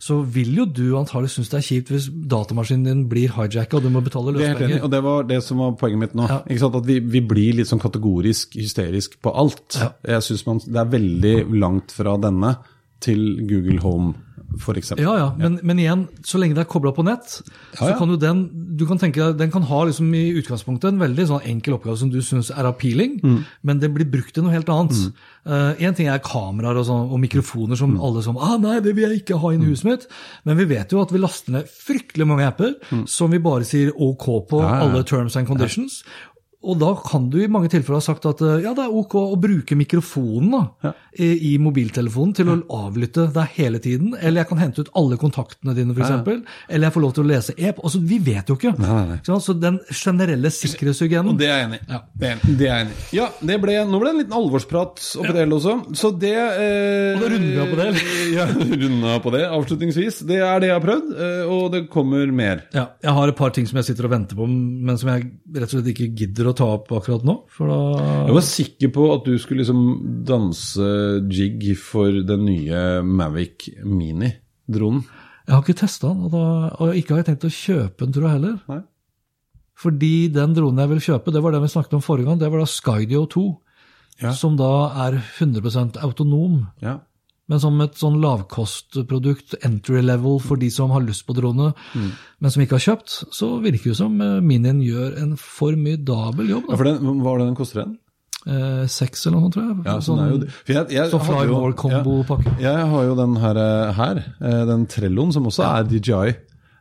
så 0.00 0.16
vil 0.24 0.54
jo 0.56 0.64
du 0.64 0.96
antagelig 0.96 1.34
synes 1.34 1.50
det 1.52 1.58
er 1.58 1.66
kjipt 1.66 1.90
hvis 1.92 2.06
datamaskinen 2.32 2.86
din 2.88 3.02
blir 3.10 3.34
hijacka 3.36 3.76
og 3.76 3.84
du 3.84 3.90
må 3.92 4.00
betale 4.00 4.32
Det 4.32 4.46
er 4.46 4.54
løsepenger. 4.54 4.82
og 4.86 4.90
det 4.94 5.00
var 5.04 5.26
det 5.28 5.40
som 5.44 5.60
var 5.60 5.74
poenget 5.76 6.00
mitt 6.06 6.14
nå. 6.16 6.24
Ja. 6.30 6.38
At 6.70 6.86
vi, 6.88 6.98
vi 7.04 7.20
blir 7.20 7.58
litt 7.58 7.68
sånn 7.68 7.82
kategorisk 7.82 8.56
hysterisk 8.56 9.18
på 9.20 9.34
alt. 9.36 9.76
Ja. 9.76 9.90
Jeg 10.16 10.22
synes 10.24 10.46
man, 10.48 10.62
Det 10.64 10.80
er 10.80 10.88
veldig 10.96 11.34
langt 11.60 11.92
fra 11.92 12.16
denne 12.16 12.54
til 13.00 13.46
Google 13.48 13.80
Home, 13.84 14.14
f.eks. 14.58 14.92
Ja, 14.98 15.12
ja, 15.16 15.28
men, 15.38 15.60
men 15.62 15.78
igjen, 15.78 16.08
så 16.26 16.38
lenge 16.40 16.54
det 16.56 16.64
er 16.64 16.70
kobla 16.72 16.90
på 16.96 17.04
nett, 17.06 17.40
Ja, 17.78 17.86
ja. 17.86 17.92
så 17.92 17.98
kan 17.98 18.08
jo 18.10 18.16
den 18.16 18.48
du 18.76 18.86
kan 18.86 18.98
tenke 18.98 19.20
deg, 19.20 19.36
den 19.38 19.50
kan 19.52 19.62
ha 19.68 19.84
liksom 19.84 20.08
i 20.16 20.32
utgangspunktet 20.40 20.88
en 20.94 20.98
veldig 21.02 21.26
sånn 21.28 21.44
enkel 21.46 21.74
oppgave 21.76 21.98
som 22.00 22.10
du 22.10 22.20
syns 22.24 22.50
er 22.50 22.64
appealing, 22.66 23.20
Mm. 23.22 23.44
men 23.62 23.78
det 23.78 23.92
blir 23.94 24.08
brukt 24.10 24.32
til 24.34 24.42
noe 24.44 24.52
helt 24.52 24.68
annet. 24.72 25.12
Én 25.80 25.94
ting 25.96 26.08
er 26.08 26.18
kameraer 26.18 26.76
og, 26.80 26.84
sånn, 26.86 27.10
og 27.12 27.20
mikrofoner 27.20 27.76
som 27.76 27.94
Mm. 27.96 28.00
alle 28.04 28.22
som 28.22 28.36
ah, 28.38 28.56
nei, 28.58 28.80
det 28.80 28.94
vil 28.94 29.08
jeg 29.08 29.22
ikke 29.24 29.38
ha 29.40 29.50
inn 29.52 29.62
i 29.62 29.70
huset 29.70 29.84
mitt. 29.84 30.06
Men 30.44 30.56
vi 30.56 30.64
vet 30.64 30.90
jo 30.92 31.00
at 31.02 31.10
vi 31.12 31.18
laster 31.18 31.52
ned 31.52 31.66
fryktelig 31.66 32.26
mange 32.26 32.46
apper 32.46 32.74
som 33.06 33.30
vi 33.30 33.38
bare 33.38 33.64
sier 33.64 33.92
OK 33.96 34.26
på 34.48 34.60
Mm. 34.60 34.62
Ja, 34.62 34.68
ja, 34.68 34.84
ja. 34.84 34.90
alle 34.90 35.02
terms 35.04 35.36
and 35.36 35.46
conditions. 35.46 36.02
Og 36.60 36.76
da 36.76 36.90
kan 37.00 37.30
du 37.32 37.38
i 37.40 37.48
mange 37.48 37.70
tilfeller 37.72 38.02
ha 38.02 38.04
sagt 38.04 38.26
at 38.28 38.42
eh, 38.44 38.58
ja, 38.66 38.74
det 38.76 38.84
er 38.84 38.96
ok 39.00 39.14
å 39.16 39.36
bruke 39.40 39.76
mikrofonen 39.78 40.50
da, 40.52 40.92
i, 41.16 41.30
i 41.50 41.58
mobiltelefonen 41.62 42.34
til 42.36 42.50
å 42.52 42.56
avlytte 42.82 43.30
deg 43.32 43.54
hele 43.56 43.80
tiden. 43.80 44.12
Eller 44.18 44.42
jeg 44.42 44.50
kan 44.50 44.60
hente 44.60 44.84
ut 44.84 44.90
alle 45.00 45.16
kontaktene 45.20 45.72
dine, 45.76 45.94
f.eks. 45.96 46.10
eksempel 46.10 46.42
Eller 46.68 46.88
jeg 46.88 46.94
får 46.96 47.04
lov 47.04 47.14
til 47.16 47.24
å 47.24 47.30
lese 47.30 47.54
e 47.56 47.70
altså, 47.72 48.00
Vi 48.04 48.18
vet 48.24 48.50
jo 48.52 48.58
ikke. 48.58 48.74
Nei, 48.80 48.98
nei. 49.08 49.18
Så 49.24 49.54
den 49.56 49.78
generelle 49.88 50.52
sikkerhetshygienen 50.52 51.32
Og 51.32 51.40
det 51.40 51.48
er 51.48 51.62
jeg 51.62 51.68
enig 51.70 51.80
i. 51.80 51.86
Ja. 51.94 52.00
Det 52.20 52.30
er. 52.30 52.44
Det 52.60 52.68
er 52.68 52.84
enig. 52.84 52.98
Ja, 53.16 53.30
det 53.50 53.58
ble, 53.64 53.78
nå 53.88 54.02
ble 54.02 54.10
det 54.10 54.14
en 54.14 54.22
liten 54.24 54.36
alvorsprat 54.36 55.00
oppi 55.22 55.32
det 55.32 55.44
hele 55.44 55.56
også. 55.56 55.76
Så 55.96 56.12
det 56.20 56.34
eh, 56.36 57.16
Og 57.16 57.24
da 57.24 57.32
runder 57.32 57.48
vi 57.48 57.62
av 57.64 57.72
på 57.72 57.80
det, 57.80 57.88
eller? 57.94 58.12
Ja, 58.36 58.46
runder 58.52 59.16
av 59.16 59.24
på 59.24 59.32
det, 59.34 59.42
avslutningsvis. 59.48 60.20
Det 60.28 60.42
er 60.44 60.62
det 60.62 60.70
jeg 60.70 60.76
har 60.76 60.84
prøvd, 60.84 61.10
eh, 61.16 61.42
og 61.56 61.64
det 61.72 61.82
kommer 61.92 62.30
mer. 62.34 62.64
Ja, 62.76 62.90
jeg 63.02 63.16
har 63.16 63.32
et 63.32 63.38
par 63.40 63.56
ting 63.56 63.66
som 63.70 63.80
jeg 63.80 63.88
sitter 63.90 64.10
og 64.10 64.14
venter 64.14 64.38
på, 64.38 64.46
men 64.46 65.00
som 65.00 65.10
jeg 65.14 65.30
rett 65.56 65.70
og 65.70 65.78
slett 65.78 65.90
ikke 65.94 66.10
gidder 66.20 66.49
å 66.49 66.49
ta 66.58 66.68
opp 66.76 66.90
akkurat 66.96 67.24
nå. 67.26 67.36
For 67.52 67.70
Jeg 67.70 68.36
var 68.36 68.46
sikker 68.46 68.92
på 68.94 69.08
at 69.14 69.26
du 69.26 69.34
skulle 69.40 69.64
liksom 69.64 69.82
danse 70.28 70.90
jig 71.30 71.72
for 71.80 72.22
den 72.26 72.46
nye 72.48 72.84
Mavic 73.06 73.70
Mini-dronen. 73.84 75.02
Jeg 75.46 75.56
har 75.56 75.64
ikke 75.64 75.80
testa 75.80 76.12
den, 76.12 76.28
og, 76.28 76.30
da, 76.30 76.44
og 76.78 76.94
ikke 76.94 77.14
har 77.14 77.22
jeg 77.24 77.28
tenkt 77.32 77.48
å 77.48 77.54
kjøpe 77.54 78.04
den, 78.04 78.12
tror 78.14 78.28
jeg 78.28 78.36
heller. 78.38 78.58
Nei. 78.70 78.82
Fordi 79.80 80.14
den 80.30 80.52
dronen 80.54 80.82
jeg 80.84 80.92
vil 80.92 81.04
kjøpe, 81.08 81.32
det 81.34 81.42
var 81.42 81.56
den 81.56 81.64
vi 81.64 81.72
snakket 81.72 81.96
om 81.96 82.04
forrige 82.04 82.28
gang, 82.28 82.38
det 82.38 82.50
var 82.52 82.62
da 82.62 82.68
Skydio 82.70 83.24
2. 83.32 83.44
Ja. 84.20 84.34
Som 84.36 84.58
da 84.60 84.68
er 85.06 85.16
100% 85.18 85.96
autonom. 86.04 86.66
Ja. 86.84 86.98
Men 87.50 87.58
som 87.58 87.80
et 87.82 87.96
sånn 87.98 88.20
lavkostprodukt, 88.22 89.56
entry 89.66 90.00
level 90.06 90.38
for 90.42 90.56
de 90.60 90.68
som 90.70 90.92
har 90.94 91.02
lyst 91.02 91.26
på 91.26 91.34
drone, 91.34 91.72
Mm. 91.96 92.10
men 92.40 92.50
som 92.50 92.62
ikke 92.62 92.78
har 92.78 92.84
kjøpt, 92.96 93.16
så 93.34 93.48
virker 93.60 93.90
det 93.90 93.96
som 93.98 94.20
eh, 94.20 94.40
Minien 94.40 94.80
gjør 94.80 95.16
en 95.20 95.32
formidabel 95.36 96.48
jobb. 96.48 96.70
Ja, 96.70 96.76
for 96.76 96.84
den, 96.84 97.00
hva 97.02 97.24
var 97.24 97.38
det 97.42 97.46
den 97.50 97.56
koster 97.58 97.82
igjen? 97.82 97.96
Eh, 98.46 98.86
Seks 98.88 99.26
eller 99.26 99.40
noe, 99.42 99.50
tror 99.52 99.66
jeg. 99.66 99.76
Ja, 99.84 99.96
sånn, 100.00 100.20
sånn 100.20 100.42
er. 100.44 100.54
For 100.64 100.72
jeg, 100.72 100.86
jeg 100.96 101.10
sånn 101.10 101.20
hadde 101.26 101.40
fly 101.40 101.46
jo- 101.50 101.58
more 101.60 101.72
combo-pakke. 101.74 102.54
Ja, 102.62 102.76
jeg 102.78 102.86
har 102.94 103.04
jo 103.04 103.14
den 103.18 103.34
her, 103.42 103.56
eh, 103.64 103.92
her 103.98 104.16
eh, 104.40 104.64
den 104.70 104.86
Trelloen, 104.86 105.32
som 105.32 105.44
også 105.50 105.66
er 105.66 105.84
DJI. 105.90 106.36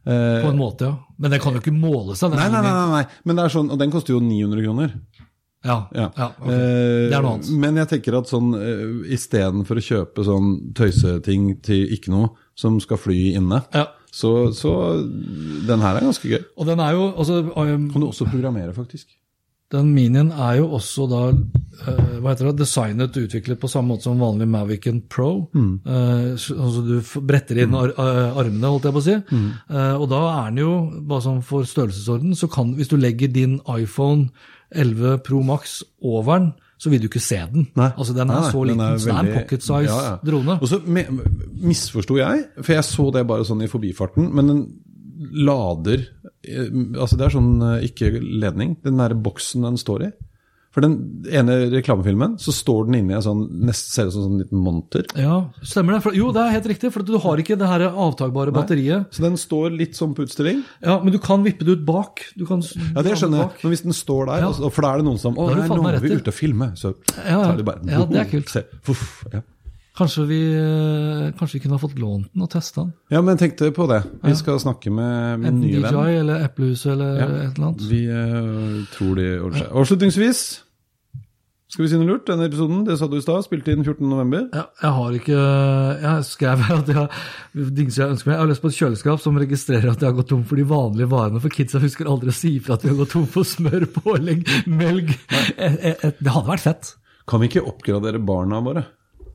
Eh, 0.05 0.41
På 0.45 0.49
en 0.53 0.57
måte, 0.57 0.81
ja. 0.87 0.95
Men 1.19 1.31
den 1.31 1.39
kan 1.41 1.53
jo 1.53 1.59
ikke 1.59 1.73
måle 1.75 2.15
seg. 2.15 2.31
nei, 2.31 2.47
nei, 2.49 2.61
nei, 2.61 2.71
nei, 2.71 2.89
nei, 2.93 3.05
men 3.25 3.35
det 3.35 3.43
er 3.45 3.49
sånn, 3.57 3.69
og 3.71 3.77
den 3.81 3.91
koster 3.91 4.13
jo 4.15 4.21
900 4.21 4.63
kroner. 4.63 4.93
Ja, 5.65 5.89
Ja. 5.93 6.11
ja, 6.17 6.27
ok. 6.39 6.47
Eh, 6.47 7.09
Det 7.09 7.13
er 7.13 7.21
noe 7.21 7.33
annet. 7.35 7.49
Men 7.51 7.75
jeg 7.75 7.87
tenker 7.89 8.17
at 8.17 8.27
sånn, 8.31 8.53
uh, 8.55 9.03
istedenfor 9.11 9.75
å 9.75 9.83
kjøpe 9.83 10.23
sånn 10.23 10.73
tøyseting 10.73 11.61
til 11.61 11.87
ikke 11.97 12.09
noe, 12.13 12.29
som 12.55 12.79
skal 12.79 12.97
fly 12.97 13.33
inne, 13.35 13.63
Ja. 13.75 13.87
så, 14.11 14.51
så 14.55 14.71
den 15.67 15.79
her 15.83 15.97
er 15.97 16.01
ganske 16.07 16.29
gøy. 16.31 16.43
Og 16.57 16.65
den 16.65 16.79
er 16.79 16.93
jo 16.93 17.11
også, 17.11 17.41
um, 17.57 17.89
Kan 17.91 18.01
du 18.01 18.07
også 18.07 18.29
programmere, 18.31 18.73
faktisk. 18.73 19.05
Den 19.71 19.91
Minien 19.93 20.31
er 20.31 20.55
jo 20.57 20.69
også 20.79 21.05
da 21.11 21.19
uh, 21.29 22.19
hva 22.23 22.31
heter 22.33 22.47
det, 22.49 22.55
designet 22.63 23.15
og 23.15 23.27
utviklet 23.27 23.59
på 23.61 23.69
samme 23.69 23.91
måte 23.93 24.07
som 24.07 24.17
vanlig 24.17 24.47
Mavicen 24.49 25.03
Pro. 25.07 25.49
Eh, 25.53 26.33
så- 26.41 26.55
altså 26.57 26.81
du 26.87 27.21
bretter 27.21 27.59
inn 27.61 27.75
ar 27.75 27.89
eh, 27.89 28.33
armene, 28.35 28.65
holdt 28.65 28.83
jeg 28.89 28.93
på 28.93 28.97
å 28.97 29.03
si. 29.03 29.13
Eh, 29.69 29.93
og 29.95 30.09
da 30.09 30.47
er 30.47 30.49
den 30.49 30.57
jo, 30.63 31.01
bare 31.05 31.21
sånn 31.21 31.43
for 31.43 31.61
størrelsesorden, 31.63 32.33
så 32.33 32.49
kan 32.51 32.73
hvis 32.75 32.89
du 32.89 32.97
legger 32.97 33.31
din 33.31 33.59
iPhone 33.69 34.31
11 34.71 35.21
Pro 35.25 35.41
Max 35.45 35.79
over 36.01 36.39
den, 36.39 36.49
så 36.79 36.91
vil 36.91 37.01
du 37.03 37.09
ikke 37.09 37.21
se 37.23 37.39
den. 37.51 37.65
Altså 37.75 38.13
Den 38.15 38.29
er 38.29 38.39
Nei, 38.39 38.43
så 38.45 38.51
så 38.53 38.65
den 38.69 38.77
veldig... 38.79 38.99
så 39.01 39.09
det 39.09 39.15
er 39.15 39.25
en 39.25 39.33
pocket 39.41 39.65
size 39.65 39.89
Ja, 39.89 39.97
ja. 40.05 40.13
drone. 40.23 40.59
Og 40.61 40.69
så 40.71 40.79
misforsto 41.59 42.19
jeg, 42.19 42.45
for 42.61 42.75
jeg 42.77 42.87
så 42.87 43.09
det 43.15 43.25
bare 43.27 43.47
sånn 43.47 43.65
i 43.65 43.71
forbifarten, 43.71 44.29
men 44.35 44.51
den 44.53 44.61
lader 45.35 46.05
eh, 46.47 46.69
Altså 46.95 47.17
det 47.19 47.25
er 47.27 47.33
sånn 47.33 47.51
eh, 47.65 47.87
ikke 47.89 48.13
ledning, 48.23 48.77
den 48.85 49.01
der 49.01 49.17
boksen 49.19 49.67
den 49.67 49.79
står 49.81 50.07
i. 50.07 50.11
For 50.69 50.85
den 50.85 51.23
ene 51.33 51.55
reklamefilmen 51.73 52.35
så 52.37 52.53
står 52.53 52.85
den 52.85 52.99
inni 52.99 53.15
en 53.17 53.23
sånn 53.25 53.39
nesten 53.65 53.89
ser 53.89 54.09
ut 54.09 54.13
som 54.13 54.21
en 54.21 54.27
sånn 54.29 54.41
liten 54.43 54.59
monter. 54.61 55.07
Ja, 55.17 55.39
stemmer 55.65 55.95
det? 55.97 56.03
For, 56.05 56.13
jo, 56.13 56.27
det 56.35 56.43
er 56.43 56.53
helt 56.59 56.67
riktig, 56.69 56.91
for 56.93 57.01
du 57.07 57.15
har 57.23 57.41
ikke 57.41 57.57
det 57.57 57.65
her 57.71 57.87
avtagbare 57.89 58.53
batteriet. 58.53 59.07
Så 59.15 59.25
den 59.25 59.37
står 59.41 59.73
litt 59.73 59.97
sånn 59.97 60.13
på 60.13 60.27
utstilling. 60.27 60.61
Ja, 60.85 60.99
Men 61.01 61.11
du 61.15 61.17
kan 61.19 61.41
vippe 61.43 61.65
det 61.65 61.79
ut 61.79 61.85
bak. 61.87 62.21
Du 62.37 62.45
kan 62.45 62.61
Ja, 62.61 63.01
det 63.01 63.17
skjønner 63.17 63.47
jeg, 63.47 63.63
men 63.63 63.73
hvis 63.73 63.81
den 63.87 63.97
står 63.97 64.27
der, 64.29 64.43
Ja. 64.45 64.47
altså, 64.53 64.69
for 64.71 64.81
da 64.85 64.93
er 64.93 64.97
det 65.01 65.05
noen 65.09 65.17
som 65.19 65.33
Å, 65.35 65.49
nei, 65.55 65.67
nå 65.67 65.87
er 65.89 65.99
vi 65.99 66.13
ute 66.13 66.27
og 66.29 66.37
filme, 66.37 66.71
så 66.77 66.93
Ja, 67.17 67.23
ja. 67.39 67.43
tar 67.49 67.57
de 67.57 67.63
bare 67.63 67.79
Ja, 67.89 68.05
det 68.05 68.19
er 68.21 68.29
kult. 68.29 68.49
Se, 68.49 68.63
Uff, 68.87 69.25
ja. 69.33 69.41
Kanskje 69.99 70.23
vi, 70.29 70.39
eh, 70.55 71.25
kanskje 71.35 71.57
vi 71.57 71.61
kunne 71.65 71.75
ha 71.75 71.81
fått 71.81 71.97
lånt 71.99 72.29
den 72.31 72.45
og 72.45 72.49
testa 72.53 72.85
den? 72.85 72.93
ja, 73.11 73.19
men 73.21 73.35
tenk 73.37 73.57
tenkte 73.57 73.73
på 73.75 73.87
det. 73.91 73.99
Vi 74.23 74.35
skal 74.39 74.59
snakke 74.63 74.91
med 74.93 75.41
min 75.41 75.49
Enten 75.49 75.61
nye 75.65 75.81
DJI 75.81 75.91
venn. 75.91 76.19
eller 76.21 76.45
Applehuset 76.47 76.91
eller 76.93 77.17
Ja. 77.19 77.25
et 77.49 77.57
eller 77.57 77.67
annet. 77.67 77.85
Vi 77.89 78.01
uh, 78.07 78.85
tror 78.95 79.15
de 79.19 79.27
ordner 79.43 79.59
seg. 79.59 79.71
Avslutningsvis, 79.81 80.41
skal 81.69 81.83
vi 81.85 81.89
si 81.91 81.97
noe 81.99 82.07
lurt? 82.09 82.23
Denne 82.25 82.47
episoden, 82.47 82.85
det 82.87 82.95
sa 82.97 83.05
du 83.05 83.17
i 83.17 83.21
stad, 83.21 83.43
spilte 83.45 83.73
inn 83.75 83.83
14.11. 83.83 84.47
Ja, 84.55 84.63
jeg 84.81 84.93
har 84.99 85.17
ikke 85.19 85.41
Jeg 86.01 86.23
skrev 86.25 86.63
at 86.79 86.87
jeg 86.87 86.95
har 86.97 87.09
dingser 87.53 88.03
jeg 88.05 88.13
ønsker 88.15 88.29
meg. 88.31 88.35
Jeg 88.37 88.41
har 88.41 88.49
lyst 88.49 88.63
på 88.63 88.71
et 88.71 88.79
kjøleskap 88.79 89.19
som 89.21 89.37
registrerer 89.37 89.91
at 89.91 89.99
jeg 90.01 90.09
har 90.09 90.17
gått 90.17 90.31
tom 90.31 90.45
for 90.49 90.55
de 90.57 90.63
vanlige 90.69 91.11
varene. 91.11 91.41
For 91.43 91.49
kidsa 91.53 91.81
husker 91.83 92.09
aldri 92.09 92.31
å 92.31 92.37
si 92.39 92.55
ifra 92.57 92.73
at 92.79 92.85
vi 92.87 92.89
har 92.89 92.97
gått 93.03 93.11
tom 93.13 93.27
for 93.29 93.43
smør, 93.45 93.85
pålegg, 93.99 94.47
melk. 94.65 95.11
Eh, 95.57 96.07
Det 96.09 96.31
hadde 96.31 96.47
vært 96.49 96.65
fett. 96.65 96.95
Kan 97.29 97.43
vi 97.43 97.51
ikke 97.51 97.67
oppgradere 97.69 98.17
barna 98.23 98.63
våre? 98.65 98.85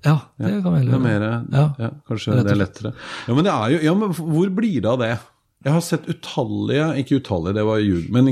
Ja, 0.04 0.18
det 0.38 0.56
kan 0.62 0.74
vi 0.74 0.82
gjøre. 0.84 1.00
mer, 1.00 1.28
Ja. 1.52 1.68
ja. 1.78 1.90
kanskje 2.08 2.36
det 2.42 2.52
er 2.52 2.60
lettere. 2.60 2.94
Ja, 3.28 3.34
men 3.36 3.46
det 3.46 3.54
er 3.54 3.76
jo, 3.76 3.78
ja, 3.88 3.94
men 3.94 4.12
hvor 4.12 4.50
blir 4.54 4.82
det 4.82 4.90
av 4.90 5.00
det? 5.00 5.14
Jeg 5.64 5.72
har 5.72 5.80
sett 5.80 6.04
utallige, 6.12 6.90
ikke 7.00 7.22
utallige, 7.22 7.54
det 7.56 7.62
var 7.64 7.78
jul, 7.80 8.02
men 8.12 8.26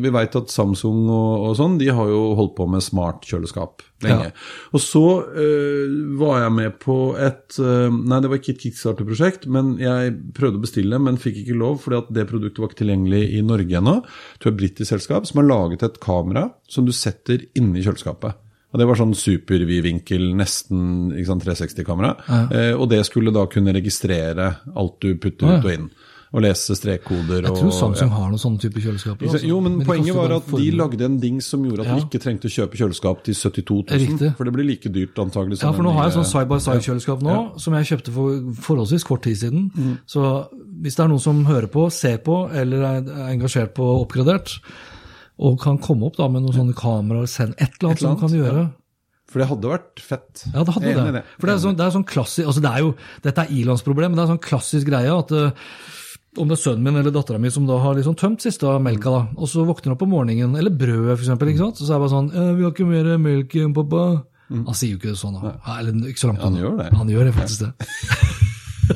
vi 0.00 0.12
vet 0.14 0.36
at 0.38 0.48
Samsung 0.48 1.02
og, 1.12 1.42
og 1.50 1.58
sånn, 1.58 1.74
de 1.76 1.90
har 1.92 2.08
jo 2.08 2.22
holdt 2.38 2.54
på 2.56 2.64
med 2.72 2.84
smart 2.84 3.26
kjøleskap 3.28 3.84
Ja. 4.00 4.30
Og 4.72 4.80
så 4.80 5.02
øh, 5.28 6.16
var 6.16 6.38
jeg 6.40 6.54
med 6.56 6.78
på 6.80 6.96
et, 7.20 7.58
øh, 7.60 7.92
nei 7.92 8.22
det 8.24 8.30
var 8.32 8.40
ikke 8.40 8.54
et 8.54 8.62
Kickstarter-prosjekt, 8.64 9.44
men 9.52 9.74
jeg 9.82 10.14
prøvde 10.32 10.56
å 10.56 10.64
bestille, 10.64 10.96
men 11.04 11.20
fikk 11.20 11.42
ikke 11.42 11.58
lov, 11.60 11.82
fordi 11.84 12.00
at 12.00 12.12
det 12.16 12.28
produktet 12.30 12.64
var 12.64 12.72
ikke 12.72 12.80
tilgjengelig 12.80 13.26
i 13.36 13.42
Norge 13.44 13.76
ennå. 13.76 13.98
Det 14.40 14.48
er 14.48 14.54
et 14.54 14.60
britisk 14.62 14.94
selskap 14.94 15.28
som 15.28 15.42
har 15.42 15.50
laget 15.52 15.84
et 15.84 16.00
kamera 16.00 16.46
som 16.64 16.88
du 16.88 16.96
setter 16.96 17.44
inni 17.60 17.84
kjøleskapet. 17.84 18.40
Og 18.72 18.78
Det 18.78 18.86
var 18.86 18.94
sånn 19.00 19.14
supervidvinkel, 19.18 20.28
nesten 20.38 21.10
ikke 21.16 21.26
sant, 21.26 21.42
360-kamera. 21.44 22.12
Eh, 22.54 22.72
og 22.78 22.88
det 22.92 23.02
skulle 23.08 23.32
da 23.34 23.46
kunne 23.50 23.74
registrere 23.74 24.52
alt 24.76 25.00
du 25.02 25.14
putter 25.18 25.46
Ja. 25.48 25.58
ut 25.58 25.64
og 25.64 25.72
inn. 25.72 25.90
og 26.32 26.42
lese 26.44 26.76
strekkoder. 26.78 27.42
Jeg 27.42 27.50
tror 27.58 27.66
og, 27.66 27.72
Samsung 27.74 28.06
ja. 28.08 28.14
har 28.14 28.28
noen 28.30 28.38
sånne 28.38 28.60
type 28.62 28.78
kjøleskaper. 28.78 29.26
Også. 29.26 29.40
Jo, 29.48 29.56
men, 29.60 29.78
men 29.78 29.86
poenget 29.88 30.14
var 30.14 30.30
at 30.36 30.46
de 30.46 30.68
lagde 30.78 31.02
en 31.02 31.16
dings 31.18 31.44
som 31.50 31.64
gjorde 31.66 31.80
at 31.80 31.86
Ja. 31.88 31.96
du 31.98 32.04
ikke 32.06 32.20
trengte 32.22 32.46
å 32.46 32.52
kjøpe 32.54 32.78
kjøleskap 32.78 33.24
til 33.26 33.34
72 33.34 33.82
000. 33.90 33.98
Riktig. 33.98 34.36
For 34.36 34.44
det 34.46 34.52
blir 34.54 34.64
like 34.68 34.92
dyrt 34.94 35.18
antagelig 35.18 35.58
Ja, 35.60 35.72
for 35.72 35.82
nå 35.82 35.90
har 35.92 36.04
jeg 36.06 36.14
sånn 36.20 36.30
side-by-side-kjøleskap 36.30 37.20
nå, 37.26 37.58
som 37.58 37.74
jeg 37.74 37.84
kjøpte 37.90 38.12
for 38.14 38.54
forholdsvis 38.62 39.02
kort 39.10 39.22
tid 39.26 39.36
siden. 39.42 39.72
Mm. 39.74 39.98
Så 40.06 40.22
hvis 40.80 40.94
det 40.94 41.02
er 41.02 41.08
noen 41.10 41.18
som 41.26 41.44
hører 41.50 41.66
på, 41.66 41.90
ser 41.90 42.18
på, 42.22 42.38
eller 42.54 42.78
er 42.78 43.10
er 43.10 43.34
engasjert 43.34 43.74
på 43.74 43.82
oppgradert, 44.06 44.60
og 45.40 45.56
kan 45.62 45.78
komme 45.80 46.10
opp 46.10 46.18
da 46.20 46.28
med 46.28 46.44
noen 46.44 46.56
sånne 46.56 46.76
kameraer, 46.76 47.30
send 47.30 47.56
et 47.56 47.78
eller 47.78 47.90
annet 47.90 47.96
Et 47.96 48.04
eller 48.04 48.10
som 48.10 48.20
kan 48.20 48.28
annet, 48.28 48.40
gjøre. 48.42 48.64
For 49.30 49.40
det 49.40 49.46
hadde 49.46 49.70
vært 49.70 50.02
fett. 50.02 50.44
Ja, 50.50 50.64
det 50.66 50.74
hadde 50.74 50.90
er 50.90 51.16
det. 51.20 51.24
For 51.38 51.48
det 51.48 51.54
er 51.54 51.62
sånn, 51.62 51.78
det 51.78 51.86
er 51.86 51.94
sånn 51.94 52.06
klassisk, 52.08 52.50
altså 52.50 52.62
det 52.64 52.70
er 52.74 52.84
jo, 52.84 52.92
Dette 53.24 53.44
er 53.44 53.56
ilandsproblem, 53.60 54.10
men 54.12 54.18
det 54.18 54.24
er 54.26 54.32
sånn 54.34 54.42
klassisk 54.42 54.90
greie 54.90 55.12
at 55.14 55.34
uh, 55.36 55.74
om 56.38 56.50
det 56.50 56.56
er 56.58 56.62
sønnen 56.62 56.84
min 56.86 56.98
eller 57.00 57.14
dattera 57.14 57.40
mi 57.42 57.50
som 57.50 57.66
da 57.66 57.78
har 57.82 57.96
liksom 57.98 58.16
tømt 58.18 58.42
siste 58.44 58.66
av 58.68 58.82
melka, 58.82 59.10
da, 59.10 59.22
og 59.34 59.50
så 59.50 59.64
våkner 59.66 59.90
han 59.90 59.96
opp 59.96 60.04
om 60.06 60.12
morgenen, 60.14 60.58
eller 60.58 60.74
brødet 60.74 61.16
f.eks., 61.16 61.30
ikke 61.34 61.62
sant? 61.62 61.80
så 61.80 61.88
er 61.88 61.96
det 61.96 62.02
bare 62.04 62.12
sånn 62.12 62.30
«Eh, 62.30 62.50
'Vi 62.54 62.66
har 62.66 62.74
ikke 62.74 62.90
mer 62.90 63.10
melk 63.22 63.56
igjen, 63.56 63.74
pappa.' 63.74 64.04
Han 64.50 64.74
sier 64.74 64.94
jo 64.94 64.98
ikke 64.98 65.12
det 65.12 65.18
sånn, 65.18 65.38
da. 65.38 65.54
Ja, 65.62 65.78
eller 65.78 66.10
ikke 66.10 66.22
så 66.24 66.30
langt 66.32 66.42
Han 66.42 66.58
gjør 66.58 66.78
det. 66.80 66.88
Han 66.98 67.10
gjør 67.10 67.28
det 67.28 67.34
faktisk 67.36 67.60
det. 67.62 67.72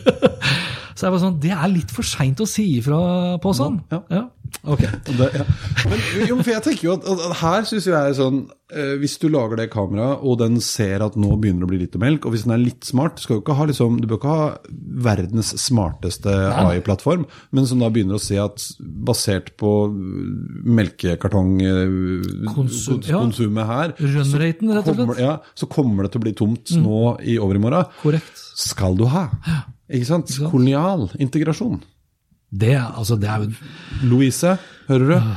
så 0.99 1.07
jeg 1.07 1.13
bare 1.15 1.23
sånn, 1.23 1.37
Det 1.43 1.53
er 1.55 1.69
litt 1.71 1.95
for 1.95 2.07
seint 2.07 2.43
å 2.43 2.47
si 2.51 2.65
ifra 2.81 2.99
på 3.43 3.55
sånn. 3.55 3.79
Ja. 3.95 4.01
Ja. 4.11 4.25
Ok. 4.65 4.81
Det, 5.05 5.27
ja. 5.37 5.45
Men 5.91 5.99
jo, 6.25 6.39
for 6.41 6.49
jeg 6.55 6.63
tenker 6.65 6.87
jo 6.87 6.95
at, 6.97 7.05
at, 7.05 7.37
her 7.43 7.67
syns 7.69 7.85
jeg 7.91 7.99
er 7.99 8.15
sånn 8.17 8.39
eh, 8.73 8.95
Hvis 9.01 9.19
du 9.21 9.27
lager 9.29 9.57
det 9.61 9.67
kameraet, 9.73 10.23
og 10.25 10.39
den 10.41 10.57
ser 10.65 11.03
at 11.05 11.17
nå 11.21 11.37
begynner 11.37 11.61
det 11.65 11.69
å 11.69 11.73
bli 11.73 11.81
litt 11.83 11.97
melk, 12.01 12.25
og 12.25 12.31
hvis 12.35 12.45
den 12.47 12.55
er 12.57 12.63
litt 12.63 12.85
smart 12.89 13.21
skal 13.21 13.37
Du 13.37 13.41
ikke 13.43 13.59
ha 13.59 13.65
liksom, 13.69 14.01
du 14.01 14.07
bør 14.09 14.19
ikke 14.21 14.33
ha 14.33 14.47
verdens 15.05 15.49
smarteste 15.61 16.33
AI-plattform, 16.33 17.23
men 17.53 17.67
som 17.69 17.79
da 17.83 17.89
begynner 17.93 18.17
å 18.17 18.25
se 18.25 18.37
at 18.41 18.57
basert 18.81 19.53
på 19.61 19.71
Konsum- 19.85 20.65
ja. 20.65 20.73
melkekartongkonsumet 20.81 23.65
her, 23.69 23.93
Run-raten, 24.01 24.73
rett 24.79 24.89
og 24.89 24.97
slett. 24.97 25.21
ja, 25.21 25.35
så 25.59 25.65
kommer 25.71 26.03
det 26.07 26.11
til 26.15 26.21
å 26.23 26.27
bli 26.27 26.35
tomt 26.41 26.67
nå 26.81 27.01
i 27.21 27.37
overmorgen. 27.43 27.85
Korrekt. 28.01 28.37
Skal 28.55 28.97
du 28.97 29.05
ha? 29.13 29.25
Ikke 29.93 30.09
sant? 30.09 30.33
Kolonial 30.49 31.11
integrasjon. 31.21 31.83
Det, 32.55 32.77
altså, 32.79 33.19
det 33.19 33.31
er 33.31 33.43
jo 33.43 34.09
Louise, 34.11 34.55
hører 34.89 35.11
du? 35.11 35.35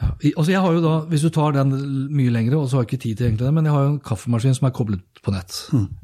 Altså 0.00 0.48
jeg 0.52 0.60
har 0.64 0.72
jo 0.74 0.80
da, 0.80 0.92
Hvis 1.10 1.24
du 1.26 1.30
tar 1.32 1.52
den 1.52 1.72
mye 2.14 2.32
lengre, 2.32 2.58
og 2.58 2.68
så 2.68 2.78
har 2.78 2.84
jeg 2.84 2.90
ikke 2.90 3.02
tid 3.02 3.18
til 3.18 3.26
egentlig 3.28 3.46
det, 3.46 3.54
men 3.56 3.68
jeg 3.68 3.74
har 3.74 3.84
jo 3.84 3.92
en 3.92 4.02
kaffemaskin 4.04 4.56
som 4.56 4.68
er 4.68 4.74
koblet 4.76 5.20
på 5.24 5.34
nett. 5.34 5.56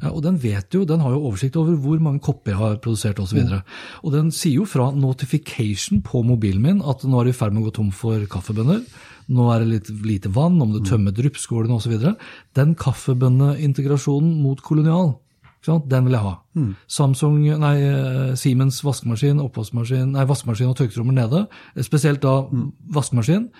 Ja, 0.02 0.10
og 0.12 0.22
Den 0.26 0.36
vet 0.42 0.74
jo, 0.74 0.84
den 0.84 1.00
har 1.00 1.14
jo 1.14 1.24
oversikt 1.30 1.56
over 1.56 1.78
hvor 1.80 2.00
mange 2.04 2.20
kopper 2.24 2.52
jeg 2.52 2.60
har 2.60 2.78
produsert 2.84 3.20
osv. 3.22 3.40
Og, 3.40 3.52
så 3.54 3.60
og 4.02 4.12
den 4.12 4.30
sier 4.34 4.60
jo 4.60 4.68
fra 4.68 4.90
notification 4.92 6.02
på 6.04 6.22
mobilen 6.26 6.62
min 6.62 6.82
at 6.84 7.04
nå 7.08 7.20
er 7.20 7.28
du 7.28 7.32
i 7.32 7.36
ferd 7.36 7.56
med 7.56 7.64
å 7.64 7.70
gå 7.70 7.76
tom 7.80 7.92
for 7.94 8.24
kaffebønner. 8.30 8.84
Nå 9.32 9.48
er 9.50 9.64
det 9.64 9.70
litt 9.72 9.88
lite 10.06 10.30
vann, 10.30 10.60
om 10.62 10.74
du 10.74 10.82
tømmer 10.86 11.14
dryppskålene 11.16 11.80
osv. 11.80 11.96
Den 12.54 12.76
kaffebønneintegrasjonen 12.78 14.36
mot 14.44 14.60
kolonial, 14.62 15.16
den 15.66 16.06
vil 16.06 16.16
jeg 16.16 16.24
ha. 16.24 16.34
Samsung, 16.88 17.40
nei, 17.60 17.74
eh, 17.82 18.34
Siemens 18.38 18.78
vaskemaskin, 18.86 19.40
oppvaskmaskin, 19.42 20.12
nei, 20.14 20.24
vaskemaskin 20.28 20.70
og 20.70 20.76
tørketrommel 20.78 21.18
nede, 21.18 21.46
spesielt 21.84 22.22
da 22.24 22.38
vaskemaskin, 22.96 23.50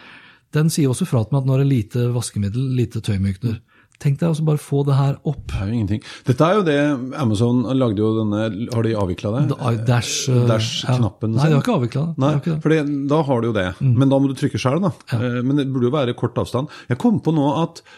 den 0.55 0.71
sier 0.73 0.89
også 0.93 1.07
fra 1.09 1.25
til 1.25 1.35
meg 1.35 1.43
at 1.43 1.49
nå 1.49 1.57
er 1.57 1.65
det 1.65 1.73
lite 1.73 2.11
vaskemiddel, 2.15 2.69
lite 2.79 3.03
tøymykner. 3.05 3.59
Tenk 4.03 4.19
deg 4.21 4.29
altså 4.29 4.45
bare 4.45 4.61
få 4.61 4.83
det 4.85 4.97
her 4.99 5.15
opp. 5.25 5.47
Det 5.49 5.57
er 5.57 5.69
jo 5.71 5.77
ingenting. 5.79 6.03
Dette 6.29 6.45
er 6.45 6.59
jo 6.59 6.65
det 6.67 6.77
Amazon 7.17 7.63
lagde 7.79 8.03
jo 8.03 8.11
denne 8.19 8.43
Har 8.75 8.85
de 8.85 8.93
avvikla 8.93 9.31
det? 9.39 9.45
Dash-knappen. 9.89 10.49
Dash-knappen 10.51 11.37
Ja. 11.37 11.41
Nei, 11.41 11.47
de 11.49 11.57
har 11.57 11.63
ikke 11.65 11.77
avvikla 11.79 12.03
det. 12.05 12.17
De 12.17 12.21
Nei, 12.21 12.33
ikke 12.37 12.51
det. 12.53 12.59
Fordi, 12.67 12.81
da 13.09 13.23
har 13.31 13.41
du 13.41 13.47
jo 13.49 13.55
det. 13.57 13.69
Men 13.81 14.13
da 14.13 14.19
må 14.21 14.29
du 14.29 14.37
trykke 14.37 14.61
sjøl, 14.61 14.83
da. 14.85 14.93
Ja. 15.13 15.31
Men 15.41 15.63
det 15.63 15.69
burde 15.73 15.89
jo 15.89 15.95
være 15.97 16.17
kort 16.19 16.37
avstand. 16.37 16.69
Jeg 16.93 17.01
kom 17.01 17.23
på 17.25 17.33
nå 17.37 17.47
at 17.63 17.81
eh, 17.81 17.97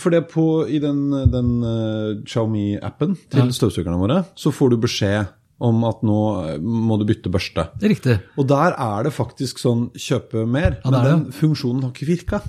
for 0.00 0.14
det 0.14 0.22
på, 0.30 0.64
I 0.72 0.80
den, 0.80 1.10
den 1.32 1.50
uh, 1.60 2.22
Xiaomi-appen 2.24 3.16
til 3.32 3.50
støvsugerne 3.52 3.98
våre, 4.00 4.22
så 4.38 4.52
får 4.54 4.72
du 4.72 4.78
beskjed 4.86 5.34
om 5.64 5.84
at 5.88 6.02
nå 6.04 6.18
eh, 6.42 6.58
må 6.60 6.98
du 7.00 7.06
bytte 7.08 7.32
børste. 7.32 7.70
Det 7.80 7.88
er 7.88 7.94
riktig. 7.94 8.18
Og 8.36 8.48
der 8.50 8.76
er 8.76 9.06
det 9.06 9.14
faktisk 9.16 9.60
sånn 9.62 9.88
kjøpe 9.96 10.44
mer, 10.48 10.78
Ja, 10.82 10.92
men 10.92 11.06
den 11.06 11.24
funksjonen 11.36 11.86
har 11.86 11.94
ikke 11.94 12.10
virka. 12.10 12.42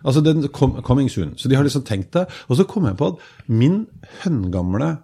Altså, 0.00 0.22
den 0.24 0.46
kom, 0.48 0.78
coming 0.86 1.10
soon. 1.12 1.34
Så 1.36 1.50
de 1.52 1.58
har 1.58 1.66
liksom 1.66 1.84
tenkt 1.84 2.14
det. 2.16 2.24
Og 2.48 2.56
så 2.56 2.64
kom 2.68 2.88
jeg 2.88 2.96
på 2.96 3.12
at 3.12 3.50
min 3.52 3.82
høngamle 4.22 4.94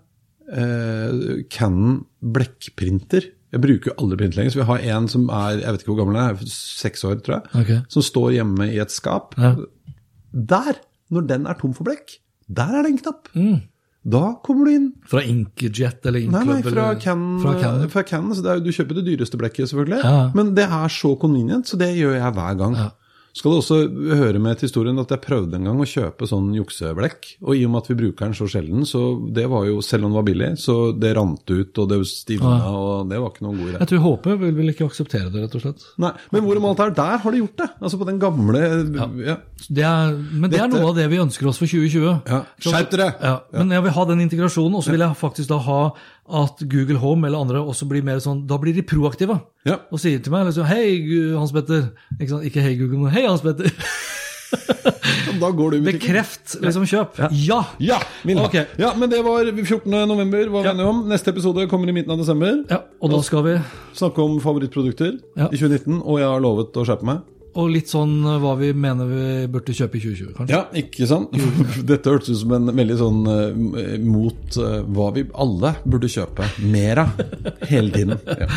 eh, 0.48 1.44
Canon 1.52 2.06
blekkprinter 2.24 3.28
Jeg 3.52 3.62
bruker 3.62 3.92
jo 3.92 3.98
aldri 4.00 4.22
print 4.22 4.38
lenger, 4.38 4.54
så 4.54 4.62
vi 4.62 4.68
har 4.70 4.88
en 4.96 5.10
som 5.12 5.28
er 5.28 5.60
jeg 5.60 5.74
vet 5.74 5.84
ikke 5.84 5.92
hvor 5.92 6.00
gammel 6.00 6.16
den 6.18 6.24
er, 6.24 6.50
seks 6.50 7.04
år, 7.06 7.20
tror 7.24 7.38
jeg, 7.38 7.60
okay. 7.60 7.78
som 7.92 8.04
står 8.04 8.32
hjemme 8.40 8.70
i 8.72 8.80
et 8.82 8.92
skap. 8.92 9.36
Ja. 9.38 9.54
Der, 10.36 10.80
når 11.10 11.26
den 11.30 11.46
er 11.46 11.54
tom 11.60 11.72
for 11.76 11.84
blekk, 11.88 12.18
der 12.48 12.74
er 12.78 12.82
det 12.86 12.92
en 12.92 12.98
knapp. 12.98 13.28
Mm. 13.34 13.62
Da 14.06 14.20
kommer 14.46 14.66
du 14.68 14.70
inn. 14.70 14.92
Fra 15.10 15.18
Inkjet 15.26 16.06
eller 16.06 16.20
Nei, 16.20 16.26
Inklubb? 16.28 16.46
nei, 16.46 16.62
Canon. 17.02 17.40
Fra 17.90 18.02
det 18.42 18.52
er, 18.52 18.60
jo- 18.60 18.64
du 18.64 18.70
kjøper 18.70 18.94
det 19.00 19.04
dyreste 19.08 19.36
blekket, 19.40 19.66
selvfølgelig. 19.72 19.98
Ja. 20.04 20.30
Men 20.34 20.54
det 20.54 20.64
er 20.70 20.88
så 20.88 21.16
convenient, 21.18 21.66
så 21.66 21.76
det 21.80 21.88
gjør 21.98 22.14
jeg 22.14 22.32
hver 22.32 22.54
gang. 22.58 22.76
Ja. 22.78 22.90
Skal 23.36 23.52
det 23.52 23.58
også 23.60 23.76
høre 24.16 24.40
med 24.40 24.56
til 24.56 24.64
historien 24.70 24.96
at 25.02 25.10
jeg 25.12 25.20
prøvde 25.20 25.58
en 25.58 25.66
gang 25.68 25.80
å 25.82 25.86
kjøpe 25.88 26.24
sånn 26.28 26.46
jukseblekk. 26.56 27.26
Og 27.44 27.52
i 27.58 27.66
og 27.66 27.72
med 27.74 27.82
at 27.82 27.90
vi 27.90 27.96
bruker 27.98 28.24
den 28.30 28.36
så 28.38 28.46
sjelden, 28.48 28.86
så 28.88 29.02
det 29.36 29.44
var 29.52 29.66
jo, 29.68 29.82
selv 29.84 30.06
om 30.08 30.14
det 30.14 30.16
var 30.22 30.26
billig, 30.30 30.48
så 30.62 30.76
det 30.96 31.10
rant 31.18 31.44
ut, 31.52 31.80
og 31.82 31.90
det 31.90 31.98
stivna, 32.08 32.54
Ja. 32.62 32.70
og 32.72 33.10
det 33.10 33.18
var 33.20 33.34
ikke 33.34 33.44
noen 33.44 33.58
god 33.60 33.68
idé. 33.74 33.78
Jeg 33.82 33.90
tror 33.92 34.02
HP 34.06 34.26
vil 34.40 34.54
vel 34.56 34.72
ikke 34.72 34.88
akseptere 34.88 35.28
det, 35.34 35.42
rett 35.44 35.54
og 35.58 35.64
slett. 35.66 35.84
Nei, 36.00 36.12
Men 36.32 36.46
hvorom 36.48 36.64
alt 36.70 36.80
er, 36.80 36.94
der 36.96 37.18
har 37.26 37.30
de 37.36 37.42
gjort 37.44 37.56
det. 37.60 37.68
Altså 37.82 37.98
på 38.00 38.06
den 38.08 38.18
gamle 38.18 38.64
ja. 39.26 39.36
Det 39.68 39.84
er, 39.84 40.16
men 40.32 40.50
det 40.50 40.60
er 40.60 40.68
noe 40.72 40.88
av 40.88 40.96
det 40.96 41.06
vi 41.12 41.20
ønsker 41.20 41.46
oss 41.52 41.58
for 41.60 41.66
2020. 41.68 42.22
Ja, 42.26 42.40
skjerp 42.58 42.90
dere! 42.96 43.10
Ja, 43.20 43.36
men 43.52 43.70
jeg 43.76 43.82
vil 43.84 43.96
ha 44.00 44.04
den 44.08 44.20
integrasjonen, 44.24 44.76
og 44.80 44.84
så 44.84 44.96
vil 44.96 45.04
jeg 45.04 45.16
faktisk 45.20 45.48
da 45.52 45.58
ha 45.58 45.80
at 46.28 46.62
Google 46.68 46.98
Home 47.02 47.26
eller 47.28 47.38
andre 47.44 47.60
også 47.62 47.86
blir 47.88 48.02
mer 48.06 48.18
sånn 48.22 48.44
Da 48.48 48.56
blir 48.58 48.74
de 48.74 48.82
proaktive 48.82 49.40
Ja. 49.66 49.76
og 49.92 50.00
sier 50.02 50.18
til 50.22 50.32
meg 50.34 50.46
liksom 50.48 50.66
Hei, 50.66 51.32
Hans 51.36 51.52
Petter. 51.54 51.90
Ikke, 52.18 52.28
sant? 52.32 52.44
ikke 52.48 52.62
hei, 52.64 52.74
Google, 52.80 53.04
men 53.04 53.12
hei, 53.14 53.26
Hans 53.28 53.42
Petter. 53.46 53.70
Da 55.40 55.50
går 55.52 55.72
du 55.72 55.76
i 55.76 55.80
butikken. 55.82 55.98
Bekreft 56.00 56.54
liksom 56.62 56.84
kjøp. 56.88 57.18
Ja! 57.18 57.28
Ja, 57.82 57.98
ja, 58.24 58.44
okay. 58.44 58.64
ja, 58.80 58.92
men 58.96 59.10
det 59.10 59.18
var 59.26 59.44
14. 59.50 59.90
november, 60.08 60.48
var 60.54 60.62
vi 60.64 60.70
enige 60.70 60.86
om. 60.88 61.00
Neste 61.10 61.32
episode 61.34 61.66
kommer 61.68 61.90
i 61.90 61.94
midten 61.96 62.14
av 62.14 62.20
desember. 62.22 62.62
ja! 62.70 62.78
Og 63.02 63.10
da 63.12 63.20
skal 63.26 63.44
vi 63.44 63.56
Snakke 63.98 64.22
om 64.22 64.38
favorittprodukter 64.40 65.16
i 65.50 65.56
2019, 65.58 65.98
og 66.02 66.20
jeg 66.20 66.28
har 66.30 66.40
lovet 66.44 66.76
å 66.78 66.84
skjerpe 66.86 67.06
meg. 67.08 67.24
Og 67.56 67.70
litt 67.72 67.90
sånn 67.92 68.18
eh, 68.20 68.38
hva 68.42 68.54
vi 68.60 68.72
mener 68.76 69.08
vi 69.10 69.26
burde 69.52 69.74
kjøpe 69.76 69.98
i 69.98 70.02
2020, 70.04 70.32
kanskje. 70.36 70.56
Ja, 70.56 70.62
ikke 70.76 71.08
sant? 71.08 71.36
Dette 71.90 72.12
hørtes 72.12 72.34
ut 72.34 72.42
som 72.42 72.56
en 72.58 72.72
veldig 72.76 72.98
sånn 73.00 73.22
eh, 73.32 73.94
mot 74.02 74.58
eh, 74.60 74.80
hva 74.96 75.08
vi 75.16 75.24
alle 75.46 75.72
burde 75.86 76.10
kjøpe 76.12 76.50
mer 76.64 77.04
av 77.06 77.24
hele 77.70 77.92
tiden. 77.94 78.18
Ja. 78.36 78.50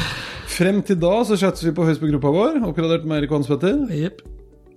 Frem 0.51 0.81
til 0.83 0.97
da 0.99 1.13
så 1.23 1.37
chattes 1.39 1.63
vi 1.63 1.71
på 1.71 1.85
Facebook-gruppa 1.87 2.33
vår, 2.35 2.57
oppgradert 2.67 3.05
med 3.07 3.21
Erik 3.21 3.31
Hans 3.31 3.47
Petter. 3.47 3.77
Jepp. 3.95 4.19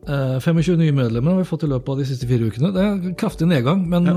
Eh, 0.02 0.38
25 0.42 0.80
nye 0.80 0.94
medlemmer 0.96 1.36
har 1.36 1.44
vi 1.44 1.46
fått 1.46 1.62
i 1.62 1.68
løpet 1.70 1.92
av 1.92 2.00
de 2.00 2.06
siste 2.08 2.26
fire 2.26 2.48
ukene. 2.50 2.72
Det 2.74 2.80
er 2.82 2.88
en 2.90 3.14
kraftig 3.18 3.46
nedgang, 3.46 3.84
men 3.86 4.08
ja. 4.10 4.14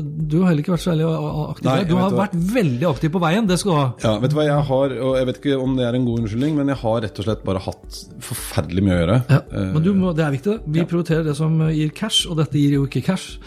du 0.00 0.38
har 0.40 0.48
heller 0.50 0.62
ikke 0.64 0.72
vært 0.72 0.84
så 0.86 0.94
veldig 0.94 1.08
aktiv. 1.50 1.68
Nei, 1.68 1.82
du 1.84 1.94
har 1.98 2.14
vært 2.16 2.36
hva. 2.38 2.44
veldig 2.54 2.88
aktiv 2.88 3.12
på 3.12 3.20
veien, 3.26 3.48
det 3.50 3.58
skal 3.60 3.70
du 3.74 3.76
ha. 3.76 3.86
Ja, 4.06 4.14
vet 4.22 4.32
du 4.32 4.38
hva 4.38 4.46
jeg 4.48 4.66
har, 4.70 4.94
og 5.04 5.18
jeg 5.20 5.28
vet 5.28 5.40
ikke 5.42 5.58
om 5.60 5.76
det 5.76 5.84
er 5.84 5.98
en 5.98 6.06
god 6.08 6.22
unnskyldning, 6.22 6.56
men 6.56 6.72
jeg 6.72 6.80
har 6.80 7.00
rett 7.04 7.20
og 7.20 7.28
slett 7.28 7.44
bare 7.44 7.60
hatt 7.68 8.00
forferdelig 8.24 8.86
mye 8.88 8.96
å 8.96 9.02
gjøre. 9.02 9.18
Ja, 9.28 9.42
Eh, 9.48 9.70
men 9.74 9.82
du 9.84 9.92
må, 9.96 10.12
det 10.16 10.24
er 10.24 10.32
viktig. 10.34 10.54
det. 10.58 10.72
Vi 10.78 10.84
prioriterer 10.88 11.24
det 11.24 11.36
som 11.36 11.60
eh, 11.64 11.74
gir 11.76 11.92
cash, 11.96 12.26
og 12.28 12.36
dette 12.40 12.58
gir 12.60 12.78
jo 12.78 12.86
ikke 12.88 13.04
cash. 13.06 13.38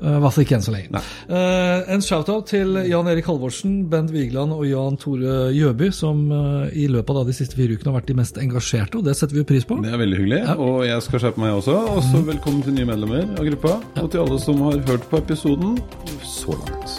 I 0.00 0.14
hvert 0.22 0.32
fall 0.32 0.44
ikke 0.46 0.54
enn 0.56 0.62
så 0.64 0.72
lenge. 0.72 1.00
Eh, 1.28 1.90
en 1.92 2.00
shout-out 2.00 2.46
til 2.48 2.72
Jan 2.88 3.08
Erik 3.12 3.26
Halvorsen, 3.28 3.82
Bent 3.92 4.08
Vigeland 4.14 4.54
og 4.56 4.62
Jan 4.64 4.96
Tore 4.96 5.50
Gjøby, 5.52 5.90
som 5.92 6.22
uh, 6.32 6.70
i 6.72 6.86
løpet 6.88 7.18
av 7.20 7.26
de 7.28 7.34
siste 7.36 7.58
fire 7.58 7.76
ukene 7.76 7.92
har 7.92 7.98
vært 8.00 8.08
de 8.08 8.16
mest 8.16 8.40
engasjerte, 8.40 8.96
og 8.96 9.04
det 9.04 9.12
setter 9.18 9.36
vi 9.36 9.42
jo 9.42 9.48
pris 9.50 9.66
på. 9.68 9.76
Det 9.84 9.92
er 9.92 10.00
veldig 10.00 10.20
hyggelig, 10.22 10.40
Ja. 10.46 10.54
og 10.56 10.86
jeg 10.88 11.04
skal 11.04 11.20
skjerpe 11.26 11.42
meg 11.44 11.52
også. 11.58 11.76
Og 11.98 12.00
så 12.08 12.22
velkommen 12.30 12.64
til 12.64 12.78
nye 12.78 12.88
medlemmer 12.88 13.28
av 13.36 13.44
gruppa, 13.50 13.76
og 14.00 14.08
til 14.14 14.24
alle 14.24 14.40
som 14.40 14.64
har 14.70 14.80
hørt 14.88 15.04
på 15.12 15.20
episoden 15.20 15.76
så 16.24 16.56
langt. 16.56 16.96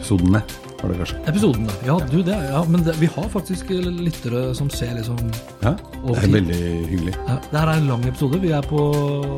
Episodene, 0.00 0.42
var 0.82 0.90
det 0.90 0.98
kanskje. 1.04 1.20
Episodene. 1.30 1.78
Ja, 1.86 1.96
du, 2.10 2.18
det, 2.26 2.34
ja, 2.50 2.64
men 2.66 2.82
det, 2.82 2.96
vi 2.98 3.06
har 3.14 3.30
faktisk 3.30 3.70
lyttere 3.70 4.48
som 4.58 4.66
ser 4.74 4.96
liksom 4.98 5.20
Ja, 5.62 5.76
det 5.78 6.18
er 6.18 6.34
veldig 6.34 6.60
hyggelig. 6.90 7.14
ja, 7.28 7.38
Det 7.46 7.60
her 7.62 7.68
er 7.76 7.78
en 7.78 7.86
lang 7.94 8.04
episode. 8.10 8.42
Vi 8.42 8.50
er 8.50 8.66
på 8.66 8.82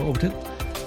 overtid. 0.08 0.32